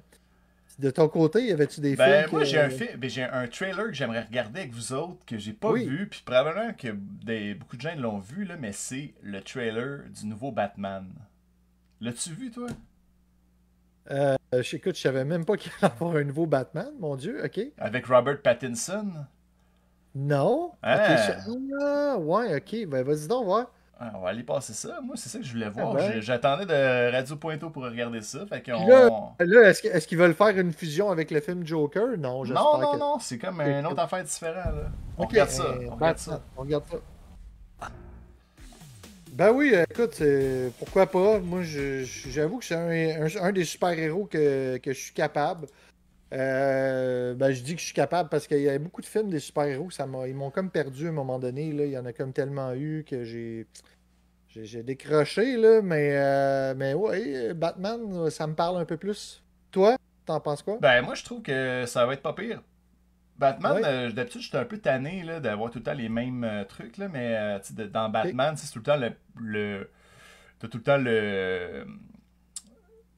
De 0.80 0.92
ton 0.92 1.08
côté, 1.10 1.44
y 1.48 1.52
avait-tu 1.52 1.82
des 1.82 1.96
Ben, 1.96 2.22
films 2.22 2.32
moi, 2.34 2.42
que- 2.42 2.46
j'ai 2.46 2.60
un, 2.60 2.70
fi- 2.70 2.96
ben, 2.98 3.10
j'ai 3.10 3.24
un 3.24 3.48
trailer 3.48 3.88
que 3.88 3.94
j'aimerais 3.94 4.22
regarder 4.24 4.60
avec 4.62 4.74
vous 4.74 4.94
autres, 4.94 5.18
que 5.26 5.38
j'ai 5.38 5.54
pas 5.54 5.72
Oui. 5.72 5.86
vu, 5.88 6.08
puis 6.08 6.22
probablement 6.24 6.72
que 6.74 6.90
des, 7.26 7.56
beaucoup 7.56 7.78
de 7.78 7.82
gens 7.82 7.96
l'ont 7.98 8.20
vu, 8.20 8.44
là, 8.46 8.58
mais 8.58 8.72
c'est 8.74 9.14
le 9.24 9.42
trailer 9.42 10.02
du 10.10 10.28
nouveau 10.28 10.52
Batman. 10.52 11.08
L'as-tu 12.00 12.30
vu, 12.32 12.52
toi? 12.52 12.68
Euh, 14.12 14.36
écoute, 14.72 14.96
je 14.96 15.02
savais 15.02 15.26
même 15.26 15.46
pas 15.46 15.58
qu'il 15.58 15.72
allait 15.82 15.92
y 15.92 15.96
avoir 15.96 16.16
un 16.16 16.24
nouveau 16.24 16.46
Batman, 16.46 16.92
mon 17.00 17.16
Dieu, 17.16 17.44
ok. 17.44 17.60
Avec 17.80 18.06
Robert 18.06 18.42
Pattinson? 18.42 19.12
Non? 20.16 20.72
Ah. 20.82 21.16
Je- 21.46 21.52
ah, 21.82 22.18
ouais, 22.18 22.56
ok. 22.56 22.88
Ben, 22.88 23.04
vas-y 23.04 23.28
donc, 23.28 23.46
voir. 23.46 23.72
Ah, 24.00 24.12
on 24.16 24.20
va 24.22 24.30
aller 24.30 24.44
passer 24.44 24.74
ça. 24.74 25.00
Moi, 25.04 25.16
c'est 25.18 25.28
ça 25.30 25.40
que 25.40 25.44
je 25.46 25.52
voulais 25.52 25.70
voir. 25.70 25.94
ben. 25.94 26.12
J'ai- 26.14 26.22
J'attendais 26.22 26.66
de 26.68 27.12
Radio 27.12 27.36
Pointo 27.36 27.70
pour 27.72 27.84
regarder 27.84 28.22
ça. 28.22 28.46
Fait 28.48 28.68
là, 28.68 29.10
Là, 29.40 29.70
est-ce 29.70 30.08
qu'ils 30.08 30.18
veulent 30.20 30.36
faire 30.36 30.56
une 30.58 30.72
fusion 30.72 31.10
avec 31.10 31.32
le 31.32 31.40
film 31.42 31.66
Joker? 31.66 32.10
Non, 32.18 32.46
Non, 32.46 32.78
non, 32.80 32.92
que... 32.92 32.98
non, 32.98 33.18
c'est 33.20 33.38
comme 33.40 33.60
une 33.62 33.86
autre 33.88 34.00
affaire 34.00 34.24
différente. 34.24 34.56
Là. 34.66 34.90
On 35.18 35.26
regarde 35.26 35.50
ça. 35.50 35.64
On 35.64 35.74
regarde 35.74 36.00
Batman, 36.00 36.16
ça. 36.18 36.42
on 36.58 36.62
regarde 36.62 36.84
ça. 36.92 36.98
Ben 39.34 39.52
oui, 39.52 39.72
euh, 39.76 39.84
écoute, 39.90 40.22
pourquoi 40.80 41.06
pas? 41.06 41.40
Moi, 41.40 41.62
j'avoue 41.64 42.58
que 42.58 42.66
c'est 42.66 42.74
un, 42.76 43.24
un- 43.26 43.44
un 43.48 43.52
des 43.52 43.66
super-héros 43.66 44.26
que, 44.26 44.78
que 44.78 44.94
je 44.94 45.00
suis 45.00 45.14
capable. 45.14 45.68
Euh, 46.34 47.34
ben, 47.36 47.52
je 47.52 47.62
dis 47.62 47.74
que 47.76 47.80
je 47.80 47.86
suis 47.86 47.94
capable 47.94 48.30
parce 48.30 48.48
qu'il 48.48 48.60
y 48.60 48.70
a 48.70 48.78
beaucoup 48.80 49.02
de 49.02 49.06
films 49.06 49.30
des 49.30 49.40
super-héros, 49.40 49.92
ça 49.92 50.06
ils 50.28 50.36
m'ont 50.36 50.52
comme 50.52 50.70
perdu 50.70 51.06
à 51.06 51.10
un 51.10 51.14
moment 51.14 51.40
donné. 51.40 51.72
Là. 51.72 51.86
Il 51.86 51.92
y 51.92 51.98
en 51.98 52.06
a 52.06 52.14
comme 52.14 52.34
tellement 52.34 52.74
eu 52.74 53.06
que 53.08 53.24
j'ai, 53.24 53.66
j'ai, 54.50 54.84
décroché, 54.84 55.56
là, 55.56 55.82
mais, 55.82 56.18
euh, 56.18 56.74
mais 56.76 56.94
ouais, 56.94 57.54
Batman, 57.54 58.30
ça 58.30 58.46
me 58.48 58.56
parle 58.56 58.78
un 58.78 58.86
peu 58.86 58.98
plus. 58.98 59.42
Toi, 59.72 59.96
t'en 60.26 60.40
penses 60.40 60.64
quoi? 60.64 60.78
Ben, 60.82 61.02
moi, 61.02 61.16
je 61.16 61.24
trouve 61.24 61.42
que 61.42 61.86
ça 61.86 62.06
va 62.06 62.14
être 62.14 62.22
pas 62.22 62.34
pire. 62.34 62.62
Batman, 63.38 63.74
Ouais. 63.74 63.82
euh, 63.86 64.12
d'habitude, 64.12 64.42
j'étais 64.42 64.58
un 64.58 64.66
peu 64.66 64.80
tanné 64.80 65.24
d'avoir 65.42 65.70
tout 65.70 65.78
le 65.78 65.84
temps 65.84 65.94
les 65.94 66.10
mêmes 66.10 66.44
euh, 66.44 66.64
trucs, 66.64 66.98
là, 66.98 67.08
mais 67.08 67.36
euh, 67.36 67.60
de- 67.72 67.86
dans 67.86 68.10
Batman, 68.10 68.56
c'est 68.58 68.72
tout 68.72 68.80
le 68.80 68.84
temps 68.84 68.98
le. 68.98 69.12
le 69.40 69.90
t'as 70.60 70.68
tout 70.68 70.78
le 70.80 70.84
temps 70.84 70.98
le. 70.98 71.86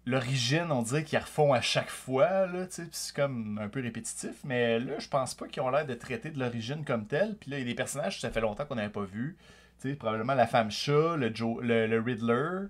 L'origine, 0.06 0.72
on 0.72 0.82
dirait 0.82 1.04
qu'ils 1.04 1.20
refont 1.20 1.54
à 1.54 1.62
chaque 1.62 1.90
fois, 1.90 2.48
là, 2.48 2.66
c'est 2.70 3.14
comme 3.16 3.60
un 3.62 3.68
peu 3.68 3.82
répétitif, 3.82 4.32
mais 4.44 4.80
là, 4.80 4.94
je 4.98 5.08
pense 5.08 5.36
pas 5.36 5.48
qu'ils 5.48 5.62
ont 5.62 5.70
l'air 5.70 5.86
de 5.86 5.94
traiter 5.94 6.32
de 6.32 6.40
l'origine 6.40 6.84
comme 6.84 7.06
telle. 7.06 7.36
Puis 7.38 7.52
là, 7.52 7.58
il 7.58 7.62
y 7.62 7.64
a 7.64 7.66
des 7.68 7.76
personnages, 7.76 8.20
ça 8.20 8.32
fait 8.32 8.42
longtemps 8.42 8.66
qu'on 8.66 8.76
n'avait 8.76 8.90
pas 8.90 9.04
vu. 9.04 9.38
Tu 9.82 9.90
sais, 9.90 9.96
probablement 9.96 10.34
la 10.34 10.48
femme 10.48 10.72
chat, 10.72 11.16
le, 11.16 11.34
Joe, 11.34 11.62
le, 11.62 11.86
le 11.88 12.00
Riddler. 12.02 12.68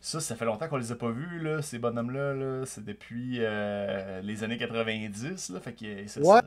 Ça, 0.00 0.20
ça 0.20 0.34
fait 0.34 0.46
longtemps 0.46 0.68
qu'on 0.68 0.78
les 0.78 0.92
a 0.92 0.96
pas 0.96 1.10
vus, 1.10 1.40
là, 1.40 1.60
ces 1.60 1.78
bonhommes-là. 1.78 2.32
Là. 2.34 2.64
C'est 2.66 2.84
depuis 2.84 3.38
euh, 3.40 4.22
les 4.22 4.42
années 4.44 4.56
90. 4.56 5.50
Là, 5.50 5.60
fait 5.60 5.72
que, 5.74 6.06
ça, 6.06 6.20
Ouais. 6.20 6.26
ça- 6.40 6.44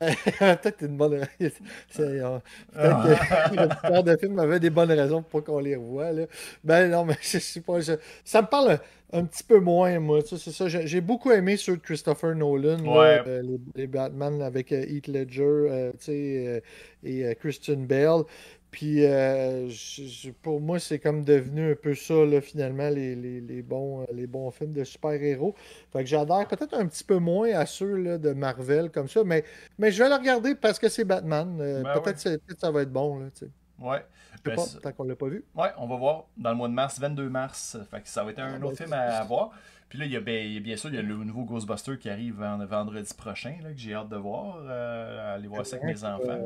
peut-être 0.38 0.82
une 0.82 0.96
bonne. 0.96 1.14
euh, 1.42 2.38
Peut-être 2.72 3.50
que 3.50 3.56
le 3.60 3.68
producteur 3.68 4.02
de 4.04 4.16
film 4.16 4.38
avait 4.38 4.60
des 4.60 4.70
bonnes 4.70 4.90
raisons 4.92 5.22
pour 5.22 5.44
qu'on 5.44 5.58
les 5.58 5.76
revoie. 5.76 6.12
Là. 6.12 6.24
Ben 6.64 6.90
non, 6.90 7.04
mais 7.04 7.16
je 7.20 7.38
sais 7.38 7.60
pas. 7.60 7.80
je- 7.80 7.92
Ça 8.24 8.40
me 8.42 8.46
parle 8.46 8.78
un, 9.12 9.24
petit 9.24 9.42
peu 9.44 9.58
moins, 9.60 9.98
moi. 10.00 10.22
tu 10.22 10.30
sais, 10.30 10.38
C'est 10.38 10.52
ça. 10.52 10.68
J'ai 10.68 11.00
beaucoup 11.00 11.30
aimé 11.32 11.56
ceux 11.56 11.76
de 11.76 11.82
Christopher 11.82 12.34
Nolan. 12.34 12.78
là, 12.82 13.24
euh, 13.26 13.42
les, 13.42 13.58
les 13.74 13.86
Batman 13.86 14.40
avec 14.40 14.72
euh, 14.72 14.84
Heath 14.88 15.08
Ledger 15.08 15.92
euh, 16.08 16.60
et 17.04 17.36
Christian 17.38 17.76
Bale. 17.80 18.22
Puis 18.70 19.04
euh, 19.04 19.68
je- 19.68 20.02
je- 20.04 20.30
pour 20.30 20.60
moi, 20.60 20.78
c'est 20.78 20.98
comme 21.00 21.24
devenu 21.24 21.72
un 21.72 21.74
peu 21.74 21.94
ça, 21.94 22.14
là, 22.24 22.40
finalement, 22.40 22.88
les, 22.88 23.16
les- 23.16 23.40
les 23.40 23.62
bons, 23.62 24.02
euh, 24.02 24.04
les 24.12 24.26
bons 24.28 24.50
films 24.52 24.72
de 24.72 24.84
super-héros. 24.84 25.54
Fait 25.92 26.00
que 26.00 26.06
j'adhère 26.06 26.46
peut-être 26.46 26.74
un 26.74 26.86
petit 26.86 27.02
peu 27.04 27.18
moins 27.18 27.50
à 27.52 27.66
ceux 27.66 27.96
là, 27.96 28.18
de 28.18 28.32
Marvel 28.32 28.90
comme 28.90 29.08
ça, 29.08 29.24
mais, 29.24 29.44
mais 29.78 29.90
je 29.90 30.02
vais 30.02 30.08
le 30.08 30.14
regarder 30.14 30.54
parce 30.54 30.78
que 30.78 30.88
c'est 30.88 31.04
Batman. 31.04 31.58
Euh, 31.60 31.82
Ben 31.82 32.00
peut-être 32.00 32.24
ouais. 32.26 32.38
peut-être 32.38 32.60
ça 32.60 32.70
va 32.70 32.82
être 32.82 32.92
bon. 32.92 33.18
Là, 33.18 33.26
tu 33.32 33.46
sais. 33.46 33.50
Ouais. 33.80 34.04
Je 34.32 34.36
sais 34.36 34.42
Ben, 34.44 34.56
pas, 34.56 34.80
tant 34.82 34.92
qu'on 34.92 35.04
l'a 35.04 35.16
pas 35.16 35.26
vu. 35.28 35.44
Ouais, 35.56 35.68
on 35.76 35.86
va 35.88 35.96
voir 35.96 36.26
dans 36.36 36.50
le 36.50 36.56
mois 36.56 36.68
de 36.68 36.74
mars, 36.74 37.00
22 37.00 37.28
mars. 37.28 37.76
Fait 37.90 38.00
que 38.00 38.08
ça 38.08 38.22
va 38.24 38.30
être 38.30 38.38
un 38.38 38.52
Ah, 38.54 38.56
autre 38.64 38.68
ben, 38.68 38.76
film 38.76 38.92
à, 38.92 39.18
à 39.18 39.24
voir. 39.24 39.50
Puis 39.88 39.98
là, 39.98 40.04
il 40.04 40.12
y 40.12 40.16
a 40.16 40.20
bien, 40.20 40.38
il 40.38 40.52
y 40.52 40.56
a 40.58 40.60
bien 40.60 40.76
sûr, 40.76 40.88
il 40.90 40.94
y 40.94 40.98
a 40.98 41.02
le 41.02 41.16
nouveau 41.16 41.42
Ghostbuster 41.44 41.98
qui 41.98 42.08
arrive 42.08 42.36
vend- 42.36 42.64
vendredi 42.64 43.12
prochain, 43.14 43.56
là, 43.64 43.70
que 43.72 43.78
j'ai 43.78 43.92
hâte 43.94 44.08
de 44.08 44.16
voir. 44.16 44.58
euh, 44.62 45.34
aller 45.34 45.48
voir 45.48 45.66
ça 45.66 45.76
avec 45.76 45.86
mes 45.86 46.04
enfants. 46.04 46.38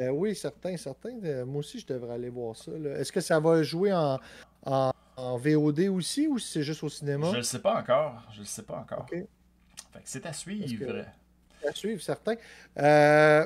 Euh, 0.00 0.10
oui, 0.10 0.34
certains, 0.34 0.76
certains. 0.76 1.18
Euh, 1.24 1.44
moi 1.44 1.60
aussi, 1.60 1.80
je 1.80 1.86
devrais 1.86 2.14
aller 2.14 2.28
voir 2.28 2.54
ça. 2.56 2.70
Est-ce 2.96 3.10
que 3.10 3.20
ça 3.20 3.40
va 3.40 3.62
jouer 3.62 3.92
en, 3.92 4.18
en, 4.64 4.92
en 5.16 5.36
VOD 5.36 5.80
aussi 5.88 6.28
ou 6.28 6.38
si 6.38 6.52
c'est 6.52 6.62
juste 6.62 6.82
au 6.84 6.88
cinéma? 6.88 7.28
Je 7.32 7.36
le 7.38 7.42
sais 7.42 7.58
pas 7.60 7.80
encore. 7.80 8.22
Je 8.32 8.40
le 8.40 8.44
sais 8.44 8.62
pas 8.62 8.78
encore. 8.78 9.00
Ok. 9.10 9.10
Fait 9.10 9.98
que 9.98 10.04
c'est 10.04 10.26
à 10.26 10.32
suivre. 10.32 11.04
À 11.66 11.72
suivre, 11.72 12.00
certains. 12.00 12.36
Euh, 12.78 13.44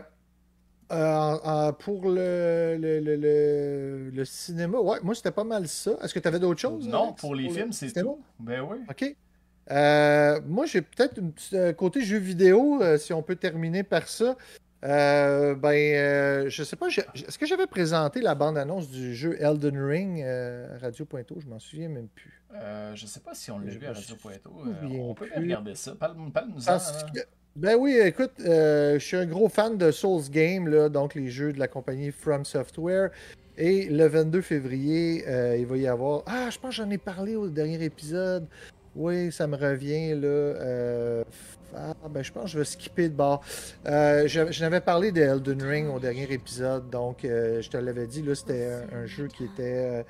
euh, 0.92 1.72
pour 1.72 2.02
le, 2.10 2.76
le, 2.78 3.00
le, 3.00 3.16
le- 3.16 4.10
le 4.10 4.24
cinéma, 4.26 4.78
ouais, 4.78 4.98
moi 5.02 5.14
c'était 5.14 5.30
pas 5.30 5.44
mal 5.44 5.66
ça. 5.66 5.92
Est-ce 6.02 6.12
que 6.12 6.18
tu 6.18 6.28
avais 6.28 6.38
d'autres 6.38 6.60
choses? 6.60 6.86
Non, 6.86 7.04
Alex, 7.04 7.20
pour 7.22 7.34
les 7.34 7.44
le 7.48 7.54
films, 7.54 7.72
c'est 7.72 7.92
tout. 7.92 8.20
Ben 8.38 8.60
oui. 8.60 8.76
OK. 8.90 9.16
Moi, 10.46 10.66
j'ai 10.66 10.82
peut-être 10.82 11.18
un 11.18 11.28
petit 11.30 11.56
côté 11.78 12.02
jeu 12.02 12.18
vidéo, 12.18 12.82
si 12.98 13.14
on 13.14 13.22
peut 13.22 13.36
terminer 13.36 13.82
par 13.84 14.06
ça. 14.06 14.36
Euh, 14.84 15.54
ben, 15.54 15.68
euh, 15.74 16.50
je 16.50 16.64
sais 16.64 16.74
pas, 16.76 16.88
est-ce 16.88 17.38
que 17.38 17.46
j'avais 17.46 17.68
présenté 17.68 18.20
la 18.20 18.34
bande-annonce 18.34 18.90
du 18.90 19.14
jeu 19.14 19.36
Elden 19.40 19.78
Ring 19.78 20.22
euh, 20.24 20.74
à 20.74 20.78
Radio 20.78 21.04
Pointo? 21.04 21.36
Je 21.38 21.46
m'en 21.46 21.60
souviens 21.60 21.88
même 21.88 22.08
plus. 22.08 22.42
Je 22.94 23.06
sais 23.06 23.20
pas 23.20 23.32
si 23.34 23.50
on 23.50 23.58
l'a 23.60 23.70
vu 23.70 23.86
à 23.86 23.92
Radio 23.92 24.16
Pointo. 24.16 24.50
on 25.00 25.14
peut 25.14 25.26
plus. 25.26 25.40
regarder 25.40 25.74
ça. 25.76 25.94
Parle- 25.94 26.16
hein. 27.02 27.06
que- 27.14 27.20
Ben 27.54 27.76
oui, 27.78 27.96
écoute, 28.02 28.32
je 28.38 28.98
suis 28.98 29.16
un 29.16 29.26
gros 29.26 29.48
fan 29.48 29.76
de 29.78 29.90
Souls 29.90 30.28
Game, 30.30 30.66
là, 30.68 30.88
donc 30.88 31.14
les 31.14 31.28
jeux 31.28 31.52
de 31.52 31.58
la 31.60 31.68
compagnie 31.68 32.10
From 32.10 32.44
Software. 32.44 33.10
Et 33.58 33.84
le 33.90 34.06
22 34.06 34.40
février, 34.40 35.24
il 35.58 35.66
va 35.66 35.76
y 35.76 35.86
avoir. 35.86 36.22
Ah, 36.26 36.48
je 36.50 36.58
pense 36.58 36.70
que 36.70 36.82
j'en 36.82 36.90
ai 36.90 36.98
parlé 36.98 37.36
au 37.36 37.48
dernier 37.48 37.82
épisode. 37.84 38.46
Oui, 38.96 39.30
ça 39.30 39.46
me 39.46 39.56
revient 39.56 40.14
là. 40.14 41.22
Ah, 41.74 41.94
ben 42.10 42.22
je 42.22 42.30
pense 42.32 42.44
que 42.44 42.50
je 42.50 42.58
vais 42.58 42.64
skipper 42.64 43.08
de 43.08 43.14
bord. 43.14 43.42
Euh, 43.86 44.24
je 44.26 44.50
je 44.52 44.60
n'avais 44.62 44.80
parlé 44.80 45.10
de 45.12 45.20
Elden 45.22 45.62
Ring 45.62 45.88
au 45.94 45.98
dernier 45.98 46.30
épisode, 46.32 46.90
donc 46.90 47.24
euh, 47.24 47.62
je 47.62 47.70
te 47.70 47.76
l'avais 47.78 48.06
dit, 48.06 48.22
là, 48.22 48.34
c'était 48.34 48.70
un, 48.92 48.98
un 48.98 49.06
jeu 49.06 49.28
qui 49.28 49.44
était. 49.44 49.62
euh, 49.62 50.02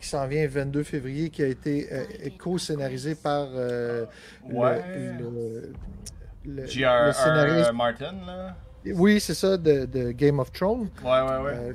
qui 0.00 0.06
s'en 0.08 0.26
vient 0.28 0.42
le 0.42 0.48
22 0.48 0.84
février, 0.84 1.30
qui 1.30 1.42
a 1.42 1.46
été 1.48 1.88
euh, 1.90 2.04
co-scénarisé 2.38 3.16
par 3.16 3.48
euh, 3.54 4.04
le- 4.48 4.54
Ouais. 4.54 4.82
le, 5.18 5.30
le- 5.30 5.72
le 6.44 6.66
J.R.R. 6.66 7.12
scénariste. 7.14 7.72
Martin, 7.72 8.14
là. 8.26 8.56
Oui, 8.94 9.18
c'est 9.20 9.34
ça, 9.34 9.56
de, 9.56 9.86
de 9.86 10.12
Game 10.12 10.38
of 10.38 10.52
Thrones. 10.52 10.88
Ouais, 11.02 11.10
ouais, 11.10 11.42
ouais. 11.44 11.72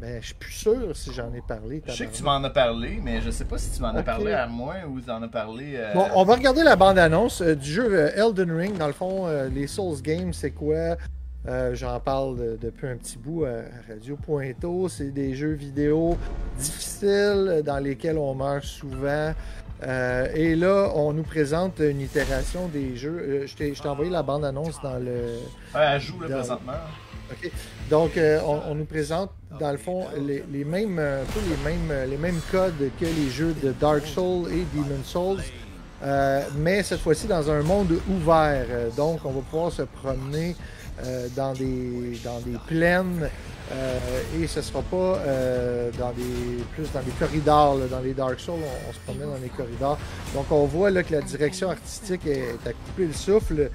Ben, 0.00 0.18
je 0.20 0.26
suis 0.26 0.34
plus 0.34 0.52
sûr 0.52 0.94
si 0.96 1.12
j'en 1.12 1.32
ai 1.34 1.40
parlé. 1.40 1.82
je 1.86 1.92
sais 1.92 2.06
que 2.06 2.14
tu 2.14 2.22
m'en 2.22 2.42
as 2.44 2.50
parlé, 2.50 3.00
mais 3.02 3.20
je 3.20 3.30
sais 3.30 3.44
pas 3.44 3.58
si 3.58 3.70
tu 3.74 3.82
m'en 3.82 3.88
as 3.88 4.02
parlé 4.02 4.32
à 4.32 4.46
moi 4.46 4.74
ou 4.88 5.00
tu 5.00 5.10
en 5.10 5.22
as 5.22 5.28
parlé. 5.28 5.72
euh, 5.76 5.92
Bon, 5.94 6.06
on 6.14 6.24
va 6.24 6.34
regarder 6.36 6.62
la 6.62 6.76
bande-annonce 6.76 7.40
euh, 7.42 7.54
du 7.56 7.68
jeu 7.70 7.88
euh, 7.92 8.10
Elden 8.28 8.50
Ring. 8.52 8.76
Dans 8.78 8.86
le 8.86 8.92
fond, 8.92 9.26
les 9.54 9.66
Souls 9.66 10.00
Games, 10.02 10.32
c'est 10.32 10.52
quoi? 10.52 10.96
J'en 11.72 11.98
parle 11.98 12.36
de- 12.36 12.58
depuis 12.60 12.88
un 12.88 12.96
petit 12.96 13.16
bout 13.16 13.44
à 13.46 13.62
Radio 13.90 14.16
Pointo. 14.16 14.86
C'est 14.88 15.10
des 15.10 15.34
jeux 15.34 15.52
vidéo 15.54 16.16
difficiles 16.58 17.62
dans 17.64 17.78
lesquels 17.78 18.18
on 18.18 18.34
meurt 18.34 18.64
souvent. 18.64 19.32
Et 20.34 20.54
là, 20.56 20.90
on 20.94 21.12
nous 21.12 21.22
présente 21.22 21.78
une 21.80 22.00
itération 22.02 22.68
des 22.68 22.96
jeux. 22.96 23.44
Je 23.46 23.54
t'ai 23.54 23.74
je 23.74 23.80
t'ai 23.80 23.88
envoyé 23.88 24.10
la 24.10 24.22
bande-annonce 24.22 24.80
dans 24.82 24.98
le. 24.98 25.38
Ouais, 25.74 25.86
elle 25.92 26.00
joue 26.00 26.20
là 26.20 26.28
Dans- 26.28 26.34
présentement. 26.38 26.72
OK? 27.30 27.50
Donc, 27.90 28.16
euh, 28.16 28.40
on, 28.44 28.60
on 28.70 28.74
nous 28.74 28.84
présente, 28.84 29.30
dans 29.60 29.70
le 29.72 29.78
fond, 29.78 30.06
les, 30.16 30.44
les 30.50 30.64
mêmes, 30.64 30.98
euh, 30.98 31.22
les 31.48 31.70
mêmes, 31.70 31.90
euh, 31.90 32.06
les 32.06 32.16
mêmes 32.16 32.40
codes 32.50 32.90
que 33.00 33.04
les 33.04 33.30
jeux 33.30 33.54
de 33.62 33.72
Dark 33.72 34.06
Souls 34.06 34.48
et 34.52 34.64
Demon 34.74 35.02
Souls, 35.04 35.40
euh, 36.02 36.42
mais 36.56 36.82
cette 36.82 37.00
fois-ci 37.00 37.26
dans 37.26 37.50
un 37.50 37.62
monde 37.62 37.92
ouvert. 38.08 38.66
Euh, 38.70 38.88
donc, 38.96 39.20
on 39.24 39.30
va 39.32 39.40
pouvoir 39.40 39.72
se 39.72 39.82
promener 39.82 40.54
euh, 41.04 41.28
dans, 41.36 41.52
des, 41.52 42.18
dans 42.24 42.40
des 42.40 42.56
plaines 42.66 43.28
et 44.40 44.46
ce 44.46 44.62
sera 44.62 44.80
pas 44.80 45.18
dans 45.98 46.10
des, 46.12 46.62
plus 46.74 46.90
dans 46.90 47.02
des 47.02 47.10
corridors. 47.18 47.76
là. 47.76 47.84
Dans 47.90 48.00
les 48.00 48.14
Dark 48.14 48.40
Souls, 48.40 48.54
on, 48.54 48.88
on 48.88 48.92
se 48.94 48.98
promène 49.00 49.28
dans 49.28 49.42
les 49.42 49.50
corridors. 49.50 49.98
Donc, 50.34 50.46
on 50.50 50.64
voit 50.64 50.90
là, 50.90 51.02
que 51.02 51.12
la 51.12 51.20
direction 51.20 51.68
artistique 51.70 52.26
est, 52.26 52.54
est 52.54 52.66
à 52.66 52.72
couper 52.72 53.06
le 53.06 53.12
souffle. 53.12 53.70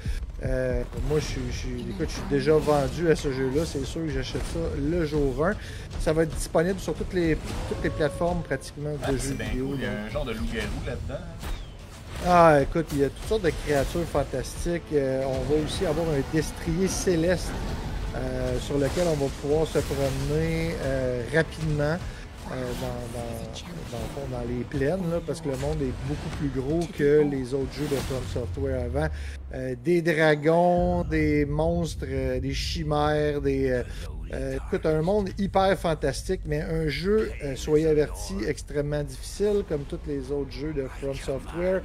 Euh, 0.46 0.84
moi, 1.08 1.20
je 1.20 1.26
suis, 1.26 1.42
je, 1.52 1.58
suis- 1.58 1.86
écoute, 1.90 2.08
je 2.10 2.14
suis 2.14 2.30
déjà 2.30 2.54
vendu 2.54 3.10
à 3.10 3.16
ce 3.16 3.32
jeu-là. 3.32 3.64
C'est 3.66 3.86
sûr 3.86 4.02
que 4.02 4.10
j'achète 4.10 4.42
ça 4.54 4.60
le 4.78 5.06
jour 5.06 5.46
1. 5.46 5.54
Ça 6.02 6.12
va 6.12 6.24
être 6.24 6.36
disponible 6.36 6.80
sur 6.80 6.94
toutes 6.94 7.14
les, 7.14 7.38
toutes 7.70 7.84
les 7.84 7.90
plateformes 7.90 8.42
pratiquement 8.44 8.92
de 8.92 8.98
Ah, 9.04 9.12
jeux 9.12 9.36
vidéo. 9.36 9.68
cool. 9.68 9.76
Il 9.78 9.84
y 9.84 9.86
a 9.86 9.92
un 10.06 10.10
genre 10.10 10.26
de 10.26 10.32
loup-garou 10.34 10.68
là-dedans. 10.86 11.24
Ah, 12.26 12.60
écoute, 12.62 12.88
il 12.94 13.00
y 13.00 13.04
a 13.06 13.10
toutes 13.10 13.28
sortes 13.28 13.44
de 13.44 13.52
créatures 13.66 14.04
fantastiques. 14.12 14.84
Euh, 14.94 15.24
on 15.26 15.54
va 15.54 15.62
aussi 15.66 15.86
avoir 15.86 16.08
un 16.08 16.36
destrier 16.36 16.88
céleste 16.88 17.52
euh, 18.16 18.60
sur 18.60 18.78
lequel 18.78 19.06
on 19.08 19.16
va 19.26 19.30
pouvoir 19.42 19.66
se 19.68 19.80
promener 19.80 20.76
rapidement 21.34 21.98
euh, 22.52 22.72
dans, 22.82 24.32
dans, 24.32 24.38
dans 24.38 24.48
les 24.48 24.64
plaines, 24.64 25.10
là, 25.12 25.20
parce 25.26 25.42
que 25.42 25.50
le 25.50 25.58
monde 25.58 25.82
est 25.82 25.94
beaucoup 26.08 26.30
plus 26.38 26.50
gros 26.50 26.82
que 26.98 27.22
les 27.30 27.54
autres 27.54 27.72
jeux 27.74 27.88
de 27.90 27.96
From 27.96 28.24
Software 28.34 28.86
avant. 28.86 29.08
Euh, 29.54 29.76
des 29.84 30.02
dragons, 30.02 31.04
des 31.04 31.46
monstres, 31.46 32.06
euh, 32.08 32.40
des 32.40 32.54
chimères, 32.54 33.42
des... 33.42 33.70
euh, 33.70 33.84
euh, 34.34 34.56
écoute, 34.56 34.86
un 34.88 35.02
monde 35.04 35.30
hyper 35.38 35.78
fantastique, 35.78 36.42
mais 36.46 36.60
un 36.62 36.88
jeu, 36.88 37.32
euh, 37.44 37.56
soyez 37.56 37.88
avertis, 37.88 38.38
extrêmement 38.48 39.04
difficile, 39.04 39.64
comme 39.70 39.84
tous 39.84 40.00
les 40.08 40.32
autres 40.32 40.52
jeux 40.52 40.74
de 40.74 40.88
From 41.00 41.14
Software, 41.14 41.82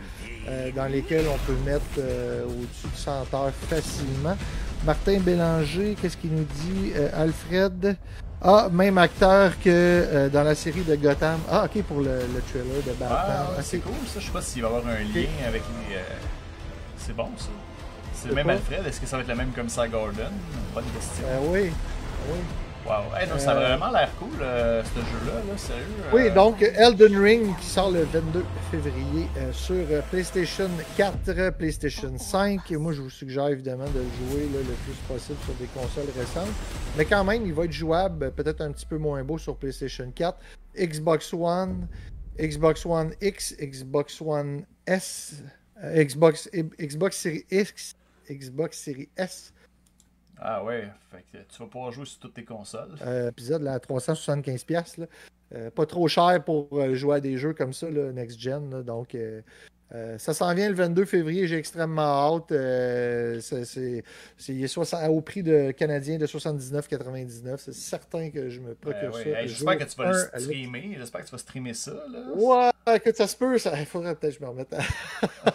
dans 0.75 0.87
lesquels 0.91 1.27
on 1.29 1.37
peut 1.47 1.59
mettre 1.67 1.85
au-dessus 2.47 2.87
de 2.87 2.97
100 2.97 3.35
heures 3.35 3.53
facilement. 3.53 4.37
Martin 4.87 5.19
Bélanger, 5.21 5.95
qu'est-ce 6.01 6.17
qu'il 6.17 6.31
nous 6.31 6.47
dit? 6.65 6.93
Alfred 7.13 7.97
Ah, 8.41 8.69
même 8.71 8.99
acteur 8.99 9.53
que 9.59 9.69
euh, 9.69 10.29
dans 10.29 10.45
la 10.45 10.55
série 10.55 10.83
de 10.83 10.95
Gotham. 10.95 11.41
Ah, 11.51 11.65
ok, 11.65 11.83
pour 11.83 11.99
le, 11.99 12.05
le 12.35 12.41
trailer 12.51 12.83
de 12.87 12.93
Batman. 12.93 13.09
Ah, 13.11 13.47
Ah, 13.59 13.63
c'est 13.63 13.79
cool 13.79 13.93
ça. 14.07 14.21
Je 14.21 14.27
sais 14.27 14.33
pas 14.33 14.41
s'il 14.43 14.63
va 14.63 14.69
y 14.69 14.71
avoir 14.73 14.87
un 14.87 14.99
lien 15.01 15.27
avec 15.47 15.63
les. 15.89 15.97
euh, 15.97 16.01
C'est 16.99 17.17
bon 17.17 17.29
ça. 17.37 17.47
C'est 18.15 18.29
le 18.29 18.35
même 18.35 18.47
pas? 18.47 18.53
Alfred. 18.53 18.87
Est-ce 18.87 19.01
que 19.01 19.07
ça 19.07 19.17
va 19.17 19.23
être 19.23 19.29
le 19.29 19.35
même 19.35 19.51
commissaire 19.51 19.89
Gordon? 19.89 20.31
Bonne 20.75 20.85
question. 20.85 21.25
Euh, 21.27 21.39
oui. 21.51 21.73
oui. 22.31 22.39
Wow. 22.89 23.15
Hey, 23.15 23.29
ça 23.39 23.53
a 23.53 23.57
euh, 23.57 23.77
vraiment 23.77 23.91
l'air 23.91 24.09
cool 24.19 24.31
euh, 24.41 24.83
ce 24.83 24.99
jeu-là, 24.99 25.35
là, 25.47 25.59
sérieux. 25.59 25.85
Oui, 26.11 26.29
euh, 26.29 26.35
donc 26.35 26.63
Elden 26.63 27.19
Ring 27.19 27.55
qui 27.59 27.67
sort 27.67 27.91
le 27.91 28.05
22 28.05 28.43
février 28.71 29.29
euh, 29.37 29.53
sur 29.53 29.85
PlayStation 30.05 30.71
4, 30.97 31.51
PlayStation 31.59 32.17
5. 32.17 32.73
Et 32.73 32.79
moi, 32.79 32.95
je 32.95 33.03
vous 33.03 33.11
suggère 33.11 33.49
évidemment 33.49 33.85
de 33.91 33.99
le 33.99 34.31
jouer 34.31 34.49
là, 34.55 34.61
le 34.61 34.75
plus 34.87 34.95
possible 35.07 35.37
sur 35.45 35.53
des 35.57 35.67
consoles 35.67 36.11
récentes. 36.19 36.49
Mais 36.97 37.05
quand 37.05 37.25
même, 37.25 37.45
il 37.45 37.53
va 37.53 37.67
être 37.67 37.73
jouable, 37.73 38.33
peut-être 38.33 38.63
un 38.63 38.73
petit 38.73 38.87
peu 38.87 38.97
moins 38.97 39.23
beau 39.23 39.37
sur 39.37 39.55
PlayStation 39.57 40.11
4, 40.11 40.39
Xbox 40.79 41.35
One, 41.35 41.89
Xbox 42.41 42.87
One 42.87 43.13
X, 43.21 43.55
Xbox 43.61 44.19
One 44.23 44.65
S, 44.87 45.43
Xbox, 45.95 46.49
Xbox 46.81 47.19
Series 47.19 47.45
X, 47.51 47.95
Xbox 48.31 48.79
Series 48.79 49.11
S. 49.19 49.53
Ah 50.41 50.63
ouais, 50.63 50.89
fait 51.11 51.25
que 51.33 51.39
tu 51.49 51.59
vas 51.63 51.69
pouvoir 51.69 51.93
jouer 51.93 52.07
sur 52.07 52.21
toutes 52.21 52.35
tes 52.35 52.45
consoles. 52.45 52.95
Euh, 53.03 53.31
épisode 53.31 53.67
à 53.67 53.79
375$. 53.79 54.65
piastres, 54.65 55.01
là. 55.01 55.07
Euh, 55.55 55.71
pas 55.71 55.87
trop 55.87 56.07
cher 56.09 56.45
pour 56.45 56.69
euh, 56.73 56.95
jouer 56.95 57.17
à 57.17 57.21
des 57.21 57.39
jeux 57.39 57.55
comme 57.55 57.73
ça, 57.73 57.91
là, 57.91 58.13
Next 58.13 58.39
Gen. 58.39 58.71
là. 58.71 58.83
donc, 58.83 59.17
euh, 59.93 60.15
euh, 60.15 60.19
ça 60.19 60.35
s'en 60.35 60.53
vient 60.55 60.69
le 60.69 60.75
22 60.75 61.05
février. 61.07 61.47
J'ai 61.47 61.57
extrêmement 61.57 62.03
hâte. 62.37 62.53
Euh, 62.53 63.41
c'est, 63.41 63.65
c'est- 63.65 64.03
c'est- 64.37 64.53
il 64.55 64.63
est 64.65 65.09
au 65.09 65.21
prix 65.21 65.43
de 65.43 65.71
canadien 65.71 66.19
de 66.19 66.27
79,99. 66.27 67.61
C'est 67.61 67.75
certain 67.75 68.31
que 68.31 68.49
je 68.51 68.61
me 68.61 68.69
Ben 68.69 68.77
procure 68.93 69.15
ouais. 69.15 69.25
ça. 69.33 69.41
Hey, 69.43 69.49
J'espère 69.49 69.79
que 69.79 69.85
tu 69.85 69.97
vas 69.97 70.13
le 70.13 70.41
streamer. 70.41 70.95
J'espère 70.99 71.21
que 71.23 71.27
tu 71.27 71.33
vas 71.33 71.39
streamer 71.39 71.75
ça. 71.75 71.93
Là. 71.93 72.19
Ouais, 72.35 72.97
écoute, 72.97 73.17
ça 73.17 73.27
se 73.27 73.37
peut. 73.37 73.57
Ça... 73.59 73.73
Il 73.79 73.87
faudrait 73.87 74.15
peut-être 74.15 74.35
que 74.35 74.41
je 74.41 74.45
me 74.45 74.51
remette 74.51 74.73
à... 74.73 74.79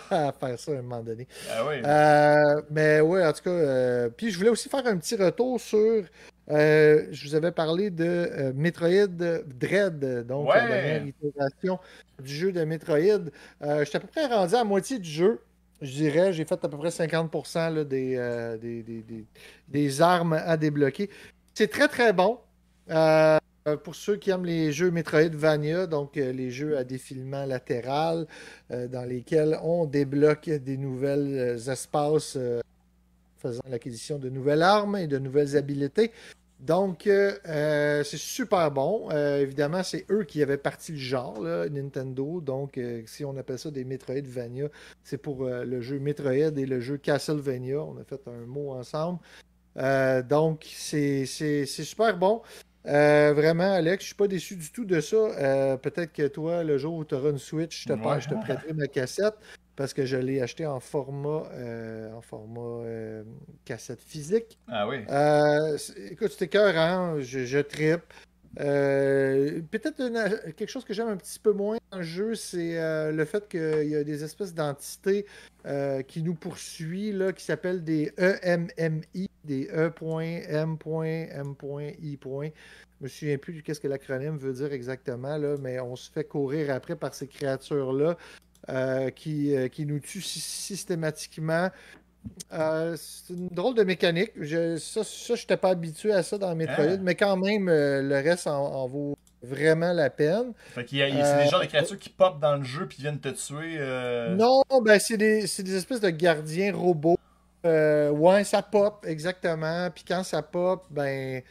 à 0.28 0.32
faire 0.32 0.60
ça 0.60 0.72
à 0.72 0.76
un 0.76 0.82
moment 0.82 1.02
donné. 1.04 1.28
Ah 1.52 1.66
oui. 1.68 1.76
Euh, 1.86 2.62
mais 2.72 3.00
oui, 3.02 3.24
en 3.24 3.34
tout 3.34 3.44
cas. 3.44 3.50
euh, 3.50 4.10
Puis 4.10 4.32
je 4.32 4.38
voulais 4.38 4.50
aussi 4.50 4.68
faire 4.70 4.86
un 4.88 4.98
petit 4.98 5.16
retour 5.16 5.60
sur. 5.60 6.04
euh, 6.52 7.06
je 7.12 7.28
vous 7.28 7.36
avais 7.36 7.52
parlé 7.52 7.90
de 7.90 8.04
euh, 8.06 8.52
Metroid 8.56 9.08
Dread, 9.46 10.26
donc 10.28 10.50
Ouais. 10.50 10.56
la 10.58 10.68
dernière 10.68 11.06
itération 11.08 11.80
du 12.22 12.34
jeu 12.34 12.52
de 12.52 12.64
Metroid. 12.64 12.98
Euh, 13.62 13.84
J'étais 13.86 13.98
à 13.98 14.00
peu 14.00 14.08
près 14.08 14.26
rendu 14.28 14.56
à 14.56 14.64
moitié 14.64 15.00
du 15.00 15.10
jeu. 15.10 15.42
Je 15.82 15.92
dirais, 15.92 16.32
j'ai 16.34 16.46
fait 16.46 16.54
à 16.64 16.70
peu 16.70 16.78
près 16.78 16.90
50% 16.92 17.70
là, 17.74 17.84
des, 17.84 18.16
euh, 18.16 18.58
des, 18.58 18.84
des- 18.84 19.02
des- 19.02 19.26
des 19.68 20.02
armes 20.02 20.34
à 20.34 20.56
débloquer. 20.58 21.10
C'est 21.54 21.68
très 21.70 21.88
très 21.88 22.14
bon. 22.14 22.40
Euh, 22.90 23.38
pour 23.84 23.96
ceux 23.96 24.18
qui 24.18 24.30
aiment 24.30 24.46
les 24.46 24.72
jeux 24.74 24.92
Metroidvania, 24.92 25.88
donc 25.88 26.18
euh, 26.18 26.32
les 26.34 26.52
jeux 26.52 26.78
à 26.78 26.84
défilement 26.84 27.46
latéral, 27.46 28.28
dans 28.70 29.08
lesquels 29.08 29.58
on 29.64 29.86
débloque 29.86 30.50
des 30.50 30.78
nouvelles 30.78 31.58
espaces 31.70 32.38
faisant 33.38 33.62
l'acquisition 33.70 34.20
de 34.20 34.30
nouvelles 34.30 34.62
armes 34.64 34.96
et 34.98 35.08
de 35.08 35.18
nouvelles 35.18 35.56
habiletés. 35.58 36.12
Donc, 36.66 37.08
euh, 37.08 37.34
euh, 37.48 38.04
c'est 38.06 38.18
super 38.18 38.72
bon. 38.72 39.10
Euh, 39.12 39.42
évidemment, 39.42 39.84
c'est 39.84 40.06
eux 40.10 40.24
qui 40.24 40.42
avaient 40.42 40.58
parti 40.58 40.94
le 40.94 40.98
genre, 40.98 41.42
là, 41.42 41.68
Nintendo. 41.68 42.40
Donc, 42.40 42.78
euh, 42.78 43.04
si 43.06 43.26
on 43.26 43.36
appelle 43.36 43.60
ça 43.60 43.70
des 43.70 43.84
Metroidvania, 43.84 44.70
c'est 45.04 45.18
pour 45.18 45.44
le 45.46 45.82
jeu 45.82 46.00
Metroid 46.00 46.32
et 46.58 46.66
le 46.66 46.80
jeu 46.80 46.98
Castlevania. 46.98 47.84
On 47.84 47.98
a 47.98 48.04
fait 48.06 48.22
un 48.28 48.46
mot 48.46 48.72
ensemble. 48.72 49.20
Donc, 50.30 50.66
c'est 50.74 51.26
super 51.66 52.18
bon. 52.18 52.42
Vraiment, 52.86 53.74
Alex, 53.74 54.04
je 54.04 54.08
suis 54.08 54.16
pas 54.16 54.28
déçu 54.30 54.56
du 54.56 54.72
tout 54.72 54.86
de 54.86 55.02
ça. 55.02 55.78
Peut-être 55.82 56.14
que 56.14 56.28
toi, 56.28 56.64
le 56.64 56.78
jour 56.78 56.96
où 56.96 57.04
tu 57.04 57.16
auras 57.16 57.32
une 57.32 57.40
Switch, 57.40 57.84
je 57.84 57.90
te, 57.90 57.94
Ouais. 57.94 58.22
je 58.22 58.30
te 58.30 58.36
prêterai 58.36 58.74
ma 58.74 58.88
cassette 58.88 59.36
parce 59.76 59.94
que 59.94 60.06
je 60.06 60.18
l'ai 60.18 60.42
acheté 60.42 60.66
en 60.66 60.80
format, 60.80 61.48
euh, 61.54 62.14
en 62.14 62.22
format 62.22 62.86
euh, 62.86 63.24
cassette 63.66 64.02
physique. 64.02 64.60
Ah 64.68 64.88
oui. 64.88 64.98
Euh, 65.10 65.78
écoute, 66.10 66.32
c'était 66.32 66.48
cœur, 66.48 66.78
hein? 66.78 67.16
Je, 67.20 67.46
je 67.46 67.60
trippe. 67.60 68.02
Euh, 68.60 69.62
Peut-être 69.72 69.98
quelque 70.56 70.70
chose 70.70 70.86
que 70.86 70.94
j'aime 70.94 71.08
un 71.08 71.18
petit 71.18 71.40
peu 71.40 71.54
moins 71.54 71.78
dans 71.92 71.98
le 71.98 72.04
jeu, 72.04 72.36
c'est 72.36 72.76
le 73.12 73.26
fait 73.26 73.48
qu'il 73.48 73.90
y 73.90 73.96
a 73.96 74.04
des 74.04 74.24
espèces 74.24 74.54
d'entités 74.54 75.26
qui 76.08 76.22
nous 76.22 76.36
poursuivent, 76.36 77.18
là, 77.18 77.34
qui 77.34 77.44
s'appellent 77.44 77.84
des 77.84 78.14
EMMI, 78.18 79.28
des 79.44 79.70
E.M.M.I. 79.74 81.00
Je 83.00 83.04
me 83.04 83.08
souviens 83.10 83.38
plus 83.38 83.54
de 83.54 83.62
qu'est-ce 83.62 83.80
que 83.80 83.88
l'acronyme 83.88 84.38
veut 84.38 84.54
dire 84.54 84.72
exactement, 84.72 85.38
là, 85.38 85.58
mais 85.60 85.80
on 85.80 85.96
se 85.96 86.12
fait 86.12 86.24
courir 86.24 86.70
après 86.74 86.96
par 86.96 87.16
ces 87.16 87.28
créatures-là 87.28 88.18
euh, 88.70 89.10
qui, 89.10 89.56
euh, 89.56 89.68
qui 89.68 89.86
nous 89.86 90.00
sy- 90.04 90.40
systématiquement. 90.40 91.70
Euh, 92.54 92.96
c'est 92.98 93.34
une 93.34 93.50
drôle 93.50 93.76
de 93.76 93.84
mécanique. 93.84 94.32
Je, 94.40 94.78
ça, 94.78 95.04
ça 95.04 95.36
je 95.36 95.42
n'étais 95.42 95.58
pas 95.58 95.70
habitué 95.70 96.14
à 96.14 96.24
ça 96.24 96.38
dans 96.38 96.56
Metroid, 96.56 96.86
Ah. 96.94 96.98
mais 97.02 97.16
quand 97.16 97.36
même, 97.36 97.68
le 97.68 98.16
reste 98.24 98.48
en, 98.48 98.54
en 98.66 98.88
vaut 98.88 99.18
vraiment 99.42 99.92
la 99.92 100.10
peine. 100.10 100.54
Fait 100.74 100.86
qu'il 100.86 101.00
y 101.00 101.02
a, 101.02 101.10
il 101.10 101.18
y 101.18 101.22
a- 101.22 101.26
c'est 101.26 101.44
des 101.44 101.50
genres 101.50 101.60
de 101.60 101.66
créatures 101.66 102.00
qui 102.00 102.10
pop 102.10 102.40
dans 102.40 102.56
le 102.56 102.64
jeu 102.64 102.88
puis 102.88 103.00
viennent 103.02 103.20
te 103.20 103.28
tuer. 103.30 103.76
euh, 103.78 104.36
Non, 104.36 104.62
ben 104.84 104.98
c'est 105.00 105.18
des, 105.18 105.48
c'est 105.48 105.64
des 105.64 105.76
espèces 105.76 106.00
de 106.00 106.10
gardiens 106.10 106.74
robots. 106.74 107.18
Euh, 107.66 108.10
ouais, 108.10 108.44
ça 108.46 108.62
pop, 108.62 109.06
exactement. 109.08 109.90
Puis 109.94 110.04
quand 110.08 110.24
ça 110.24 110.42
pop, 110.42 110.86
ben 110.90 111.42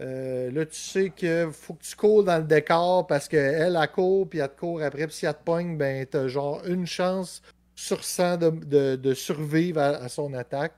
euh, 0.00 0.50
là, 0.50 0.66
tu 0.66 0.76
sais 0.76 1.10
que 1.10 1.48
faut 1.52 1.74
que 1.74 1.84
tu 1.84 1.94
cours 1.94 2.24
dans 2.24 2.38
le 2.38 2.44
décor 2.44 3.06
parce 3.06 3.28
qu'elle, 3.28 3.76
elle 3.76 3.88
court, 3.92 4.28
puis 4.28 4.40
elle 4.40 4.48
te 4.48 4.58
court 4.58 4.82
après. 4.82 5.06
Puis 5.06 5.16
si 5.16 5.26
elle 5.26 5.34
te 5.34 5.44
pogne, 5.44 5.76
ben 5.76 6.04
t'as 6.06 6.26
genre 6.26 6.64
une 6.66 6.86
chance 6.86 7.42
sur 7.76 8.02
100 8.04 8.38
de, 8.38 9.14
survivre 9.14 9.80
à, 9.80 10.08
son 10.08 10.34
attaque. 10.34 10.74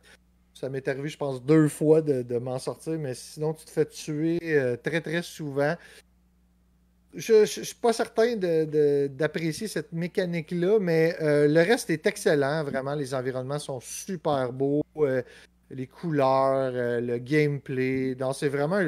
Ça 0.55 0.69
m'est 0.69 0.87
arrivé, 0.89 1.09
je 1.09 1.19
pense, 1.19 1.43
deux 1.43 1.69
fois 1.69 2.01
de, 2.03 2.39
m'en 2.39 2.59
sortir, 2.59 2.99
mais 2.99 3.14
sinon, 3.14 3.53
tu 3.55 3.64
te 3.64 3.71
fais 3.71 3.85
tuer 3.87 4.39
euh, 4.43 4.77
très, 4.77 5.01
très 5.01 5.23
souvent. 5.23 5.77
Je 7.14 7.33
ne 7.41 7.45
suis 7.47 7.75
pas 7.75 7.95
certain 7.95 8.37
d'apprécier 8.37 9.69
cette 9.69 9.93
mécanique-là, 9.93 10.79
mais 10.79 11.17
euh, 11.23 11.49
le 11.49 11.61
reste 11.61 11.89
est 11.89 12.07
excellent. 12.07 12.64
Vraiment, 12.64 12.95
les 12.95 13.14
environnements 13.14 13.59
sont 13.59 13.81
super 13.81 14.53
beaux. 14.53 14.83
Les 15.71 15.87
couleurs, 15.87 16.73
euh, 16.75 17.01
le 17.01 17.19
gameplay. 17.19 18.14
Donc, 18.14 18.35
c'est 18.37 18.49
vraiment. 18.49 18.81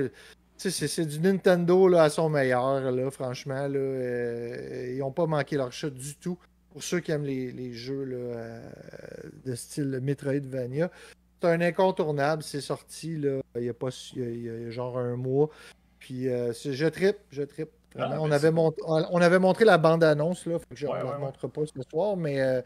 C'est 0.57 1.07
du 1.07 1.21
Nintendo 1.21 1.87
là, 1.87 2.03
à 2.05 2.11
son 2.11 2.29
meilleur, 2.29 2.91
là, 2.91 3.11
franchement. 3.11 3.69
Là, 3.69 3.79
euh, 3.79 4.93
ils 4.93 4.99
n'ont 4.99 5.13
pas 5.13 5.27
manqué 5.27 5.57
leur 5.57 5.73
shot 5.73 5.91
du 5.91 6.17
tout. 6.17 6.37
Pour 6.73 6.83
ceux 6.83 7.01
qui 7.01 7.13
aiment 7.13 7.25
les, 7.25 7.53
les 7.53 7.73
jeux 7.73 8.05
là, 8.05 8.17
euh, 8.17 8.71
de 9.45 9.55
style 9.55 10.01
Metroidvania, 10.03 10.91
c'est 11.41 11.49
un 11.49 11.61
incontournable. 11.61 12.43
C'est 12.43 12.61
sorti 12.61 13.17
là, 13.17 13.41
il 13.57 13.65
y 13.65 13.69
a 13.69 13.75
pas 13.75 13.89
y 14.17 14.23
a- 14.23 14.29
il 14.29 14.43
y 14.43 14.49
a, 14.49 14.71
genre 14.71 14.99
un 14.99 15.17
mois. 15.17 15.49
Puis 16.01 16.25
je 16.25 16.89
trippe, 16.89 17.19
je 17.31 17.43
trippe. 17.43 17.71
Ah, 17.97 18.19
on, 18.21 18.25
ben, 18.29 18.33
avait 18.33 18.39
c'est- 18.49 18.51
mont- 18.51 18.73
on 18.87 19.21
avait 19.21 19.39
montré 19.39 19.65
la 19.65 19.79
bande-annonce, 19.79 20.47
là. 20.47 20.59
Fait 20.59 20.67
que 20.71 20.77
je 20.77 20.87
ne 20.87 20.93
Ouais, 20.93 20.99
la 20.99 21.05
ouais, 21.07 21.13
ouais. 21.13 21.19
montre 21.19 21.49
pas 21.49 21.63
ce 21.65 21.83
soir, 21.91 22.17
mais, 22.17 22.41
euh, 22.41 22.61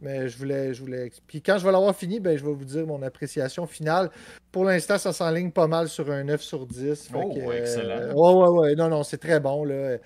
mais 0.00 0.28
je 0.28 0.36
voulais. 0.36 0.74
Je 0.74 0.80
voulais... 0.80 1.10
Puis 1.26 1.40
quand 1.42 1.58
je 1.58 1.64
vais 1.64 1.72
l'avoir 1.72 1.94
fini, 1.94 2.18
ben, 2.20 2.36
je 2.36 2.44
vais 2.44 2.52
vous 2.52 2.64
dire 2.64 2.86
mon 2.86 3.00
appréciation 3.02 3.66
finale. 3.66 4.10
Pour 4.50 4.64
l'instant, 4.64 4.98
ça 4.98 5.12
s'enligne 5.12 5.52
pas 5.52 5.66
mal 5.68 5.88
sur 5.88 6.10
un 6.10 6.24
9 6.24 6.42
sur 6.42 6.66
10. 6.66 7.08
Fait 7.08 7.14
Oh, 7.16 7.32
que, 7.32 7.38
euh, 7.40 7.58
excellent. 7.60 8.14
ouais, 8.14 8.34
ouais, 8.34 8.58
ouais. 8.60 8.74
Non, 8.74 8.88
non, 8.88 9.02
c'est 9.04 9.18
très 9.18 9.40
bon. 9.40 9.64
Là. 9.64 9.74
Euh, 9.74 9.98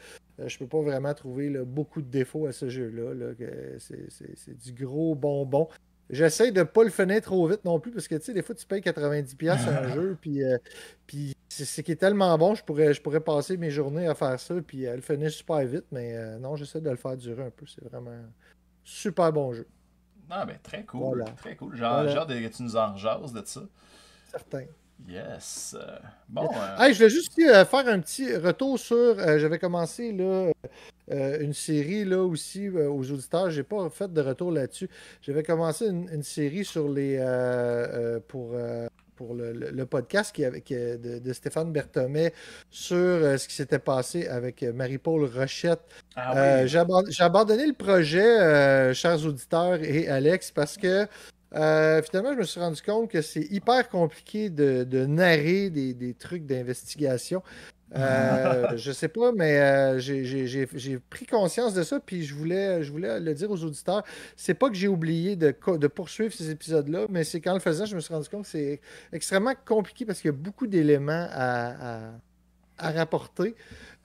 Je 0.46 0.56
peux 0.56 0.68
pas 0.68 0.80
vraiment 0.80 1.12
trouver 1.14 1.48
là, 1.50 1.64
beaucoup 1.64 2.00
de 2.00 2.06
défauts 2.08 2.46
à 2.46 2.52
ce 2.52 2.68
jeu-là. 2.68 3.12
là, 3.12 3.32
c'est 3.78 4.56
du 4.56 4.72
gros 4.72 5.16
bonbon. 5.16 5.66
J'essaie 6.11 6.52
de 6.52 6.62
pas 6.62 6.84
le 6.84 6.90
finir 6.90 7.20
trop 7.20 7.46
vite 7.46 7.64
non 7.64 7.78
plus 7.80 7.92
parce 7.92 8.09
que 8.09 8.14
tu 8.14 8.24
sais, 8.24 8.32
des 8.32 8.42
fois 8.42 8.54
tu 8.54 8.64
payes 8.66 8.80
90$ 8.80 9.59
sur 9.59 9.68
un 9.68 9.88
jeu, 9.94 10.16
puis, 10.20 10.42
euh, 10.42 10.56
puis 11.06 11.34
c'est 11.48 11.82
qui 11.82 11.92
est 11.92 11.96
tellement 11.96 12.36
bon, 12.38 12.54
je 12.54 12.64
pourrais, 12.64 12.94
je 12.94 13.02
pourrais 13.02 13.20
passer 13.20 13.56
mes 13.56 13.70
journées 13.70 14.06
à 14.06 14.14
faire 14.14 14.38
ça, 14.40 14.54
puis 14.66 14.86
à 14.86 14.94
le 14.96 15.02
finir 15.02 15.30
super 15.30 15.59
vite, 15.66 15.84
mais 15.92 16.14
euh, 16.16 16.38
non, 16.38 16.56
j'essaie 16.56 16.80
de 16.80 16.88
le 16.90 16.96
faire 16.96 17.16
durer 17.16 17.44
un 17.44 17.50
peu. 17.50 17.66
C'est 17.66 17.84
vraiment 17.84 18.11
un 18.11 18.30
super 18.84 19.32
bon 19.32 19.52
jeu, 19.52 19.66
Ah, 20.30 20.46
ben 20.46 20.56
très 20.62 20.84
cool. 20.84 21.00
Voilà. 21.00 21.24
Très 21.36 21.56
cool. 21.56 21.76
Genre, 21.76 21.92
Voilà. 21.92 22.11
genre 22.14 22.26
de, 22.26 22.34
tu 22.48 22.62
nous 22.62 22.76
en 22.76 22.92
rejases 22.94 23.32
de 23.32 23.42
ça. 23.44 23.62
certain. 24.30 24.64
Yes. 25.07 25.76
Euh, 25.78 25.96
bon. 26.28 26.49
euh, 26.55 26.76
Hey, 26.82 26.92
je 26.92 26.99
voulais 26.99 27.11
juste 27.11 27.38
euh, 27.38 27.64
faire 27.64 27.86
un 27.88 28.01
petit 28.01 28.34
retour 28.36 28.78
sur. 28.78 28.96
euh, 28.96 29.38
J'avais 29.38 29.59
commencé 29.59 30.12
là, 30.12 30.51
une 31.40 31.53
série 31.55 32.05
là 32.05 32.22
aussi 32.22 32.68
aux 32.68 33.11
auditeurs. 33.12 33.51
J'ai 33.51 33.62
pas 33.62 33.88
fait 33.90 34.12
de 34.12 34.20
retour 34.20 34.51
là-dessus. 34.53 34.88
J'avais 35.22 35.42
commencé 35.42 35.86
une, 35.86 36.09
une 36.12 36.22
série 36.22 36.64
sur 36.64 36.88
les 36.88 37.16
pour. 38.28 38.55
pour 39.16 39.34
le, 39.34 39.53
le- 39.53 39.70
le 39.70 39.84
podcast 39.86 40.32
qui 40.32 40.44
qui- 40.62 40.74
de, 40.76 41.18
de 41.18 41.32
Stéphane 41.32 41.72
Berthomé 41.72 42.32
sur 42.70 42.94
euh, 42.96 43.36
ce 43.36 43.49
qui 43.49 43.55
s'était 43.57 43.80
passé 43.80 44.28
avec 44.28 44.62
Marie-Paul 44.62 45.24
Rochette 45.24 45.80
ah 46.14 46.61
oui. 46.62 46.68
j'ai 46.68 46.78
aban- 46.78 47.11
j'ai 47.11 47.24
abandonné 47.24 47.66
le 47.66 47.72
projet, 47.72 48.22
euh, 48.40 48.94
chers 48.94 49.24
auditeurs 49.26 49.82
et 49.82 50.07
Alex, 50.09 50.53
parce 50.53 50.76
que 50.76 51.09
euh, 51.55 52.03
finalement, 52.03 52.32
je 52.34 52.38
me 52.38 52.44
suis 52.44 52.61
rendu 52.61 52.80
compte 52.82 53.11
que 53.11 53.22
c'est 53.22 53.46
hyper 53.51 53.88
compliqué 53.88 54.51
de, 54.51 54.84
de 54.84 55.07
narrer 55.07 55.70
des, 55.70 55.94
des 55.94 56.14
trucs 56.14 56.44
d'investigation. 56.46 57.42
Euh, 57.96 58.72
je 58.76 58.92
sais 58.92 59.09
pas, 59.09 59.32
mais 59.32 59.59
euh, 59.61 59.99
j'ai- 59.99 60.99
pris 61.09 61.24
conscience 61.24 61.72
de 61.72 61.82
ça, 61.82 62.01
puis 62.01 62.22
je 62.22 62.34
voulais, 62.34 62.82
je 62.82 62.90
voulais 62.92 63.18
le 63.18 63.32
dire 63.34 63.51
aux 63.51 63.64
auditeurs. 63.64 64.05
C'est 64.36 64.53
pas 64.55 64.68
que 64.68 64.74
j'ai 64.74 64.88
oublié 64.88 65.36
de, 65.36 65.53
poursuivre 65.88 66.34
ces 66.34 66.51
épisodes-là, 66.51 67.07
mais 67.09 67.24
c'est 67.24 67.40
qu'en 67.40 67.55
le 67.55 67.61
faisant, 67.61 67.86
je 67.86 67.96
me 67.96 68.01
suis 68.01 68.12
rendu 68.12 68.28
compte 68.28 68.42
que 68.42 68.49
c'est 68.51 68.80
extrêmement 69.12 69.55
compliqué 69.64 70.05
parce 70.05 70.20
qu'il 70.20 70.28
y 70.28 70.34
a 70.34 70.36
beaucoup 70.36 70.66
d'éléments 70.66 71.28
à, 71.30 72.09
à- 72.09 72.12
à 72.80 72.90
rapporter. 72.92 73.57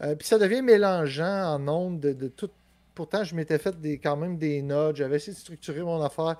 Euh, 0.01 0.15
puis 0.15 0.27
ça 0.27 0.39
devient 0.39 0.61
mélangeant 0.63 1.53
en 1.53 1.59
nombre 1.59 1.99
de, 1.99 2.13
de 2.13 2.27
tout. 2.27 2.49
Pourtant, 2.95 3.23
je 3.23 3.35
m'étais 3.35 3.57
fait 3.59 3.79
des, 3.79 3.97
quand 3.99 4.15
même 4.17 4.37
des 4.37 4.61
notes, 4.61 4.95
j'avais 4.95 5.17
essayé 5.17 5.33
de 5.33 5.37
structurer 5.39 5.81
mon 5.81 6.01
affaire. 6.01 6.37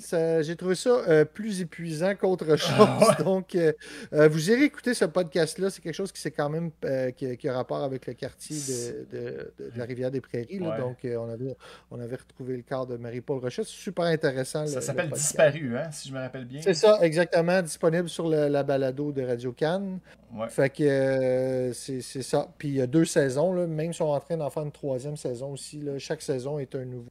J'ai 0.00 0.54
trouvé 0.56 0.74
ça 0.76 0.90
euh, 1.08 1.24
plus 1.24 1.60
épuisant 1.60 2.14
qu'autre 2.14 2.56
chose. 2.56 2.70
Ah 2.78 2.98
ouais. 3.18 3.24
Donc, 3.24 3.54
euh, 3.54 3.72
euh, 4.12 4.28
vous 4.28 4.50
irez 4.50 4.64
écouter 4.64 4.94
ce 4.94 5.04
podcast-là. 5.04 5.70
C'est 5.70 5.80
quelque 5.82 5.94
chose 5.94 6.12
qui, 6.12 6.20
c'est 6.20 6.30
quand 6.30 6.48
même, 6.48 6.70
euh, 6.84 7.10
qui, 7.10 7.36
qui 7.36 7.48
a 7.48 7.54
rapport 7.54 7.82
avec 7.82 8.06
le 8.06 8.14
quartier 8.14 8.56
de, 8.56 9.16
de- 9.16 9.52
de- 9.58 9.70
de 9.70 9.78
la 9.78 9.84
Rivière-des-Prairies. 9.84 10.58
là. 10.60 10.70
Ouais. 10.70 10.78
Donc, 10.78 11.04
euh, 11.04 11.16
on, 11.16 11.28
avait, 11.28 11.56
on 11.90 12.00
avait 12.00 12.16
retrouvé 12.16 12.56
le 12.56 12.62
corps 12.62 12.86
de 12.86 12.96
Marie-Paul 12.96 13.38
Rochette. 13.40 13.66
Super 13.66 14.04
intéressant. 14.06 14.62
le- 14.62 14.68
Ça 14.68 14.76
le 14.76 14.80
s'appelle. 14.82 15.10
Disparu, 15.10 15.76
hein, 15.76 15.90
si 15.90 16.08
je 16.08 16.14
me 16.14 16.20
rappelle 16.20 16.44
bien. 16.44 16.60
C'est 16.62 16.74
ça, 16.74 16.98
exactement. 17.02 17.60
Disponible 17.62 18.08
sur 18.08 18.28
le- 18.28 18.48
la 18.48 18.62
balado 18.62 19.10
de 19.12 19.22
Radio 19.22 19.52
Cannes. 19.52 19.98
Ouais. 20.34 20.48
Fait 20.48 20.70
que 20.70 21.70
c'est 21.74 22.00
c'est 22.02 22.22
ça. 22.22 22.48
Puis 22.58 22.68
il 22.68 22.74
y 22.74 22.80
a 22.82 22.86
deux 22.86 23.04
saisons, 23.06 23.52
là. 23.52 23.66
même 23.66 23.92
si 23.92 24.02
on 24.02 24.12
est 24.12 24.16
en 24.16 24.20
train 24.20 24.36
d'en 24.36 24.50
faire 24.50 24.62
une 24.62 24.72
troisième 24.72 25.16
saison 25.16 25.52
aussi. 25.52 25.80
Là. 25.80 25.98
Chaque 25.98 26.20
saison 26.22 26.58
est 26.58 26.74
un 26.74 26.84
nouveau, 26.84 27.08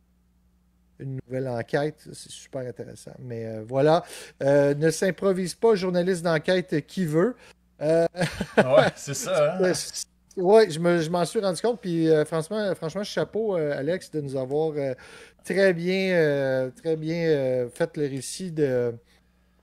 une 1.00 1.20
nouvelle 1.28 1.48
enquête. 1.48 1.96
C'est 2.14 2.32
super 2.32 2.62
intéressant. 2.62 3.12
Mais 3.20 3.46
euh, 3.46 3.64
voilà. 3.68 4.04
Euh, 4.44 4.74
ne 4.74 4.90
s'improvise 4.90 5.54
pas 5.56 5.76
journaliste 5.76 6.24
d'enquête 6.24 6.86
qui 6.88 7.06
veut. 7.06 7.36
Euh, 7.82 8.06
Ouais, 8.58 8.88
c'est 8.96 9.14
ça. 9.14 9.56
Hein? 9.60 9.74
c'est 9.74 10.06
ouais, 10.38 10.70
je, 10.70 10.80
me, 10.80 11.08
m'en 11.10 11.26
suis 11.26 11.40
rendu 11.40 11.62
compte. 11.62 11.80
Puis 11.82 12.10
euh, 12.10 12.26
franchement, 12.26 12.74
franchement, 12.76 13.04
chapeau, 13.04 13.58
euh, 13.58 13.78
Alex, 13.78 14.10
de 14.12 14.22
nous 14.22 14.36
avoir 14.36 14.74
euh, 14.78 14.94
très 15.44 15.74
bien, 15.74 16.14
euh, 16.16 16.70
très 16.72 16.96
bien 16.96 17.16
euh, 17.30 17.70
fait 17.70 17.96
le 17.98 18.04
récit 18.08 18.52
de, 18.52 18.94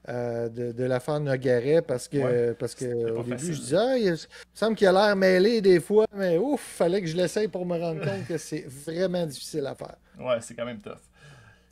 euh, 0.08 0.48
de, 0.48 0.72
de 0.72 0.84
l'affaire 0.84 1.18
Nogaret 1.20 1.82
parce 1.82 2.08
que, 2.08 2.18
Ouais, 2.18 2.54
parce 2.54 2.74
que 2.74 2.84
au 3.10 3.22
début, 3.22 3.38
facile. 3.38 3.54
je 3.54 3.60
disais, 3.60 3.76
ah, 3.78 3.96
il, 3.98 4.04
il 4.06 4.10
me 4.12 4.16
semble 4.54 4.76
qu'il 4.76 4.86
a 4.86 4.92
l'air 4.92 5.16
mêlé 5.16 5.60
des 5.60 5.80
fois, 5.80 6.06
mais 6.14 6.36
ouf, 6.38 6.60
fallait 6.60 7.00
que 7.00 7.06
je 7.06 7.16
l'essaye 7.16 7.48
pour 7.48 7.64
me 7.66 7.78
rendre 7.78 8.00
compte 8.04 8.26
que 8.26 8.36
c'est 8.38 8.64
vraiment 8.68 9.26
difficile 9.26 9.66
à 9.66 9.74
faire. 9.74 9.96
Ouais, 10.20 10.36
c'est 10.40 10.54
quand 10.54 10.64
même 10.66 10.80
tough. 10.80 11.00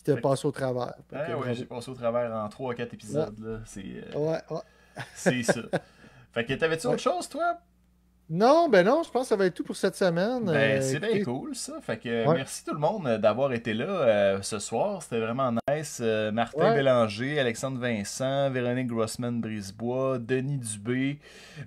C'était 0.04 0.20
passé 0.20 0.46
au 0.48 0.50
travers. 0.52 0.94
Ah 1.12 1.16
ouais, 1.16 1.32
bravo. 1.34 1.52
j'ai 1.54 1.64
passé 1.64 1.90
au 1.90 1.94
travers 1.94 2.32
en 2.34 2.48
3 2.48 2.72
ou 2.72 2.74
4 2.76 2.94
épisodes. 2.94 3.38
Là. 3.38 3.58
C'est, 3.66 3.84
euh, 3.84 4.18
Ouais, 4.18 4.40
ouais. 4.50 5.02
c'est 5.14 5.42
ça. 5.42 5.60
Fait 6.32 6.44
que 6.44 6.54
t'avais-tu 6.54 6.86
Ouais. 6.86 6.94
autre 6.94 7.02
chose, 7.02 7.28
toi? 7.28 7.58
Non, 8.30 8.70
ben 8.70 8.86
non, 8.86 9.02
je 9.04 9.10
pense 9.10 9.24
que 9.24 9.28
ça 9.28 9.36
va 9.36 9.44
être 9.44 9.54
tout 9.54 9.62
pour 9.64 9.76
cette 9.76 9.94
semaine. 9.94 10.46
Ben, 10.46 10.78
Euh, 10.78 10.80
c'est 10.80 11.00
bien 11.00 11.22
cool, 11.22 11.54
ça. 11.54 11.74
Fait 11.82 11.98
que 11.98 12.26
Ouais. 12.26 12.34
merci 12.36 12.64
tout 12.64 12.72
le 12.72 12.78
monde 12.80 13.06
euh, 13.06 13.18
d'avoir 13.18 13.52
été 13.52 13.74
là 13.74 13.84
euh, 13.84 14.38
ce 14.40 14.58
soir. 14.58 15.02
C'était 15.02 15.20
vraiment 15.20 15.52
nice. 15.68 15.98
Euh, 16.02 16.32
Martin 16.32 16.70
Ouais. 16.70 16.74
Bélanger, 16.76 17.38
Alexandre 17.38 17.78
Vincent, 17.78 18.48
Véronique 18.50 18.86
Grossman-Brisebois, 18.86 20.18
Denis 20.18 20.56
Dubé. 20.56 21.18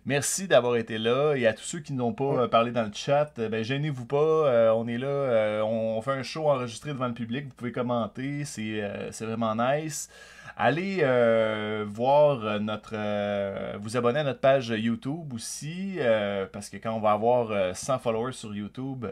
Merci 0.07 0.47
d'avoir 0.47 0.77
été 0.77 0.97
là. 0.97 1.35
Et 1.35 1.45
à 1.45 1.53
tous 1.53 1.63
ceux 1.65 1.79
qui 1.81 1.93
n'ont 1.93 2.13
pas 2.13 2.25
Ouais. 2.43 2.47
parlé 2.47 2.71
dans 2.71 2.83
le 2.83 2.91
chat, 2.93 3.31
ben, 3.37 3.63
gênez-vous 3.63 4.05
pas. 4.05 4.73
On 4.75 4.87
est 4.87 4.97
là. 4.97 5.07
euh, 5.07 5.61
on 5.61 6.01
fait 6.01 6.11
un 6.13 6.23
show 6.23 6.49
enregistré 6.49 6.93
devant 6.93 7.07
le 7.07 7.13
public. 7.13 7.45
Vous 7.45 7.53
pouvez 7.53 7.71
commenter. 7.73 8.43
C'est 8.45 8.81
c'est 9.11 9.25
vraiment 9.25 9.55
nice. 9.55 10.09
Allez 10.57 10.99
euh, 11.01 11.83
voir 11.87 12.45
euh, 12.45 12.59
notre. 12.59 12.91
euh, 12.93 13.73
vous 13.81 13.97
abonner 13.97 14.19
à 14.19 14.23
notre 14.23 14.39
page 14.39 14.69
YouTube 14.69 15.33
aussi, 15.33 15.95
euh, 15.99 16.45
parce 16.51 16.69
que 16.69 16.77
quand 16.77 16.93
on 16.93 17.01
va 17.01 17.11
avoir 17.11 17.51
euh, 17.51 17.73
100 17.73 17.99
followers 17.99 18.31
sur 18.31 18.55
YouTube, 18.55 19.05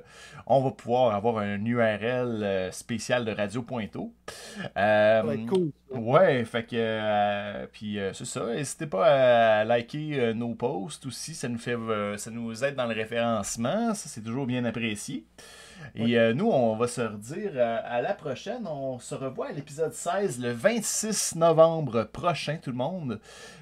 on 0.48 0.62
va 0.62 0.72
pouvoir 0.72 1.14
avoir 1.14 1.40
un 1.40 1.64
URL 1.66 2.70
spécial 2.72 3.26
de 3.26 3.32
Radio 3.32 3.62
va 5.26 5.34
être 5.34 5.46
cool. 5.48 5.72
Ouais, 5.92 6.46
fait 6.46 6.64
que. 6.64 7.66
puis 7.74 8.00
c'est 8.14 8.26
ça. 8.26 8.46
N'hésitez 8.48 8.88
pas 8.88 9.60
à 9.60 9.64
liker 9.66 10.34
nos 10.34 10.56
posts 10.56 11.06
aussi. 11.06 11.36
Ça 11.36 11.50
nous 11.50 11.60
fait. 11.60 11.76
ça 12.18 12.32
nous 12.32 12.64
aide 12.64 12.76
dans 12.76 12.88
le 12.88 12.96
référencement. 12.96 13.94
Ça, 13.94 14.10
c'est 14.10 14.22
toujours 14.22 14.46
bien 14.48 14.64
apprécié. 14.66 15.26
Et 15.96 16.18
euh, 16.18 16.34
nous, 16.34 16.50
on 16.50 16.76
va 16.76 16.88
se 16.88 17.02
redire 17.02 17.52
euh, 17.56 17.78
à 17.84 18.02
la 18.02 18.14
prochaine. 18.14 18.66
On 18.66 19.00
se 19.00 19.16
revoit 19.16 19.48
à 19.48 19.52
l'épisode 19.52 19.94
16 19.94 20.40
le 20.40 20.52
26 20.52 21.36
novembre 21.36 22.04
prochain, 22.04 22.58
tout 22.62 22.72
le 22.72 22.78
monde. 22.78 23.20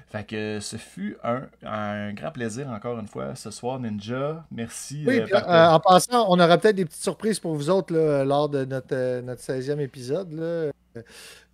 Fait 0.08 0.24
que 0.24 0.58
ce 0.60 0.76
fut 0.76 1.16
un, 1.24 1.48
un 1.64 2.12
grand 2.12 2.32
plaisir 2.32 2.68
encore 2.68 2.98
une 2.98 3.08
fois 3.08 3.34
ce 3.34 3.50
soir, 3.50 3.80
Ninja. 3.80 4.44
Merci. 4.50 5.04
Oui, 5.06 5.20
euh, 5.20 5.24
puis, 5.24 5.34
en 5.34 5.80
passant, 5.80 6.26
on 6.28 6.38
aura 6.38 6.58
peut-être 6.58 6.76
des 6.76 6.84
petites 6.84 7.02
surprises 7.02 7.40
pour 7.40 7.54
vous 7.54 7.70
autres 7.70 7.94
là, 7.94 8.24
lors 8.24 8.48
de 8.48 8.64
notre, 8.64 9.20
notre 9.22 9.40
16e 9.40 9.78
épisode. 9.80 10.32
là. 10.32 10.70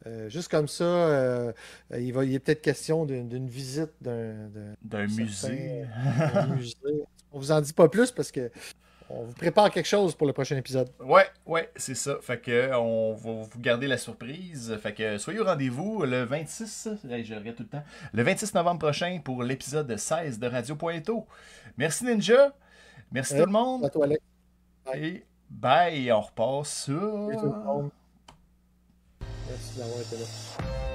Euh, 0.07 0.28
juste 0.28 0.49
comme 0.49 0.69
ça, 0.69 0.85
euh, 0.85 1.53
il, 1.97 2.12
va, 2.12 2.24
il 2.24 2.35
est 2.35 2.39
peut-être 2.39 2.62
question 2.62 3.05
d'une 3.05 3.49
visite 3.49 3.90
d'un 4.01 5.07
musée. 5.07 5.85
d'un 6.24 6.47
musée. 6.47 7.05
On 7.32 7.39
vous 7.39 7.53
en 7.53 7.61
dit 7.61 7.73
pas 7.73 7.89
plus 7.89 8.11
parce 8.11 8.31
que 8.31 8.51
on 9.10 9.24
vous 9.24 9.32
prépare 9.32 9.70
quelque 9.70 9.86
chose 9.86 10.14
pour 10.14 10.26
le 10.26 10.32
prochain 10.32 10.56
épisode. 10.56 10.90
Ouais, 11.01 11.26
ouais, 11.47 11.70
c'est 11.76 11.94
ça. 11.94 12.16
Fait 12.20 12.39
que 12.39 12.74
on 12.74 13.14
va 13.14 13.30
vous 13.51 13.60
garder 13.60 13.86
la 13.86 13.97
surprise. 13.97 14.76
Fait 14.82 14.93
que 14.93 15.18
soyez 15.18 15.40
au 15.40 15.44
rendez-vous 15.44 16.05
le 16.05 16.24
26, 16.24 16.89
hey, 17.10 17.24
je 17.24 17.35
regarde 17.35 17.56
tout 17.56 17.62
le 17.62 17.68
temps, 17.68 17.85
le 18.12 18.22
26 18.22 18.55
novembre 18.55 18.80
prochain 18.80 19.20
pour 19.24 19.43
l'épisode 19.43 19.97
16 19.97 20.39
de 20.39 20.47
Radio 20.47 20.76
Pointeau. 20.76 21.26
Merci 21.76 22.05
Ninja. 22.05 22.52
Merci 23.10 23.35
Ouais, 23.35 23.40
tout 23.40 23.47
le 23.47 23.52
monde. 23.52 23.85
À 23.85 23.90
toi, 23.90 24.05
Alex. 24.05 24.22
Et 24.94 25.24
bye, 25.48 26.12
on 26.12 26.20
le 27.47 27.64
monde. 27.64 27.90
Merci 29.48 29.78
d'avoir 29.78 30.01
été 30.01 30.16
là. 30.16 30.88